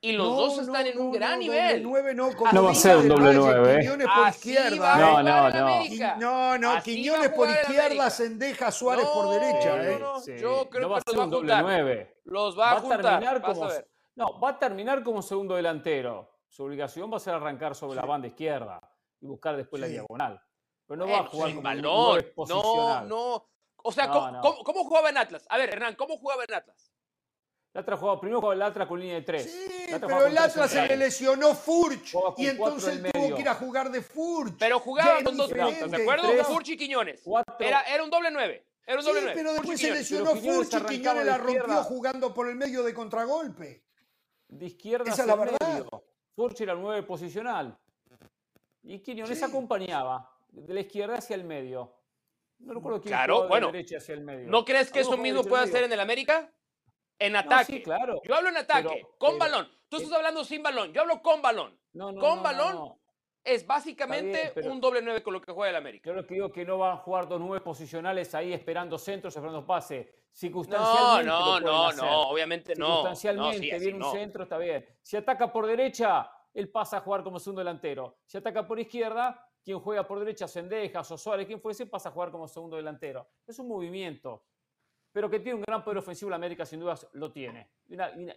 Y 0.00 0.12
los 0.12 0.36
dos 0.36 0.58
están 0.58 0.86
en 0.86 0.98
un 1.00 1.10
gran 1.10 1.38
nivel. 1.38 1.82
no, 1.82 2.30
no 2.52 2.62
va 2.62 2.70
a 2.70 2.74
ser 2.74 2.98
un 2.98 3.08
doble 3.08 3.32
nueve. 3.34 3.80
Quiñones 3.80 4.06
por 4.06 4.28
izquierda. 4.28 4.96
No, 4.98 5.22
no, 5.22 5.50
no. 5.50 6.18
No, 6.18 6.58
no, 6.58 6.82
Quiñones 6.82 7.30
por 7.30 7.48
izquierda, 7.48 8.10
Sendeja, 8.10 8.70
Suárez 8.70 9.06
por 9.06 9.30
derecha. 9.30 9.82
¿eh? 9.82 10.38
Yo 10.38 10.68
creo 10.68 10.70
que 10.70 10.80
los 10.80 10.92
va 10.92 10.98
a 10.98 11.28
juntar. 11.28 12.08
Los 12.24 12.58
va 12.58 12.72
a, 12.72 12.80
juntar. 12.80 13.42
como, 13.42 13.68
no, 14.16 14.40
va 14.40 14.50
a 14.50 14.58
terminar 14.58 15.02
como 15.02 15.22
segundo 15.22 15.54
delantero. 15.54 16.30
Su 16.48 16.64
obligación 16.64 17.12
va 17.12 17.16
a 17.16 17.20
ser 17.20 17.34
arrancar 17.34 17.74
sobre 17.74 17.96
la 17.96 18.06
banda 18.06 18.28
izquierda 18.28 18.80
y 19.20 19.26
buscar 19.26 19.56
después 19.56 19.80
la 19.80 19.88
diagonal. 19.88 20.40
Pero 20.86 21.04
no 21.04 21.10
va 21.10 21.18
a 21.18 21.26
jugar 21.26 21.50
como 21.50 21.62
balón. 21.62 22.24
No, 22.48 23.04
no. 23.04 23.48
O 23.82 23.92
sea, 23.92 24.08
¿cómo, 24.08 24.84
jugaba 24.84 25.10
en 25.10 25.18
Atlas? 25.18 25.46
A 25.48 25.58
ver, 25.58 25.70
Hernán, 25.70 25.94
¿cómo 25.94 26.16
jugaba 26.16 26.44
en 26.44 26.54
Atlas? 26.54 26.92
El 27.76 27.80
Atlas 27.80 28.00
jugaba, 28.00 28.18
primero 28.18 28.40
jugaba 28.40 28.54
el 28.54 28.62
Atlas 28.62 28.88
con 28.88 28.98
línea 28.98 29.16
de 29.16 29.20
tres. 29.20 29.52
Sí, 29.52 29.94
pero 30.00 30.24
el 30.24 30.38
Atlas 30.38 30.70
se 30.70 30.88
le 30.88 30.96
lesionó 30.96 31.54
Furch 31.54 32.14
y 32.38 32.46
entonces 32.46 33.02
tuvo 33.12 33.34
que 33.34 33.42
ir 33.42 33.48
a 33.50 33.54
jugar 33.54 33.90
de 33.90 34.00
Furch. 34.00 34.56
Pero 34.58 34.80
jugaba 34.80 35.22
con 35.22 35.36
dos 35.36 35.52
puntos, 35.52 35.90
¿de 35.90 36.02
acuerdo? 36.02 36.44
Furch 36.44 36.70
y 36.70 36.78
Quiñones. 36.78 37.22
Era, 37.60 37.82
era 37.82 38.02
un 38.02 38.08
doble 38.08 38.30
nueve. 38.30 38.66
Era 38.86 38.98
un 39.00 39.04
doble 39.04 39.20
sí, 39.20 39.26
pero 39.34 39.52
después 39.52 39.78
se 39.78 39.90
lesionó 39.90 40.34
Furch 40.36 40.72
y 40.72 40.86
Quiñones 40.86 41.26
la 41.26 41.36
rompió 41.36 41.84
jugando 41.84 42.32
por 42.32 42.48
el 42.48 42.56
medio 42.56 42.82
de 42.82 42.94
contragolpe. 42.94 43.84
De 44.48 44.64
izquierda 44.64 45.12
Esa 45.12 45.22
es 45.22 45.28
la 45.28 45.36
verdad. 45.36 45.58
Medio. 45.60 46.04
Furch 46.34 46.62
era 46.62 46.72
el 46.72 46.80
nueve 46.80 47.02
posicional. 47.02 47.78
Y 48.84 49.00
Quiñones 49.00 49.42
acompañaba 49.42 50.32
de 50.48 50.72
la 50.72 50.80
izquierda 50.80 51.16
hacia 51.16 51.36
el 51.36 51.44
medio. 51.44 51.92
No 52.58 52.72
recuerdo 52.72 53.02
quién 53.02 53.10
claro, 53.10 53.48
bueno, 53.48 53.66
de 53.66 53.72
derecha 53.74 53.98
hacia 53.98 54.14
el 54.14 54.22
medio. 54.22 54.48
¿No 54.48 54.64
crees 54.64 54.90
que 54.90 55.00
eso 55.00 55.18
mismo 55.18 55.44
puede 55.44 55.64
hacer 55.64 55.84
en 55.84 55.92
el 55.92 56.00
América? 56.00 56.50
En 57.18 57.36
ataque. 57.36 57.82
claro. 57.82 58.20
Yo 58.24 58.34
hablo 58.34 58.50
en 58.50 58.56
ataque, 58.58 59.06
con 59.18 59.38
balón. 59.38 59.68
Tú 59.88 59.96
estás 59.96 60.12
hablando 60.12 60.44
sin 60.44 60.62
balón. 60.62 60.92
Yo 60.92 61.02
hablo 61.02 61.22
con 61.22 61.40
balón. 61.40 61.78
con 62.20 62.42
balón 62.42 62.96
es 63.46 63.64
básicamente 63.64 64.52
un 64.64 64.80
doble 64.80 65.00
nueve 65.00 65.22
con 65.22 65.32
lo 65.32 65.40
que 65.40 65.52
juega 65.52 65.70
el 65.70 65.76
América. 65.76 66.10
Yo 66.10 66.14
lo 66.14 66.26
que 66.26 66.34
digo 66.34 66.50
que 66.50 66.64
no 66.64 66.78
van 66.78 66.94
a 66.94 66.96
jugar 66.96 67.28
dos 67.28 67.40
nueve 67.40 67.64
posicionales 67.64 68.34
ahí 68.34 68.52
esperando 68.52 68.98
centros, 68.98 69.34
esperando 69.36 69.64
pase. 69.64 70.26
Circunstancialmente. 70.32 71.30
No, 71.30 71.60
no, 71.60 71.92
no, 71.92 71.92
no, 71.92 72.28
obviamente 72.28 72.74
no. 72.74 72.86
Circunstancialmente, 72.86 73.78
viene 73.78 74.04
un 74.04 74.12
centro, 74.12 74.42
está 74.42 74.58
bien. 74.58 74.84
Si 75.00 75.16
ataca 75.16 75.50
por 75.50 75.64
derecha, 75.64 76.28
él 76.52 76.68
pasa 76.70 76.98
a 76.98 77.00
jugar 77.00 77.22
como 77.22 77.38
segundo 77.38 77.60
delantero. 77.60 78.18
Si 78.26 78.36
ataca 78.36 78.66
por 78.66 78.80
izquierda, 78.80 79.48
quien 79.62 79.78
juega 79.78 80.06
por 80.06 80.18
derecha, 80.18 80.48
Sendejas 80.48 81.10
o 81.10 81.16
Suárez, 81.16 81.46
quien 81.46 81.60
fuese, 81.60 81.86
pasa 81.86 82.08
a 82.08 82.12
jugar 82.12 82.30
como 82.30 82.48
segundo 82.48 82.76
delantero. 82.76 83.28
Es 83.46 83.58
un 83.60 83.68
movimiento. 83.68 84.44
Pero 85.16 85.30
que 85.30 85.40
tiene 85.40 85.54
un 85.54 85.62
gran 85.62 85.82
poder 85.82 85.96
ofensivo 85.96 86.28
la 86.28 86.36
América, 86.36 86.66
sin 86.66 86.78
dudas 86.78 87.08
lo 87.14 87.32
tiene. 87.32 87.70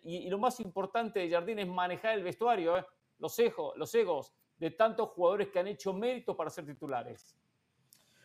Y, 0.02 0.30
lo 0.30 0.38
más 0.38 0.62
importante 0.62 1.20
de 1.20 1.30
Jardín 1.30 1.60
es 1.60 1.68
manejar 1.68 2.14
el 2.18 2.24
vestuario, 2.24 2.78
¿eh? 2.78 2.86
los, 3.18 3.38
los 3.76 3.96
egos 3.96 4.34
de 4.58 4.72
tantos 4.72 5.10
jugadores 5.10 5.50
que 5.50 5.60
han 5.60 5.68
hecho 5.68 5.92
mérito 5.92 6.38
para 6.38 6.50
ser 6.50 6.66
titulares. 6.66 7.36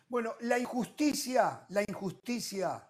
Bueno, 0.07 0.35
la 0.39 0.57
injusticia, 0.57 1.65
la 1.67 1.81
injusticia 1.81 2.87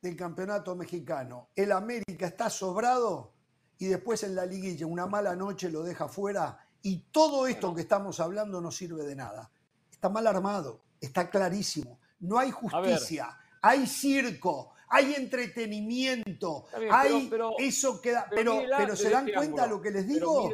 del 0.00 0.14
campeonato 0.14 0.76
mexicano. 0.76 1.48
El 1.56 1.72
América 1.72 2.26
está 2.26 2.48
sobrado 2.48 3.32
y 3.76 3.86
después 3.86 4.22
en 4.22 4.36
la 4.36 4.46
liguilla 4.46 4.86
una 4.86 5.08
mala 5.08 5.34
noche 5.34 5.68
lo 5.68 5.82
deja 5.82 6.06
fuera 6.06 6.64
y 6.80 7.10
todo 7.10 7.48
esto 7.48 7.74
que 7.74 7.80
estamos 7.80 8.20
hablando 8.20 8.60
no 8.60 8.70
sirve 8.70 9.02
de 9.02 9.16
nada 9.16 9.50
está 9.90 10.08
mal 10.08 10.28
armado, 10.28 10.84
está 11.00 11.28
clarísimo. 11.28 11.98
No 12.20 12.38
hay 12.38 12.52
justicia, 12.52 13.36
hay 13.60 13.84
circo, 13.84 14.74
hay 14.90 15.14
entretenimiento, 15.14 16.66
hay 16.90 17.30
eso 17.58 18.00
queda. 18.00 18.26
Pero, 18.30 18.62
pero, 18.76 18.96
se 18.96 19.10
dan 19.10 19.28
cuenta 19.32 19.66
lo 19.66 19.80
que 19.80 19.90
les 19.90 20.06
digo. 20.06 20.50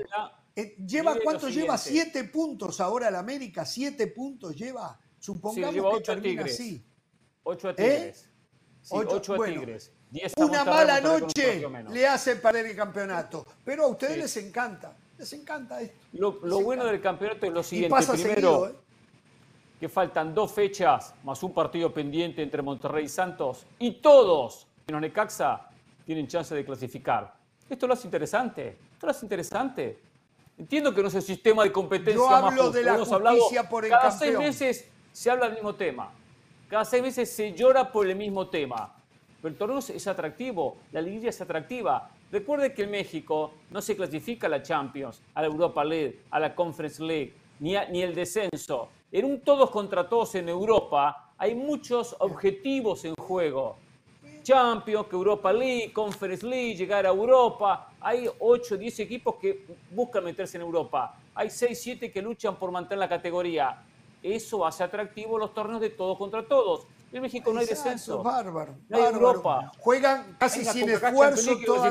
Eh, 0.57 0.77
lleva 0.87 1.17
cuánto 1.23 1.49
lleva 1.49 1.77
siete 1.77 2.25
puntos 2.25 2.81
ahora 2.81 3.09
el 3.09 3.17
América, 3.17 3.65
siete 3.65 4.07
puntos 4.07 4.55
lleva. 4.55 4.99
Supongamos 5.19 5.99
que 5.99 6.05
termina 6.05 6.43
tigres. 6.43 6.55
así. 6.55 6.87
Ocho 7.43 7.69
a 7.71 7.75
Tigres. 7.75 8.25
¿Eh? 8.25 8.29
ocho, 8.91 9.35
a 9.35 9.47
Tigres. 9.47 9.93
una 10.37 10.65
mala 10.65 11.01
noche 11.01 11.67
le 11.91 12.07
hace 12.07 12.37
perder 12.37 12.67
el 12.67 12.77
campeonato. 12.77 13.47
Pero 13.65 13.85
a 13.85 13.89
ustedes 13.89 14.19
les 14.19 14.37
encanta. 14.37 14.97
Les 15.19 15.33
encanta 15.33 15.81
esto. 15.81 15.97
Lo, 16.13 16.61
bueno 16.61 16.85
del 16.85 17.01
campeonato 17.01 17.47
es 17.47 17.53
lo 17.53 17.63
siguiente. 17.63 17.97
Primero, 18.13 18.69
¿eh? 18.69 18.75
Que 19.85 19.89
faltan 19.91 20.35
dos 20.35 20.51
fechas 20.51 21.15
más 21.25 21.43
un 21.43 21.53
partido 21.53 21.93
pendiente 21.93 22.43
entre 22.43 22.63
Monterrey 22.63 23.05
y 23.05 23.09
Santos 23.11 23.67
y 23.79 23.91
todos, 23.91 24.67
menos 24.87 25.03
Necaxa, 25.03 25.69
tienen 26.07 26.27
chance 26.27 26.55
de 26.55 26.65
clasificar. 26.65 27.35
Esto 27.69 27.87
lo 27.87 27.93
hace 27.93 28.07
interesante, 28.07 28.79
esto 28.95 29.05
lo 29.05 29.11
hace 29.11 29.27
interesante. 29.27 29.99
Entiendo 30.57 30.95
que 30.95 31.03
no 31.03 31.09
es 31.09 31.17
el 31.17 31.23
sistema 31.23 31.65
de 31.65 31.71
competencia 31.71 32.15
Yo 32.15 32.31
hablo 32.31 32.71
de 32.71 32.83
la 32.83 32.95
justicia 32.95 33.69
por 33.69 33.85
el 33.85 33.91
Cada 33.91 34.11
seis 34.11 34.39
meses 34.39 34.89
se 35.13 35.31
habla 35.31 35.49
del 35.49 35.57
mismo 35.57 35.75
tema. 35.75 36.11
Cada 36.67 36.87
seis 36.87 37.03
meses 37.03 37.31
se 37.31 37.53
llora 37.53 37.93
por 37.93 38.09
el 38.09 38.17
mismo 38.17 38.49
tema. 38.49 38.91
Pero 39.43 39.53
el 39.53 39.59
torneo 39.59 39.81
es 39.81 40.07
atractivo, 40.07 40.79
la 40.93 41.03
liguilla 41.03 41.29
es 41.29 41.39
atractiva. 41.43 42.09
Recuerde 42.33 42.73
que 42.73 42.85
en 42.85 42.91
México 42.91 43.53
no 43.71 43.83
se 43.83 43.95
clasifica 43.95 44.47
a 44.47 44.51
la 44.51 44.63
Champions, 44.63 45.21
a 45.35 45.43
la 45.43 45.49
Europa 45.49 45.85
League, 45.85 46.23
a 46.31 46.41
la 46.41 46.55
Conference 46.55 47.03
League, 47.03 47.35
ni, 47.61 47.75
ni 47.91 48.01
el 48.01 48.15
descenso. 48.15 48.89
En 49.15 49.25
un 49.27 49.43
todos 49.43 49.71
contra 49.71 50.09
todos 50.09 50.35
en 50.35 50.49
Europa 50.49 51.31
hay 51.39 51.55
muchos 51.55 52.17
objetivos 52.19 53.05
en 53.05 53.15
juego. 53.15 53.77
Champions, 54.43 55.07
Europa 55.13 55.53
League, 55.53 55.93
Conference 55.93 56.45
League, 56.45 56.75
llegar 56.75 57.07
a 57.07 57.11
Europa. 57.11 57.93
Hay 58.01 58.29
8, 58.41 58.77
10 58.77 58.99
equipos 58.99 59.37
que 59.37 59.67
buscan 59.93 60.25
meterse 60.25 60.57
en 60.57 60.63
Europa. 60.63 61.17
Hay 61.33 61.49
6, 61.49 61.81
7 61.81 62.11
que 62.11 62.21
luchan 62.21 62.57
por 62.57 62.73
mantener 62.73 62.99
la 62.99 63.09
categoría. 63.09 63.85
Eso 64.21 64.67
hace 64.67 64.83
atractivo 64.83 65.39
los 65.39 65.55
torneos 65.55 65.81
de 65.81 65.91
todos 65.91 66.19
contra 66.19 66.45
todos. 66.45 66.89
En 67.13 67.23
México 67.23 67.53
no 67.53 67.61
hay 67.61 67.67
descenso. 67.67 68.21
Bárbaro. 68.21 68.75
No 68.89 68.97
hay 68.97 69.15
Europa. 69.15 69.71
Juegan 69.79 70.35
casi 70.41 70.65
sin 70.65 70.91
esfuerzo 70.91 71.57
todo, 71.65 71.87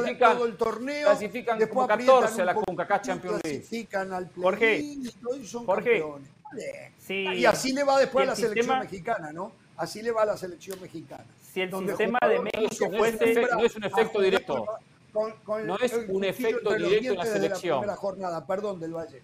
el 0.45 0.57
torneo. 0.57 1.07
Clasifican 1.07 1.57
como 1.69 1.87
14 1.87 2.41
a 2.41 2.45
la 2.45 2.53
CONCACAF 2.53 3.01
Champions 3.01 3.41
League. 3.45 3.59
Clasifican 3.59 4.11
al 4.11 4.29
Jorge, 4.35 4.97
Jorge, 5.65 6.03
y 7.09 7.45
así 7.45 7.73
le 7.73 7.83
va 7.83 7.99
después 7.99 8.27
a 8.27 8.31
la 8.31 8.35
selección 8.35 8.79
mexicana, 8.79 9.31
¿no? 9.31 9.51
Así 9.77 10.01
le 10.01 10.11
va 10.11 10.23
a 10.23 10.25
la 10.25 10.37
selección 10.37 10.79
mexicana. 10.81 11.25
Si 11.41 11.61
el 11.61 11.71
sistema 11.71 12.19
de 12.27 12.39
México 12.39 12.89
fuese... 12.97 13.41
No 13.51 13.63
es 13.63 13.75
un 13.75 13.83
efecto 13.83 14.21
directo. 14.21 14.65
no 15.13 15.77
es 15.79 15.93
un 16.07 16.23
efecto 16.23 16.73
directo 16.73 17.11
en 17.11 17.17
la 17.17 17.25
selección. 17.25 17.79
primera 17.79 17.97
jornada, 17.97 18.45
perdón, 18.45 18.79
del 18.79 18.93
Valle. 18.93 19.21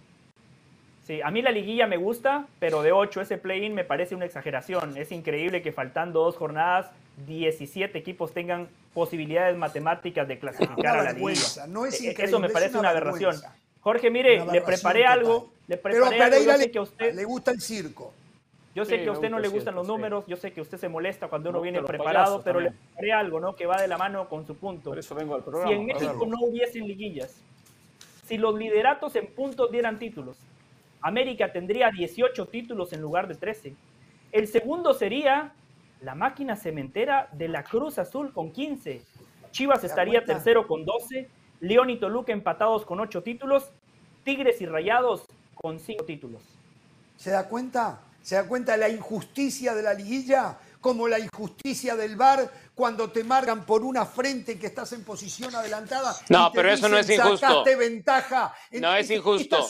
Sí, 1.06 1.20
a 1.22 1.30
mí 1.30 1.42
la 1.42 1.50
liguilla 1.50 1.86
me 1.86 1.96
gusta, 1.96 2.46
pero 2.58 2.82
de 2.82 2.92
8 2.92 3.22
ese 3.22 3.38
play-in 3.38 3.74
me 3.74 3.84
parece 3.84 4.14
una 4.14 4.26
exageración. 4.26 4.96
Es 4.96 5.10
increíble 5.10 5.62
que 5.62 5.72
faltando 5.72 6.22
dos 6.22 6.36
jornadas, 6.36 6.86
17 7.26 7.98
equipos 7.98 8.32
tengan 8.32 8.68
posibilidades 8.94 9.56
matemáticas 9.56 10.28
de 10.28 10.38
clasificar 10.38 10.98
a 10.98 11.02
la 11.02 11.12
liguilla. 11.12 11.66
No 11.66 11.86
es 11.86 12.00
e, 12.00 12.14
Eso 12.16 12.38
me 12.38 12.48
parece 12.48 12.78
una, 12.78 12.90
aberración. 12.90 13.36
Jorge, 13.80 14.10
mire, 14.10 14.44
le 14.46 14.60
preparé 14.60 15.06
algo. 15.06 15.50
Le 15.70 15.76
preparé 15.76 16.18
Pero 16.18 16.50
algo. 16.50 16.58
le, 16.58 16.70
que 16.72 16.78
a 16.78 16.82
usted 16.82 17.14
le 17.14 17.24
gusta 17.24 17.52
el 17.52 17.60
circo. 17.60 18.12
Yo 18.74 18.84
sé 18.84 19.04
que 19.04 19.08
a 19.08 19.12
usted 19.12 19.30
no 19.30 19.38
le 19.38 19.46
gustan 19.46 19.76
los 19.76 19.86
números, 19.86 20.24
yo 20.26 20.36
sé 20.36 20.52
que 20.52 20.60
usted 20.60 20.78
se 20.78 20.88
molesta 20.88 21.28
cuando 21.28 21.50
uno 21.50 21.60
viene 21.60 21.80
preparado, 21.80 22.42
pero 22.42 22.58
le 22.58 22.72
preparé 22.72 23.12
algo, 23.12 23.38
¿no? 23.38 23.54
Que 23.54 23.66
va 23.66 23.80
de 23.80 23.86
la 23.86 23.96
mano 23.96 24.28
con 24.28 24.44
su 24.44 24.56
punto. 24.56 24.90
Por 24.90 24.98
eso 24.98 25.14
vengo 25.14 25.36
al 25.36 25.44
programa. 25.44 25.70
Si 25.70 25.76
en 25.76 25.86
México 25.86 26.26
no 26.26 26.38
hubiesen 26.40 26.88
liguillas, 26.88 27.40
si 28.26 28.36
los 28.36 28.58
lideratos 28.58 29.14
en 29.14 29.28
puntos 29.28 29.70
dieran 29.70 30.00
títulos, 30.00 30.38
América 31.02 31.52
tendría 31.52 31.90
18 31.90 32.46
títulos 32.46 32.92
en 32.92 33.00
lugar 33.00 33.28
de 33.28 33.36
13. 33.36 33.72
El 34.32 34.48
segundo 34.48 34.92
sería 34.92 35.52
la 36.00 36.16
máquina 36.16 36.56
cementera 36.56 37.28
de 37.30 37.46
la 37.46 37.62
Cruz 37.62 38.00
Azul 38.00 38.32
con 38.32 38.50
15. 38.50 39.02
Chivas 39.52 39.84
estaría 39.84 40.24
tercero 40.24 40.66
con 40.66 40.84
12. 40.84 41.28
León 41.60 41.90
y 41.90 41.96
Toluca 42.00 42.32
empatados 42.32 42.84
con 42.84 42.98
8 42.98 43.22
títulos. 43.22 43.70
Tigres 44.24 44.60
y 44.60 44.66
Rayados 44.66 45.26
con 45.60 45.78
5 45.78 46.04
títulos. 46.04 46.42
¿Se 47.16 47.30
da 47.30 47.48
cuenta? 47.48 48.00
¿Se 48.22 48.34
da 48.34 48.44
cuenta 48.44 48.72
de 48.72 48.78
la 48.78 48.88
injusticia 48.88 49.74
de 49.74 49.82
la 49.82 49.94
liguilla? 49.94 50.56
Como 50.80 51.08
la 51.08 51.18
injusticia 51.18 51.94
del 51.94 52.16
VAR 52.16 52.50
cuando 52.74 53.10
te 53.10 53.22
marcan 53.22 53.66
por 53.66 53.84
una 53.84 54.06
frente 54.06 54.58
que 54.58 54.68
estás 54.68 54.92
en 54.92 55.04
posición 55.04 55.54
adelantada. 55.54 56.16
No, 56.30 56.50
pero 56.52 56.70
eso 56.70 56.88
no 56.88 56.96
es 56.96 57.10
injusto. 57.10 57.64
ventaja. 57.78 58.54
No 58.72 58.94
es 58.94 59.10
injusto. 59.10 59.66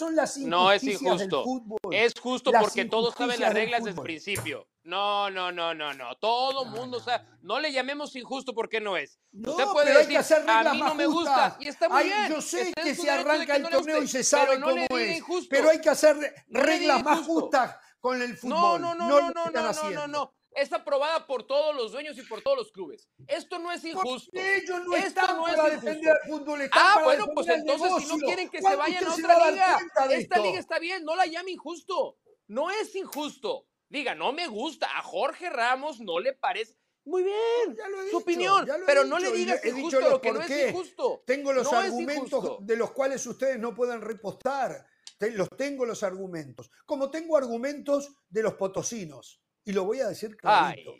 no 0.46 0.72
es 0.72 0.84
injusto. 0.84 1.44
Es 1.90 2.14
justo 2.20 2.52
porque 2.52 2.84
todos 2.84 3.14
saben 3.14 3.40
las 3.40 3.52
reglas 3.52 3.82
desde 3.82 3.98
el 3.98 4.04
principio. 4.04 4.68
No, 4.84 5.28
no, 5.28 5.52
no, 5.52 5.74
no, 5.74 5.92
no. 5.92 6.16
Todo 6.16 6.64
mundo, 6.64 6.96
o 6.98 7.00
sea, 7.00 7.26
no 7.42 7.60
le 7.60 7.72
llamemos 7.72 8.16
injusto 8.16 8.54
porque 8.54 8.80
no 8.80 8.96
es. 8.96 9.18
No, 9.30 9.50
Usted 9.50 9.64
puede 9.72 10.06
decir, 10.06 10.34
a 10.48 10.72
mí 10.72 10.78
no 10.78 10.94
me 10.94 11.06
gusta. 11.06 11.56
Y 11.60 11.68
está 11.68 11.88
muy 11.88 12.04
bien. 12.04 12.28
Yo 12.28 12.40
sé 12.40 12.72
que 12.72 12.94
se 12.94 13.10
arranca 13.10 13.56
el 13.56 13.68
torneo 13.68 14.02
y 14.02 14.08
se 14.08 14.24
sabe 14.24 14.60
cómo 14.60 14.96
es. 14.96 15.22
Pero 15.48 15.70
hay 15.70 15.80
que 15.80 15.90
hacer 15.90 16.16
reglas 16.48 17.02
más 17.04 17.26
justas 17.26 17.76
con 18.00 18.22
el 18.22 18.36
fútbol. 18.36 18.80
No, 18.80 18.94
no, 18.94 18.94
no, 18.94 19.08
no, 19.08 19.30
no, 19.30 19.50
no, 19.50 19.72
no, 19.72 19.90
no, 19.90 20.08
no 20.08 20.39
es 20.52 20.72
aprobada 20.72 21.26
por 21.26 21.46
todos 21.46 21.74
los 21.74 21.92
dueños 21.92 22.18
y 22.18 22.22
por 22.22 22.42
todos 22.42 22.56
los 22.56 22.72
clubes. 22.72 23.08
Esto 23.26 23.58
no 23.58 23.72
es 23.72 23.84
injusto. 23.84 24.30
Ellos 24.34 24.80
no 24.84 24.94
Esto 24.94 25.08
están 25.08 25.36
no 25.36 25.44
para 25.44 25.66
es 25.68 25.80
defender 25.80 26.16
el 26.24 26.30
fútbol. 26.30 26.68
ah, 26.72 27.00
bueno, 27.04 27.28
pues 27.34 27.48
entonces 27.48 27.92
si 27.98 28.08
no 28.08 28.16
quieren 28.18 28.48
que 28.48 28.60
se 28.60 28.76
vayan 28.76 29.04
a 29.04 29.14
otra 29.14 29.50
liga, 29.50 29.78
esta 30.10 30.38
liga 30.38 30.58
está 30.58 30.78
bien, 30.78 31.04
no 31.04 31.14
la 31.16 31.26
llame 31.26 31.52
injusto. 31.52 32.18
No 32.48 32.70
es 32.70 32.94
injusto. 32.96 33.66
Diga, 33.88 34.14
no 34.14 34.32
me 34.32 34.46
gusta. 34.48 34.86
A 34.98 35.02
Jorge 35.02 35.50
Ramos 35.50 36.00
no 36.00 36.18
le 36.18 36.32
parece. 36.32 36.76
Muy 37.04 37.22
bien, 37.22 37.76
su 38.10 38.18
opinión, 38.18 38.68
pero 38.86 39.04
no 39.04 39.18
le 39.18 39.32
digas 39.32 39.64
injusto 39.64 40.00
lo 40.00 40.20
que 40.20 40.32
no 40.32 40.40
es 40.42 40.68
injusto. 40.68 41.22
Tengo 41.26 41.52
los 41.52 41.72
argumentos 41.72 42.58
de 42.60 42.76
los 42.76 42.90
cuales 42.90 43.26
ustedes 43.26 43.58
no 43.58 43.74
pueden 43.74 44.00
repostar. 44.00 44.86
Los 45.32 45.48
tengo 45.56 45.84
los 45.86 46.02
argumentos. 46.02 46.70
Como 46.86 47.10
tengo 47.10 47.36
argumentos 47.36 48.10
de 48.28 48.42
los 48.42 48.54
potosinos 48.54 49.40
y 49.64 49.72
lo 49.72 49.84
voy 49.84 50.00
a 50.00 50.08
decir 50.08 50.36
clarito. 50.36 50.94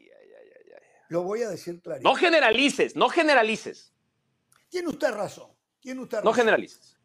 lo 1.09 1.23
voy 1.23 1.43
a 1.43 1.49
decir 1.51 1.81
clarito. 1.81 2.09
No 2.09 2.15
generalices, 2.15 2.95
no 2.97 3.09
generalices. 3.09 3.93
Tiene 4.69 4.89
usted 4.89 5.11
razón. 5.13 5.51
Tiene 5.81 6.03
usted 6.03 6.23
No 6.23 6.33
generalices. 6.33 6.97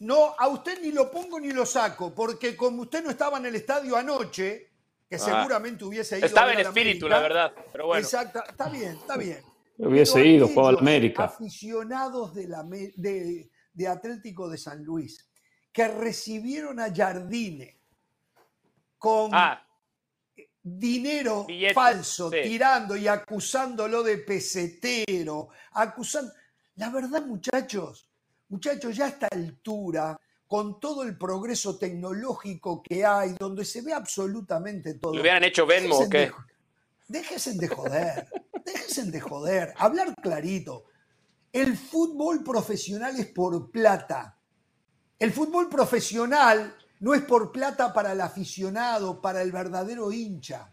No, 0.00 0.34
a 0.38 0.48
usted 0.48 0.82
ni 0.82 0.90
lo 0.92 1.10
pongo 1.10 1.38
ni 1.40 1.50
lo 1.52 1.64
saco, 1.64 2.14
porque 2.14 2.56
como 2.56 2.82
usted 2.82 3.02
no 3.02 3.10
estaba 3.10 3.38
en 3.38 3.46
el 3.46 3.54
estadio 3.54 3.96
anoche, 3.96 4.70
que 5.08 5.16
Ah. 5.16 5.18
seguramente 5.18 5.84
hubiese 5.84 6.18
ido. 6.18 6.24
a 6.24 6.28
Estaba 6.28 6.52
en 6.52 6.60
espíritu, 6.60 7.06
América, 7.06 7.08
la 7.08 7.20
verdad. 7.20 7.54
Pero 7.72 7.86
bueno. 7.86 8.02
Exacto, 8.04 8.42
está 8.48 8.68
bien, 8.68 8.96
está 8.96 9.16
bien. 9.16 9.42
Hubiese 9.78 10.14
Pero 10.14 10.24
ido, 10.26 10.48
jugaba 10.48 10.78
América. 10.78 11.24
Aficionados 11.24 12.34
de, 12.34 12.48
la, 12.48 12.62
de, 12.64 13.50
de 13.72 13.88
Atlético 13.88 14.48
de 14.48 14.58
San 14.58 14.84
Luis 14.84 15.28
que 15.72 15.88
recibieron 15.88 16.78
a 16.80 16.92
Jardine 16.94 17.80
con 18.98 19.30
Ah, 19.32 19.63
dinero 20.64 21.44
Billetes, 21.44 21.74
falso, 21.74 22.30
sí. 22.30 22.38
tirando 22.42 22.96
y 22.96 23.06
acusándolo 23.06 24.02
de 24.02 24.18
pesetero, 24.18 25.50
acusando. 25.72 26.32
La 26.76 26.88
verdad, 26.90 27.24
muchachos, 27.26 28.08
muchachos, 28.48 28.96
ya 28.96 29.04
a 29.04 29.08
esta 29.08 29.28
altura, 29.30 30.18
con 30.46 30.80
todo 30.80 31.02
el 31.02 31.16
progreso 31.18 31.76
tecnológico 31.78 32.82
que 32.82 33.04
hay, 33.04 33.34
donde 33.38 33.64
se 33.64 33.82
ve 33.82 33.92
absolutamente 33.92 34.94
todo. 34.94 35.12
¿Le 35.12 35.20
hubieran 35.20 35.44
hecho 35.44 35.66
Venmo 35.66 35.98
o 35.98 36.08
qué? 36.08 36.32
Déjense 37.06 37.54
de 37.54 37.68
joder, 37.68 38.26
déjense 38.64 39.04
de 39.10 39.20
joder, 39.20 39.74
hablar 39.76 40.14
clarito. 40.14 40.86
El 41.52 41.76
fútbol 41.76 42.42
profesional 42.42 43.14
es 43.16 43.26
por 43.26 43.70
plata. 43.70 44.38
El 45.18 45.30
fútbol 45.30 45.68
profesional 45.68 46.74
no 47.00 47.14
es 47.14 47.22
por 47.22 47.52
plata 47.52 47.92
para 47.92 48.12
el 48.12 48.20
aficionado, 48.20 49.20
para 49.20 49.42
el 49.42 49.52
verdadero 49.52 50.12
hincha. 50.12 50.70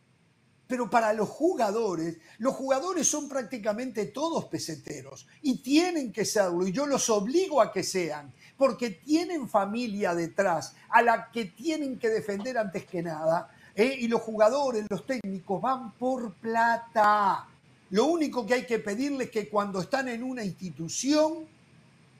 Pero 0.68 0.90
para 0.90 1.12
los 1.12 1.28
jugadores, 1.28 2.18
los 2.38 2.56
jugadores 2.56 3.06
son 3.06 3.28
prácticamente 3.28 4.06
todos 4.06 4.46
peseteros 4.46 5.28
y 5.42 5.58
tienen 5.58 6.14
que 6.14 6.24
serlo 6.24 6.66
y 6.66 6.72
yo 6.72 6.86
los 6.86 7.10
obligo 7.10 7.62
a 7.62 7.74
que 7.74 7.84
sean, 7.84 8.34
porque 8.56 8.92
tienen 8.92 9.50
familia 9.50 10.16
detrás 10.16 10.74
a 10.90 11.02
la 11.02 11.30
que 11.30 11.46
tienen 11.46 12.00
que 12.00 12.08
defender 12.08 12.58
antes 12.58 12.86
que 12.86 13.04
nada. 13.04 13.50
¿eh? 13.76 13.98
Y 14.00 14.08
los 14.08 14.22
jugadores, 14.22 14.86
los 14.90 15.06
técnicos 15.06 15.62
van 15.62 15.92
por 15.94 16.36
plata. 16.36 17.48
Lo 17.90 18.06
único 18.06 18.46
que 18.46 18.54
hay 18.54 18.66
que 18.66 18.80
pedirles 18.80 19.28
es 19.28 19.34
que 19.34 19.50
cuando 19.50 19.82
están 19.82 20.08
en 20.08 20.24
una 20.24 20.46
institución 20.46 21.46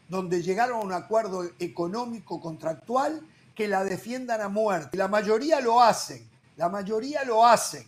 donde 0.10 0.44
llegaron 0.44 0.82
a 0.82 0.84
un 0.84 0.92
acuerdo 0.92 1.50
económico 1.58 2.42
contractual, 2.42 3.26
que 3.56 3.68
la 3.68 3.84
defiendan 3.84 4.42
a 4.42 4.50
muerte. 4.50 4.98
La 4.98 5.08
mayoría 5.08 5.60
lo 5.62 5.82
hacen, 5.82 6.28
la 6.58 6.70
mayoría 6.70 7.24
lo 7.24 7.46
hacen. 7.46 7.86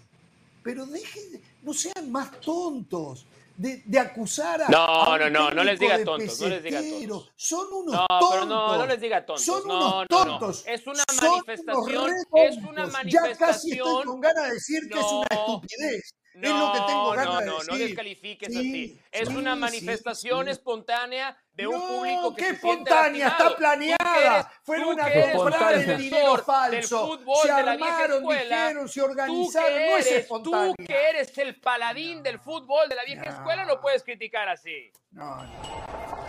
Pero 0.63 0.85
dejen, 0.85 1.41
no 1.61 1.73
sean 1.73 2.09
más 2.11 2.31
tontos 2.39 3.25
de, 3.57 3.81
de 3.85 3.99
acusar 3.99 4.61
a. 4.63 4.69
No, 4.69 5.13
a 5.13 5.17
no, 5.19 5.29
no, 5.29 5.51
no 5.51 5.63
les 5.63 5.79
diga 5.79 6.03
tontos, 6.03 6.39
no 6.41 6.47
les 6.47 6.63
diga 6.63 6.81
tontos. 6.81 7.31
Son 7.35 7.67
unos 7.73 7.93
No, 7.95 8.07
tontos. 8.07 8.29
pero 8.31 8.45
no, 8.45 8.77
no 8.77 8.85
les 8.85 9.01
diga 9.01 9.25
tontos. 9.25 9.45
Son 9.45 9.67
no, 9.67 9.75
unos 9.77 9.93
no, 9.93 10.01
no. 10.01 10.07
tontos. 10.39 10.63
Es 10.65 10.87
una 10.87 11.03
manifestación, 11.21 12.11
es 12.35 12.57
una 12.57 12.83
tontos. 12.85 13.11
Ya 13.11 13.35
casi 13.37 13.71
estoy 13.71 13.83
manifestación. 13.83 14.03
con 14.05 14.21
ganas 14.21 14.43
de 14.47 14.53
decir 14.53 14.89
que 14.89 14.99
es 14.99 15.05
una 15.05 15.27
No, 16.35 16.47
es 16.47 16.53
lo 16.55 16.73
que 16.73 16.79
tengo 16.91 17.09
ganas 17.11 17.25
no, 17.25 17.39
de 17.39 17.45
no, 17.45 17.53
decir. 17.57 17.71
no 17.71 17.77
descalifiques 17.77 18.49
Sí, 18.53 18.57
así. 18.59 19.01
Es 19.11 19.29
sí, 19.29 19.35
una 19.35 19.55
manifestación 19.55 20.45
sí. 20.45 20.51
espontánea 20.51 21.37
de 21.53 21.67
un 21.67 21.79
público 21.79 22.33
que 22.35 22.41
qué 22.41 22.47
se 22.49 22.53
espontánea, 22.55 23.27
está 23.27 23.55
planeada. 23.55 23.97
Tú 24.03 24.11
que 24.13 24.25
eres- 24.25 24.45
Fueron 24.63 24.95
tú 24.97 25.01
a 25.03 25.05
que 25.11 25.19
eres 25.19 25.35
comprar 25.35 25.75
un 25.75 25.81
el 25.89 25.97
dinero 25.97 26.37
falso. 26.37 26.71
Del 26.71 26.83
fútbol 27.17 27.37
se 27.43 27.53
de 27.53 27.63
la 27.63 27.71
armaron, 27.73 28.17
escuela. 28.17 28.61
dijeron, 28.67 28.89
se 28.89 29.01
organizaron. 29.01 29.69
que, 29.69 29.89
no 29.91 29.97
es 29.97 30.07
eres, 30.07 30.21
espontánea. 30.23 30.73
tú 30.75 30.83
que 30.85 31.09
eres 31.09 31.37
el 31.37 31.59
paladín 31.59 32.23
del 32.23 32.39
fútbol 32.39 32.89
de 32.89 32.95
la 32.95 33.03
vieja 33.03 33.23
escuela 33.25 33.65
no 33.65 33.79
puedes 33.79 34.01
criticar 34.03 34.49
así. 34.49 34.91
No, 35.11 35.43
no. 35.45 36.22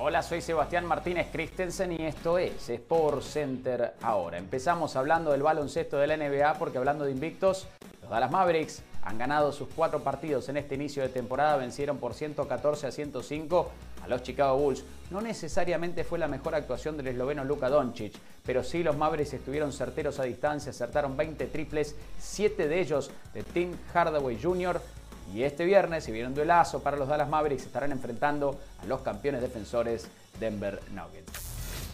Hola, 0.00 0.22
soy 0.22 0.40
Sebastián 0.40 0.86
Martínez 0.86 1.26
Christensen 1.32 1.90
y 1.90 2.06
esto 2.06 2.38
es 2.38 2.70
Sport 2.70 3.20
Center 3.20 3.94
ahora. 4.00 4.38
Empezamos 4.38 4.94
hablando 4.94 5.32
del 5.32 5.42
baloncesto 5.42 5.98
de 5.98 6.06
la 6.06 6.16
NBA 6.16 6.54
porque 6.54 6.78
hablando 6.78 7.04
de 7.04 7.10
invictos, 7.10 7.66
los 8.00 8.08
Dallas 8.08 8.30
Mavericks 8.30 8.84
han 9.02 9.18
ganado 9.18 9.50
sus 9.50 9.66
cuatro 9.74 9.98
partidos 10.04 10.48
en 10.50 10.56
este 10.56 10.76
inicio 10.76 11.02
de 11.02 11.08
temporada, 11.08 11.56
vencieron 11.56 11.98
por 11.98 12.14
114 12.14 12.86
a 12.86 12.92
105 12.92 13.70
a 14.04 14.06
los 14.06 14.22
Chicago 14.22 14.56
Bulls. 14.56 14.84
No 15.10 15.20
necesariamente 15.20 16.04
fue 16.04 16.20
la 16.20 16.28
mejor 16.28 16.54
actuación 16.54 16.96
del 16.96 17.08
esloveno 17.08 17.42
Luka 17.42 17.68
Doncic, 17.68 18.14
pero 18.46 18.62
sí 18.62 18.84
los 18.84 18.96
Mavericks 18.96 19.32
estuvieron 19.32 19.72
certeros 19.72 20.20
a 20.20 20.22
distancia, 20.22 20.70
acertaron 20.70 21.16
20 21.16 21.46
triples, 21.46 21.96
7 22.20 22.68
de 22.68 22.80
ellos 22.80 23.10
de 23.34 23.42
Tim 23.42 23.72
Hardaway 23.92 24.38
Jr., 24.40 24.80
y 25.34 25.42
este 25.42 25.64
viernes, 25.64 26.04
si 26.04 26.12
viene 26.12 26.28
un 26.28 26.34
duelazo 26.34 26.82
para 26.82 26.96
los 26.96 27.08
Dallas 27.08 27.28
Mavericks, 27.28 27.66
estarán 27.66 27.92
enfrentando 27.92 28.58
a 28.82 28.86
los 28.86 29.02
campeones 29.02 29.40
defensores 29.40 30.08
Denver 30.40 30.80
Nuggets. 30.92 31.48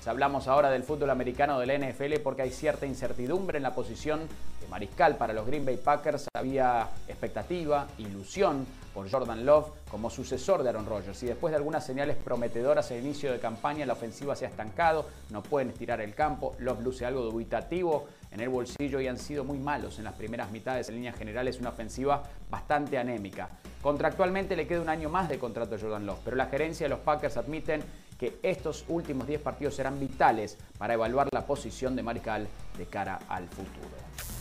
Hablamos 0.06 0.48
ahora 0.48 0.70
del 0.70 0.82
fútbol 0.82 1.11
americano 1.11 1.59
de 1.59 1.66
la 1.66 1.78
NFL 1.78 2.20
porque 2.23 2.43
hay 2.43 2.51
cierta 2.51 2.85
incertidumbre 2.85 3.56
en 3.56 3.62
la 3.62 3.74
posición 3.74 4.20
de 4.61 4.69
mariscal 4.69 5.16
para 5.16 5.32
los 5.32 5.47
Green 5.47 5.65
Bay 5.65 5.78
Packers. 5.78 6.28
Había 6.35 6.89
expectativa, 7.09 7.86
ilusión 7.97 8.66
por 8.95 9.11
Jordan 9.11 9.45
Love 9.45 9.66
como 9.91 10.09
sucesor 10.09 10.62
de 10.62 10.69
Aaron 10.69 10.87
Rodgers. 10.87 11.23
Y 11.25 11.27
después 11.27 11.51
de 11.51 11.57
algunas 11.57 11.85
señales 11.85 12.16
prometedoras 12.16 12.91
al 12.93 13.01
inicio 13.01 13.33
de 13.33 13.41
campaña, 13.41 13.85
la 13.85 13.95
ofensiva 13.95 14.37
se 14.37 14.47
ha 14.47 14.49
estancado, 14.49 15.07
no 15.31 15.43
pueden 15.43 15.71
estirar 15.71 16.01
el 16.01 16.15
campo. 16.15 16.55
Love 16.61 16.81
luce 16.81 17.05
algo 17.05 17.23
dubitativo 17.23 18.07
en 18.31 18.41
el 18.41 18.49
bolsillo 18.49 19.01
y 19.01 19.09
han 19.09 19.19
sido 19.19 19.45
muy 19.45 19.59
malos 19.59 19.99
en 19.99 20.05
las 20.05 20.15
primeras 20.15 20.51
mitades. 20.51 20.89
En 20.89 20.95
líneas 20.95 21.16
generales, 21.16 21.59
una 21.59 21.71
ofensiva 21.71 22.23
bastante 22.49 22.97
anémica. 22.97 23.51
Contractualmente 23.83 24.57
le 24.57 24.66
queda 24.66 24.81
un 24.81 24.89
año 24.89 25.09
más 25.09 25.29
de 25.29 25.39
contrato 25.39 25.75
a 25.75 25.79
Jordan 25.79 26.07
Love, 26.07 26.21
pero 26.25 26.37
la 26.37 26.47
gerencia 26.47 26.87
de 26.87 26.91
los 26.91 27.01
Packers 27.01 27.37
admiten 27.37 27.83
que 28.19 28.39
estos 28.43 28.85
últimos 28.89 29.27
10 29.27 29.41
partidos 29.41 29.75
serán 29.75 29.99
vitales 29.99 30.57
para 30.79 30.95
evaluar 30.95 31.29
la 31.33 31.47
posición 31.47 31.97
de 31.97 32.03
mariscal 32.03 32.47
de 32.79 32.87
cara 32.87 33.19
al 33.29 33.49
futuro. 33.49 34.34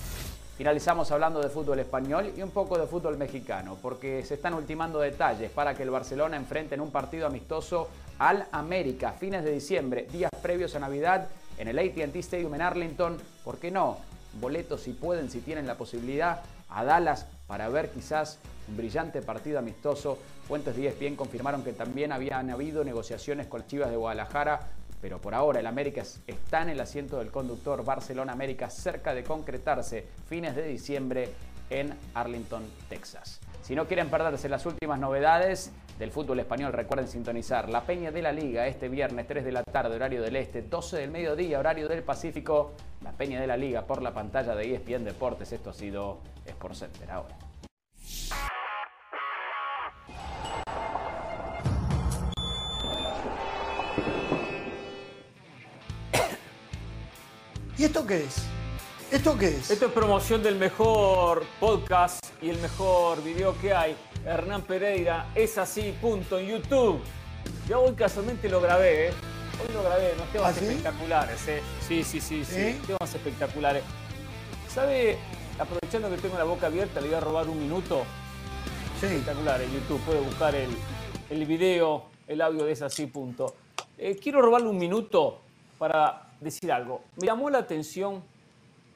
Finalizamos 0.58 1.10
hablando 1.12 1.42
de 1.42 1.50
fútbol 1.50 1.80
español 1.80 2.32
y 2.38 2.44
un 2.44 2.52
poco 2.52 2.78
de 2.78 2.86
fútbol 2.86 3.18
mexicano, 3.18 3.76
porque 3.82 4.24
se 4.24 4.36
están 4.36 4.54
ultimando 4.54 5.00
detalles 5.00 5.50
para 5.50 5.74
que 5.74 5.82
el 5.82 5.90
Barcelona 5.90 6.38
enfrente 6.38 6.76
en 6.76 6.82
un 6.82 6.92
partido 6.92 7.26
amistoso 7.26 7.90
al 8.20 8.46
América 8.52 9.14
fines 9.14 9.44
de 9.44 9.52
diciembre, 9.52 10.08
días 10.12 10.30
previos 10.44 10.76
a 10.76 10.80
Navidad, 10.80 11.28
en 11.58 11.70
el 11.70 11.80
ATT 11.80 12.16
Stadium 12.18 12.54
en 12.54 12.62
Arlington. 12.62 13.18
¿Por 13.44 13.58
qué 13.58 13.72
no? 13.72 13.98
Boletos 14.40 14.82
si 14.82 14.94
pueden, 14.94 15.32
si 15.32 15.42
tienen 15.42 15.66
la 15.66 15.76
posibilidad, 15.76 16.42
a 16.70 16.84
Dallas 16.84 17.26
para 17.48 17.68
ver 17.70 17.90
quizás 17.90 18.38
un 18.68 18.78
brillante 18.78 19.24
partido 19.24 19.58
amistoso. 19.58 20.20
Fuentes 20.48 20.76
de 20.76 20.88
ESPN 20.88 21.16
confirmaron 21.16 21.64
que 21.64 21.74
también 21.74 22.12
habían 22.12 22.52
habido 22.52 22.84
negociaciones 22.84 23.48
con 23.48 23.66
Chivas 23.66 23.90
de 23.90 23.98
Guadalajara 23.98 24.60
pero 25.04 25.20
por 25.20 25.36
ahora 25.36 25.60
el 25.60 25.68
América 25.68 26.02
está 26.26 26.62
en 26.62 26.70
el 26.70 26.80
asiento 26.80 27.18
del 27.18 27.30
conductor 27.30 27.84
Barcelona-América 27.84 28.70
cerca 28.70 29.14
de 29.14 29.26
concretarse 29.26 30.08
fines 30.30 30.56
de 30.56 30.64
diciembre 30.64 31.28
en 31.70 31.94
Arlington, 32.14 32.64
Texas. 32.88 33.42
Si 33.62 33.76
no 33.76 33.86
quieren 33.86 34.10
perderse 34.10 34.48
las 34.48 34.66
últimas 34.66 34.98
novedades 34.98 35.74
del 36.00 36.10
fútbol 36.10 36.40
español, 36.40 36.72
recuerden 36.72 37.10
sintonizar 37.10 37.68
La 37.70 37.82
Peña 37.82 38.12
de 38.12 38.22
la 38.22 38.32
Liga 38.32 38.66
este 38.66 38.88
viernes 38.88 39.28
3 39.28 39.44
de 39.44 39.52
la 39.52 39.64
tarde, 39.64 39.94
horario 39.94 40.22
del 40.22 40.38
Este, 40.38 40.62
12 40.62 40.96
del 40.96 41.12
mediodía, 41.12 41.60
horario 41.60 41.90
del 41.90 42.02
Pacífico. 42.04 42.72
La 43.02 43.12
Peña 43.12 43.42
de 43.42 43.48
la 43.48 43.58
Liga 43.58 43.86
por 43.86 44.02
la 44.02 44.14
pantalla 44.14 44.56
de 44.56 44.74
ESPN 44.74 45.04
Deportes. 45.04 45.52
Esto 45.52 45.72
ha 45.72 45.74
sido 45.74 46.20
Sport 46.46 46.76
Center 46.76 47.12
ahora. 47.12 47.36
¿Y 57.84 57.88
esto 57.88 58.08
qué 58.08 58.24
es? 58.24 58.46
¿Esto 59.12 59.38
qué 59.38 59.48
es? 59.58 59.70
Esto 59.70 59.88
es 59.88 59.92
promoción 59.92 60.42
del 60.42 60.56
mejor 60.56 61.44
podcast 61.60 62.26
y 62.42 62.50
el 62.50 62.58
mejor 62.60 63.22
video 63.22 63.60
que 63.60 63.74
hay. 63.74 63.94
Hernán 64.26 64.62
Pereira, 64.62 65.28
es 65.36 65.58
así, 65.58 65.94
punto, 66.00 66.40
en 66.40 66.48
YouTube. 66.48 67.02
Yo 67.68 67.82
hoy 67.82 67.94
casualmente 67.94 68.48
lo 68.48 68.62
grabé, 68.62 69.10
¿eh? 69.10 69.14
Hoy 69.62 69.74
lo 69.74 69.84
grabé, 69.84 70.14
unos 70.14 70.32
temas 70.32 70.56
¿Ah, 70.56 70.58
sí? 70.58 70.66
espectaculares, 70.66 71.48
¿eh? 71.50 71.62
Sí, 71.86 72.06
sí, 72.06 72.22
sí, 72.22 72.46
sí, 72.46 72.56
¿Eh? 72.56 72.80
temas 72.88 73.14
espectaculares. 73.14 73.84
¿Sabe? 74.74 75.18
Aprovechando 75.60 76.10
que 76.10 76.16
tengo 76.20 76.38
la 76.38 76.46
boca 76.46 76.68
abierta, 76.68 77.02
le 77.02 77.08
voy 77.08 77.18
a 77.18 77.20
robar 77.20 77.50
un 77.50 77.60
minuto. 77.60 78.04
Sí. 79.02 79.08
Espectacular 79.08 79.62
en 79.62 79.74
YouTube, 79.74 80.00
puede 80.06 80.22
buscar 80.22 80.56
el, 80.56 80.70
el 81.30 81.46
video, 81.46 82.06
el 82.30 82.40
audio 82.40 82.64
de 82.64 82.72
es 82.72 82.82
así, 82.82 83.08
punto. 83.08 83.54
Eh, 83.98 84.18
quiero 84.24 84.42
robarle 84.42 84.70
un 84.70 84.78
minuto 84.78 85.42
para 85.78 86.23
decir 86.44 86.72
algo. 86.72 87.02
Me 87.20 87.28
llamó 87.28 87.50
la 87.50 87.60
atención 87.60 88.24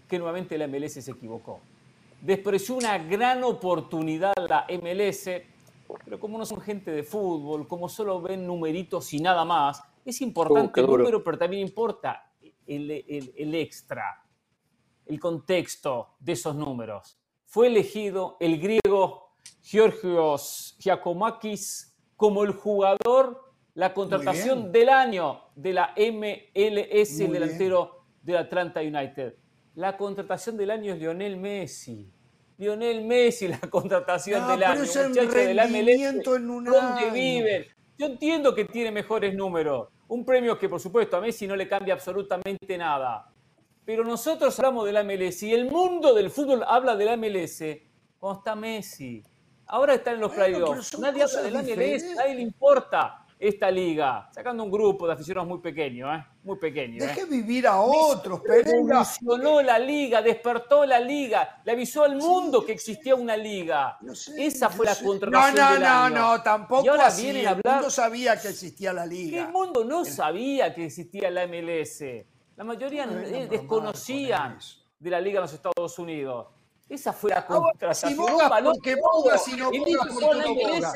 que 0.08 0.18
nuevamente 0.18 0.58
la 0.58 0.68
MLS 0.68 0.94
se 0.94 1.12
equivocó. 1.12 1.60
Despreció 2.22 2.76
una 2.76 2.98
gran 2.98 3.44
oportunidad 3.44 4.34
la 4.48 4.66
MLS, 4.82 5.30
pero 6.04 6.20
como 6.20 6.38
no 6.38 6.46
son 6.46 6.62
gente 6.62 6.92
de 6.92 7.04
fútbol, 7.04 7.68
como 7.68 7.88
solo 7.88 8.22
ven 8.22 8.46
numeritos 8.46 9.14
y 9.14 9.20
nada 9.20 9.46
más, 9.46 9.82
es 10.04 10.22
importante 10.22 10.80
el 10.80 10.88
número, 10.88 11.24
pero 11.24 11.38
también 11.38 11.62
importa 11.62 12.32
el, 12.66 13.56
extra, 13.56 14.24
el 15.06 15.20
contexto 15.20 16.16
de 16.20 16.34
esos 16.34 16.56
números. 16.56 17.18
Fue 17.46 17.68
elegido 17.68 18.38
el 18.40 18.60
griego 18.60 19.32
Georgios 19.62 20.76
Giacomakis 20.80 21.96
como 22.16 22.44
el 22.44 22.54
jugador, 22.54 23.47
la 23.78 23.94
contratación 23.94 24.72
del 24.72 24.90
año 24.90 25.52
de 25.56 25.72
la 25.72 25.94
MLS, 25.96 27.20
el 27.20 27.32
delantero 27.32 28.06
del 28.24 28.38
Atlanta 28.38 28.82
United. 28.82 29.36
La 29.76 29.96
contratación 29.96 30.58
del 30.58 30.72
año 30.72 30.94
es 30.94 31.00
Lionel 31.00 31.38
Messi. 31.38 32.12
Lionel 32.58 33.06
Messi, 33.06 33.48
la 33.48 33.60
contratación 33.70 34.48
del 34.48 34.64
año. 34.64 34.80
Muchacho 34.80 35.32
de 35.32 35.54
la 35.54 35.68
MLS, 35.68 36.24
¿dónde 36.26 37.12
viven? 37.14 37.68
Yo 38.00 38.08
entiendo 38.08 38.56
que 38.56 38.66
tiene 38.66 38.90
mejores 38.90 39.36
números. 39.36 39.90
Un 40.08 40.26
premio 40.26 40.58
que, 40.58 40.68
por 40.68 40.80
supuesto, 40.80 41.18
a 41.18 41.22
Messi 41.22 41.46
no 41.46 41.56
le 41.56 41.68
cambia 41.68 41.94
absolutamente 41.94 42.80
nada. 42.80 43.32
Pero 43.86 44.04
nosotros 44.04 44.58
hablamos 44.58 44.88
de 44.88 44.94
la 44.94 45.04
MLS 45.04 45.44
y 45.44 45.54
el 45.54 45.70
mundo 45.70 46.16
del 46.16 46.32
fútbol 46.32 46.64
habla 46.66 46.96
de 46.96 47.06
la 47.06 47.16
MLS 47.16 47.64
cuando 48.18 48.40
está 48.40 48.56
Messi. 48.56 49.22
Ahora 49.68 49.94
está 49.94 50.14
en 50.14 50.20
los 50.20 50.32
playoffs. 50.32 50.98
Nadie 50.98 51.22
habla 51.22 51.42
de 51.44 51.52
la 51.52 51.62
MLS, 51.62 52.16
nadie 52.16 52.34
le 52.34 52.42
importa 52.42 53.24
esta 53.40 53.70
liga, 53.70 54.30
sacando 54.34 54.64
un 54.64 54.72
grupo 54.72 55.06
de 55.06 55.14
aficionados 55.14 55.48
muy 55.48 55.60
pequeño, 55.60 56.12
¿eh? 56.14 56.26
muy 56.44 56.58
pequeño. 56.58 56.98
Deje 57.06 57.22
¿eh? 57.22 57.26
vivir 57.26 57.68
a 57.68 57.80
otros, 57.82 58.42
Pereira. 58.42 58.72
Revolucionó 58.72 59.62
la 59.62 59.78
liga, 59.78 60.22
despertó 60.24 60.86
la 60.86 61.00
liga, 61.00 61.62
le 61.64 61.74
avisó 61.74 62.04
al 62.04 62.16
mundo 62.16 62.66
que 62.66 62.72
existía 62.72 63.14
una 63.14 63.38
liga. 63.38 64.00
Esa 64.38 64.70
fue 64.70 64.88
la 64.88 64.96
contratación 64.96 65.56
No, 65.56 65.66
no, 65.68 65.74
del 65.74 65.82
no, 65.84 65.88
año. 65.88 66.16
no, 66.38 66.42
tampoco 66.42 66.84
y 66.86 66.88
ahora 66.88 67.08
así. 67.08 67.24
vienen 67.24 67.42
El 67.42 67.48
a 67.48 67.52
hablar... 67.52 67.76
mundo 67.76 67.90
sabía 67.92 68.42
que 68.42 68.50
existía 68.50 68.92
la 68.94 69.06
liga. 69.06 69.46
El 69.46 69.52
mundo 69.52 69.84
no 69.86 70.04
sabía 70.04 70.74
que 70.74 70.86
existía 70.86 71.30
la 71.30 71.46
MLS. 71.48 72.02
La 72.56 72.64
mayoría 72.64 73.06
No, 73.06 73.14
no, 73.14 73.22
no, 73.22 73.48
desconocían 73.48 74.58
de 75.00 75.10
la 75.12 75.22
liga 75.22 75.38
en 75.38 75.42
los 75.44 75.54
Estados 75.54 76.00
Unidos. 76.00 76.48
Esa 76.90 77.14
fue 77.14 77.30
la 77.32 77.46
contratación. 77.46 78.14
si 78.14 78.18
boga 78.18 78.50
porque 78.64 78.96
boga, 78.96 79.38
si 79.38 79.56
no 79.58 79.70
boga 79.70 80.08
porque 80.10 80.40
no 80.40 80.56
boga. 80.56 80.94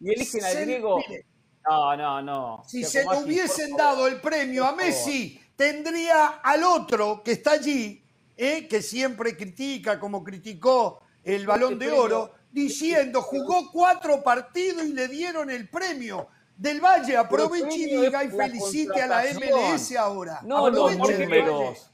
Y 0.00 0.10
eligen 0.10 0.44
al 0.44 0.56
griego. 0.62 0.96
mire, 1.08 1.26
No, 1.68 1.96
no, 1.96 2.22
no. 2.22 2.62
Si 2.66 2.84
se 2.84 3.04
le 3.04 3.18
hubiesen 3.18 3.76
dado 3.76 4.06
el 4.06 4.20
premio 4.20 4.64
a. 4.64 4.74
Messi, 4.74 5.40
tendría 5.56 6.40
al 6.42 6.64
otro 6.64 7.22
que 7.22 7.32
está 7.32 7.52
allí, 7.52 8.02
eh, 8.36 8.66
que 8.68 8.82
siempre 8.82 9.36
critica 9.36 10.00
como 10.00 10.24
criticó 10.24 11.02
el 11.22 11.46
balón 11.46 11.78
de 11.78 11.90
oro, 11.90 12.32
diciendo 12.50 13.22
jugó 13.22 13.70
cuatro 13.70 14.22
partidos 14.22 14.84
y 14.84 14.92
le 14.92 15.08
dieron 15.08 15.50
el 15.50 15.68
premio. 15.68 16.28
Del 16.56 16.80
Valle, 16.80 17.16
aproveche 17.16 17.76
y 17.76 17.96
diga 17.96 18.22
y 18.24 18.28
felicite 18.28 19.02
a 19.02 19.06
la. 19.06 19.24
MLS 19.24 19.96
ahora. 19.96 20.40
No 20.44 20.68
los 20.68 20.90
del 20.90 21.28
números. 21.28 21.90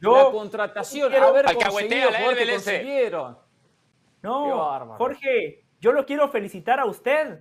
La 0.00 0.30
contratación, 0.30 1.12
Alcahuetea 1.12 1.54
conseguido 1.54 2.10
la 2.10 2.20
MLS. 2.30 2.66
No, 4.22 4.56
bárbaro. 4.56 4.98
Jorge, 4.98 5.64
yo 5.80 5.92
lo 5.92 6.04
quiero 6.06 6.28
felicitar 6.28 6.80
a 6.80 6.86
usted, 6.86 7.40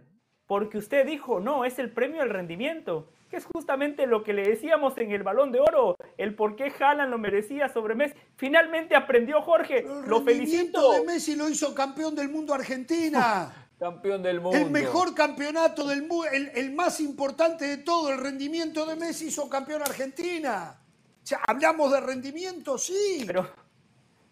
porque 0.49 0.79
usted 0.79 1.05
dijo, 1.05 1.39
no, 1.39 1.63
es 1.63 1.77
el 1.77 1.91
premio 1.91 2.23
al 2.23 2.31
rendimiento, 2.31 3.07
que 3.29 3.37
es 3.37 3.45
justamente 3.45 4.07
lo 4.07 4.23
que 4.23 4.33
le 4.33 4.41
decíamos 4.41 4.97
en 4.97 5.11
el 5.11 5.21
Balón 5.21 5.51
de 5.51 5.59
Oro, 5.59 5.95
el 6.17 6.33
por 6.33 6.55
qué 6.55 6.73
Haaland 6.79 7.11
lo 7.11 7.19
merecía 7.19 7.69
sobre 7.69 7.93
Messi. 7.93 8.15
Finalmente 8.35 8.95
aprendió 8.95 9.43
Jorge, 9.43 9.81
El 9.81 9.85
lo 10.07 10.17
rendimiento 10.25 10.79
felicito. 10.81 10.91
de 10.93 11.03
Messi 11.05 11.35
lo 11.35 11.47
hizo 11.49 11.75
campeón 11.75 12.15
del 12.15 12.29
mundo 12.29 12.55
Argentina. 12.55 13.53
Campeón 13.79 14.23
del 14.23 14.41
mundo. 14.41 14.57
El 14.57 14.71
mejor 14.71 15.13
campeonato 15.15 15.87
del 15.87 16.01
mundo, 16.01 16.25
el, 16.33 16.49
el 16.55 16.73
más 16.73 16.99
importante 16.99 17.65
de 17.65 17.77
todo, 17.77 18.09
el 18.11 18.17
rendimiento 18.19 18.85
de 18.87 18.95
Messi 18.95 19.27
hizo 19.27 19.47
campeón 19.47 19.83
Argentina. 19.83 20.75
O 21.23 21.25
sea, 21.25 21.39
hablamos 21.47 21.89
de 21.91 22.01
rendimiento, 22.01 22.77
sí. 22.79 23.23
Pero, 23.27 23.47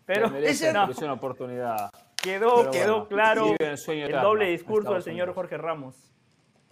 pero 0.05 0.29
merece, 0.31 0.51
ese- 0.65 0.73
no, 0.73 0.87
merece 0.87 1.03
una 1.05 1.13
oportunidad. 1.13 1.89
Quedó, 2.21 2.55
pero 2.57 2.71
quedó 2.71 2.93
bueno, 2.93 3.07
claro 3.07 3.55
el 3.59 3.77
sueño 3.77 4.03
el 4.05 4.09
eterno 4.09 4.27
doble 4.27 4.49
discurso 4.51 4.93
del 4.93 5.03
señor 5.03 5.29
Unidos. 5.29 5.35
Jorge 5.35 5.57
Ramos. 5.57 5.95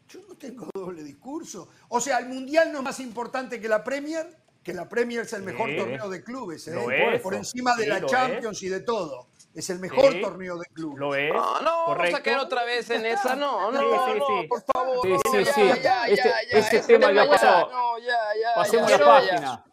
Yo 0.10 0.20
no 0.28 0.36
tengo 0.36 0.68
doble 0.74 1.04
discurso. 1.04 1.70
O 1.90 2.00
sea, 2.00 2.20
el 2.20 2.28
Mundial 2.28 2.72
no 2.72 2.80
es 2.80 2.84
más 2.84 3.00
importante 3.00 3.60
que 3.60 3.68
la 3.68 3.84
Premier, 3.84 4.28
que 4.64 4.74
la 4.74 4.88
Premier 4.88 5.22
es 5.22 5.34
el 5.34 5.44
mejor 5.44 5.70
Sí. 5.70 5.78
torneo 5.78 6.10
de 6.10 6.24
clubes, 6.24 6.68
¿eh? 6.68 6.76
Por, 6.82 6.94
es. 6.94 7.22
por 7.22 7.34
encima 7.34 7.76
de 7.76 7.84
Sí, 7.84 7.90
la 7.90 8.06
Champions 8.06 8.62
y 8.64 8.70
de 8.70 8.80
todo. 8.82 9.28
Es 9.56 9.70
el 9.70 9.80
mejor 9.80 10.12
Sí. 10.12 10.22
torneo 10.22 10.58
de 10.58 10.66
clubes. 10.68 11.00
Lo 11.00 11.16
es. 11.16 11.32
No, 11.34 11.62
no, 11.62 11.72
vamos 11.72 11.86
correcto. 11.86 12.18
a 12.18 12.22
caer 12.24 12.38
otra 12.40 12.64
vez 12.66 12.90
en 12.90 13.06
esa, 13.06 13.36
no, 13.36 13.72
no, 13.72 13.80
Sí, 13.80 13.86
sí, 14.14 14.20
no, 14.20 14.42
sí. 14.42 14.48
por 14.48 14.64
favor. 14.74 14.98
Sí, 15.02 15.10
no, 15.10 15.20
sí, 15.32 15.44
ya, 15.46 15.54
sí. 15.54 15.62
ya, 15.82 16.08
Este- 16.08 16.16
ya, 16.30 16.36
ya, 16.52 16.60
este 16.60 16.80
tema 16.82 17.12
ya 17.14 17.28
pasó. 17.30 17.70
No, 17.72 17.98
ya, 18.00 18.06
ya, 18.42 18.54
Pasemos 18.56 18.90
ya, 18.90 18.98
la 18.98 19.06
página. 19.06 19.66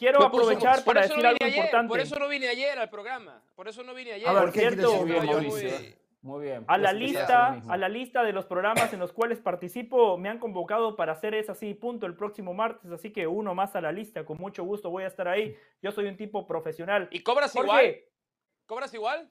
Quiero 0.00 0.18
Por 0.18 0.28
eso- 0.28 0.36
aprovechar 0.50 0.76
por 0.76 0.94
para 0.94 1.02
decir 1.02 1.22
no 1.22 1.28
algo 1.28 1.44
ayer, 1.44 1.56
importante. 1.58 1.88
Por 1.90 2.00
eso 2.00 2.18
no 2.18 2.26
vine 2.28 2.48
ayer 2.48 2.78
al 2.78 2.88
programa. 2.88 3.42
Por 3.54 3.68
eso 3.68 3.82
no 3.84 3.92
vine 3.92 4.14
ayer. 4.14 4.26
A 4.28 4.32
ver, 4.32 4.42
¿Por 4.44 4.52
qué 4.52 4.60
quieres 4.60 4.78
cierto, 4.78 4.92
decir 4.92 5.06
Muy 5.06 5.12
bien, 5.12 5.26
yo- 5.26 5.32
Mauricio. 5.32 5.78
muy- 5.78 5.94
Muy 6.22 6.42
bien. 6.44 6.64
A 6.68 6.76
la 6.78 6.90
Pues, 6.90 7.00
lista, 7.00 7.60
a 7.68 7.76
la 7.78 7.88
lista 7.88 8.22
de 8.22 8.32
los 8.34 8.44
programas 8.46 8.92
en 8.94 8.98
los 8.98 9.10
cuales 9.12 9.40
participo, 9.40 10.16
me 10.18 10.28
han 10.30 10.38
convocado 10.38 10.94
para 10.96 11.12
hacer 11.12 11.34
es 11.34 11.48
así, 11.50 11.72
punto, 11.74 12.04
el 12.06 12.14
próximo 12.14 12.52
martes, 12.54 12.90
así 12.92 13.10
que 13.10 13.26
uno 13.26 13.54
más 13.54 13.74
a 13.76 13.80
la 13.82 13.90
lista, 13.92 14.24
con 14.26 14.36
mucho 14.38 14.62
gusto 14.64 14.88
voy 14.90 15.04
a 15.04 15.06
estar 15.06 15.28
ahí. 15.28 15.54
Yo 15.82 15.92
soy 15.92 16.06
un 16.06 16.16
tipo 16.18 16.46
profesional. 16.46 17.08
¿Y 17.10 17.20
cobras 17.22 17.52
Jorge, 17.52 17.66
igual? 17.68 17.96
¿Cobras 18.66 18.92
igual? 18.94 19.30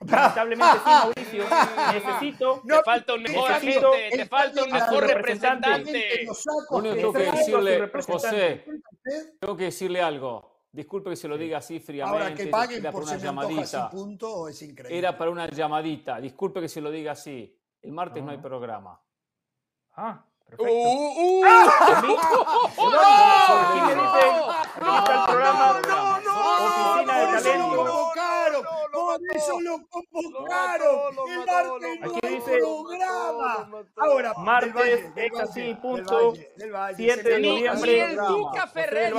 Lamentablemente 0.00 0.76
sí, 0.78 0.90
Mauricio. 1.40 1.44
Necesito. 1.92 2.60
No, 2.64 2.76
te 2.78 2.84
falta 2.84 3.14
un 3.14 3.22
mejor 3.22 3.50
necesito 3.50 3.92
agente, 3.92 4.16
te 4.16 4.26
falta 4.26 4.64
un 4.64 4.70
mejor 4.72 5.06
representante. 5.06 6.26
Lo 6.70 6.76
único 6.78 7.12
que 7.12 7.18
decirle. 7.22 7.90
José, 8.06 8.64
usted, 9.04 9.38
tengo 9.40 9.56
que 9.56 9.64
decirle 9.64 10.00
algo. 10.02 10.52
Disculpe 10.72 11.10
que 11.10 11.16
se 11.16 11.28
lo 11.28 11.38
diga 11.38 11.58
así 11.58 11.78
fríamente. 11.78 12.22
Ahora 12.22 12.34
que 12.34 12.46
paguen 12.48 12.80
era 12.80 12.90
por 12.90 13.02
una 13.04 13.12
se 13.12 13.18
llamadita. 13.24 13.90
punto, 13.90 14.48
es 14.48 14.60
increíble. 14.62 14.98
Era 14.98 15.16
para 15.16 15.30
una 15.30 15.48
llamadita. 15.48 16.20
Disculpe 16.20 16.60
que 16.60 16.68
se 16.68 16.80
lo 16.80 16.90
diga 16.90 17.12
así. 17.12 17.56
El 17.82 17.92
martes 17.92 18.22
no 18.24 18.30
hay 18.32 18.38
Ah. 18.38 18.42
programa. 18.42 19.00
Ah, 19.96 20.24
Uh, 20.46 20.56
perfecto. 20.56 20.72
uh, 20.72 21.42
no, 25.86 27.84
no, 27.84 28.13
eso 29.34 29.60
lo 29.60 29.86
convocaron, 29.88 31.14
lo 31.14 31.22
convocaron. 31.22 31.84
El 31.84 32.00
martes 32.00 32.00
no 32.00 32.16
Aquí 32.16 32.26
hay 32.26 32.34
dice- 32.34 32.58
programa. 32.58 33.84
Ahora, 33.96 34.32
Martes, 34.38 35.04
es 35.16 35.40
así, 35.40 35.74
punto, 35.74 36.32
del 36.32 36.32
Valle, 36.32 36.52
del 36.56 36.70
Valle, 36.72 36.96
7 36.96 37.22
se 37.22 37.28
de 37.30 37.38
Ni, 37.40 37.48
noviembre. 37.62 38.00
el. 38.02 38.16
Tuca 38.16 38.66
Ferretti, 38.66 39.14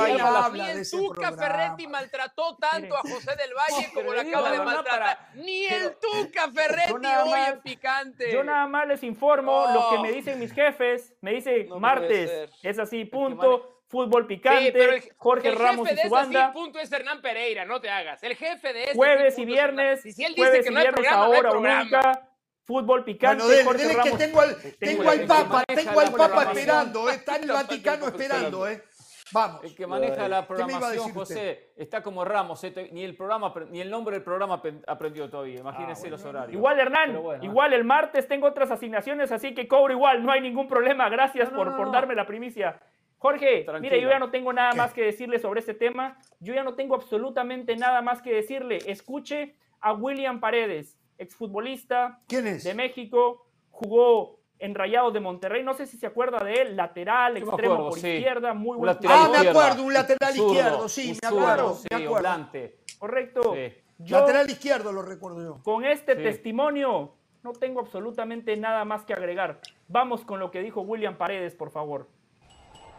ni 0.53 0.61
el 0.69 0.89
Tuca. 0.89 1.31
Ferretti 1.31 1.87
maltrató 1.87 2.57
tanto 2.57 2.95
a 2.95 2.99
José 3.01 3.35
del 3.35 3.53
Valle 3.53 3.91
como 3.93 4.13
lo 4.13 4.21
acaba 4.21 4.51
de 4.51 4.57
maltratar. 4.59 4.99
para- 4.99 5.29
Ni 5.35 5.65
el 5.65 5.95
Tuca 5.97 6.51
Ferretti 6.51 6.89
Yo 6.91 6.99
nada 6.99 7.23
hoy 7.23 7.29
más- 7.31 7.49
en 7.53 7.61
picante. 7.61 8.31
Yo 8.31 8.43
nada 8.43 8.67
más 8.67 8.87
les 8.87 9.03
informo 9.03 9.65
lo 9.73 9.89
que 9.89 9.99
me 9.99 10.11
dicen 10.11 10.39
mis 10.39 10.51
jefes. 10.53 11.13
Me 11.21 11.33
dice 11.33 11.63
No 11.63 11.69
puede 11.69 11.79
martes, 11.81 12.51
es 12.63 12.79
así, 12.79 13.05
punto. 13.05 13.74
Fútbol 13.95 14.23
Sí, 14.23 14.27
picante, 14.27 14.71
pero 14.73 14.93
el, 14.93 15.03
Jorge 15.17 15.47
el 15.49 15.55
Ramos 15.55 15.87
jefe 15.87 15.93
y 15.93 16.01
su 16.01 16.07
ese 16.07 16.09
banda. 16.15 16.47
sí, 16.47 16.53
punto 16.59 16.79
es 16.79 16.91
Hernán 16.91 17.21
Pereira, 17.21 17.65
no 17.65 17.79
te 17.79 17.89
hagas. 17.89 18.21
El 18.23 18.35
jefe 18.35 18.73
de 18.73 18.83
ese 18.83 18.93
Jueves 18.93 19.35
sí, 19.35 19.41
y 19.43 19.45
viernes, 19.45 20.01
Si, 20.01 20.11
si 20.11 20.23
él 20.23 20.33
dice 20.35 20.41
jueves 20.47 20.65
que 20.65 20.71
y 20.71 20.73
no 20.73 20.79
hay 20.79 20.83
viernes 20.85 21.01
programa, 21.07 21.27
no 21.27 21.31
hay 21.31 21.37
ahora 21.37 21.49
o 21.49 21.51
programa. 21.53 21.83
nunca. 21.83 22.29
Fútbol 22.65 23.03
picante, 23.05 23.43
Bueno, 23.43 23.49
dele, 23.51 23.63
Jorge 23.63 23.81
dele 23.83 23.93
que 23.93 23.99
Ramos. 24.03 24.17
tengo 24.19 24.41
al, 24.41 24.55
Tengo 24.79 25.09
al 25.09 25.19
que 25.19 25.25
Papa, 25.27 25.63
tengo 25.67 25.99
al 25.99 26.11
Papa 26.11 26.43
esperando, 26.51 27.09
eh, 27.09 27.13
está 27.13 27.35
en 27.37 27.43
el 27.43 27.51
Vaticano 27.51 28.07
esperando, 28.07 28.67
¿eh? 28.67 28.83
Vamos. 29.31 29.63
El 29.63 29.75
que 29.75 29.87
maneja 29.87 30.27
la 30.27 30.45
¿Qué 30.47 30.53
me 30.53 30.73
iba 30.73 30.77
a 30.77 30.87
programación, 30.87 30.91
decir 31.07 31.17
usted? 31.21 31.35
José, 31.35 31.73
está 31.77 32.01
como 32.03 32.23
Ramos. 32.25 32.63
eh, 32.63 32.89
Ni 32.91 33.03
el, 33.03 33.15
programa, 33.15 33.53
ni 33.69 33.81
el 33.81 33.89
nombre 33.89 34.15
del 34.15 34.23
programa 34.23 34.61
aprendió 34.87 35.29
todavía. 35.29 35.59
Imagínense 35.59 36.09
los 36.09 36.23
horarios. 36.25 36.53
Igual 36.55 36.79
Hernán, 36.79 37.21
bueno, 37.21 37.43
igual 37.43 37.73
el 37.73 37.83
martes 37.83 38.27
tengo 38.27 38.47
otras 38.47 38.69
asignaciones, 38.71 39.31
así 39.31 39.53
que 39.55 39.67
cobro 39.67 39.93
igual, 39.93 40.23
no 40.23 40.31
hay 40.31 40.41
ningún 40.41 40.67
problema. 40.67 41.09
Gracias 41.09 41.51
No, 41.51 41.57
por, 41.57 41.67
no, 41.71 41.77
por 41.77 41.87
no. 41.87 41.91
darme 41.93 42.13
la 42.15 42.25
primicia. 42.27 42.79
Jorge, 43.25 43.63
Tranquilo. 43.63 43.79
mire, 43.81 44.01
yo 44.01 44.09
ya 44.09 44.19
no 44.19 44.29
tengo 44.29 44.53
nada 44.53 44.71
¿Qué? 44.71 44.77
más 44.77 44.93
que 44.93 45.01
decirle 45.11 45.39
sobre 45.39 45.59
este 45.59 45.73
tema. 45.73 46.17
Yo 46.39 46.53
ya 46.53 46.63
no 46.63 46.75
tengo 46.75 46.93
absolutamente 46.95 47.75
nada 47.75 48.01
más 48.01 48.21
que 48.21 48.31
decirle. 48.33 48.77
Escuche 48.85 49.55
a 49.81 49.93
William 49.93 50.39
Paredes, 50.39 50.97
exfutbolista 51.17 52.19
¿Quién 52.27 52.47
es? 52.47 52.63
de 52.63 52.73
México, 52.73 53.47
jugó 53.71 54.39
en 54.59 54.73
Rayados 54.75 55.13
de 55.13 55.19
Monterrey. 55.19 55.63
No 55.63 55.73
sé 55.73 55.85
si 55.85 55.97
se 55.97 56.05
acuerda 56.07 56.43
de 56.43 56.53
él, 56.53 56.75
lateral, 56.75 57.37
extremo 57.37 57.73
acuerdo, 57.73 57.89
por 57.89 57.99
sí. 57.99 58.07
izquierda, 58.09 58.53
muy 58.53 58.77
buen 58.77 58.87
lateral 58.87 59.17
Ah, 59.19 59.29
me 59.43 59.49
acuerdo, 59.49 59.83
un 59.83 59.93
lateral 59.93 60.35
izquierdo, 60.35 60.87
sí, 60.89 61.17
me 61.21 61.27
acuerdo, 61.27 61.73
sí, 61.75 61.87
me 61.89 61.95
acuerdo. 61.97 62.15
volante. 62.15 62.77
Correcto. 62.99 63.41
Sí. 63.53 63.73
Yo- 63.99 64.19
Lateral 64.19 64.49
izquierdo 64.49 64.91
lo 64.91 65.01
recuerdo 65.01 65.41
yo. 65.43 65.63
Con 65.63 65.83
este 65.85 66.15
Sí. 66.15 66.23
testimonio 66.23 67.15
no 67.43 67.53
tengo 67.53 67.79
absolutamente 67.79 68.55
nada 68.57 68.83
más 68.85 69.03
que 69.05 69.13
agregar. 69.13 69.59
Vamos 69.87 70.25
con 70.25 70.39
lo 70.39 70.51
que 70.51 70.61
dijo 70.61 70.81
William 70.81 71.15
Paredes, 71.17 71.55
por 71.55 71.69
favor. 71.71 72.07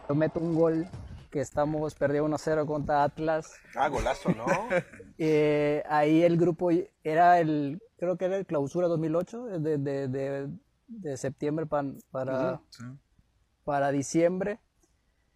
Yo 0.09 0.15
meto 0.15 0.41
un 0.41 0.55
gol 0.55 0.87
que 1.31 1.41
estamos 1.41 1.95
perdiendo 1.95 2.37
1-0 2.37 2.67
contra 2.67 3.05
Atlas. 3.05 3.53
Ah, 3.75 3.89
golazo, 3.89 4.31
¿no? 4.35 4.47
Eh, 5.19 5.83
ahí 5.89 6.23
el 6.25 6.37
grupo 6.37 6.69
era 7.03 7.41
el, 7.41 7.81
creo 7.97 8.19
que 8.19 8.27
era 8.27 8.37
el 8.37 8.45
clausura 8.45 8.87
2008, 8.87 9.45
de, 9.61 9.79
de, 9.79 10.09
de, 10.09 10.51
de 10.89 11.17
septiembre 11.17 11.65
para, 11.65 12.61
para 13.65 13.91
diciembre. 13.93 14.61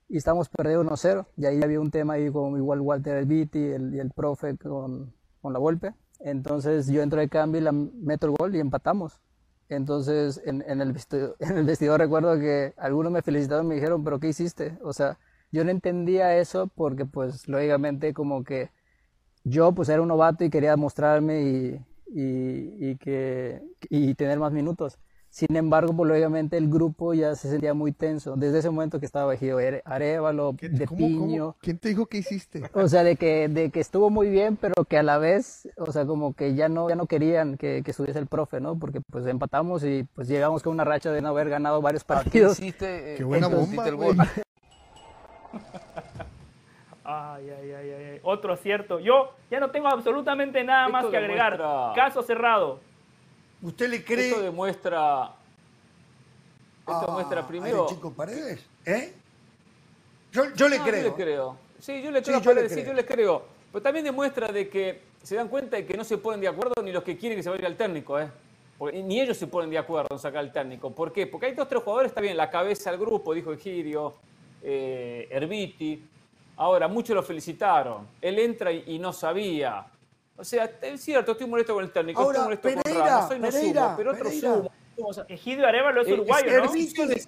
y 0.08 0.18
estamos 0.18 0.50
perdiendo 0.50 0.84
1-0. 0.84 1.26
Y 1.38 1.46
ahí 1.46 1.62
había 1.62 1.80
un 1.80 1.90
tema 1.90 2.14
ahí 2.14 2.30
con 2.30 2.56
igual 2.58 2.80
Walter 2.82 3.16
Elviti 3.16 3.58
y 3.58 3.98
el 3.98 4.10
profe 4.14 4.58
con, 4.58 5.14
con 5.40 5.52
la 5.54 5.58
golpe. 5.58 5.94
Entonces 6.18 6.86
yo 6.88 7.00
entro 7.02 7.20
de 7.20 7.28
cambio 7.30 7.60
y 7.60 7.64
la 7.64 7.72
meto 7.72 8.26
el 8.26 8.32
gol 8.32 8.54
y 8.54 8.60
empatamos. 8.60 9.18
Entonces 9.70 10.40
en, 10.44 10.64
en, 10.66 10.80
el 10.80 10.92
vestidor, 10.92 11.36
en 11.40 11.58
el 11.58 11.64
vestidor 11.64 12.00
recuerdo 12.00 12.38
que 12.38 12.74
algunos 12.76 13.12
me 13.12 13.22
felicitaron 13.22 13.66
y 13.66 13.68
me 13.70 13.74
dijeron, 13.76 14.04
pero 14.04 14.20
¿qué 14.20 14.28
hiciste? 14.28 14.78
O 14.82 14.92
sea, 14.92 15.18
yo 15.52 15.64
no 15.64 15.70
entendía 15.70 16.36
eso 16.38 16.68
porque 16.68 17.06
pues 17.06 17.48
lógicamente 17.48 18.14
como 18.14 18.44
que 18.44 18.70
yo 19.44 19.72
pues 19.72 19.88
era 19.88 20.02
un 20.02 20.08
novato 20.08 20.44
y 20.44 20.50
quería 20.50 20.76
mostrarme 20.76 21.42
y, 21.42 21.80
y 22.12 22.96
que, 22.96 23.62
y 23.88 24.14
tener 24.14 24.38
más 24.38 24.52
minutos. 24.52 24.98
Sin 25.30 25.54
embargo, 25.56 25.94
pues, 25.96 26.08
lógicamente 26.08 26.56
el 26.56 26.68
grupo 26.68 27.14
ya 27.14 27.36
se 27.36 27.48
sentía 27.48 27.72
muy 27.72 27.92
tenso. 27.92 28.34
Desde 28.36 28.58
ese 28.58 28.68
momento 28.68 28.98
que 28.98 29.06
estaba 29.06 29.32
Ejido 29.32 29.58
Arevalo, 29.84 30.56
de 30.60 30.86
Piño. 30.88 31.54
¿Quién 31.60 31.78
te 31.78 31.90
dijo 31.90 32.06
que 32.06 32.18
hiciste? 32.18 32.62
O 32.72 32.88
sea, 32.88 33.04
de 33.04 33.14
que, 33.14 33.48
de 33.48 33.70
que 33.70 33.78
estuvo 33.78 34.10
muy 34.10 34.28
bien, 34.28 34.56
pero 34.56 34.84
que 34.84 34.98
a 34.98 35.04
la 35.04 35.18
vez, 35.18 35.68
o 35.76 35.92
sea, 35.92 36.04
como 36.04 36.34
que 36.34 36.56
ya 36.56 36.68
no, 36.68 36.88
ya 36.88 36.96
no 36.96 37.06
querían 37.06 37.56
que, 37.56 37.82
que 37.84 37.92
estuviese 37.92 38.18
el 38.18 38.26
profe, 38.26 38.60
¿no? 38.60 38.76
Porque 38.76 39.00
pues 39.00 39.24
empatamos 39.26 39.84
y 39.84 40.04
pues 40.14 40.26
llegamos 40.26 40.64
con 40.64 40.72
una 40.72 40.82
racha 40.82 41.12
de 41.12 41.22
no 41.22 41.28
haber 41.28 41.48
ganado 41.48 41.80
varios 41.80 42.02
partidos. 42.02 42.58
Hiciste, 42.58 43.14
Qué 43.16 43.22
buena 43.22 43.46
bomba, 43.46 43.86
el 43.86 43.96
Ay, 47.04 47.50
ay, 47.50 47.72
ay, 47.72 47.90
ay, 47.90 48.20
Otro 48.22 48.52
acierto. 48.52 49.00
Yo 49.00 49.32
ya 49.50 49.58
no 49.58 49.70
tengo 49.70 49.88
absolutamente 49.88 50.62
nada 50.62 50.88
más 50.88 51.06
que 51.06 51.16
agregar. 51.16 51.58
Caso 51.94 52.22
cerrado. 52.22 52.80
¿Usted 53.62 53.88
le 53.88 54.04
cree? 54.04 54.28
Esto 54.28 54.42
demuestra. 54.42 55.32
Esto 56.80 57.06
demuestra 57.06 57.46
primero. 57.46 57.86
Chico 57.88 58.12
Paredes? 58.12 58.64
¿Eh? 58.84 59.12
Yo, 60.32 60.54
yo 60.54 60.68
le 60.68 60.78
creo. 60.78 61.02
Yo 61.02 61.02
le 61.02 61.14
creo. 61.14 61.56
Sí, 61.78 62.02
yo 62.02 62.10
le 62.10 62.22
creo. 62.22 62.38
Sí, 62.38 62.44
yo, 62.44 62.54
le 62.54 62.68
creo. 62.68 62.84
yo 62.86 62.92
le 62.92 63.06
creo. 63.06 63.44
Pero 63.72 63.82
también 63.82 64.04
demuestra 64.04 64.48
de 64.48 64.68
que 64.68 65.02
se 65.22 65.36
dan 65.36 65.48
cuenta 65.48 65.76
de 65.76 65.86
que 65.86 65.96
no 65.96 66.04
se 66.04 66.18
ponen 66.18 66.40
de 66.40 66.48
acuerdo 66.48 66.82
ni 66.82 66.92
los 66.92 67.02
que 67.02 67.16
quieren 67.16 67.38
que 67.38 67.42
se 67.42 67.50
vaya 67.50 67.66
al 67.66 67.76
técnico, 67.76 68.18
¿eh? 68.18 68.28
Porque 68.78 69.02
ni 69.02 69.20
ellos 69.20 69.36
se 69.36 69.46
ponen 69.46 69.70
de 69.70 69.78
acuerdo 69.78 70.08
en 70.10 70.18
sacar 70.18 70.40
al 70.40 70.52
técnico. 70.52 70.90
¿Por 70.90 71.12
qué? 71.12 71.26
Porque 71.26 71.46
hay 71.46 71.54
dos 71.54 71.68
tres 71.68 71.82
jugadores, 71.82 72.10
está 72.10 72.22
bien, 72.22 72.36
la 72.36 72.50
cabeza 72.50 72.90
del 72.90 72.98
grupo, 72.98 73.34
dijo 73.34 73.52
Egidio, 73.52 74.14
eh, 74.62 75.28
Herbiti. 75.30 76.02
Ahora, 76.56 76.88
muchos 76.88 77.14
lo 77.14 77.22
felicitaron. 77.22 78.06
Él 78.20 78.38
entra 78.38 78.72
y, 78.72 78.98
no 78.98 79.12
sabía. 79.12 79.84
O 80.40 80.44
sea, 80.44 80.70
es 80.80 81.02
cierto, 81.02 81.32
estoy 81.32 81.46
molesto 81.46 81.74
con 81.74 81.84
el 81.84 81.92
técnico, 81.92 82.32
estoy 82.32 82.44
molesto 82.44 82.68
con 82.72 82.94
Ramos, 82.94 83.28
soy 83.28 83.38
no 83.38 83.52
sumo, 83.52 83.94
pero 83.94 84.12
otro 84.12 84.30
sumo. 84.30 84.70
Egidio 85.28 85.66
Arevalo 85.66 86.00
es 86.00 86.08
eh, 86.08 86.14
uruguayo, 86.14 86.64
¿no? 86.64 86.72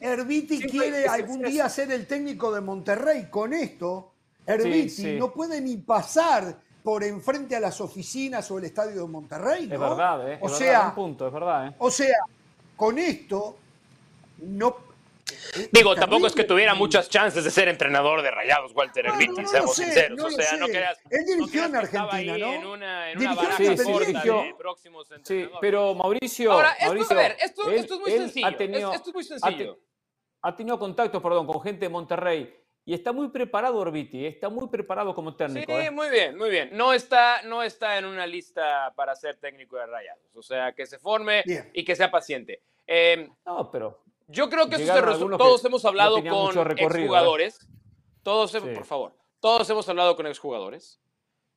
Herbiti, 0.00 0.60
quiere 0.62 1.06
algún 1.06 1.42
día 1.42 1.68
ser 1.68 1.92
el 1.92 2.06
técnico 2.06 2.50
de 2.52 2.62
Monterrey. 2.62 3.28
Con 3.28 3.52
esto, 3.52 4.12
Herbiti 4.46 5.18
no 5.18 5.30
puede 5.30 5.60
ni 5.60 5.76
pasar 5.76 6.56
por 6.82 7.04
enfrente 7.04 7.54
a 7.54 7.60
las 7.60 7.80
oficinas 7.82 8.50
o 8.50 8.58
el 8.58 8.64
estadio 8.64 9.02
de 9.02 9.08
Monterrey, 9.08 9.66
¿no? 9.66 9.74
Es 9.74 9.80
verdad, 9.80 10.32
¿eh? 10.32 10.38
O 10.40 10.48
sea, 10.48 10.94
punto, 10.94 11.26
es 11.26 11.32
verdad, 11.32 11.68
¿eh? 11.68 11.74
O 11.78 11.90
sea, 11.90 12.16
con 12.76 12.98
esto 12.98 13.56
no 14.38 14.76
Digo, 15.70 15.94
tampoco 15.94 16.26
es 16.26 16.34
que 16.34 16.44
tuviera 16.44 16.74
muchas 16.74 17.08
chances 17.08 17.44
de 17.44 17.50
ser 17.50 17.68
entrenador 17.68 18.22
de 18.22 18.30
Rayados, 18.30 18.72
Walter 18.74 19.06
Erviti, 19.06 19.46
seamos 19.46 19.76
sinceros. 19.76 20.24
o 20.24 20.30
sea, 20.30 20.56
no 20.56 20.66
creas. 20.66 20.98
Él 21.10 21.24
dirigió 21.26 21.64
en 21.66 21.76
Argentina, 21.76 22.38
¿no? 22.38 22.52
En 22.52 22.66
una, 22.66 23.10
en 23.12 23.18
una 23.18 23.56
sí, 23.56 23.76
sí, 23.76 24.54
próximos 24.58 25.08
Sí, 25.22 25.48
pero 25.60 25.94
Mauricio. 25.94 26.52
Ahora, 26.52 26.72
esto, 26.72 26.86
Mauricio, 26.86 27.16
a 27.16 27.22
ver, 27.22 27.36
esto, 27.40 27.70
esto, 27.70 27.94
es 27.94 28.00
muy 28.00 28.10
sencillo. 28.10 28.46
Ha 28.46 28.56
tenido, 28.56 28.92
esto 28.92 29.10
es 29.10 29.14
muy 29.14 29.24
sencillo. 29.24 29.78
Ha, 30.42 30.56
tenido 30.56 30.78
contactos, 30.78 31.22
perdón, 31.22 31.46
con 31.46 31.60
gente 31.62 31.86
de 31.86 31.88
Monterrey. 31.88 32.58
Y 32.84 32.94
está 32.94 33.12
muy 33.12 33.28
preparado 33.28 33.78
Orbiti, 33.78 34.26
está 34.26 34.48
muy 34.48 34.68
preparado 34.68 35.14
como 35.14 35.36
técnico. 35.36 35.72
Sí, 35.72 35.86
¿eh? 35.86 35.90
muy 35.90 36.10
bien, 36.10 36.36
muy 36.36 36.50
bien. 36.50 36.70
No 36.72 36.92
está, 36.92 37.42
no 37.42 37.62
está 37.62 37.96
en 37.96 38.06
una 38.06 38.26
lista 38.26 38.92
para 38.96 39.14
ser 39.14 39.36
técnico 39.36 39.76
de 39.76 39.86
Rayados. 39.86 40.34
O 40.34 40.42
sea, 40.42 40.72
que 40.72 40.86
se 40.86 40.98
forme 40.98 41.44
y 41.72 41.84
que 41.84 41.94
sea 41.94 42.10
paciente. 42.10 42.60
Eh, 42.84 43.28
no, 43.46 43.70
pero 43.70 44.01
yo 44.28 44.48
creo 44.50 44.68
que 44.68 44.78
todos 44.78 45.64
hemos 45.64 45.84
hablado 45.84 46.22
con 46.24 46.58
¿eh? 46.58 46.74
exjugadores. 46.78 47.66
Todos 48.22 48.54
hemos, 48.54 48.70
por 48.70 48.84
favor, 48.84 49.16
todos 49.40 49.68
hemos 49.70 49.88
hablado 49.88 50.16
con 50.16 50.26
exjugadores. 50.26 51.00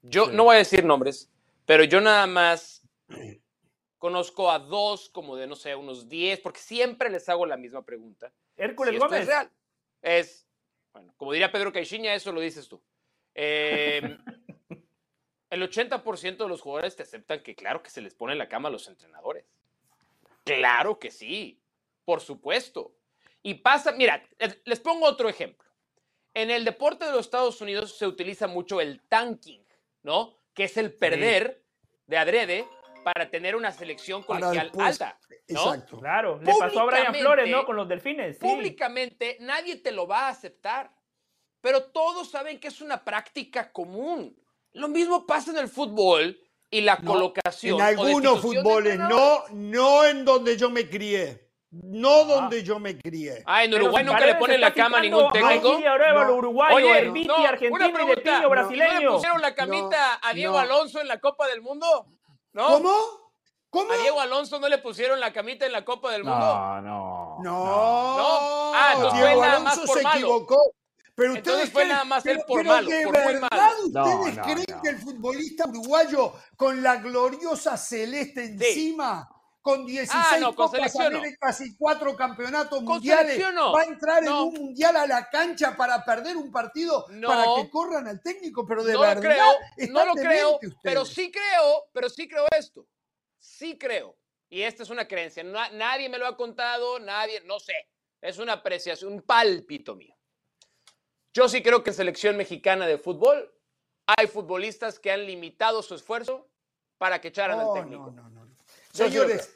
Yo 0.01 0.31
no 0.31 0.45
voy 0.45 0.55
a 0.55 0.59
decir 0.59 0.83
nombres, 0.83 1.31
pero 1.65 1.83
yo 1.83 2.01
nada 2.01 2.27
más 2.27 2.83
conozco 3.97 4.51
a 4.51 4.59
dos 4.59 5.09
como 5.09 5.35
de, 5.35 5.47
no 5.47 5.55
sé, 5.55 5.75
unos 5.75 6.09
diez, 6.09 6.39
porque 6.39 6.59
siempre 6.59 7.09
les 7.09 7.27
hago 7.29 7.45
la 7.45 7.57
misma 7.57 7.83
pregunta. 7.83 8.31
Hércules 8.55 8.99
Gómez. 8.99 9.21
Es 9.21 9.27
real. 9.27 9.51
Es, 10.01 10.47
bueno, 10.93 11.13
como 11.17 11.31
diría 11.31 11.51
Pedro 11.51 11.71
Caixinha, 11.71 12.13
eso 12.13 12.31
lo 12.31 12.41
dices 12.41 12.67
tú. 12.67 12.81
Em, 13.33 14.17
el 15.49 15.61
80% 15.69 16.37
de 16.37 16.47
los 16.47 16.61
jugadores 16.61 16.95
te 16.95 17.03
aceptan 17.03 17.41
que 17.41 17.55
claro 17.55 17.81
que 17.83 17.89
se 17.89 18.01
les 18.01 18.13
pone 18.13 18.35
la 18.35 18.47
cama 18.47 18.69
a 18.69 18.71
los 18.71 18.87
entrenadores. 18.87 19.45
Claro 20.43 20.99
que 20.99 21.11
sí. 21.11 21.59
Por 22.05 22.21
supuesto. 22.21 22.95
Y 23.41 23.55
pasa, 23.55 23.91
mira, 23.91 24.23
les 24.63 24.79
pongo 24.79 25.05
otro 25.05 25.29
ejemplo. 25.29 25.69
En 26.33 26.51
el 26.51 26.65
deporte 26.65 27.05
de 27.05 27.11
los 27.11 27.21
Estados 27.21 27.61
Unidos 27.61 27.97
se 27.97 28.07
utiliza 28.07 28.47
mucho 28.47 28.81
el 28.81 29.01
tanking, 29.07 29.63
¿no? 30.03 30.37
Que 30.53 30.65
es 30.65 30.77
el 30.77 30.93
perder 30.93 31.63
de 32.07 32.17
adrede 32.17 32.67
para 33.03 33.29
tener 33.29 33.55
una 33.55 33.71
selección 33.71 34.23
colegial 34.23 34.71
alta. 34.79 35.19
¿no? 35.47 35.59
Exacto. 35.59 35.99
Claro, 35.99 36.39
le 36.41 36.53
pasó 36.57 36.79
a 36.81 36.85
Brian 36.85 37.13
Flores, 37.13 37.49
¿no? 37.49 37.65
Con 37.65 37.75
los 37.75 37.87
delfines. 37.87 38.37
Públicamente 38.37 39.37
nadie 39.41 39.75
te 39.75 39.91
lo 39.91 40.07
va 40.07 40.21
a 40.21 40.29
aceptar, 40.29 40.91
pero 41.61 41.83
todos 41.83 42.31
saben 42.31 42.59
que 42.59 42.69
es 42.69 42.81
una 42.81 43.03
práctica 43.03 43.71
común. 43.71 44.35
Lo 44.73 44.87
mismo 44.87 45.25
pasa 45.25 45.51
en 45.51 45.57
el 45.57 45.67
fútbol 45.67 46.41
y 46.71 46.81
la 46.81 46.97
colocación. 46.97 47.75
En 47.75 47.81
algunos 47.81 48.41
fútboles, 48.41 48.97
no, 48.97 49.43
no 49.51 50.03
en 50.03 50.25
donde 50.25 50.57
yo 50.57 50.69
me 50.69 50.89
crié. 50.89 51.44
No 51.83 52.21
ah. 52.21 52.23
donde 52.23 52.63
yo 52.63 52.79
me 52.79 52.97
crié. 52.97 53.43
Ah, 53.45 53.63
en 53.63 53.73
Uruguay 53.73 54.03
nunca 54.03 54.25
le 54.25 54.35
ponen 54.35 54.61
la 54.61 54.73
cama 54.73 54.99
a 54.99 55.01
ningún 55.01 55.31
técnico. 55.31 55.79
No, 55.79 56.35
uruguayo, 56.35 56.75
Oye, 56.75 57.25
no, 57.25 57.35
una 57.37 57.91
pregunta, 57.91 58.39
de 58.39 58.47
brasileño. 58.47 58.93
¿No 58.93 58.99
le 58.99 59.09
pusieron 59.11 59.41
la 59.41 59.55
camita 59.55 60.19
a 60.21 60.33
Diego 60.33 60.57
Alonso 60.57 61.01
en 61.01 61.07
la 61.07 61.19
Copa 61.19 61.47
del 61.47 61.61
Mundo? 61.61 62.07
¿No? 62.53 62.67
¿Cómo? 62.67 62.95
¿Cómo? 63.69 63.91
¿A 63.91 63.97
Diego 63.97 64.21
Alonso 64.21 64.59
no 64.59 64.69
le 64.69 64.77
pusieron 64.77 65.19
la 65.19 65.33
camita 65.33 65.65
en 65.65 65.73
la 65.73 65.83
Copa 65.83 66.11
del 66.11 66.23
Mundo? 66.23 66.39
No, 66.39 66.81
no. 66.81 67.37
No. 67.43 67.65
¿No? 67.65 68.71
Ah, 68.73 68.91
entonces 68.93 69.19
Diego 69.19 69.39
fue 69.39 69.47
nada 69.47 69.59
más 69.59 69.79
por 69.79 69.97
se 69.97 70.03
malo. 70.03 70.15
equivocó. 70.17 70.75
Pero 71.15 71.33
ustedes 71.33 71.47
entonces 71.47 71.73
fue 71.73 71.85
nada 71.85 72.03
más 72.03 72.25
él 72.25 72.41
por 72.45 72.63
malo, 72.65 72.89
de 72.89 73.03
por 73.03 73.13
verdad 73.13 73.49
muy 73.81 73.91
malo. 73.91 74.15
¿Ustedes 74.15 74.45
creen 74.45 74.81
que 74.81 74.89
el 74.89 74.97
futbolista 74.97 75.67
uruguayo 75.67 76.33
con 76.57 76.83
la 76.83 76.97
gloriosa 76.97 77.77
celeste 77.77 78.45
encima 78.45 79.29
con 79.65 79.83
16 79.83 80.11
ah, 80.13 80.37
no, 80.39 80.53
Copas 80.53 80.93
y 81.61 81.75
cuatro 81.75 82.15
campeonatos 82.15 82.83
mundiales, 82.83 83.41
va 83.41 83.81
a 83.81 83.85
entrar 83.85 84.23
en 84.23 84.31
un 84.31 84.53
mundial 84.53 84.95
a 84.95 85.07
la 85.07 85.27
cancha 85.27 85.75
para 85.75 86.05
perder 86.05 86.37
un 86.37 86.51
partido 86.51 87.07
para 87.25 87.45
que 87.55 87.71
corran 87.71 88.07
al 88.07 88.21
técnico, 88.21 88.67
pero 88.67 88.83
de 88.83 88.95
verdad. 88.95 89.15
Lo 89.15 89.21
creo, 89.21 89.89
no 89.89 90.05
lo 90.05 90.13
creo, 90.13 90.59
pero 90.83 91.03
sí 91.03 91.31
creo, 91.31 91.87
pero 91.91 92.09
sí 92.09 92.27
creo 92.27 92.45
esto. 92.55 92.87
Sí 93.39 93.75
creo. 93.75 94.15
Y 94.49 94.61
esta 94.61 94.83
es 94.83 94.91
una 94.91 95.07
creencia. 95.07 95.43
nadie 95.43 96.09
me 96.09 96.19
lo 96.19 96.27
ha 96.27 96.37
contado, 96.37 96.99
nadie, 96.99 97.41
no 97.45 97.59
sé. 97.59 97.89
Es 98.21 98.37
una 98.37 98.53
apreciación, 98.53 99.13
un 99.13 99.21
pálpito 99.23 99.95
mío. 99.95 100.15
Yo 101.33 101.49
sí 101.49 101.63
creo 101.63 101.83
que 101.83 101.89
en 101.89 101.95
selección 101.95 102.37
mexicana 102.37 102.85
de 102.85 102.99
fútbol 102.99 103.51
hay 104.05 104.27
futbolistas 104.27 104.99
que 104.99 105.11
han 105.11 105.25
limitado 105.25 105.81
su 105.81 105.95
esfuerzo 105.95 106.51
para 106.99 107.19
que 107.19 107.29
echaran 107.29 107.59
al 107.59 107.73
técnico. 107.73 108.11
No, 108.11 108.29
no, 108.29 108.45
no. 108.45 108.45
Señores, 108.95 109.54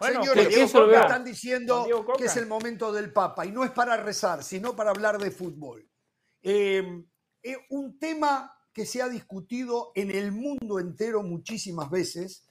señores, 0.00 0.56
están 0.56 1.24
diciendo 1.24 1.86
que 2.16 2.24
es 2.24 2.36
el 2.36 2.46
momento 2.46 2.92
del 2.92 3.12
Papa 3.12 3.46
y 3.46 3.52
no 3.52 3.64
es 3.64 3.70
para 3.70 3.96
rezar, 3.96 4.42
sino 4.42 4.74
para 4.74 4.90
hablar 4.90 5.18
de 5.18 5.30
fútbol. 5.30 5.88
Em, 6.42 7.06
eh, 7.42 7.56
un 7.70 7.98
tema 7.98 8.52
que 8.72 8.86
se 8.86 9.02
ha 9.02 9.08
discutido 9.08 9.92
en 9.94 10.10
el 10.10 10.32
mundo 10.32 10.78
entero 10.78 11.22
muchísimas 11.22 11.90
veces, 11.90 12.48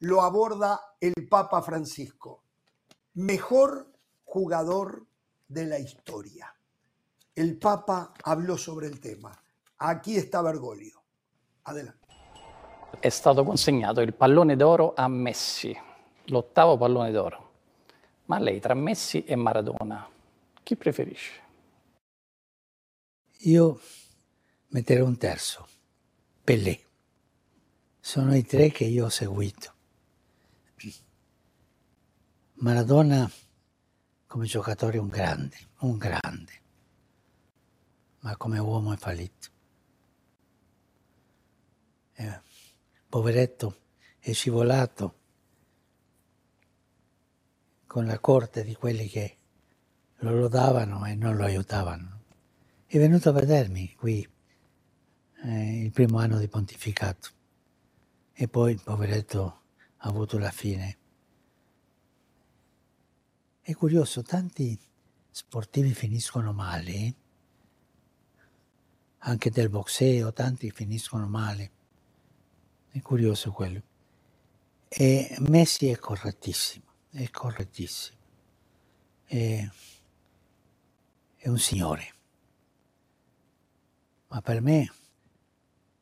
lo 0.00 0.22
aborda 0.22 0.80
el 1.00 1.28
Papa 1.28 1.62
Francisco. 1.62 2.44
Mejor 3.14 3.90
jugador 4.24 5.06
de 5.48 5.66
la 5.66 5.78
historia. 5.78 6.54
El 7.34 7.58
Papa 7.58 8.12
habló 8.24 8.58
sobre 8.58 8.86
el 8.86 9.00
tema. 9.00 9.32
Aquí 9.78 10.16
está 10.16 10.42
Bergoglio. 10.42 11.02
Adelante. 11.64 12.00
È 13.00 13.08
stato 13.08 13.42
consegnato 13.44 14.00
il 14.00 14.14
pallone 14.14 14.54
d'oro 14.54 14.92
a 14.94 15.08
Messi, 15.08 15.76
l'ottavo 16.26 16.76
pallone 16.76 17.10
d'oro. 17.10 17.50
Ma 18.26 18.38
lei 18.38 18.60
tra 18.60 18.74
Messi 18.74 19.24
e 19.24 19.34
Maradona, 19.36 20.08
chi 20.62 20.76
preferisce? 20.76 21.40
Io 23.40 23.80
metterei 24.68 25.02
un 25.02 25.16
terzo, 25.16 25.66
Pelé. 26.44 26.80
Sono 27.98 28.34
i 28.34 28.44
tre 28.44 28.70
che 28.70 28.84
io 28.84 29.06
ho 29.06 29.08
seguito. 29.08 29.74
Maradona 32.54 33.30
come 34.26 34.46
giocatore 34.46 34.98
un 34.98 35.08
grande, 35.08 35.56
un 35.80 35.98
grande. 35.98 36.60
ma 38.20 38.36
come 38.36 38.58
uomo 38.58 38.92
è 38.92 38.96
fallito. 38.96 39.48
Eh, 42.14 42.40
poveretto, 43.08 43.76
è 44.18 44.32
scivolato 44.32 45.21
con 47.92 48.06
la 48.06 48.18
corte 48.20 48.64
di 48.64 48.74
quelli 48.74 49.06
che 49.06 49.36
lo 50.20 50.34
lodavano 50.34 51.04
e 51.04 51.14
non 51.14 51.36
lo 51.36 51.44
aiutavano. 51.44 52.20
È 52.86 52.96
venuto 52.96 53.28
a 53.28 53.32
vedermi 53.32 53.92
qui 53.92 54.26
eh, 55.44 55.82
il 55.82 55.90
primo 55.90 56.16
anno 56.16 56.38
di 56.38 56.48
pontificato 56.48 57.28
e 58.32 58.48
poi 58.48 58.72
il 58.72 58.80
poveretto 58.82 59.60
ha 59.98 60.08
avuto 60.08 60.38
la 60.38 60.50
fine. 60.50 60.96
È 63.60 63.74
curioso, 63.74 64.22
tanti 64.22 64.80
sportivi 65.30 65.92
finiscono 65.92 66.54
male, 66.54 67.14
anche 69.18 69.50
del 69.50 69.68
boxeo, 69.68 70.32
tanti 70.32 70.70
finiscono 70.70 71.28
male. 71.28 71.70
È 72.88 73.02
curioso 73.02 73.52
quello. 73.52 73.82
E 74.88 75.36
Messi 75.40 75.88
è 75.88 75.98
correttissimo, 75.98 76.91
è 77.12 77.28
correttissimo. 77.30 78.18
È, 79.24 79.68
è 81.36 81.48
un 81.48 81.58
signore. 81.58 82.14
Ma 84.28 84.40
per 84.40 84.62
me, 84.62 84.90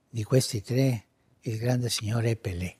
di 0.09 0.23
questi 0.23 0.63
tre, 0.63 1.07
il 1.41 1.59
grande 1.59 1.91
signore 1.91 2.31
è 2.31 2.37
Pelé. 2.37 2.77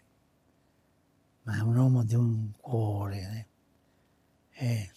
Ma 1.43 1.57
è 1.57 1.61
un 1.61 1.77
uomo 1.77 2.05
di 2.05 2.15
un 2.15 2.53
cuore. 2.57 3.49
Eh? 4.53 4.67
Eh, 4.67 4.93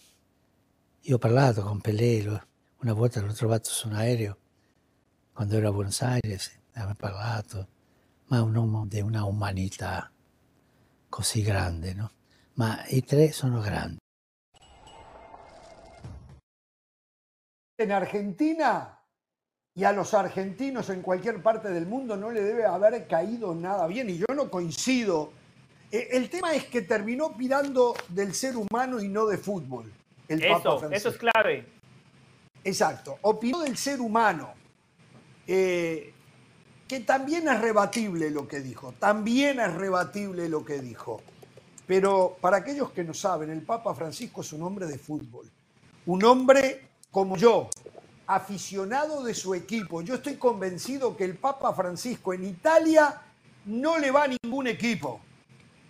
io 1.00 1.16
ho 1.16 1.18
parlato 1.18 1.62
con 1.62 1.80
Pelé, 1.80 2.40
una 2.78 2.92
volta 2.92 3.20
l'ho 3.20 3.32
trovato 3.32 3.68
su 3.68 3.88
un 3.88 3.94
aereo, 3.94 4.38
quando 5.32 5.56
ero 5.56 5.70
a 5.70 5.72
Buenos 5.72 6.00
Aires, 6.02 6.56
abbiamo 6.70 6.94
parlato, 6.94 7.68
ma 8.26 8.36
è 8.36 8.40
un 8.40 8.54
uomo 8.54 8.86
di 8.86 9.00
una 9.00 9.24
umanità 9.24 10.08
così 11.08 11.42
grande, 11.42 11.94
no? 11.94 12.10
Ma 12.56 12.84
i 12.88 13.02
tre 13.02 13.32
sono 13.32 13.60
grandi. 13.60 13.98
En 17.76 17.90
Argentina 17.90 19.00
y 19.76 19.82
a 19.82 19.92
los 19.92 20.14
argentinos 20.14 20.88
en 20.90 21.02
cualquier 21.02 21.42
parte 21.42 21.68
del 21.70 21.86
mundo 21.86 22.16
no 22.16 22.30
le 22.30 22.42
debe 22.42 22.64
haber 22.64 23.08
caído 23.08 23.54
nada 23.54 23.86
bien 23.88 24.08
y 24.08 24.18
yo 24.18 24.26
no 24.34 24.48
coincido. 24.48 25.32
Eh, 25.90 26.08
El 26.12 26.30
tema 26.30 26.54
es 26.54 26.66
que 26.66 26.82
terminó 26.82 27.36
pirando 27.36 27.94
del 28.08 28.34
ser 28.34 28.56
humano 28.56 29.00
y 29.00 29.08
no 29.08 29.26
de 29.26 29.38
fútbol. 29.38 29.92
El 30.28 30.40
Papa 30.40 30.58
Eso, 30.60 30.78
Francisco. 30.78 30.94
eso 30.96 31.08
es 31.08 31.16
clave. 31.18 31.66
Exacto, 32.62 33.18
opinó 33.22 33.60
del 33.60 33.76
ser 33.76 34.00
humano, 34.00 34.54
eh, 35.46 36.14
que 36.88 37.00
también 37.00 37.46
es 37.48 37.60
rebatible 37.60 38.30
lo 38.30 38.48
que 38.48 38.60
dijo, 38.60 38.92
también 38.92 39.60
es 39.60 39.74
rebatible 39.74 40.48
lo 40.48 40.64
que 40.64 40.80
dijo. 40.80 41.20
Pero 41.86 42.36
para 42.40 42.58
aquellos 42.58 42.90
que 42.92 43.04
no 43.04 43.14
saben, 43.14 43.50
el 43.50 43.62
Papa 43.62 43.94
Francisco 43.94 44.40
es 44.40 44.52
un 44.52 44.62
hombre 44.62 44.86
de 44.86 44.98
fútbol, 44.98 45.50
un 46.06 46.24
hombre 46.24 46.88
como 47.10 47.36
yo, 47.36 47.68
aficionado 48.26 49.22
de 49.22 49.34
su 49.34 49.54
equipo. 49.54 50.02
Yo 50.02 50.14
estoy 50.14 50.34
convencido 50.36 51.16
que 51.16 51.24
el 51.24 51.36
Papa 51.36 51.74
Francisco 51.74 52.32
en 52.32 52.44
Italia 52.44 53.20
no 53.66 53.98
le 53.98 54.10
va 54.10 54.24
a 54.24 54.28
ningún 54.28 54.66
equipo. 54.66 55.20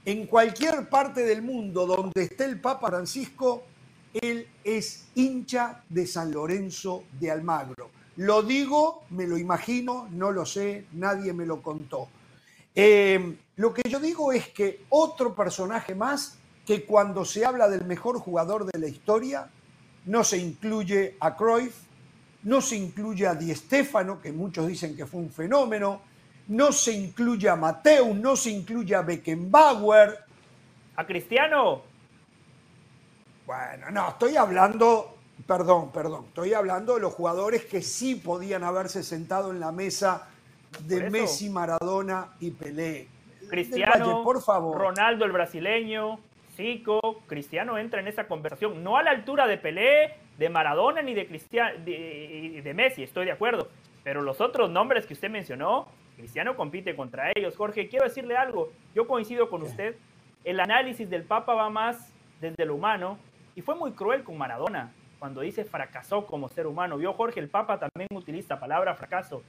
En 0.04 0.26
cualquier 0.26 0.88
parte 0.88 1.24
del 1.24 1.42
mundo 1.42 1.86
donde 1.86 2.24
esté 2.24 2.44
el 2.44 2.60
Papa 2.60 2.88
Francisco, 2.88 3.64
él 4.12 4.46
es 4.62 5.06
hincha 5.14 5.82
de 5.88 6.06
San 6.06 6.30
Lorenzo 6.32 7.04
de 7.18 7.30
Almagro. 7.30 7.90
Lo 8.16 8.42
digo, 8.42 9.04
me 9.10 9.26
lo 9.26 9.38
imagino, 9.38 10.08
no 10.10 10.30
lo 10.30 10.44
sé, 10.44 10.86
nadie 10.92 11.32
me 11.32 11.46
lo 11.46 11.62
contó. 11.62 12.08
Eh, 12.74 13.36
lo 13.56 13.72
que 13.72 13.89
yo 13.89 14.01
digo 14.01 14.32
es 14.32 14.48
que 14.48 14.85
otro 14.90 15.35
personaje 15.35 15.94
más 15.94 16.39
que 16.66 16.85
cuando 16.85 17.24
se 17.24 17.44
habla 17.44 17.68
del 17.68 17.85
mejor 17.85 18.18
jugador 18.18 18.64
de 18.64 18.78
la 18.78 18.89
historia, 18.89 19.48
no 20.06 20.24
se 20.24 20.39
incluye 20.39 21.16
a 21.20 21.36
Cruyff, 21.36 21.74
no 22.43 22.60
se 22.60 22.76
incluye 22.76 23.26
a 23.26 23.35
Di 23.35 23.55
Stéfano, 23.55 24.20
que 24.20 24.32
muchos 24.32 24.66
dicen 24.66 24.97
que 24.97 25.06
fue 25.06 25.20
un 25.20 25.31
fenómeno, 25.31 26.01
no 26.48 26.72
se 26.72 26.93
incluye 26.93 27.48
a 27.48 27.56
Mateus, 27.56 28.16
no 28.16 28.36
se 28.36 28.51
incluye 28.51 28.94
a 28.94 29.02
Beckenbauer. 29.02 30.18
¿A 30.97 31.06
Cristiano? 31.06 31.82
Bueno, 33.47 33.90
no, 33.90 34.10
estoy 34.10 34.36
hablando, 34.36 35.16
perdón, 35.47 35.90
perdón, 35.93 36.26
estoy 36.28 36.55
hablando 36.55 36.94
de 36.94 37.01
los 37.01 37.12
jugadores 37.12 37.64
que 37.66 37.82
sí 37.82 38.14
podían 38.14 38.64
haberse 38.64 39.02
sentado 39.02 39.51
en 39.51 39.60
la 39.60 39.70
mesa 39.70 40.28
de. 40.86 41.10
Messi, 41.10 41.51
Maradona 41.51 42.35
y 42.40 42.51
Pelé. 42.51 43.13
Cristiano, 43.55 44.06
Valle, 44.06 44.24
por 44.24 44.43
favor. 44.43 44.76
Ronaldo 44.76 45.24
el 45.24 45.32
brasileño, 45.32 46.18
Zico, 46.56 47.22
Cristiano 47.26 47.78
entra 47.78 48.01
en 48.01 48.09
esa 48.09 48.26
conversación, 48.26 48.82
no 48.82 48.97
a 48.97 49.02
la 49.02 49.10
altura 49.10 49.47
de 49.47 49.59
Pelé, 49.59 50.14
de 50.39 50.48
Maradona 50.48 51.02
ni 51.02 51.14
de 51.14 51.26
Cristiano 51.26 51.78
de, 51.85 52.60
de 52.62 52.74
Messi, 52.74 53.02
estoy 53.02 53.26
de 53.26 53.32
acuerdo, 53.32 53.68
pero 54.02 54.22
los 54.22 54.40
otros 54.40 54.70
nombres 54.70 55.06
que 55.06 55.14
usted 55.14 55.31
mencionó, 55.31 55.86
Cristiano 56.16 56.56
compite 56.56 56.94
contra 56.94 57.31
ellos. 57.35 57.56
Jorge, 57.56 57.89
quiero 57.89 58.05
decirle 58.05 58.36
algo, 58.36 58.70
yo 58.94 59.06
coincido 59.06 59.48
con 59.48 59.62
usted, 59.62 59.97
el 60.44 60.60
análisis 60.60 61.09
del 61.09 61.22
Papa 61.22 61.55
va 61.55 61.70
más 61.70 62.12
desde 62.40 62.64
lo 62.66 62.74
humano 62.74 63.18
y 63.56 63.62
fue 63.62 63.74
muy 63.74 63.93
cruel 63.93 64.22
con 64.24 64.36
Maradona 64.36 64.93
cuando 65.18 65.40
dice 65.40 65.64
fracasó 65.64 66.26
como 66.26 66.48
ser 66.48 66.66
humano. 66.66 66.98
Vio 66.98 67.14
Jorge, 67.14 67.40
el 67.40 67.48
Papa 67.48 67.78
también 67.78 68.09
utiliza 68.14 68.55
la 68.55 68.60
palabra 68.60 68.94
fracaso. 68.94 69.43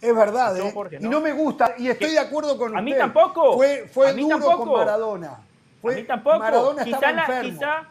Es 0.00 0.14
verdad, 0.14 0.54
No, 0.56 0.64
¿eh? 0.66 0.72
Jorge, 0.72 0.96
Y 1.00 1.04
no. 1.04 1.10
no 1.10 1.20
me 1.20 1.32
gusta, 1.32 1.74
y 1.76 1.88
estoy 1.88 2.10
de 2.12 2.18
acuerdo 2.20 2.56
con 2.56 2.68
a 2.76 2.80
usted. 2.80 2.84
mí 2.92 2.96
tampoco. 2.96 3.54
Fue, 3.56 3.88
fue 3.92 4.10
A 4.10 4.12
mí 4.12 4.22
duro 4.22 4.38
tampoco. 4.38 4.64
con 4.64 4.72
Maradona. 4.78 5.40
Fue, 5.82 5.94
a 5.94 5.96
mí 5.96 6.02
tampoco. 6.04 6.38
Maradona 6.38 6.84
quizá, 6.84 6.96
estaba 6.96 7.12
la, 7.12 7.20
enfermo. 7.22 7.50
quizá, 7.50 7.82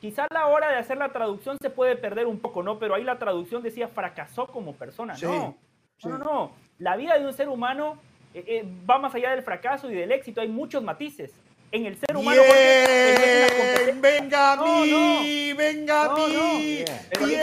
quizá 0.00 0.24
a 0.24 0.34
la 0.34 0.46
hora 0.46 0.70
de 0.70 0.76
hacer 0.76 0.96
la 0.96 1.10
traducción 1.12 1.56
se 1.60 1.70
puede 1.70 1.96
perder 1.96 2.26
un 2.26 2.38
poco, 2.38 2.62
¿no? 2.62 2.78
Pero 2.78 2.94
ahí 2.94 3.02
la 3.04 3.18
traducción 3.18 3.62
decía 3.62 3.88
fracasó 3.88 4.46
como 4.46 4.74
persona. 4.74 5.16
Sí, 5.16 5.26
no. 5.26 5.56
sí. 5.98 6.08
no, 6.08 6.18
no, 6.18 6.24
no. 6.24 6.52
La 6.78 6.96
vida 6.96 7.18
de 7.18 7.26
un 7.26 7.32
ser 7.32 7.48
humano 7.48 7.98
eh, 8.32 8.44
eh, 8.46 8.64
va 8.88 8.98
más 8.98 9.14
allá 9.14 9.30
del 9.32 9.42
fracaso 9.42 9.90
y 9.90 9.94
del 9.94 10.12
éxito. 10.12 10.40
Hay 10.40 10.48
muchos 10.48 10.82
matices. 10.84 11.32
En 11.72 11.86
el 11.86 11.96
ser 11.96 12.16
humano, 12.16 12.42
Jorge, 12.42 12.82
eh, 12.82 13.14
no 13.16 13.22
es 13.22 13.22
una 13.22 13.46
competencia. 13.46 13.84
Bien, 13.84 14.00
venga 14.02 14.52
a 14.52 14.56
No, 14.56 14.80
mí, 14.80 15.52
venga 15.52 16.02
a 16.02 16.08
no. 16.08 16.26
mí. 16.26 16.84
Bien, 17.24 17.42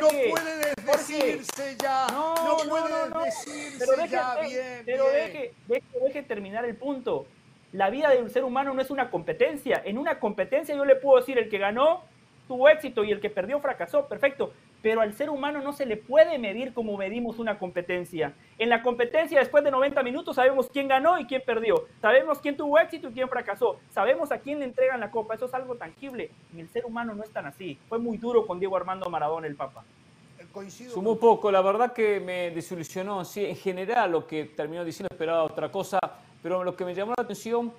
no 0.00 0.08
puede 0.08 0.74
decirse 0.86 1.76
ya. 1.78 2.06
No, 2.10 2.34
puede 2.56 2.88
no, 2.88 3.06
no. 3.08 3.20
decirse 3.24 3.76
Pero 3.78 3.92
deje, 3.96 4.08
ya. 4.08 4.34
de- 4.36 4.48
Bien, 4.48 4.82
pero 4.86 5.04
bien. 5.10 5.14
deje, 5.26 5.52
deje, 5.66 5.84
deje 6.04 6.22
terminar 6.22 6.64
el 6.64 6.74
punto. 6.76 7.26
La 7.72 7.90
vida 7.90 8.08
del 8.10 8.30
ser 8.30 8.44
humano 8.44 8.72
no 8.72 8.80
es 8.80 8.90
una 8.90 9.10
competencia. 9.10 9.82
En 9.84 9.98
una 9.98 10.18
competencia 10.18 10.74
yo 10.74 10.86
le 10.86 10.96
puedo 10.96 11.18
decir 11.20 11.36
el 11.36 11.50
que 11.50 11.58
ganó 11.58 12.04
tuvo 12.46 12.66
éxito 12.70 13.04
y 13.04 13.12
el 13.12 13.20
que 13.20 13.28
perdió 13.28 13.60
fracasó, 13.60 14.08
perfecto. 14.08 14.54
Pero 14.82 15.00
al 15.00 15.12
ser 15.14 15.30
humano 15.30 15.60
no 15.60 15.72
se 15.72 15.86
le 15.86 15.96
puede 15.96 16.38
medir 16.38 16.72
como 16.72 16.96
medimos 16.96 17.38
una 17.38 17.58
competencia. 17.58 18.34
En 18.58 18.68
la 18.68 18.82
competencia, 18.82 19.40
después 19.40 19.64
de 19.64 19.70
90 19.70 20.02
minutos, 20.02 20.36
sabemos 20.36 20.68
quién 20.72 20.88
ganó 20.88 21.18
y 21.18 21.26
quién 21.26 21.42
perdió. 21.44 21.86
Sabemos 22.00 22.38
quién 22.38 22.56
tuvo 22.56 22.78
éxito 22.78 23.08
y 23.08 23.12
quién 23.12 23.28
fracasó. 23.28 23.80
Sabemos 23.90 24.30
a 24.30 24.38
quién 24.38 24.60
le 24.60 24.66
entregan 24.66 25.00
la 25.00 25.10
copa. 25.10 25.34
Eso 25.34 25.46
es 25.46 25.54
algo 25.54 25.74
tangible. 25.74 26.30
En 26.52 26.60
el 26.60 26.68
ser 26.68 26.86
humano 26.86 27.14
no 27.14 27.24
es 27.24 27.30
tan 27.30 27.46
así. 27.46 27.78
Fue 27.88 27.98
muy 27.98 28.18
duro 28.18 28.46
con 28.46 28.58
Diego 28.58 28.76
Armando 28.76 29.10
Maradona, 29.10 29.46
el 29.46 29.56
Papa. 29.56 29.84
Coincido 30.52 30.94
Sumó 30.94 31.18
poco, 31.18 31.50
la 31.50 31.60
verdad 31.60 31.92
que 31.92 32.20
me 32.20 32.50
desilusionó. 32.50 33.24
Sí, 33.24 33.44
en 33.44 33.56
general 33.56 34.12
lo 34.12 34.26
que 34.26 34.44
terminó 34.46 34.84
diciendo 34.84 35.08
esperaba 35.10 35.42
otra 35.42 35.70
cosa, 35.70 35.98
pero 36.42 36.64
lo 36.64 36.74
que 36.74 36.84
me 36.84 36.94
llamó 36.94 37.12
la 37.16 37.22
atención 37.22 37.72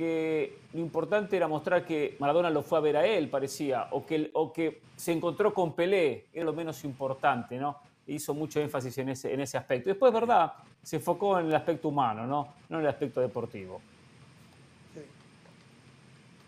que 0.00 0.60
lo 0.72 0.80
importante 0.80 1.36
era 1.36 1.46
mostrar 1.46 1.84
que 1.84 2.16
Maradona 2.20 2.48
lo 2.48 2.62
fue 2.62 2.78
a 2.78 2.80
ver 2.80 2.96
a 2.96 3.04
él, 3.04 3.28
parecía, 3.28 3.88
o 3.90 4.06
que, 4.06 4.30
o 4.32 4.50
que 4.50 4.80
se 4.96 5.12
encontró 5.12 5.52
con 5.52 5.74
Pelé, 5.74 6.28
era 6.32 6.46
lo 6.46 6.54
menos 6.54 6.82
importante, 6.84 7.58
¿no? 7.58 7.76
Hizo 8.06 8.32
mucho 8.32 8.62
énfasis 8.62 8.96
en 8.96 9.10
ese, 9.10 9.34
en 9.34 9.42
ese 9.42 9.58
aspecto. 9.58 9.90
Después, 9.90 10.10
verdad, 10.10 10.54
se 10.82 10.96
enfocó 10.96 11.38
en 11.38 11.48
el 11.48 11.54
aspecto 11.54 11.88
humano, 11.88 12.26
¿no? 12.26 12.54
No 12.70 12.78
en 12.78 12.82
el 12.84 12.88
aspecto 12.88 13.20
deportivo. 13.20 13.82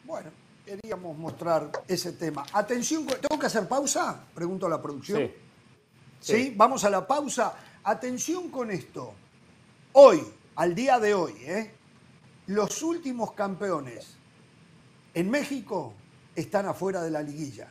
Bueno, 0.05 0.31
queríamos 0.65 1.15
mostrar 1.19 1.71
ese 1.87 2.13
tema. 2.15 2.47
Atención, 2.55 3.07
¿tengo 3.07 3.39
que 3.39 3.47
hacer 3.49 3.69
pausa? 3.69 4.25
Pregunto 4.35 4.65
a 4.65 4.71
la 4.71 4.81
producción. 4.81 5.31
Sí. 6.21 6.33
¿Sí? 6.33 6.55
Vamos 6.57 6.85
a 6.85 6.89
la 6.91 7.07
pausa. 7.07 7.55
Atención 7.85 8.49
con 8.49 8.71
esto. 8.71 9.13
Hoy, 9.93 10.23
al 10.57 10.75
día 10.75 10.99
de 10.99 11.13
hoy, 11.13 11.35
¿eh? 11.43 11.82
Los 12.47 12.83
últimos 12.83 13.33
campeones 13.33 14.17
en 15.15 15.31
México 15.31 15.95
están 16.35 16.67
afuera 16.67 17.03
de 17.03 17.11
la 17.11 17.23
liguilla. 17.23 17.69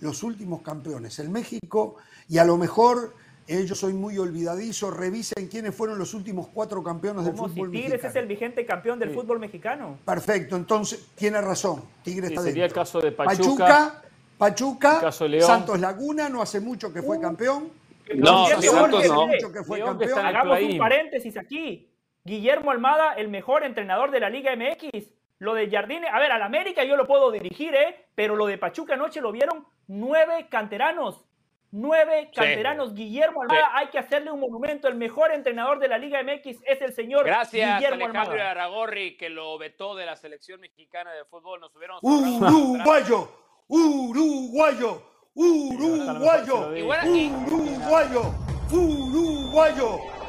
Los 0.00 0.22
últimos 0.22 0.62
campeones 0.62 1.18
en 1.18 1.32
México 1.32 1.96
y 2.28 2.38
a 2.38 2.44
lo 2.44 2.56
mejor 2.56 3.14
eh, 3.48 3.64
yo 3.64 3.74
soy 3.74 3.92
muy 3.94 4.18
olvidadizo, 4.18 4.90
revisen 4.90 5.46
quiénes 5.48 5.74
fueron 5.74 5.98
los 5.98 6.12
últimos 6.14 6.48
cuatro 6.48 6.82
campeones 6.82 7.24
del 7.24 7.34
Como 7.34 7.48
si 7.48 7.54
fútbol 7.54 7.70
Tigres 7.70 7.90
mexicano. 7.92 8.10
es 8.10 8.16
el 8.16 8.26
vigente 8.26 8.66
campeón 8.66 8.98
del 8.98 9.10
Sí. 9.10 9.14
fútbol 9.14 9.38
mexicano. 9.38 9.98
Perfecto, 10.04 10.56
entonces 10.56 11.06
tiene 11.14 11.40
razón. 11.40 11.82
Tigre 12.02 12.26
Sí, 12.28 12.34
está 12.34 12.42
sería 12.44 12.64
el 12.66 12.72
caso 12.72 13.00
de 13.00 13.12
Pachuca. 13.12 13.36
Pachuca, 13.66 14.02
Pachuca, 14.36 14.94
El 14.96 15.00
caso 15.00 15.24
de 15.24 15.30
León. 15.30 15.46
Santos 15.46 15.80
Laguna, 15.80 16.28
no 16.28 16.42
hace 16.42 16.60
mucho 16.60 16.92
que 16.92 17.00
Uh. 17.00 17.04
fue 17.04 17.20
campeón. 17.20 17.68
No, 18.16 18.46
Santos 18.48 19.06
no. 19.08 19.28
Que 19.52 19.62
fue 19.64 19.80
Hagamos 19.80 20.58
un 20.60 20.78
paréntesis 20.78 21.36
aquí. 21.36 21.88
Guillermo 22.26 22.72
Almada, 22.72 23.14
el 23.14 23.28
mejor 23.28 23.62
entrenador 23.62 24.10
de 24.10 24.18
la 24.18 24.28
Liga 24.28 24.54
MX. 24.56 25.12
Lo 25.38 25.54
de 25.54 25.70
Jardine, 25.70 26.08
a 26.08 26.18
ver, 26.18 26.32
al 26.32 26.42
América 26.42 26.82
yo 26.82 26.96
lo 26.96 27.06
puedo 27.06 27.30
dirigir, 27.30 27.74
¿eh? 27.74 28.06
Pero 28.16 28.34
lo 28.34 28.46
de 28.46 28.58
Pachuca 28.58 28.94
anoche 28.94 29.20
lo 29.20 29.30
vieron 29.30 29.64
nueve 29.86 30.48
canteranos. 30.50 31.24
Nueve 31.70 32.30
canteranos. 32.34 32.94
Guillermo 32.94 33.42
Almada, 33.42 33.70
hay 33.74 33.88
que 33.88 33.98
hacerle 33.98 34.32
un 34.32 34.40
monumento. 34.40 34.88
El 34.88 34.96
mejor 34.96 35.30
entrenador 35.32 35.78
de 35.78 35.86
la 35.86 35.98
Liga 35.98 36.20
MX 36.22 36.62
es 36.64 36.82
el 36.82 36.92
señor 36.94 37.26
Gracias, 37.26 37.78
Guillermo 37.78 38.06
Alejandro 38.06 38.42
Aragorri, 38.42 39.16
que 39.16 39.28
lo 39.28 39.56
vetó 39.56 39.94
de 39.94 40.06
la 40.06 40.16
selección 40.16 40.60
mexicana 40.60 41.12
de 41.12 41.24
fútbol. 41.26 41.60
Nos 41.60 41.76
hubiéramos 41.76 42.02
Uruguayo, 42.02 43.28
Uruguayo, 43.68 45.02
Uruguayo, 45.34 46.70
Uruguayo, 46.72 48.32
Uruguayo. 48.72 50.25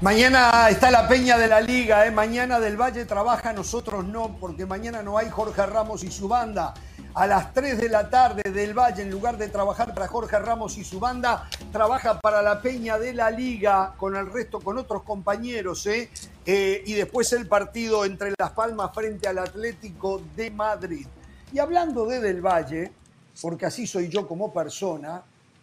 Mañana 0.00 0.68
está 0.68 0.90
la 0.90 1.08
peña 1.08 1.38
de 1.38 1.46
la 1.46 1.60
liga, 1.60 2.04
¿eh? 2.04 2.10
mañana 2.10 2.58
del 2.58 2.76
Valle 2.76 3.04
trabaja, 3.06 3.52
nosotros 3.52 4.04
no, 4.04 4.36
porque 4.38 4.66
mañana 4.66 5.02
no 5.02 5.16
hay 5.16 5.30
Jorge 5.30 5.64
Ramos 5.64 6.02
y 6.02 6.10
su 6.10 6.28
banda. 6.28 6.74
A 7.14 7.28
las 7.28 7.54
3 7.54 7.78
de 7.78 7.88
la 7.88 8.10
tarde 8.10 8.42
del 8.50 8.74
Valle, 8.76 9.02
en 9.02 9.10
lugar 9.10 9.38
de 9.38 9.48
trabajar 9.48 9.94
para 9.94 10.08
Jorge 10.08 10.36
Ramos 10.40 10.76
y 10.78 10.84
su 10.84 10.98
banda, 10.98 11.48
trabaja 11.72 12.20
para 12.20 12.42
la 12.42 12.60
peña 12.60 12.98
de 12.98 13.14
la 13.14 13.30
liga 13.30 13.94
con 13.96 14.16
el 14.16 14.30
resto, 14.30 14.60
con 14.60 14.76
otros 14.78 15.04
compañeros. 15.04 15.86
¿eh? 15.86 16.10
Eh, 16.44 16.82
y 16.84 16.94
después 16.94 17.32
el 17.32 17.46
partido 17.46 18.04
entre 18.04 18.34
Las 18.36 18.50
Palmas 18.50 18.90
frente 18.92 19.28
al 19.28 19.38
Atlético 19.38 20.20
de 20.34 20.50
Madrid. 20.50 21.06
Y 21.52 21.60
hablando 21.60 22.04
de 22.04 22.20
Del 22.20 22.44
Valle, 22.44 22.92
porque 23.40 23.66
así 23.66 23.86
soy 23.86 24.08
yo 24.08 24.26
como 24.26 24.52
persona, 24.52 25.22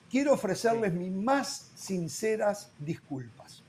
quiero 0.09 0.33
ofrecerles 0.33 0.93
mis 0.93 1.11
más 1.11 1.71
sinceras 1.75 2.69
disculpas. 2.79 3.60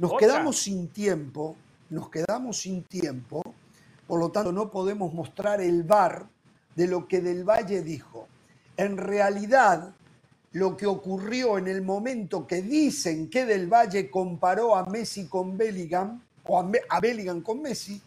Nos 0.00 0.16
quedamos 0.16 0.56
sin 0.56 0.88
tiempo, 0.88 1.56
nos 1.90 2.08
quedamos 2.08 2.56
sin 2.56 2.84
tiempo, 2.84 3.42
por 4.06 4.18
lo 4.18 4.30
tanto 4.30 4.50
no 4.50 4.70
podemos 4.70 5.12
mostrar 5.12 5.60
el 5.60 5.82
bar 5.82 6.26
de 6.74 6.86
lo 6.86 7.06
que 7.06 7.20
Del 7.20 7.44
Valle 7.44 7.82
dijo. 7.82 8.26
En 8.78 8.96
realidad, 8.96 9.92
lo 10.52 10.74
que 10.74 10.86
ocurrió 10.86 11.58
en 11.58 11.68
el 11.68 11.82
momento 11.82 12.46
que 12.46 12.62
dicen 12.62 13.28
que 13.28 13.44
Del 13.44 13.66
Valle 13.66 14.10
comparó 14.10 14.74
a 14.74 14.86
Messi 14.86 15.26
con 15.26 15.58
Bellingham, 15.58 16.22
o 16.44 16.58
a 16.58 17.00
Bellingham 17.00 17.42
con 17.42 17.60
Messi, 17.60 18.00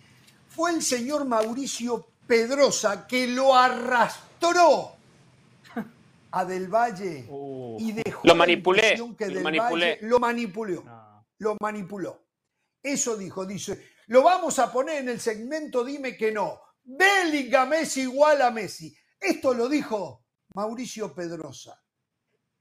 fue 0.48 0.72
el 0.72 0.82
señor 0.82 1.26
Mauricio 1.26 2.07
Pedrosa 2.26 3.06
que 3.06 3.28
lo 3.28 3.53
arrastró 3.53 4.94
a 6.32 6.44
Del 6.44 6.70
Valle 6.70 7.28
uh. 7.30 7.78
y 7.80 7.91
dejó 7.91 8.22
lo 8.24 8.34
manipulé, 8.34 8.99
que 9.15 9.30
lo 9.30 9.41
manipulé. 9.41 9.99
lo 10.02 10.18
manipuló 10.18 11.03
lo 11.40 11.58
manipuló. 11.60 12.26
Eso 12.82 13.16
dijo, 13.16 13.46
dice, 13.46 13.92
lo 14.08 14.24
vamos 14.24 14.60
a 14.60 14.72
poner 14.72 14.98
en 14.98 15.10
el 15.10 15.20
segmento 15.20 15.84
Dime 15.84 16.18
que 16.18 16.32
no. 16.32 16.60
Bellingham 16.84 17.70
Messi 17.70 18.02
igual 18.02 18.42
a 18.42 18.52
Messi. 18.52 18.96
Esto 19.20 19.54
lo 19.54 19.70
dijo 19.70 20.26
Mauricio 20.54 21.14
Pedrosa. 21.16 21.82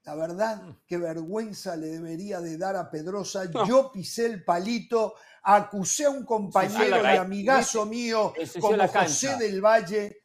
La 0.04 0.14
verdad, 0.14 0.62
mm. 0.62 0.82
qué 0.86 0.98
vergüenza 0.98 1.76
le 1.76 1.88
debería 1.88 2.40
de 2.40 2.56
dar 2.56 2.76
a 2.76 2.90
Pedrosa. 2.90 3.50
Yo 3.66 3.90
pisé 3.92 4.26
el 4.26 4.44
palito, 4.44 5.14
acusé 5.42 6.06
a 6.06 6.10
un 6.10 6.24
compañero 6.24 7.02
y 7.02 7.16
amigazo 7.16 7.86
mío 7.86 8.32
como 8.60 8.88
José 8.88 9.36
del 9.36 9.60
Valle. 9.60 10.22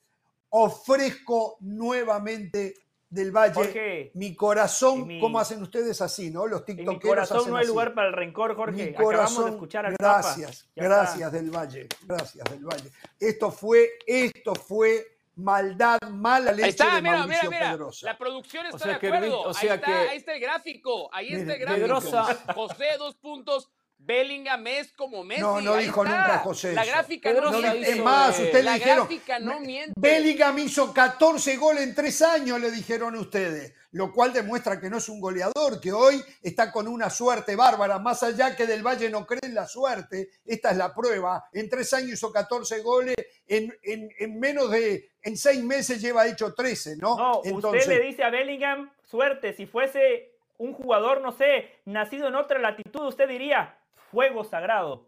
Ofrezco 0.49 1.57
nuevamente 1.61 2.74
del 3.09 3.31
Valle. 3.31 4.11
mi 4.13 4.35
corazón, 4.35 5.19
¿cómo 5.19 5.39
hacen 5.39 5.61
ustedes 5.61 6.01
así, 6.01 6.29
no? 6.29 6.45
Los 6.45 6.65
tiktokeros 6.65 7.03
Mi 7.03 7.09
corazón 7.09 7.49
no 7.49 7.57
hay 7.57 7.67
lugar 7.67 7.93
para 7.93 8.07
el 8.07 8.13
rencor, 8.13 8.55
Jorge. 8.55 8.95
Acabamos 8.97 9.45
de 9.45 9.51
escuchar 9.51 9.85
al 9.85 9.95
Gracias, 9.97 10.69
gracias 10.75 11.31
del 11.31 11.49
Valle, 11.49 11.88
gracias 12.05 12.43
del 12.49 12.65
Valle. 12.65 12.91
Esto 13.19 13.51
fue, 13.51 13.89
esto 14.05 14.55
fue 14.55 15.17
maldad, 15.35 15.99
mala 16.09 16.51
leche 16.51 16.63
ahí 16.63 16.69
está, 16.71 16.95
de 16.95 17.01
mira, 17.01 17.17
Mauricio 17.19 17.51
mira, 17.51 17.77
mira. 17.77 17.89
La 18.01 18.17
producción 18.17 18.65
está 18.65 18.88
de 18.88 18.93
acuerdo. 18.95 19.51
ahí, 19.55 19.67
está, 19.67 19.99
ahí 19.99 20.17
está 20.17 20.34
el 20.34 20.39
gráfico, 20.41 21.09
ahí 21.13 21.34
está 21.34 21.53
el 21.53 21.59
gráfico. 21.59 21.85
Pedrosa. 21.88 22.23
José, 22.53 22.85
dos 22.97 23.15
puntos. 23.15 23.69
Bellingham 23.99 24.65
es 24.68 24.94
como 24.94 25.24
Messi. 25.24 25.41
No, 25.41 25.60
no 25.60 25.76
dijo 25.76 26.03
nunca 26.03 26.40
José. 26.40 26.74
La 26.74 26.86
gráfica 26.86 27.34
no, 27.34 27.52
miente. 27.52 27.91
Es 27.91 27.99
más, 27.99 28.40
ustedes 28.40 28.64
la 28.64 28.74
dijeron. 28.76 28.98
gráfica 28.99 29.40
no 29.40 29.60
miente. 29.60 29.94
Bellingham 29.98 30.57
hizo 30.60 30.94
14 30.94 31.57
goles 31.57 31.84
en 31.84 31.94
tres 31.94 32.22
años, 32.22 32.60
le 32.60 32.72
dijeron 32.72 33.15
ustedes. 33.15 33.74
Lo 33.91 34.14
cual 34.14 34.32
demuestra 34.32 34.80
que 34.80 34.90
no 34.90 34.98
es 34.98 35.10
un 35.10 35.19
goleador, 35.19 35.82
que 35.82 35.91
hoy 35.91 36.24
está 36.41 36.72
con 36.72 36.88
una 36.88 37.10
suerte 37.10 37.56
bárbara. 37.56 37.99
Más 37.99 38.24
allá 38.24 38.56
que 38.56 38.65
del 38.65 38.82
Valle 38.86 39.10
no 39.10 39.26
cree 39.26 39.40
en 39.44 39.56
la 39.56 39.68
suerte, 39.68 40.30
esta 40.45 40.72
es 40.72 40.78
la 40.78 40.94
prueba. 40.94 41.49
En 41.52 41.69
tres 41.69 41.91
años 41.94 42.14
hizo 42.14 42.32
14 42.32 42.82
goles, 42.82 43.15
en, 43.48 43.76
en, 43.84 44.40
menos 44.40 44.72
de. 44.72 45.11
En 45.22 45.36
seis 45.36 45.61
meses 45.64 46.02
lleva 46.02 46.28
hecho 46.28 46.53
13, 46.53 46.98
¿no? 46.98 47.18
No, 47.18 47.40
usted 47.40 47.88
le 47.88 47.99
dice 48.02 48.24
a 48.24 48.30
Bellingham 48.30 48.90
suerte. 49.03 49.53
Si 49.53 49.65
fuese 49.65 50.32
un 50.57 50.74
jugador, 50.74 51.22
no 51.22 51.32
sé, 51.32 51.72
nacido 51.86 52.28
en 52.28 52.36
otra 52.36 52.60
latitud, 52.60 53.07
usted 53.07 53.28
diría 53.28 53.78
fuego 54.11 54.43
sagrado. 54.43 55.07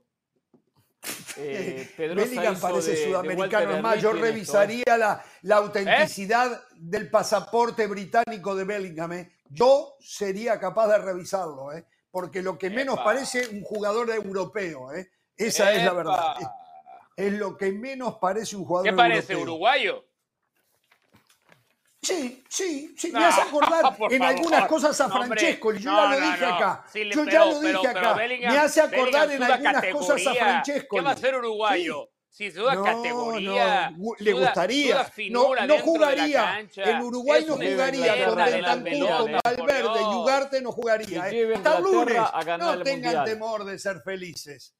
Eh, 1.37 1.87
Bellingham 1.97 2.59
parece 2.59 3.05
sudamericano. 3.05 3.75
es 3.75 3.81
más, 3.81 4.01
yo 4.01 4.11
¿eh? 4.11 4.19
revisaría 4.19 4.97
la, 4.97 5.23
la, 5.43 5.55
autenticidad 5.55 6.61
del 6.75 7.09
pasaporte 7.09 7.87
británico 7.87 8.55
de 8.55 8.65
Bellingham. 8.65 9.13
¿eh? 9.13 9.31
Yo 9.49 9.95
sería 10.01 10.59
capaz 10.59 10.87
de 10.87 10.97
revisarlo, 10.97 11.71
¿eh? 11.71 11.85
porque 12.11 12.41
lo 12.41 12.57
que 12.57 12.69
menos 12.69 12.99
parece 12.99 13.47
un 13.47 13.63
jugador 13.63 14.09
europeo. 14.09 14.93
¿eh? 14.93 15.09
Esa 15.37 15.71
es 15.73 15.85
la 15.85 15.93
verdad. 15.93 16.35
Es, 17.15 17.33
lo 17.33 17.55
que 17.57 17.71
menos 17.71 18.17
parece 18.17 18.55
un 18.55 18.65
jugador 18.65 18.87
europeo. 18.89 19.05
¿Qué 19.05 19.13
parece, 19.13 19.35
uruguayo? 19.35 20.05
Sí, 22.01 22.43
sí, 22.47 22.95
sí, 22.97 23.11
me 23.11 23.25
hace 23.25 23.41
acordar 23.41 23.95
en 24.09 24.23
algunas 24.23 24.67
cosas 24.67 24.99
a 25.01 25.09
Francesco, 25.09 25.73
yo 25.73 25.79
ya 25.79 26.05
lo 26.09 26.19
dije 26.19 26.45
acá. 26.45 26.85
yo 26.93 27.25
ya 27.25 27.45
lo 27.45 27.59
dije 27.59 27.87
acá. 27.87 28.15
me 28.15 28.57
hace 28.57 28.81
acordar 28.81 29.31
en 29.31 29.43
algunas 29.43 29.85
cosas 29.87 30.27
a 30.27 30.33
Francesco. 30.33 30.95
¿Qué 30.95 31.01
va 31.01 31.11
a 31.11 31.17
ser 31.17 31.35
uruguayo? 31.35 32.09
Si 32.29 32.51
duda 32.51 32.81
categoría, 32.81 33.93
le 34.19 34.31
gustaría. 34.33 35.11
no, 35.29 35.55
no 35.55 35.77
jugaría. 35.79 36.59
En 36.75 37.01
Uruguay 37.01 37.43
no 37.45 37.55
jugaría 37.55 38.25
con 38.25 38.35
Bentancur, 38.37 39.17
con 39.17 39.31
Valverde, 39.43 40.01
y 40.01 40.15
Ugarte 40.15 40.61
no 40.61 40.71
jugaría. 40.71 41.29
¿eh? 41.29 41.53
Hasta 41.55 41.79
lunes. 41.81 42.17
No 42.59 42.81
tengan 42.81 43.25
temor 43.25 43.65
de 43.65 43.77
ser 43.77 44.01
felices. 44.03 44.73